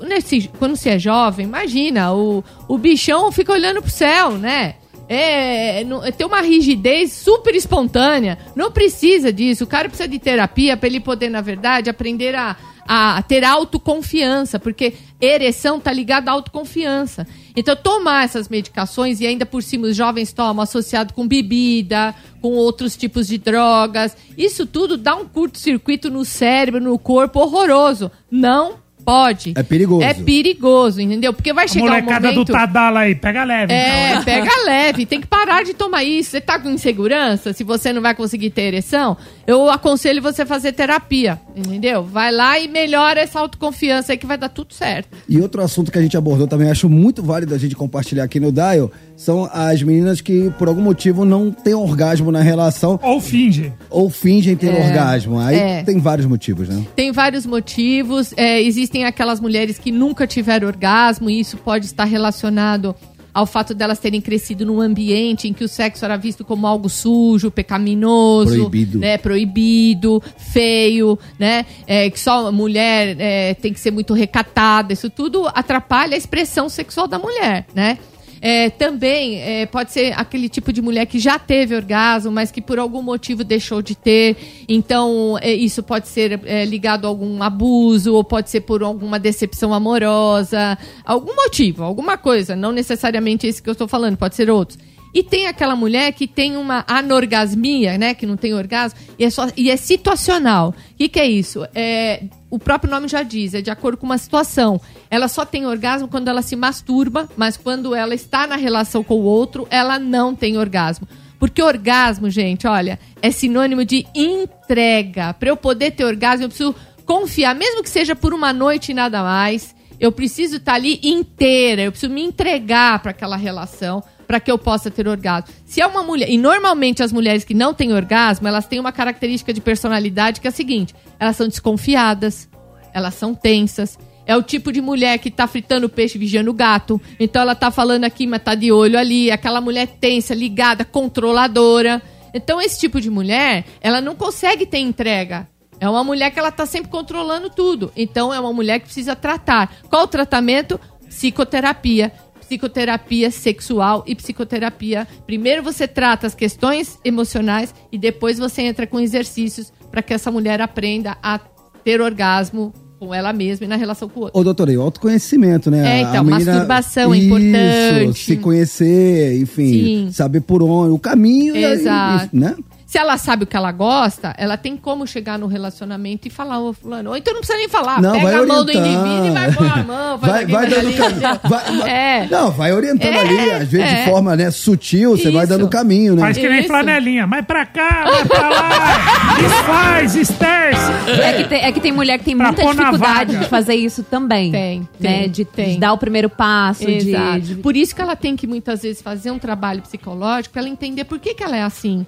nesse, 0.06 0.50
quando 0.60 0.76
você 0.76 0.90
é 0.90 1.00
jovem, 1.00 1.46
imagina, 1.46 2.14
o, 2.14 2.44
o 2.68 2.78
bichão 2.78 3.32
fica 3.32 3.54
olhando 3.54 3.82
pro 3.82 3.90
céu, 3.90 4.32
né? 4.32 4.76
É, 5.10 5.84
não- 5.86 6.02
tem 6.12 6.28
uma 6.28 6.42
rigidez 6.42 7.14
super 7.14 7.56
espontânea. 7.56 8.38
Não 8.56 8.72
precisa 8.72 9.32
disso. 9.32 9.64
O 9.64 9.68
cara 9.68 9.88
precisa 9.88 10.08
de 10.08 10.20
terapia 10.20 10.76
para 10.76 10.88
ele 10.88 11.00
poder, 11.00 11.30
na 11.30 11.42
verdade, 11.42 11.90
aprender 11.90 12.36
a, 12.36 12.56
a 12.88 13.22
ter 13.22 13.44
autoconfiança, 13.44 14.60
porque 14.60 14.94
ereção 15.20 15.80
tá 15.80 15.92
ligada 15.92 16.30
à 16.30 16.34
autoconfiança. 16.34 17.26
Então, 17.56 17.76
tomar 17.76 18.26
essas 18.26 18.48
medicações, 18.50 19.20
e 19.20 19.26
ainda 19.28 19.46
por 19.46 19.64
cima 19.64 19.88
os 19.88 19.96
jovens 19.96 20.32
tomam 20.32 20.62
associado 20.64 21.14
com 21.14 21.28
bebida, 21.28 22.14
com 22.42 22.50
outros 22.54 22.96
tipos 22.96 23.28
de 23.28 23.38
drogas, 23.38 24.16
isso 24.38 24.66
tudo 24.66 24.96
dá 24.98 25.16
um 25.16 25.26
curto-circuito 25.26 26.10
no 26.10 26.24
cérebro, 26.24 26.80
no 26.82 27.00
corpo, 27.00 27.40
horroroso. 27.40 28.12
Não 28.30 28.76
pode. 29.08 29.54
É 29.56 29.64
perigoso. 29.64 30.04
É 30.04 30.14
perigoso, 30.14 31.00
entendeu? 31.00 31.32
Porque 31.32 31.54
vai 31.54 31.64
A 31.64 31.68
chegar 31.70 31.86
um 31.86 31.88
molecada 31.88 32.28
momento... 32.28 32.46
do 32.46 32.52
Tadala 32.52 33.00
aí, 33.00 33.16
pega 33.16 33.46
leve. 33.46 33.72
É, 33.72 34.12
então. 34.12 34.24
pega 34.26 34.52
leve, 34.68 35.06
tem 35.06 35.22
que 35.22 35.28
parar 35.28 35.64
de 35.64 35.74
tomar 35.74 36.04
isso. 36.04 36.32
Você 36.32 36.42
tá 36.42 36.60
com 36.60 36.70
insegurança, 36.70 37.54
se 37.54 37.64
você 37.64 37.94
não 37.94 38.02
vai 38.02 38.14
conseguir 38.14 38.50
ter 38.50 38.64
ereção, 38.64 39.16
eu 39.48 39.70
aconselho 39.70 40.22
você 40.22 40.42
a 40.42 40.46
fazer 40.46 40.74
terapia, 40.74 41.40
entendeu? 41.56 42.04
Vai 42.04 42.34
lá 42.34 42.60
e 42.60 42.68
melhora 42.68 43.22
essa 43.22 43.40
autoconfiança 43.40 44.12
aí 44.12 44.18
que 44.18 44.26
vai 44.26 44.38
dar 44.38 44.50
tudo 44.50 44.74
certo. 44.74 45.18
E 45.30 45.40
outro 45.40 45.62
assunto 45.62 45.90
que 45.90 45.98
a 45.98 46.02
gente 46.02 46.18
abordou 46.18 46.46
também, 46.46 46.70
acho 46.70 46.90
muito 46.90 47.24
válido 47.24 47.56
a 47.56 47.58
gente 47.58 47.78
compartilhar 47.78 48.26
aqui 48.26 48.42
no 48.42 48.52
Dial, 48.52 48.92
são 49.18 49.50
as 49.52 49.82
meninas 49.82 50.22
que, 50.22 50.50
por 50.60 50.68
algum 50.68 50.82
motivo, 50.82 51.26
não 51.26 51.52
têm 51.52 51.74
orgasmo 51.74 52.32
na 52.32 52.42
relação. 52.42 53.00
Ou 53.02 53.20
finge. 53.20 53.74
Ou 53.90 54.10
fingem 54.12 54.56
ter 54.56 54.68
É, 54.68 54.86
orgasmo. 54.88 55.40
Aí 55.40 55.56
é. 55.58 55.84
tem 55.84 55.98
vários 56.00 56.28
motivos, 56.28 56.70
né? 56.70 56.86
Tem 56.96 57.12
vários 57.12 57.46
motivos. 57.46 58.32
é, 58.38 58.62
existem 58.62 59.06
aquelas 59.06 59.40
mulheres 59.40 59.80
que 59.80 59.92
nunca 59.92 60.28
tiveram 60.28 60.68
orgasmo, 60.68 61.30
e 61.32 61.40
isso 61.40 61.58
pode 61.58 61.88
estar 61.88 62.06
relacionado 62.06 62.96
ao 63.34 63.46
fato 63.46 63.74
delas 63.76 64.00
terem 64.00 64.20
crescido 64.22 64.66
num 64.66 64.82
ambiente 64.82 65.48
em 65.48 65.54
que 65.54 65.64
o 65.64 65.68
sexo 65.68 66.04
era 66.06 66.16
visto 66.18 66.44
como 66.46 66.66
algo 66.66 66.90
sujo, 66.90 67.52
pecaminoso, 67.52 68.56
Proibido. 68.56 68.98
né, 69.00 69.18
proibido, 69.20 70.22
feio, 70.38 71.20
né, 71.38 71.64
é, 71.86 72.10
que 72.10 72.20
só 72.20 72.48
a 72.48 72.52
mulher 72.52 73.16
é, 73.20 73.54
tem 73.54 73.72
que 73.74 73.80
ser 73.80 73.92
muito 73.92 74.14
recatada. 74.16 74.94
Isso 74.94 75.08
tudo 75.10 75.48
atrapalha 75.54 76.16
a 76.16 76.18
expressão 76.18 76.68
sexual 76.68 77.08
da 77.08 77.20
mulher, 77.20 77.66
né? 77.76 77.98
É, 78.42 78.70
também 78.70 79.42
é, 79.42 79.66
pode 79.66 79.92
ser 79.92 80.14
aquele 80.18 80.50
tipo 80.50 80.72
de 80.72 80.82
mulher 80.82 81.06
que 81.06 81.20
já 81.20 81.40
teve 81.40 81.76
orgasmo, 81.76 82.32
mas 82.32 82.52
que 82.52 82.62
por 82.62 82.80
algum 82.80 83.02
motivo 83.02 83.44
deixou 83.44 83.82
de 83.82 83.96
ter. 83.96 84.36
Então, 84.68 85.38
é, 85.42 85.54
isso 85.54 85.82
pode 85.82 86.08
ser 86.08 86.40
é, 86.46 86.66
ligado 86.66 87.06
a 87.06 87.08
algum 87.08 87.42
abuso, 87.42 88.14
ou 88.14 88.24
pode 88.24 88.50
ser 88.50 88.62
por 88.62 88.84
alguma 88.84 89.20
decepção 89.20 89.74
amorosa, 89.74 90.78
algum 91.04 91.36
motivo, 91.36 91.84
alguma 91.84 92.18
coisa. 92.18 92.56
Não 92.56 92.72
necessariamente 92.72 93.48
esse 93.48 93.62
que 93.62 93.70
eu 93.70 93.74
estou 93.74 93.88
falando, 93.88 94.18
pode 94.18 94.36
ser 94.36 94.50
outros. 94.50 94.78
E 95.18 95.24
tem 95.24 95.48
aquela 95.48 95.76
mulher 95.76 96.14
que 96.14 96.28
tem 96.28 96.56
uma 96.58 96.86
anorgasmia, 96.88 97.98
né? 97.98 98.14
Que 98.14 98.28
não 98.28 98.38
tem 98.38 98.54
orgasmo, 98.54 99.00
e 99.18 99.26
é, 99.26 99.30
só, 99.32 99.48
e 99.58 99.72
é 99.72 99.76
situacional. 99.76 100.76
O 100.92 100.96
que, 100.96 101.10
que 101.10 101.20
é 101.20 101.26
isso? 101.26 101.68
É, 101.74 102.26
o 102.52 102.60
próprio 102.60 102.92
nome 102.92 103.08
já 103.08 103.24
diz, 103.24 103.56
é 103.56 103.62
de 103.62 103.72
acordo 103.72 103.98
com 103.98 104.06
uma 104.06 104.20
situação. 104.20 104.80
Ela 105.10 105.28
só 105.28 105.44
tem 105.44 105.66
orgasmo 105.66 106.08
quando 106.08 106.28
ela 106.28 106.44
se 106.44 106.56
masturba, 106.56 107.28
mas 107.36 107.58
quando 107.58 107.96
ela 107.96 108.14
está 108.14 108.46
na 108.46 108.58
relação 108.58 109.04
com 109.04 109.16
o 109.16 109.24
outro, 109.24 109.68
ela 109.72 109.98
não 109.98 110.36
tem 110.36 110.56
orgasmo. 110.56 111.08
Porque 111.40 111.64
orgasmo, 111.64 112.30
gente, 112.30 112.68
olha, 112.68 113.00
é 113.20 113.32
sinônimo 113.32 113.84
de 113.84 114.06
entrega. 114.14 115.34
Para 115.34 115.50
eu 115.50 115.58
poder 115.58 115.94
ter 115.94 116.06
orgasmo, 116.06 116.46
eu 116.46 116.50
preciso 116.50 116.76
confiar, 117.08 117.56
mesmo 117.56 117.82
que 117.82 117.90
seja 117.90 118.16
por 118.16 118.36
uma 118.36 118.54
noite 118.54 118.92
e 118.92 118.94
nada 118.94 119.24
mais. 119.24 119.76
Eu 120.00 120.12
preciso 120.12 120.58
estar 120.58 120.76
ali 120.76 121.00
inteira, 121.02 121.82
eu 121.82 121.92
preciso 121.92 122.14
me 122.14 122.22
entregar 122.22 123.00
para 123.00 123.10
aquela 123.10 123.36
relação 123.36 124.04
para 124.28 124.40
que 124.40 124.52
eu 124.52 124.58
possa 124.58 124.92
ter 124.92 125.08
orgasmo. 125.08 125.54
Se 125.66 125.82
é 125.82 125.88
uma 125.88 126.04
mulher, 126.04 126.30
e 126.30 126.38
normalmente 126.38 127.02
as 127.02 127.14
mulheres 127.14 127.44
que 127.44 127.54
não 127.54 127.74
têm 127.74 127.94
orgasmo, 127.94 128.48
elas 128.48 128.68
têm 128.68 128.80
uma 128.80 128.92
característica 128.92 129.54
de 129.54 129.62
personalidade 129.62 130.42
que 130.42 130.48
é 130.48 130.50
a 130.50 130.54
seguinte: 130.54 130.94
elas 131.20 131.36
são 131.36 131.48
desconfiadas, 131.48 132.50
elas 132.94 133.14
são 133.14 133.34
tensas. 133.34 133.98
É 134.26 134.36
o 134.36 134.44
tipo 134.44 134.74
de 134.74 134.82
mulher 134.82 135.18
que 135.20 135.32
tá 135.32 135.48
fritando 135.48 135.88
peixe 135.88 136.18
vigiando 136.18 136.52
o 136.52 136.54
gato. 136.54 137.02
Então 137.18 137.42
ela 137.42 137.56
tá 137.56 137.72
falando 137.72 138.04
aqui, 138.04 138.28
mas 138.28 138.44
tá 138.44 138.54
de 138.56 138.74
olho 138.74 139.00
ali. 139.00 139.32
Aquela 139.32 139.62
mulher 139.62 139.88
tensa, 139.88 140.36
ligada, 140.36 140.84
controladora. 140.84 142.02
Então 142.34 142.60
esse 142.60 142.78
tipo 142.78 143.00
de 143.00 143.10
mulher, 143.10 143.64
ela 143.80 144.02
não 144.02 144.16
consegue 144.16 144.66
ter 144.66 144.80
entrega. 144.80 145.48
É 145.80 145.88
uma 145.88 146.04
mulher 146.04 146.32
que 146.32 146.40
ela 146.40 146.52
tá 146.52 146.66
sempre 146.66 146.92
controlando 146.92 147.50
tudo. 147.50 147.90
Então 147.96 148.34
é 148.34 148.40
uma 148.40 148.52
mulher 148.52 148.80
que 148.80 148.86
precisa 148.86 149.16
tratar. 149.16 149.78
Qual 149.90 150.04
o 150.04 150.08
tratamento? 150.08 150.78
Psicoterapia. 151.08 152.12
Psicoterapia 152.48 153.30
sexual 153.30 154.04
e 154.08 154.16
psicoterapia. 154.16 155.08
Primeiro 155.26 155.62
você 155.62 155.88
trata 155.88 156.26
as 156.26 156.34
questões 156.34 156.98
emocionais 157.04 157.76
e 157.92 157.98
depois 157.98 158.40
você 158.40 158.62
entra 158.62 158.88
com 158.88 159.00
exercícios 159.00 159.72
para 159.92 160.02
que 160.02 160.14
essa 160.14 160.32
mulher 160.32 160.62
aprenda 160.62 161.18
a 161.22 161.40
ter 161.84 162.00
orgasmo 162.02 162.74
com 163.00 163.14
ela 163.14 163.32
mesma 163.32 163.66
e 163.66 163.70
na 163.70 163.76
relação 163.76 164.10
com 164.10 164.20
o 164.20 164.24
outro. 164.24 164.40
Ô, 164.40 164.44
doutora, 164.44 164.72
e 164.72 164.78
o 164.78 164.82
autoconhecimento, 164.82 165.70
né? 165.70 166.00
É, 166.00 166.02
então, 166.02 166.24
masturbação 166.24 167.14
é 167.14 167.18
importante. 167.18 168.26
se 168.26 168.38
conhecer, 168.38 169.40
enfim, 169.40 169.72
Sim. 169.72 170.10
saber 170.12 170.42
por 170.42 170.64
onde, 170.64 170.92
o 170.92 171.00
caminho, 171.00 171.56
e 171.56 171.64
Exato. 171.64 172.30
né? 172.36 172.56
Se 172.88 172.98
ela 172.98 173.18
sabe 173.18 173.44
o 173.44 173.46
que 173.46 173.58
ela 173.58 173.70
gosta, 173.74 174.34
ela 174.38 174.56
tem 174.56 174.78
como 174.78 175.06
chegar 175.06 175.38
no 175.38 175.46
relacionamento 175.46 176.26
e 176.26 176.32
falar, 176.32 176.58
ô 176.62 176.72
fulano. 176.72 177.10
Ou 177.10 177.18
então 177.18 177.34
não 177.34 177.42
precisa 177.42 177.58
nem 177.60 177.68
falar. 177.68 178.02
Não, 178.02 178.14
Pega 178.14 178.40
a 178.40 178.46
mão 178.46 178.64
do 178.64 178.72
indivíduo 178.72 179.26
e 179.26 179.30
vai 179.32 179.52
pôr 179.52 179.68
a 179.68 179.84
mão. 179.84 180.18
faz 180.18 180.32
Vai, 180.32 180.46
vai 180.46 180.68
dando 180.70 180.94
caminho. 180.94 181.10
entendeu? 181.10 181.40
Vai- 181.44 181.78
vai- 181.80 181.90
É. 181.92 182.28
Não, 182.32 182.50
vai 182.50 182.72
orientando 182.72 183.14
É, 183.14 183.20
ali, 183.20 183.52
às 183.52 183.68
vezes 183.70 183.88
é. 183.92 183.96
de 184.06 184.10
forma 184.10 184.38
né, 184.38 184.50
sutil, 184.52 185.18
você 185.18 185.30
vai 185.30 185.46
dando 185.46 185.66
o 185.66 185.70
caminho, 185.70 186.16
né? 186.16 186.22
Faz 186.22 186.38
que 186.38 186.48
nem 186.48 186.60
Isso. 186.60 186.70
flanelinha. 186.70 187.28
Vai 187.28 187.44
pra 187.44 187.66
cá, 187.66 188.06
vai 188.10 188.24
pra 188.26 188.50
lá. 188.50 189.36
Desfaz, 189.38 190.16
esterce. 190.16 190.92
É 191.22 191.34
que, 191.34 191.44
tem, 191.44 191.66
é 191.66 191.72
que 191.74 191.82
tem 191.82 191.92
mulher 191.92 192.18
que 192.20 192.24
tem 192.24 192.38
Pra 192.38 192.48
muita 192.54 192.64
dificuldade 192.66 193.36
de 193.38 193.46
fazer 193.50 193.76
isso 193.76 194.02
também. 194.04 194.50
Tem, 194.50 194.80
né? 194.80 194.88
tem, 195.00 195.30
De, 195.30 195.44
tem. 195.44 195.74
de 195.74 195.78
dar 195.78 195.92
o 195.92 195.98
primeiro 195.98 196.30
passo, 196.30 196.86
de, 196.86 197.10
Exato. 197.10 197.40
de- 197.42 197.56
Por 197.56 197.76
isso 197.76 197.94
que 197.94 198.02
ela 198.02 198.16
tem 198.16 198.36
que 198.38 198.48
muitas 198.48 198.82
vezes 198.84 199.02
fazer 199.02 199.30
um 199.32 199.38
trabalho 199.40 199.82
psicológico 199.82 200.54
para 200.54 200.62
ela 200.62 200.70
entender 200.70 201.04
por 201.04 201.20
que, 201.20 201.34
que 201.34 201.44
ela 201.44 201.58
é 201.58 201.64
assim. 201.64 202.06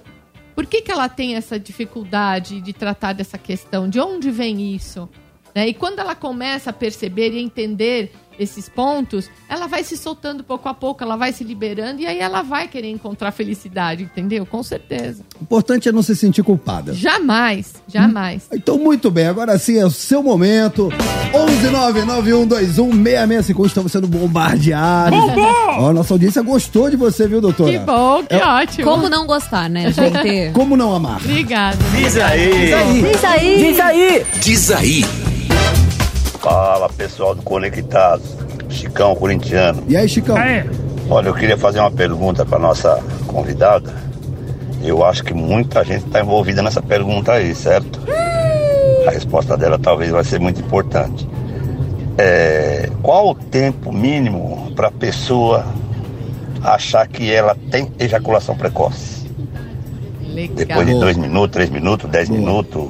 Por 0.54 0.66
que, 0.66 0.82
que 0.82 0.90
ela 0.90 1.08
tem 1.08 1.36
essa 1.36 1.58
dificuldade 1.58 2.60
de 2.60 2.72
tratar 2.72 3.12
dessa 3.12 3.38
questão? 3.38 3.88
De 3.88 4.00
onde 4.00 4.30
vem 4.30 4.74
isso? 4.74 5.08
Né? 5.54 5.68
E 5.68 5.74
quando 5.74 5.98
ela 5.98 6.14
começa 6.14 6.70
a 6.70 6.72
perceber 6.72 7.32
e 7.32 7.42
entender 7.42 8.12
esses 8.38 8.70
pontos, 8.70 9.28
ela 9.50 9.66
vai 9.66 9.84
se 9.84 9.98
soltando 9.98 10.42
pouco 10.42 10.66
a 10.66 10.72
pouco, 10.72 11.04
ela 11.04 11.14
vai 11.14 11.30
se 11.30 11.44
liberando 11.44 12.00
e 12.00 12.06
aí 12.06 12.20
ela 12.20 12.40
vai 12.40 12.68
querer 12.68 12.88
encontrar 12.90 13.32
felicidade, 13.32 14.04
entendeu? 14.04 14.46
Com 14.46 14.62
certeza. 14.62 15.22
O 15.38 15.42
importante 15.42 15.90
é 15.90 15.92
não 15.92 16.00
se 16.02 16.16
sentir 16.16 16.42
culpada. 16.42 16.94
Jamais, 16.94 17.74
jamais. 17.86 18.48
Então, 18.50 18.78
muito 18.78 19.10
bem, 19.10 19.26
agora 19.26 19.58
sim 19.58 19.78
é 19.78 19.84
o 19.84 19.90
seu 19.90 20.22
momento. 20.22 20.88
11991216651. 21.34 23.66
Estamos 23.66 23.92
sendo 23.92 24.08
bombardeados. 24.08 25.18
Bombou! 25.18 25.44
Ó, 25.78 25.92
nossa 25.92 26.14
audiência 26.14 26.40
gostou 26.42 26.88
de 26.90 26.96
você, 26.96 27.28
viu, 27.28 27.42
doutora? 27.42 27.70
Que 27.70 27.78
bom, 27.78 28.24
que 28.24 28.34
É- 28.34 28.42
ótimo. 28.44 28.84
Como 28.84 29.08
não 29.10 29.26
gostar, 29.26 29.68
né, 29.68 29.92
gente? 29.92 30.52
Como 30.54 30.78
não 30.78 30.94
amar? 30.94 31.20
Obrigada. 31.22 31.76
Diz 31.94 32.16
aí. 32.16 32.72
Diz 33.02 33.22
aí. 33.24 33.56
Diz 33.58 33.80
aí. 33.80 34.26
Diz 34.40 34.70
aí. 34.70 35.04
Fala 36.40 36.88
pessoal 36.88 37.34
do 37.34 37.42
Conectados, 37.42 38.34
Chicão 38.70 39.14
Corintiano. 39.14 39.84
E 39.86 39.94
aí, 39.94 40.08
Chicão? 40.08 40.38
Aê. 40.38 40.64
Olha, 41.10 41.28
eu 41.28 41.34
queria 41.34 41.58
fazer 41.58 41.80
uma 41.80 41.90
pergunta 41.90 42.46
para 42.46 42.58
nossa 42.58 43.02
convidada. 43.26 43.94
Eu 44.82 45.04
acho 45.04 45.22
que 45.22 45.34
muita 45.34 45.84
gente 45.84 46.06
está 46.06 46.20
envolvida 46.20 46.62
nessa 46.62 46.80
pergunta 46.80 47.32
aí, 47.32 47.54
certo? 47.54 48.00
A 49.06 49.10
resposta 49.10 49.54
dela 49.54 49.78
talvez 49.78 50.10
vai 50.10 50.24
ser 50.24 50.40
muito 50.40 50.62
importante. 50.62 51.28
É, 52.16 52.88
qual 53.02 53.28
o 53.28 53.34
tempo 53.34 53.92
mínimo 53.92 54.72
para 54.74 54.88
a 54.88 54.92
pessoa 54.92 55.66
achar 56.62 57.06
que 57.06 57.30
ela 57.30 57.54
tem 57.70 57.92
ejaculação 57.98 58.56
precoce? 58.56 59.30
Legal. 60.22 60.56
Depois 60.56 60.86
de 60.86 60.94
dois 60.94 61.16
minutos, 61.18 61.52
três 61.52 61.68
minutos, 61.68 62.08
dez 62.08 62.30
minutos. 62.30 62.88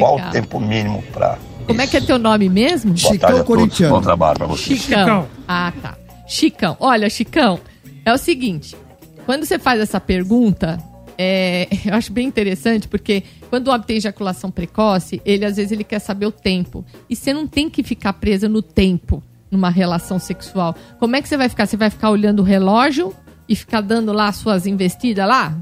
Qual 0.00 0.16
o 0.16 0.30
tempo 0.32 0.58
mínimo 0.58 1.00
para 1.12 1.38
Como 1.66 1.80
é 1.80 1.86
que 1.86 1.96
é 1.96 2.00
teu 2.00 2.18
nome 2.18 2.48
mesmo? 2.48 2.94
Boa 2.94 3.18
tarde 3.18 3.40
a 3.40 3.44
todos, 3.44 3.80
Bom 3.80 4.00
trabalho 4.00 4.38
para 4.38 4.46
vocês. 4.46 4.80
Chicão. 4.80 4.98
Chicão. 4.98 5.28
Ah, 5.48 5.72
tá. 5.82 5.98
Chicão. 6.26 6.76
Olha, 6.78 7.10
Chicão, 7.10 7.60
é 8.04 8.12
o 8.12 8.18
seguinte. 8.18 8.76
Quando 9.24 9.44
você 9.44 9.58
faz 9.58 9.80
essa 9.80 10.00
pergunta, 10.00 10.78
é, 11.18 11.66
eu 11.84 11.94
acho 11.94 12.12
bem 12.12 12.26
interessante, 12.26 12.86
porque 12.86 13.24
quando 13.50 13.68
o 13.68 13.70
homem 13.70 13.86
tem 13.86 13.96
ejaculação 13.96 14.50
precoce, 14.50 15.20
ele 15.24 15.44
às 15.44 15.56
vezes 15.56 15.72
ele 15.72 15.84
quer 15.84 15.98
saber 15.98 16.26
o 16.26 16.32
tempo. 16.32 16.84
E 17.10 17.16
você 17.16 17.32
não 17.32 17.46
tem 17.46 17.68
que 17.68 17.82
ficar 17.82 18.12
presa 18.12 18.48
no 18.48 18.62
tempo 18.62 19.22
numa 19.50 19.70
relação 19.70 20.18
sexual. 20.18 20.74
Como 20.98 21.16
é 21.16 21.22
que 21.22 21.28
você 21.28 21.36
vai 21.36 21.48
ficar? 21.48 21.66
Você 21.66 21.76
vai 21.76 21.90
ficar 21.90 22.10
olhando 22.10 22.40
o 22.40 22.44
relógio 22.44 23.12
e 23.48 23.56
ficar 23.56 23.80
dando 23.80 24.12
lá 24.12 24.28
as 24.28 24.36
suas 24.36 24.66
investidas 24.66 25.26
lá? 25.26 25.56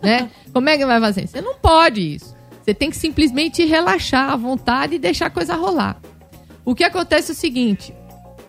Né? 0.00 0.30
Como 0.52 0.68
é 0.68 0.78
que 0.78 0.86
vai 0.86 1.00
fazer? 1.00 1.26
Você 1.26 1.40
não 1.40 1.56
pode 1.56 2.14
isso. 2.14 2.39
Você 2.62 2.74
tem 2.74 2.90
que 2.90 2.96
simplesmente 2.96 3.64
relaxar 3.64 4.30
à 4.30 4.36
vontade 4.36 4.94
e 4.94 4.98
deixar 4.98 5.26
a 5.26 5.30
coisa 5.30 5.54
rolar. 5.54 6.00
O 6.64 6.74
que 6.74 6.84
acontece 6.84 7.30
é 7.30 7.34
o 7.34 7.36
seguinte: 7.36 7.94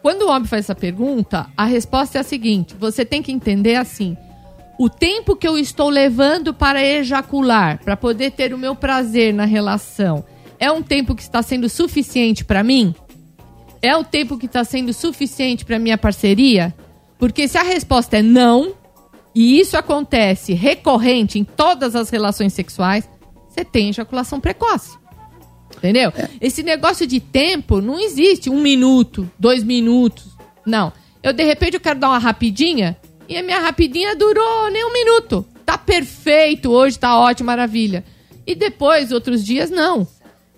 quando 0.01 0.23
o 0.23 0.29
homem 0.29 0.47
faz 0.47 0.65
essa 0.65 0.75
pergunta, 0.75 1.47
a 1.55 1.65
resposta 1.65 2.17
é 2.17 2.21
a 2.21 2.23
seguinte: 2.23 2.75
você 2.77 3.05
tem 3.05 3.21
que 3.21 3.31
entender 3.31 3.75
assim. 3.75 4.17
O 4.79 4.89
tempo 4.89 5.35
que 5.35 5.47
eu 5.47 5.57
estou 5.59 5.89
levando 5.89 6.53
para 6.53 6.83
ejacular, 6.83 7.79
para 7.83 7.95
poder 7.95 8.31
ter 8.31 8.53
o 8.53 8.57
meu 8.57 8.75
prazer 8.75 9.31
na 9.31 9.45
relação, 9.45 10.25
é 10.59 10.71
um 10.71 10.81
tempo 10.81 11.13
que 11.13 11.21
está 11.21 11.41
sendo 11.43 11.69
suficiente 11.69 12.43
para 12.43 12.63
mim? 12.63 12.95
É 13.81 13.95
o 13.95 14.03
tempo 14.03 14.37
que 14.37 14.47
está 14.47 14.63
sendo 14.63 14.91
suficiente 14.91 15.65
para 15.65 15.79
minha 15.79 15.97
parceria? 15.97 16.73
Porque 17.19 17.47
se 17.47 17.57
a 17.57 17.63
resposta 17.63 18.17
é 18.17 18.21
não, 18.23 18.73
e 19.35 19.59
isso 19.59 19.77
acontece 19.77 20.53
recorrente 20.53 21.37
em 21.37 21.43
todas 21.43 21.95
as 21.95 22.09
relações 22.09 22.53
sexuais, 22.53 23.07
você 23.51 23.65
tem 23.65 23.89
ejaculação 23.89 24.39
precoce. 24.39 24.97
Entendeu? 25.77 26.11
Esse 26.39 26.63
negócio 26.63 27.05
de 27.05 27.19
tempo 27.19 27.81
não 27.81 27.99
existe. 27.99 28.49
Um 28.49 28.61
minuto, 28.61 29.29
dois 29.37 29.63
minutos. 29.63 30.37
Não. 30.65 30.93
Eu, 31.21 31.33
de 31.33 31.43
repente, 31.43 31.73
eu 31.75 31.79
quero 31.79 31.99
dar 31.99 32.09
uma 32.09 32.17
rapidinha 32.17 32.97
e 33.27 33.37
a 33.37 33.43
minha 33.43 33.59
rapidinha 33.59 34.15
durou 34.15 34.69
nem 34.71 34.85
um 34.85 34.93
minuto. 34.93 35.45
Tá 35.65 35.77
perfeito, 35.77 36.71
hoje 36.71 36.97
tá 36.97 37.17
ótimo, 37.17 37.47
maravilha. 37.47 38.03
E 38.45 38.55
depois, 38.55 39.11
outros 39.11 39.43
dias, 39.43 39.69
não. 39.69 40.07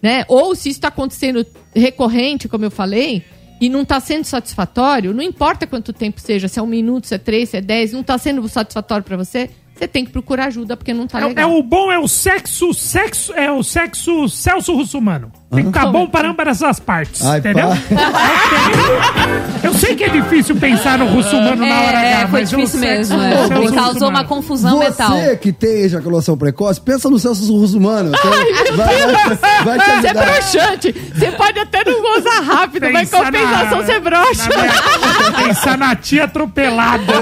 Né? 0.01 0.25
Ou 0.27 0.55
se 0.55 0.69
isso 0.69 0.77
está 0.77 0.87
acontecendo 0.87 1.45
recorrente, 1.75 2.47
como 2.47 2.65
eu 2.65 2.71
falei, 2.71 3.23
e 3.61 3.69
não 3.69 3.83
está 3.83 3.99
sendo 3.99 4.25
satisfatório, 4.25 5.13
não 5.13 5.23
importa 5.23 5.65
quanto 5.65 5.93
tempo 5.93 6.19
seja, 6.19 6.47
se 6.47 6.59
é 6.59 6.61
um 6.61 6.67
minuto, 6.67 7.07
se 7.07 7.15
é 7.15 7.17
três, 7.17 7.49
se 7.49 7.57
é 7.57 7.61
dez, 7.61 7.93
não 7.93 8.01
está 8.01 8.17
sendo 8.17 8.47
satisfatório 8.49 9.03
para 9.03 9.17
você, 9.17 9.49
você 9.75 9.87
tem 9.87 10.05
que 10.05 10.11
procurar 10.11 10.45
ajuda 10.45 10.77
porque 10.77 10.93
não 10.93 11.07
tá 11.07 11.19
É, 11.19 11.25
legal. 11.25 11.49
é 11.49 11.53
o 11.53 11.63
bom 11.63 11.91
é 11.91 11.97
o 11.99 12.07
sexo, 12.07 12.73
sexo, 12.73 13.33
é 13.33 13.51
o 13.51 13.63
sexo 13.63 14.29
Celso 14.29 14.73
Russumano. 14.75 15.31
Tem 15.53 15.63
que 15.65 15.71
ficar 15.71 15.85
bom 15.87 16.07
para 16.07 16.29
ambas 16.29 16.47
essas 16.47 16.79
partes, 16.79 17.23
Ai, 17.25 17.39
entendeu? 17.39 17.67
Eu 19.63 19.73
sei 19.73 19.95
que 19.95 20.03
é 20.03 20.09
difícil 20.09 20.55
pensar 20.57 20.97
no 20.97 21.05
Russumano 21.07 21.55
na 21.65 21.79
hora 21.81 21.97
É, 21.97 22.13
H, 22.15 22.27
foi 22.27 22.39
mas 22.41 22.49
difícil 22.49 22.79
sexo- 22.79 23.15
mesmo. 23.17 23.21
É. 23.21 23.59
Me 23.59 23.71
causou 23.71 24.09
uma 24.09 24.23
confusão 24.25 24.79
mental. 24.79 25.11
Você 25.11 25.37
que 25.37 25.51
tem 25.53 25.81
ejaculação 25.83 26.37
precoce, 26.37 26.81
pensa 26.81 27.09
no 27.09 27.17
Celso 27.17 27.51
Russumano. 27.57 28.11
Então, 28.13 28.75
vai, 28.75 29.07
vai, 29.07 29.37
vai 29.63 29.79
te 29.79 29.85
Você 29.85 29.91
é 29.91 30.09
ajudar. 30.09 30.25
broxante. 30.25 30.95
Você 31.15 31.31
pode 31.31 31.59
até 31.59 31.83
não 31.85 32.01
gozar 32.01 32.43
rápido, 32.43 32.89
mas 32.91 33.09
Pensar 33.09 33.25
compensação 33.25 33.77
na- 33.79 33.85
você 33.85 33.99
broxa. 33.99 34.49
Pensar 35.45 35.77
na 35.77 35.95
tia 35.95 36.23
atropelada. 36.25 37.13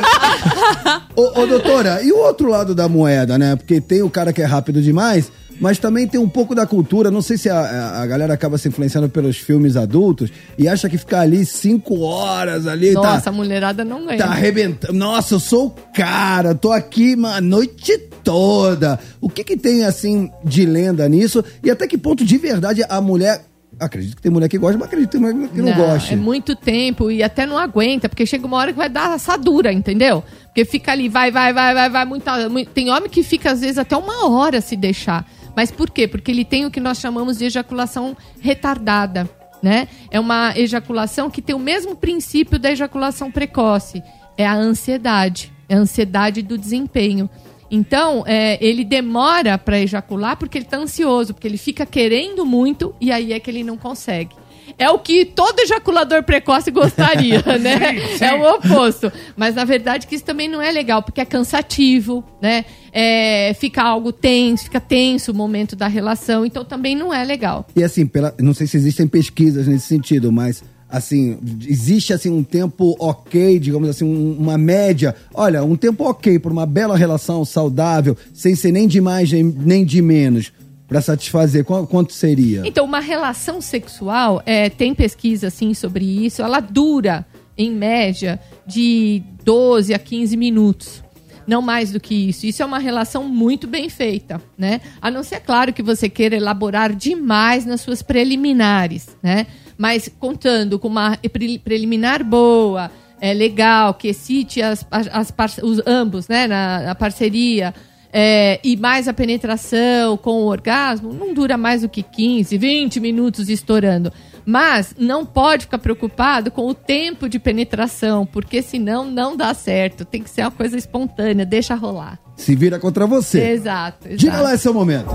Ô, 1.16 1.42
ô, 1.42 1.48
doutora, 1.48 2.02
e 2.04 2.12
o 2.12 2.18
outro 2.18 2.50
lado 2.50 2.74
da 2.74 2.88
moeda, 2.90 3.38
né? 3.38 3.56
Porque 3.56 3.80
tem 3.80 4.02
o 4.02 4.10
cara 4.10 4.34
que 4.34 4.42
é 4.42 4.46
rápido 4.46 4.82
demais, 4.82 5.32
mas 5.62 5.78
também 5.78 6.08
tem 6.08 6.20
um 6.20 6.28
pouco 6.28 6.54
da 6.54 6.66
cultura. 6.66 7.10
Não 7.10 7.22
sei 7.22 7.38
se 7.38 7.50
a, 7.50 8.02
a- 8.02 8.06
galera 8.08 8.34
acaba 8.34 8.58
se 8.58 8.68
influenciando 8.68 9.08
pelos 9.08 9.38
filmes 9.38 9.78
adultos 9.78 10.30
e 10.58 10.68
acha 10.68 10.90
que 10.90 10.98
ficar 10.98 11.22
ali 11.22 11.46
cinco 11.46 12.00
horas 12.02 12.68
ali 12.68 12.92
Nossa, 12.92 13.22
tá, 13.26 13.30
a 13.30 13.34
mulherada 13.34 13.86
não 13.86 14.06
ganha. 14.06 14.18
tá 14.18 14.26
arrebentando. 14.26 14.94
Nossa, 14.94 15.36
eu 15.36 15.40
sou 15.40 15.68
o 15.68 15.70
cara, 15.96 16.54
tô 16.56 16.72
aqui 16.72 17.16
a 17.26 17.40
noite 17.40 17.98
toda. 18.24 19.00
O 19.22 19.30
que 19.30 19.44
que 19.44 19.56
tem, 19.56 19.84
assim, 19.86 20.30
de 20.44 20.66
lenda 20.66 21.08
nisso? 21.08 21.44
E 21.64 21.70
até 21.70 21.88
que 21.88 21.98
ponto, 21.98 22.26
de 22.26 22.38
verdade, 22.38 22.84
a 22.90 23.00
mulher... 23.00 23.46
Acredito 23.80 24.18
que 24.18 24.22
tem 24.22 24.32
mulher 24.32 24.50
que 24.50 24.58
gosta, 24.58 24.78
mas 24.78 24.88
acredito 24.88 25.12
que 25.12 25.18
tem 25.18 25.34
mulher 25.34 25.50
que 25.50 25.62
não, 25.62 25.74
gosta. 25.74 26.14
É 26.14 26.16
muito 26.16 26.56
tempo 26.58 27.10
e 27.10 27.24
até 27.24 27.46
não 27.46 27.58
aguenta, 27.58 28.10
porque 28.10 28.26
chega 28.26 28.46
uma 28.46 28.58
hora 28.58 28.72
que 28.74 28.78
vai 28.78 28.90
dar 28.90 29.14
assadura, 29.14 29.72
entendeu? 29.72 30.22
Porque 30.48 30.66
fica 30.66 30.92
ali, 30.92 31.08
vai, 31.08 31.32
vai, 31.32 31.54
vai, 31.54 31.74
vai, 31.74 31.90
vai, 31.90 32.06
muita, 32.06 32.50
mui- 32.50 32.66
Tem 32.66 32.92
homem 32.92 33.10
que 33.10 33.24
fica, 33.24 33.50
às 33.52 33.62
vezes, 33.62 33.78
até 33.78 33.96
uma 33.96 34.30
hora 34.30 34.60
se 34.60 34.76
deixar. 34.76 35.26
Mas 35.56 35.72
por 35.72 35.90
quê? 35.90 36.08
Porque 36.08 36.32
ele 36.32 36.46
tem 36.46 36.66
o 36.66 36.72
que 36.72 36.80
nós 36.80 37.00
chamamos 37.00 37.38
de 37.38 37.46
ejaculação 37.46 38.16
retardada, 38.40 39.30
né? 39.62 39.88
É 40.10 40.20
uma 40.20 40.54
ejaculação 40.58 41.30
que 41.30 41.42
tem 41.42 41.56
o 41.56 41.60
mesmo 41.60 41.96
princípio 41.96 42.58
da 42.58 42.72
ejaculação 42.72 43.32
precoce. 43.32 44.02
É 44.38 44.46
a 44.46 44.56
ansiedade. 44.56 45.52
É 45.68 45.76
a 45.76 45.80
ansiedade 45.80 46.42
do 46.42 46.58
desempenho. 46.58 47.30
Então, 47.70 48.24
é, 48.28 48.58
ele 48.60 48.84
demora 48.84 49.58
para 49.58 49.80
ejacular 49.80 50.36
porque 50.36 50.58
ele 50.58 50.66
tá 50.66 50.78
ansioso, 50.78 51.34
porque 51.34 51.48
ele 51.48 51.58
fica 51.58 51.86
querendo 51.86 52.46
muito 52.46 52.94
e 53.00 53.12
aí 53.12 53.32
é 53.32 53.40
que 53.40 53.50
ele 53.50 53.64
não 53.64 53.78
consegue. 53.78 54.36
É 54.78 54.90
o 54.90 54.98
que 55.00 55.26
todo 55.26 55.60
ejaculador 55.60 56.24
precoce 56.24 56.70
gostaria, 56.72 57.42
né? 57.60 58.00
Sim, 58.12 58.18
sim. 58.18 58.26
É 58.26 58.34
o 58.36 58.56
oposto. 58.56 59.12
Mas 59.36 59.56
na 59.56 59.66
verdade 59.66 60.08
que 60.08 60.16
isso 60.16 60.24
também 60.26 60.48
não 60.48 60.62
é 60.62 60.72
legal, 60.72 61.02
porque 61.04 61.22
é 61.22 61.26
cansativo, 61.26 62.24
né? 62.42 62.66
É, 62.94 63.54
fica 63.60 63.82
algo 63.84 64.12
tenso, 64.12 64.66
fica 64.66 64.80
tenso 64.80 65.32
o 65.32 65.36
momento 65.36 65.76
da 65.76 65.88
relação, 65.88 66.46
então 66.46 66.66
também 66.66 66.96
não 66.96 67.14
é 67.14 67.24
legal. 67.24 67.66
E 67.76 67.84
assim, 67.84 68.06
pela, 68.06 68.34
não 68.40 68.54
sei 68.54 68.68
se 68.68 68.76
existem 68.78 69.08
pesquisas 69.08 69.68
nesse 69.68 69.88
sentido, 69.88 70.32
mas 70.32 70.64
assim, 70.90 71.38
existe 71.66 72.12
assim 72.12 72.30
um 72.30 72.44
tempo 72.44 72.98
ok, 73.00 73.58
digamos 73.60 73.88
assim, 73.88 74.04
um- 74.04 74.36
uma 74.38 74.58
média. 74.58 75.16
Olha, 75.34 75.64
um 75.64 75.78
tempo 75.78 76.04
ok 76.04 76.38
para 76.38 76.52
uma 76.52 76.66
bela 76.66 76.98
relação 76.98 77.46
saudável, 77.46 78.18
sem 78.34 78.56
ser 78.56 78.74
nem 78.74 78.90
de 78.90 79.00
mais 79.00 79.32
nem, 79.32 79.42
nem 79.44 79.86
de 79.86 80.02
menos, 80.02 80.52
para 80.92 81.00
satisfazer. 81.02 81.64
Qu- 81.64 81.88
quanto 81.88 82.12
seria? 82.12 82.64
Então, 82.66 82.84
uma 82.84 83.00
relação 83.00 83.62
sexual, 83.62 84.44
é, 84.46 84.70
tem 84.70 84.94
pesquisa 84.94 85.48
assim 85.48 85.74
sobre 85.74 86.04
isso, 86.04 86.42
ela 86.42 86.60
dura, 86.60 87.26
em 87.58 87.72
média, 87.72 88.38
de 88.68 89.24
12 89.46 89.94
a 89.94 90.00
15 90.00 90.36
minutos. 90.36 91.02
Não 91.48 91.62
mais 91.62 91.94
do 91.94 92.00
que 92.00 92.14
isso. 92.14 92.46
Isso 92.46 92.62
é 92.62 92.66
uma 92.66 92.78
relação 92.78 93.24
muito 93.24 93.68
bem 93.68 93.88
feita, 93.88 94.42
né? 94.58 94.82
A 95.02 95.10
não 95.10 95.24
ser, 95.24 95.40
claro, 95.40 95.72
que 95.72 95.82
você 95.82 96.10
queira 96.10 96.36
elaborar 96.36 96.94
demais 96.94 97.66
nas 97.66 97.80
suas 97.80 98.02
preliminares, 98.02 99.16
né? 99.24 99.48
Mas 99.78 100.12
contando 100.20 100.78
com 100.78 100.90
uma 100.90 101.18
pre- 101.32 101.58
preliminar 101.58 102.22
boa, 102.24 102.92
é 103.20 103.34
legal, 103.34 103.94
que 103.94 104.10
excite 104.10 104.62
as, 104.62 104.86
as, 104.92 105.32
as 105.32 105.58
os 105.64 105.82
ambos, 105.88 106.28
né? 106.28 106.48
Na, 106.48 106.82
na 106.82 106.96
parceria, 106.96 107.74
é, 108.14 108.60
e 108.64 108.76
mais 108.76 109.08
a 109.08 109.14
penetração 109.14 110.18
com 110.18 110.44
o 110.44 110.46
orgasmo, 110.48 111.14
não 111.14 111.34
dura 111.34 111.58
mais 111.58 111.82
do 111.82 111.90
que 111.90 112.04
15, 112.04 112.58
20 112.58 113.00
minutos 113.00 113.50
estourando. 113.50 114.12
Mas 114.46 114.96
não 114.98 115.26
pode 115.26 115.66
ficar 115.66 115.78
preocupado 115.78 116.50
com 116.50 116.68
o 116.68 116.74
tempo 116.74 117.30
de 117.30 117.38
penetração, 117.38 118.26
porque 118.26 118.62
senão 118.62 119.06
não 119.06 119.38
dá 119.38 119.54
certo. 119.54 120.04
Tem 120.04 120.22
que 120.22 120.30
ser 120.30 120.42
uma 120.42 120.52
coisa 120.52 120.78
espontânea, 120.78 121.46
deixa 121.46 121.76
rolar. 121.76 122.20
Se 122.36 122.56
vira 122.56 122.80
contra 122.80 123.06
você. 123.06 123.40
Exato, 123.52 124.08
exato. 124.08 124.18
Diga 124.18 124.42
lá 124.42 124.54
esse 124.54 124.64
seu 124.64 124.74
momento. 124.74 125.14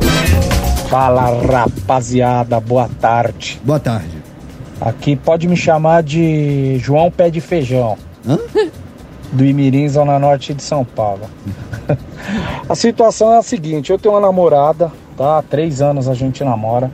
Fala 0.89 1.43
rapaziada, 1.45 2.61
boa 2.61 2.89
tarde. 2.89 3.61
Boa 3.65 3.81
tarde. 3.81 4.17
Aqui 4.81 5.17
pode 5.17 5.49
me 5.49 5.57
chamar 5.57 6.03
de 6.03 6.79
João 6.79 7.11
Pé 7.11 7.29
de 7.31 7.41
Feijão. 7.41 7.99
Do 9.33 9.45
Imirim, 9.45 9.89
Zona 9.89 10.19
Norte 10.19 10.55
de 10.55 10.63
São 10.63 10.85
Paulo. 10.85 11.23
a 12.69 12.75
situação 12.75 13.35
é 13.35 13.39
a 13.39 13.43
seguinte: 13.43 13.91
eu 13.91 13.99
tenho 13.99 14.15
uma 14.15 14.21
namorada, 14.21 14.91
tá? 15.17 15.39
Há 15.39 15.43
três 15.43 15.83
anos 15.83 16.09
a 16.09 16.15
gente 16.15 16.43
namora. 16.45 16.91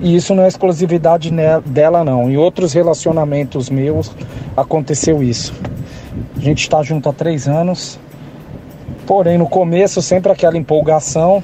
E 0.00 0.14
isso 0.14 0.34
não 0.34 0.44
é 0.44 0.48
exclusividade 0.48 1.32
dela, 1.66 2.04
não. 2.04 2.30
Em 2.30 2.36
outros 2.36 2.72
relacionamentos 2.72 3.68
meus 3.68 4.12
aconteceu 4.56 5.22
isso. 5.22 5.52
A 6.36 6.40
gente 6.40 6.62
está 6.62 6.82
junto 6.82 7.08
há 7.08 7.12
três 7.12 7.48
anos. 7.48 7.98
Porém, 9.06 9.38
no 9.38 9.48
começo, 9.48 10.00
sempre 10.00 10.30
aquela 10.30 10.56
empolgação, 10.56 11.42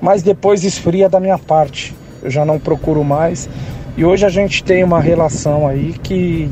mas 0.00 0.22
depois 0.22 0.64
esfria 0.64 1.08
da 1.08 1.20
minha 1.20 1.38
parte. 1.38 1.94
Eu 2.22 2.30
já 2.30 2.44
não 2.44 2.58
procuro 2.58 3.04
mais. 3.04 3.48
E 3.96 4.04
hoje 4.04 4.26
a 4.26 4.28
gente 4.28 4.64
tem 4.64 4.82
uma 4.82 5.00
relação 5.00 5.68
aí 5.68 5.94
que 6.02 6.50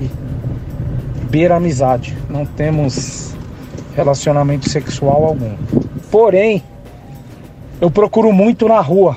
beira 1.32 1.56
amizade. 1.56 2.14
Não 2.28 2.44
temos 2.44 3.34
relacionamento 3.96 4.68
sexual 4.68 5.24
algum. 5.24 5.54
Porém, 6.10 6.62
eu 7.80 7.90
procuro 7.90 8.30
muito 8.30 8.68
na 8.68 8.78
rua. 8.80 9.16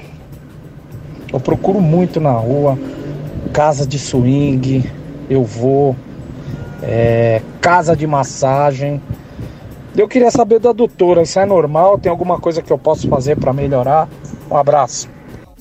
Eu 1.32 1.42
procuro 1.42 1.82
muito 1.82 2.22
na 2.22 2.32
rua. 2.32 2.80
Casa 3.52 3.86
de 3.86 4.00
swing, 4.00 4.90
eu 5.30 5.44
vou. 5.44 5.94
É, 6.82 7.42
casa 7.60 7.96
de 7.98 8.08
massagem. 8.08 9.02
Eu 9.98 10.08
queria 10.08 10.32
saber 10.32 10.60
da 10.60 10.72
doutora, 10.72 11.22
isso 11.22 11.38
é 11.40 11.46
normal? 11.46 11.98
Tem 11.98 12.10
alguma 12.10 12.40
coisa 12.40 12.62
que 12.62 12.72
eu 12.72 12.78
posso 12.78 13.08
fazer 13.10 13.38
para 13.38 13.52
melhorar? 13.52 14.08
Um 14.50 14.56
abraço. 14.56 15.10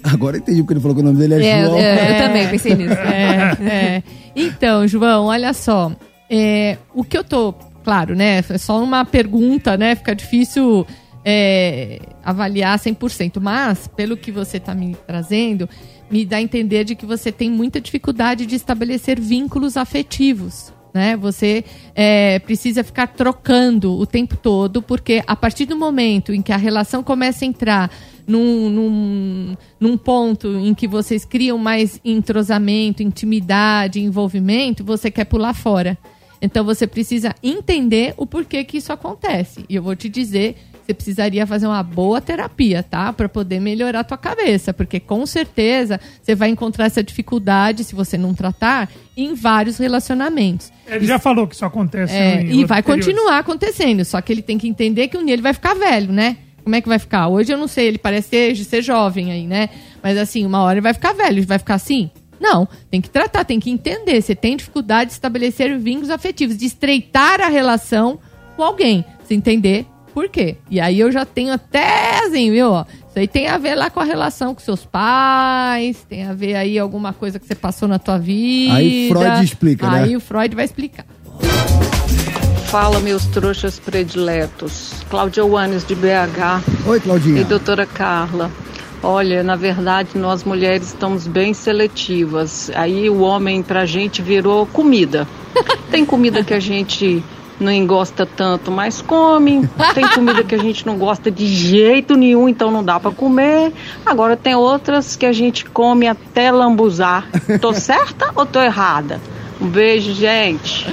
Agora 0.04 0.36
eu 0.36 0.40
entendi 0.40 0.60
porque 0.62 0.74
ele 0.74 0.80
falou 0.80 0.94
que 0.94 1.02
o 1.02 1.04
nome 1.04 1.18
dele 1.18 1.34
é, 1.34 1.48
É, 1.48 1.64
João. 1.64 1.76
é, 1.78 2.10
Eu 2.14 2.22
também 2.26 2.48
pensei 2.48 2.74
nisso. 2.74 2.94
É, 2.94 3.56
é. 3.68 4.02
Então, 4.36 4.86
João, 4.86 5.26
olha 5.26 5.52
só. 5.52 5.90
É, 6.30 6.78
o 6.94 7.04
que 7.04 7.16
eu 7.16 7.24
tô. 7.24 7.52
Claro, 7.84 8.14
né? 8.14 8.38
É 8.48 8.58
só 8.58 8.82
uma 8.82 9.04
pergunta, 9.04 9.76
né? 9.76 9.94
Fica 9.94 10.14
difícil 10.14 10.86
é, 11.24 12.00
avaliar 12.22 12.78
100%. 12.78 13.40
Mas, 13.40 13.86
pelo 13.88 14.16
que 14.16 14.32
você 14.32 14.58
tá 14.58 14.74
me 14.74 14.96
trazendo, 15.06 15.68
me 16.10 16.24
dá 16.24 16.36
a 16.36 16.42
entender 16.42 16.84
de 16.84 16.94
que 16.94 17.06
você 17.06 17.32
tem 17.32 17.50
muita 17.50 17.80
dificuldade 17.80 18.46
de 18.46 18.54
estabelecer 18.54 19.20
vínculos 19.20 19.76
afetivos. 19.76 20.72
Né? 20.94 21.16
Você 21.16 21.64
é, 21.92 22.38
precisa 22.38 22.84
ficar 22.84 23.08
trocando 23.08 23.98
o 23.98 24.06
tempo 24.06 24.36
todo, 24.36 24.80
porque 24.80 25.24
a 25.26 25.34
partir 25.34 25.66
do 25.66 25.76
momento 25.76 26.32
em 26.32 26.40
que 26.40 26.52
a 26.52 26.56
relação 26.56 27.02
começa 27.02 27.44
a 27.44 27.48
entrar 27.48 27.90
num, 28.26 28.70
num, 28.70 29.56
num 29.80 29.98
ponto 29.98 30.46
em 30.56 30.72
que 30.72 30.86
vocês 30.86 31.24
criam 31.24 31.58
mais 31.58 32.00
entrosamento, 32.04 33.02
intimidade, 33.02 34.00
envolvimento, 34.00 34.84
você 34.84 35.10
quer 35.10 35.24
pular 35.24 35.52
fora. 35.52 35.98
Então 36.44 36.64
você 36.64 36.86
precisa 36.86 37.34
entender 37.42 38.12
o 38.16 38.26
porquê 38.26 38.62
que 38.64 38.76
isso 38.76 38.92
acontece. 38.92 39.64
E 39.68 39.74
eu 39.74 39.82
vou 39.82 39.96
te 39.96 40.08
dizer, 40.10 40.56
você 40.84 40.92
precisaria 40.92 41.46
fazer 41.46 41.66
uma 41.66 41.82
boa 41.82 42.20
terapia, 42.20 42.82
tá? 42.82 43.12
Para 43.12 43.28
poder 43.28 43.58
melhorar 43.58 44.00
a 44.00 44.04
tua 44.04 44.18
cabeça, 44.18 44.74
porque 44.74 45.00
com 45.00 45.24
certeza 45.24 45.98
você 46.22 46.34
vai 46.34 46.50
encontrar 46.50 46.84
essa 46.84 47.02
dificuldade 47.02 47.82
se 47.82 47.94
você 47.94 48.18
não 48.18 48.34
tratar 48.34 48.90
em 49.16 49.34
vários 49.34 49.78
relacionamentos. 49.78 50.70
Ele 50.86 51.06
já 51.06 51.18
falou 51.18 51.46
que 51.46 51.54
isso 51.54 51.64
acontece. 51.64 52.12
É, 52.12 52.42
em 52.42 52.60
e 52.60 52.64
vai 52.66 52.82
períodos. 52.82 53.06
continuar 53.06 53.38
acontecendo, 53.38 54.04
só 54.04 54.20
que 54.20 54.30
ele 54.30 54.42
tem 54.42 54.58
que 54.58 54.68
entender 54.68 55.08
que 55.08 55.16
um 55.16 55.24
dia 55.24 55.34
ele 55.34 55.42
vai 55.42 55.54
ficar 55.54 55.72
velho, 55.74 56.12
né? 56.12 56.36
Como 56.62 56.76
é 56.76 56.80
que 56.80 56.88
vai 56.88 56.98
ficar? 56.98 57.28
Hoje 57.28 57.52
eu 57.52 57.58
não 57.58 57.68
sei, 57.68 57.88
ele 57.88 57.98
parece 57.98 58.28
ser, 58.28 58.56
ser 58.56 58.82
jovem 58.82 59.32
aí, 59.32 59.46
né? 59.46 59.70
Mas 60.02 60.18
assim, 60.18 60.44
uma 60.44 60.62
hora 60.62 60.74
ele 60.74 60.82
vai 60.82 60.92
ficar 60.92 61.14
velho, 61.14 61.38
ele 61.38 61.46
vai 61.46 61.58
ficar 61.58 61.74
assim? 61.74 62.10
Não, 62.40 62.68
tem 62.90 63.00
que 63.00 63.10
tratar, 63.10 63.44
tem 63.44 63.60
que 63.60 63.70
entender. 63.70 64.20
Você 64.20 64.34
tem 64.34 64.56
dificuldade 64.56 65.10
de 65.10 65.14
estabelecer 65.14 65.78
vínculos 65.78 66.10
afetivos, 66.10 66.56
de 66.56 66.66
estreitar 66.66 67.40
a 67.40 67.48
relação 67.48 68.18
com 68.56 68.62
alguém. 68.62 69.04
Você 69.22 69.34
entender 69.34 69.86
por 70.12 70.28
quê. 70.28 70.56
E 70.70 70.80
aí 70.80 71.00
eu 71.00 71.10
já 71.10 71.24
tenho 71.24 71.52
até 71.52 72.18
assim, 72.24 72.50
viu? 72.50 72.70
Isso 73.08 73.18
aí 73.18 73.28
tem 73.28 73.48
a 73.48 73.58
ver 73.58 73.74
lá 73.74 73.90
com 73.90 74.00
a 74.00 74.04
relação 74.04 74.54
com 74.54 74.60
seus 74.60 74.84
pais, 74.84 76.04
tem 76.08 76.24
a 76.24 76.32
ver 76.32 76.54
aí 76.54 76.78
alguma 76.78 77.12
coisa 77.12 77.38
que 77.38 77.46
você 77.46 77.54
passou 77.54 77.88
na 77.88 77.98
tua 77.98 78.18
vida. 78.18 78.74
Aí 78.74 79.08
Freud 79.08 79.44
explica, 79.44 79.90
né? 79.90 80.02
Aí 80.02 80.16
o 80.16 80.20
Freud 80.20 80.54
vai 80.54 80.64
explicar. 80.64 81.06
Fala, 82.66 82.98
meus 82.98 83.24
trouxas 83.26 83.78
prediletos. 83.78 84.92
Cláudia 85.08 85.44
Wanes, 85.44 85.86
de 85.86 85.94
BH. 85.94 86.88
Oi, 86.88 86.98
Claudinha. 86.98 87.40
E 87.40 87.44
doutora 87.44 87.86
Carla. 87.86 88.50
Olha, 89.04 89.42
na 89.42 89.54
verdade, 89.54 90.16
nós 90.16 90.44
mulheres 90.44 90.86
estamos 90.88 91.26
bem 91.26 91.52
seletivas. 91.52 92.70
Aí 92.74 93.10
o 93.10 93.20
homem 93.20 93.62
pra 93.62 93.84
gente 93.84 94.22
virou 94.22 94.66
comida. 94.66 95.28
Tem 95.90 96.06
comida 96.06 96.42
que 96.42 96.54
a 96.54 96.58
gente 96.58 97.22
não 97.60 97.86
gosta 97.86 98.24
tanto, 98.24 98.70
mas 98.70 99.02
come. 99.02 99.68
Tem 99.94 100.08
comida 100.08 100.42
que 100.42 100.54
a 100.54 100.58
gente 100.58 100.86
não 100.86 100.96
gosta 100.96 101.30
de 101.30 101.46
jeito 101.46 102.16
nenhum, 102.16 102.48
então 102.48 102.70
não 102.70 102.82
dá 102.82 102.98
pra 102.98 103.10
comer. 103.10 103.72
Agora 104.06 104.36
tem 104.36 104.54
outras 104.54 105.16
que 105.16 105.26
a 105.26 105.32
gente 105.32 105.66
come 105.66 106.08
até 106.08 106.50
lambuzar. 106.50 107.28
Tô 107.60 107.72
certa 107.74 108.32
ou 108.34 108.46
tô 108.46 108.60
errada? 108.60 109.20
Um 109.60 109.68
beijo, 109.68 110.14
gente. 110.14 110.86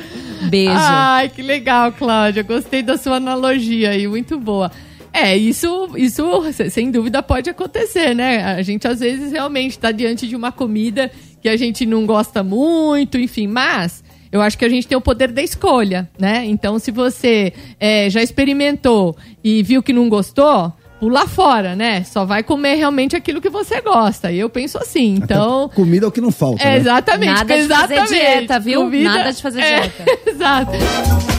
Beijo. 0.43 0.73
Ai, 0.75 1.29
que 1.29 1.41
legal, 1.41 1.91
Cláudia. 1.93 2.43
Gostei 2.43 2.83
da 2.83 2.97
sua 2.97 3.15
analogia 3.15 3.91
aí, 3.91 4.07
muito 4.07 4.37
boa. 4.37 4.69
É, 5.13 5.35
isso, 5.35 5.89
isso 5.97 6.51
se- 6.53 6.69
sem 6.69 6.89
dúvida 6.91 7.21
pode 7.21 7.49
acontecer, 7.49 8.13
né? 8.15 8.43
A 8.43 8.61
gente 8.61 8.87
às 8.87 8.99
vezes 8.99 9.31
realmente 9.31 9.71
está 9.71 9.91
diante 9.91 10.27
de 10.27 10.35
uma 10.35 10.51
comida 10.51 11.11
que 11.41 11.49
a 11.49 11.57
gente 11.57 11.85
não 11.85 12.05
gosta 12.05 12.41
muito, 12.43 13.17
enfim, 13.17 13.47
mas 13.47 14.03
eu 14.31 14.41
acho 14.41 14.57
que 14.57 14.63
a 14.63 14.69
gente 14.69 14.87
tem 14.87 14.97
o 14.97 15.01
poder 15.01 15.31
da 15.31 15.41
escolha, 15.41 16.09
né? 16.17 16.45
Então, 16.45 16.79
se 16.79 16.91
você 16.91 17.51
é, 17.79 18.09
já 18.09 18.21
experimentou 18.23 19.15
e 19.43 19.61
viu 19.61 19.83
que 19.83 19.91
não 19.91 20.07
gostou, 20.07 20.71
pula 20.99 21.27
fora, 21.27 21.75
né? 21.75 22.03
Só 22.03 22.23
vai 22.23 22.41
comer 22.43 22.75
realmente 22.75 23.15
aquilo 23.15 23.41
que 23.41 23.49
você 23.49 23.81
gosta. 23.81 24.31
E 24.31 24.39
eu 24.39 24.49
penso 24.49 24.77
assim, 24.77 25.15
então. 25.15 25.67
Comida 25.75 26.05
é 26.05 26.07
o 26.09 26.11
que 26.11 26.21
não 26.21 26.31
falta. 26.31 26.63
É, 26.63 26.71
né? 26.73 26.77
exatamente. 26.77 27.33
Nada 27.33 27.57
de 27.57 27.67
fazer 27.67 27.83
exatamente. 27.95 28.09
dieta, 28.37 28.59
viu? 28.59 28.89
Nada 28.89 29.33
de 29.33 29.41
fazer 29.41 29.59
É, 29.61 29.79
dieta. 29.81 30.05
Exato. 30.29 31.30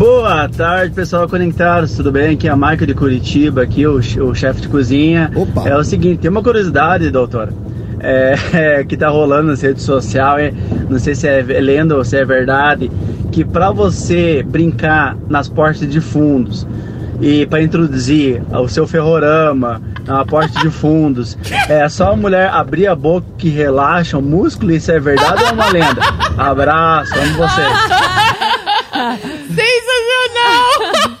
Boa 0.00 0.48
tarde, 0.48 0.94
pessoal 0.94 1.28
conectados, 1.28 1.94
tudo 1.94 2.10
bem? 2.10 2.32
Aqui 2.32 2.48
é 2.48 2.50
a 2.50 2.56
Marca 2.56 2.86
de 2.86 2.94
Curitiba, 2.94 3.60
aqui 3.60 3.86
o, 3.86 3.96
o 3.96 4.34
chefe 4.34 4.62
de 4.62 4.68
cozinha. 4.68 5.30
É 5.66 5.76
o 5.76 5.84
seguinte, 5.84 6.20
tem 6.20 6.30
uma 6.30 6.42
curiosidade, 6.42 7.10
doutora, 7.10 7.52
é, 8.00 8.82
que 8.82 8.96
tá 8.96 9.10
rolando 9.10 9.48
nas 9.48 9.60
redes 9.60 9.82
sociais, 9.82 10.54
não 10.88 10.98
sei 10.98 11.14
se 11.14 11.28
é 11.28 11.42
lenda 11.42 11.94
ou 11.96 12.02
se 12.02 12.16
é 12.16 12.24
verdade, 12.24 12.90
que 13.30 13.44
para 13.44 13.70
você 13.72 14.42
brincar 14.42 15.18
nas 15.28 15.50
portas 15.50 15.86
de 15.86 16.00
fundos 16.00 16.66
e 17.20 17.44
para 17.44 17.62
introduzir 17.62 18.40
o 18.50 18.68
seu 18.68 18.86
ferrorama 18.86 19.82
na 20.06 20.24
porta 20.24 20.60
de 20.60 20.70
fundos, 20.70 21.36
é 21.68 21.86
só 21.90 22.12
a 22.12 22.16
mulher 22.16 22.48
abrir 22.48 22.86
a 22.86 22.94
boca 22.94 23.26
que 23.36 23.50
relaxa 23.50 24.16
o 24.16 24.22
músculo, 24.22 24.72
isso 24.72 24.90
é 24.90 24.98
verdade 24.98 25.42
ou 25.42 25.48
é 25.50 25.52
uma 25.52 25.68
lenda? 25.68 26.00
Abraço, 26.38 27.12
amo 27.18 27.34
vocês. 27.34 28.29
Sensacional! 29.54 31.18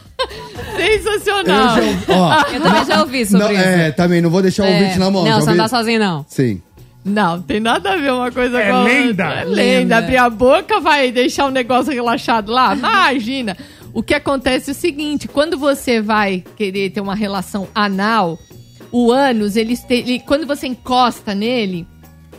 Sensacional! 0.76 1.78
Eu 1.78 1.84
já- 1.84 1.98
ó. 2.08 2.40
Eu 2.52 2.60
também 2.62 2.84
já 2.84 3.00
ouvi 3.00 3.26
sobre 3.26 3.44
Não, 3.46 3.52
isso. 3.52 3.62
É, 3.62 3.90
também, 3.92 4.20
não 4.20 4.30
vou 4.30 4.42
deixar 4.42 4.64
o 4.64 4.66
É. 4.66 4.72
ouvinte 4.78 4.98
na 4.98 5.10
mão. 5.10 5.24
Não, 5.24 5.40
você 5.40 5.50
não 5.50 5.56
tá 5.56 5.68
sozinho, 5.68 5.98
não. 6.00 6.24
Sim. 6.28 6.60
Não, 7.04 7.40
tem 7.40 7.60
nada 7.60 7.92
a 7.92 7.96
ver 7.96 8.12
uma 8.12 8.30
coisa 8.30 8.60
É 8.60 8.68
com 8.70 8.76
a 8.76 8.80
outra. 8.80 8.92
lenda. 8.94 9.24
É 9.24 9.44
lenda. 9.44 9.54
Lenda. 9.62 9.96
Abrir 9.98 10.16
a 10.18 10.28
boca 10.30 10.80
vai 10.80 11.10
deixar 11.10 11.46
o 11.46 11.50
negócio 11.50 11.92
relaxado 11.92 12.52
lá? 12.52 12.74
Imagina. 12.74 13.56
O 13.94 14.02
que 14.02 14.14
acontece 14.14 14.70
é 14.70 14.72
o 14.72 14.76
seguinte: 14.76 15.26
quando 15.26 15.56
você 15.58 16.00
vai 16.02 16.44
querer 16.56 16.90
ter 16.90 17.00
uma 17.00 17.14
relação 17.14 17.66
anal, 17.74 18.38
o 18.92 19.10
ânus, 19.10 19.56
ele, 19.56 19.78
ele- 19.88 20.20
quando 20.20 20.46
você 20.46 20.66
encosta 20.66 21.34
nele. 21.34 21.86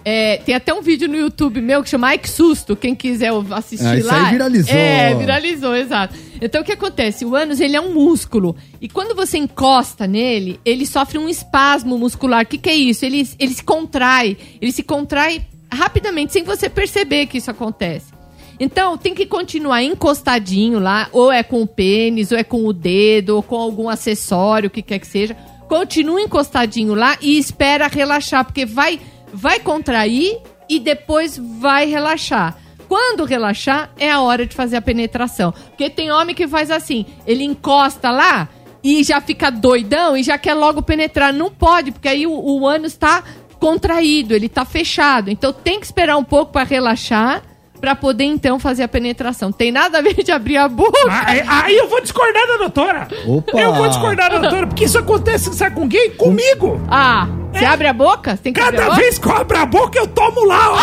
É, 0.04 0.38
tem 0.38 0.56
até 0.56 0.74
um 0.74 0.82
vídeo 0.82 1.08
no 1.08 1.16
YouTube 1.16 1.62
meu 1.62 1.84
que 1.84 1.90
chama 1.90 2.08
Ai 2.08 2.18
que 2.18 2.30
susto, 2.30 2.76
quem 2.76 2.96
quiser 2.96 3.32
assistir 3.52 3.86
Ah, 3.86 3.98
isso 3.98 4.08
lá. 4.08 4.26
aí 4.26 4.32
viralizou. 4.32 4.76
É, 4.76 5.16
viralizou, 5.16 5.76
exato. 5.76 6.16
Então 6.42 6.62
o 6.62 6.64
que 6.64 6.72
acontece? 6.72 7.24
O 7.24 7.36
ânus 7.36 7.60
ele 7.60 7.76
é 7.76 7.82
um 7.82 7.94
músculo. 7.94 8.56
E 8.82 8.90
quando 8.90 9.16
você 9.16 9.38
encosta 9.38 10.08
nele, 10.08 10.60
ele 10.66 10.86
sofre 10.86 11.18
um 11.18 11.30
espasmo 11.30 11.98
muscular. 11.98 12.44
O 12.44 12.48
que, 12.48 12.58
que 12.58 12.70
é 12.70 12.76
isso? 12.76 13.06
Ele, 13.06 13.28
ele 13.38 13.54
se 13.54 13.64
contrai. 13.64 14.36
Ele 14.60 14.72
se 14.72 14.82
contrai 14.82 15.44
rapidamente, 15.72 16.34
sem 16.34 16.44
você 16.44 16.68
perceber 16.70 17.28
que 17.28 17.38
isso 17.38 17.52
acontece. 17.52 18.12
Então, 18.60 18.96
tem 18.98 19.16
que 19.16 19.26
continuar 19.26 19.82
encostadinho 19.84 20.78
lá, 20.80 21.08
ou 21.12 21.32
é 21.32 21.42
com 21.42 21.62
o 21.64 21.68
pênis, 21.68 22.32
ou 22.32 22.38
é 22.38 22.44
com 22.44 22.66
o 22.66 22.72
dedo, 22.74 23.36
ou 23.36 23.42
com 23.42 23.56
algum 23.56 23.90
acessório, 23.90 24.68
o 24.68 24.70
que 24.70 24.82
quer 24.84 25.00
que 25.00 25.08
seja. 25.08 25.36
Continua 25.68 26.22
encostadinho 26.22 26.94
lá 26.94 27.18
e 27.22 27.38
espera 27.40 27.88
relaxar, 27.88 28.44
porque 28.46 28.66
vai, 28.66 29.00
vai 29.34 29.60
contrair 29.60 30.40
e 30.70 30.80
depois 30.80 31.38
vai 31.38 31.86
relaxar. 31.86 32.58
Quando 32.88 33.24
relaxar, 33.24 33.90
é 33.98 34.12
a 34.12 34.22
hora 34.22 34.46
de 34.46 34.56
fazer 34.56 34.76
a 34.78 34.82
penetração. 34.82 35.52
Porque 35.52 35.90
tem 35.90 36.12
homem 36.12 36.36
que 36.36 36.48
faz 36.48 36.70
assim, 36.70 37.06
ele 37.26 37.44
encosta 37.44 38.12
lá 38.12 38.50
e 38.84 39.04
já 39.04 39.22
fica 39.22 39.50
doidão 39.50 40.18
e 40.18 40.24
já 40.24 40.38
quer 40.38 40.54
logo 40.54 40.82
penetrar. 40.82 41.34
Não 41.34 41.50
pode, 41.50 41.92
porque 41.92 42.10
aí 42.10 42.28
o, 42.28 42.34
o 42.34 42.68
ânus 42.68 42.96
tá 42.96 43.24
contraído, 43.60 44.34
ele 44.34 44.50
tá 44.50 44.66
fechado. 44.66 45.30
Então 45.30 45.54
tem 45.54 45.80
que 45.80 45.86
esperar 45.86 46.18
um 46.18 46.24
pouco 46.24 46.52
para 46.52 46.64
relaxar, 46.64 47.44
para 47.82 47.96
poder 47.96 48.26
então 48.26 48.60
fazer 48.60 48.84
a 48.84 48.88
penetração. 48.88 49.52
Tem 49.52 49.72
nada 49.72 49.98
a 49.98 50.02
ver 50.02 50.14
de 50.24 50.32
abrir 50.32 50.58
a 50.58 50.70
boca. 50.70 51.00
Aí, 51.26 51.44
aí 51.48 51.78
eu 51.78 51.88
vou 51.90 52.00
discordar 52.00 52.48
da 52.48 52.58
doutora. 52.58 53.08
Opa! 53.26 53.60
Eu 53.60 53.74
vou 53.74 53.88
discordar 53.90 54.30
da 54.30 54.38
doutora, 54.38 54.68
porque 54.68 54.86
isso 54.86 55.00
acontece, 55.00 55.52
sabe 55.56 55.76
com 55.76 55.90
quem? 55.90 56.12
Comigo. 56.12 56.80
Ah, 56.88 57.28
você 57.52 57.66
abre 57.66 57.88
a 57.88 57.94
boca? 57.94 58.36
Você 58.36 58.44
tem 58.44 58.54
que 58.54 58.62
abrir 58.62 58.78
a 58.78 58.84
Cada 58.84 58.96
vez 58.96 59.18
que 59.18 59.28
eu 59.28 59.36
abro 59.36 59.58
a 59.58 59.66
boca, 59.66 59.98
eu 59.98 60.08
tomo 60.08 60.46
lá, 60.46 60.72
ó. 60.72 60.80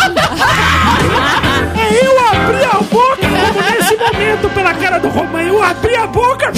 é 1.79 2.05
eu 2.05 2.27
abri 2.27 2.63
a 2.65 2.83
boca, 2.83 3.17
como 3.21 3.71
nesse 3.71 3.95
momento, 3.95 4.49
pela 4.53 4.73
cara 4.73 4.99
do 4.99 5.07
Romão. 5.07 5.39
Eu 5.41 5.63
abri 5.63 5.95
a 5.95 6.05
boca. 6.05 6.51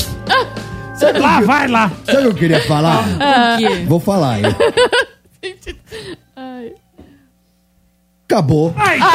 Lá, 1.20 1.42
vai 1.42 1.68
lá. 1.68 1.92
Sabe 2.06 2.18
o 2.18 2.22
que 2.22 2.28
eu 2.28 2.36
queria 2.36 2.62
falar? 2.68 3.04
Ah. 3.20 3.58
Vou 3.88 4.00
falar, 4.00 4.40
hein? 4.40 4.46
Ai. 6.36 6.74
Acabou. 8.32 8.74
Ah, 8.78 8.92
que 8.92 8.98
pena! 8.98 9.12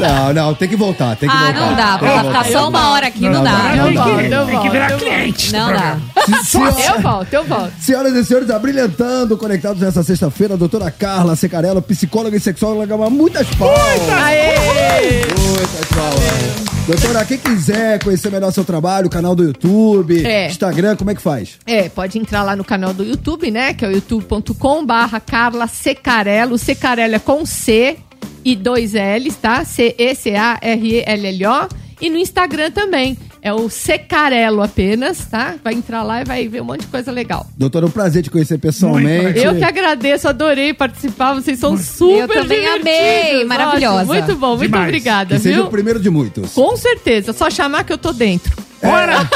Não, 0.00 0.32
não, 0.32 0.54
tem 0.54 0.68
que 0.68 0.76
voltar, 0.76 1.16
tem 1.16 1.28
que 1.28 1.34
Ah, 1.36 1.44
voltar. 1.52 1.60
não 1.60 1.74
dá. 1.76 1.98
Tem 1.98 2.08
que 2.08 2.14
Pra 2.14 2.24
ficar 2.24 2.42
voltar. 2.42 2.44
só 2.60 2.68
uma 2.68 2.90
hora 2.90 3.06
aqui, 3.06 3.28
não 3.28 3.42
dá. 3.44 3.50
não 3.76 3.92
dá. 3.94 4.04
volto, 4.04 4.20
eu 4.20 4.28
Tem 4.28 4.46
que 4.46 4.52
volto, 4.52 4.70
virar 4.70 4.90
eu 4.90 4.98
cliente. 4.98 5.52
Não 5.52 5.72
dá. 5.72 5.98
Se- 6.44 6.72
se- 6.72 6.88
Eu 6.90 7.00
volto, 7.00 7.32
eu 7.34 7.44
volto. 7.44 7.72
Senhoras 7.80 8.14
e 8.14 8.24
senhores, 8.24 8.50
abrilhantando, 8.50 9.36
conectados 9.36 9.80
nessa 9.82 10.02
sexta-feira, 10.02 10.54
a 10.54 10.56
doutora 10.56 10.90
Carla 10.90 11.36
Secarello, 11.36 11.80
psicóloga 11.82 12.36
e 12.36 12.40
sexóloga, 12.40 12.96
muitas 13.10 13.46
palmas. 13.54 13.78
Aê! 14.24 15.20
Muitas 15.38 15.86
palmas. 15.88 16.70
Doutora, 16.86 17.24
quem 17.24 17.38
quiser 17.38 18.02
conhecer 18.02 18.30
melhor 18.32 18.50
seu 18.52 18.64
trabalho, 18.64 19.08
canal 19.08 19.34
do 19.36 19.44
YouTube, 19.44 20.26
É. 20.26 20.48
Instagram, 20.48 20.96
como 20.96 21.10
é 21.10 21.14
que 21.14 21.22
faz? 21.22 21.50
É, 21.66 21.88
pode 21.88 22.18
entrar 22.18 22.42
lá 22.42 22.56
no 22.56 22.64
canal 22.64 22.92
do 22.92 23.04
YouTube, 23.04 23.50
né? 23.50 23.74
Que 23.74 23.84
é 23.84 23.88
o 23.88 23.92
youtube.com 23.92 24.84
barra 24.84 25.20
Carla 25.20 25.68
Secarello. 25.68 26.58
Secarello 26.58 27.14
é 27.14 27.18
com 27.18 27.46
C 27.46 27.96
e 28.44 28.56
dois 28.56 28.94
L's, 28.94 29.36
tá? 29.36 29.64
C-E-C-A-R-E-L-L-O. 29.64 31.68
E 32.00 32.08
no 32.08 32.16
Instagram 32.16 32.70
também. 32.70 33.16
É 33.42 33.52
o 33.54 33.70
Secarello 33.70 34.62
apenas, 34.62 35.24
tá? 35.26 35.54
Vai 35.64 35.74
entrar 35.74 36.02
lá 36.02 36.20
e 36.20 36.24
vai 36.24 36.46
ver 36.48 36.60
um 36.60 36.64
monte 36.64 36.82
de 36.82 36.86
coisa 36.88 37.10
legal. 37.10 37.46
Doutora, 37.56 37.86
um 37.86 37.90
prazer 37.90 38.22
te 38.22 38.30
conhecer 38.30 38.58
pessoalmente. 38.58 39.38
Eu 39.38 39.54
que 39.56 39.64
agradeço, 39.64 40.28
adorei 40.28 40.74
participar. 40.74 41.34
Vocês 41.34 41.58
são 41.58 41.76
super 41.76 42.20
Eu 42.20 42.28
também 42.28 42.66
amei, 42.66 43.32
Nossa, 43.32 43.44
maravilhosa. 43.46 44.04
muito 44.04 44.36
bom, 44.36 44.56
muito 44.56 44.62
Demais. 44.70 44.86
obrigada, 44.88 45.36
Que 45.36 45.42
seja 45.42 45.56
viu? 45.56 45.66
o 45.66 45.70
primeiro 45.70 45.98
de 46.00 46.10
muitos. 46.10 46.52
Com 46.52 46.76
certeza, 46.76 47.32
só 47.32 47.48
chamar 47.50 47.84
que 47.84 47.92
eu 47.92 47.98
tô 47.98 48.12
dentro. 48.12 48.54
Bora! 48.82 49.20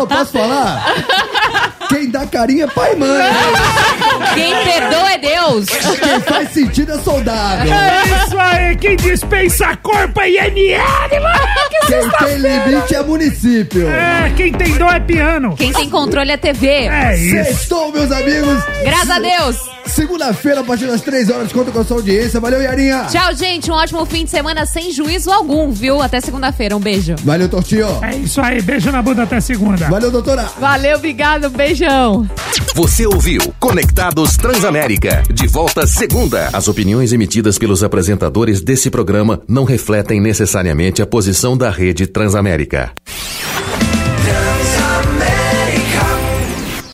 Ô, 0.00 0.06
posso 0.06 0.32
falar? 0.32 0.84
Quem 1.88 2.08
dá 2.08 2.24
carinho 2.24 2.62
é 2.64 2.68
pai 2.68 2.92
e 2.92 2.96
mãe. 2.96 3.10
Quem 4.34 4.54
perdoa 4.64 5.12
é 5.12 5.18
Deus. 5.18 5.66
Quem 5.66 6.20
faz 6.20 6.52
sentido 6.52 6.92
é 6.92 6.98
soldado. 6.98 7.68
É 7.68 8.24
isso 8.24 8.38
aí, 8.38 8.76
quem 8.76 8.94
dispensa 8.96 9.76
corpo 9.82 10.20
é 10.20 10.30
IML, 10.30 11.20
mano! 11.20 11.40
Que 11.80 11.86
Quem 11.86 12.10
tem 12.10 12.36
limite 12.36 12.94
é 12.94 13.02
município. 13.02 13.88
É, 13.88 14.32
quem 14.36 14.52
tem 14.52 14.78
dó 14.78 14.88
é 14.88 15.00
piano. 15.00 15.56
Quem 15.56 15.72
tem 15.72 15.90
controle 15.90 16.30
é 16.30 16.36
TV. 16.36 16.68
É 16.68 17.16
isso. 17.16 17.44
Sextou, 17.44 17.90
meus 17.92 18.12
amigos. 18.12 18.62
Graças 18.84 19.10
a 19.10 19.18
Deus. 19.18 19.56
Segunda-feira, 19.86 20.60
a 20.60 20.64
partir 20.64 20.86
das 20.86 21.00
3 21.00 21.28
horas, 21.30 21.52
conta 21.52 21.72
com 21.72 21.80
a 21.80 21.84
sua 21.84 21.96
audiência. 21.96 22.38
Valeu, 22.38 22.62
Yarinha. 22.62 23.06
Tchau, 23.10 23.34
gente. 23.34 23.68
Um 23.70 23.74
ótimo 23.74 24.06
fim 24.06 24.24
de 24.24 24.30
semana 24.30 24.64
sem 24.64 24.92
juízo 24.92 25.32
algum, 25.32 25.72
viu? 25.72 26.00
Até 26.00 26.20
segunda-feira. 26.20 26.76
Um 26.76 26.80
beijo. 27.00 27.16
Valeu, 27.24 27.48
Tortinho. 27.48 27.86
É 28.02 28.16
isso 28.16 28.40
aí, 28.40 28.60
beijo 28.62 28.90
na 28.92 29.02
bunda 29.02 29.22
até 29.22 29.40
segunda. 29.40 29.88
Valeu, 29.88 30.10
doutora. 30.10 30.44
Valeu, 30.58 30.96
obrigado, 30.96 31.48
beijão. 31.50 32.28
Você 32.74 33.06
ouviu 33.06 33.40
Conectados 33.58 34.36
Transamérica. 34.36 35.22
De 35.32 35.46
volta 35.46 35.86
segunda. 35.86 36.50
As 36.52 36.68
opiniões 36.68 37.12
emitidas 37.12 37.58
pelos 37.58 37.82
apresentadores 37.82 38.60
desse 38.60 38.90
programa 38.90 39.40
não 39.48 39.64
refletem 39.64 40.20
necessariamente 40.20 41.02
a 41.02 41.06
posição 41.06 41.56
da 41.56 41.70
rede 41.70 42.06
Transamérica. 42.06 42.92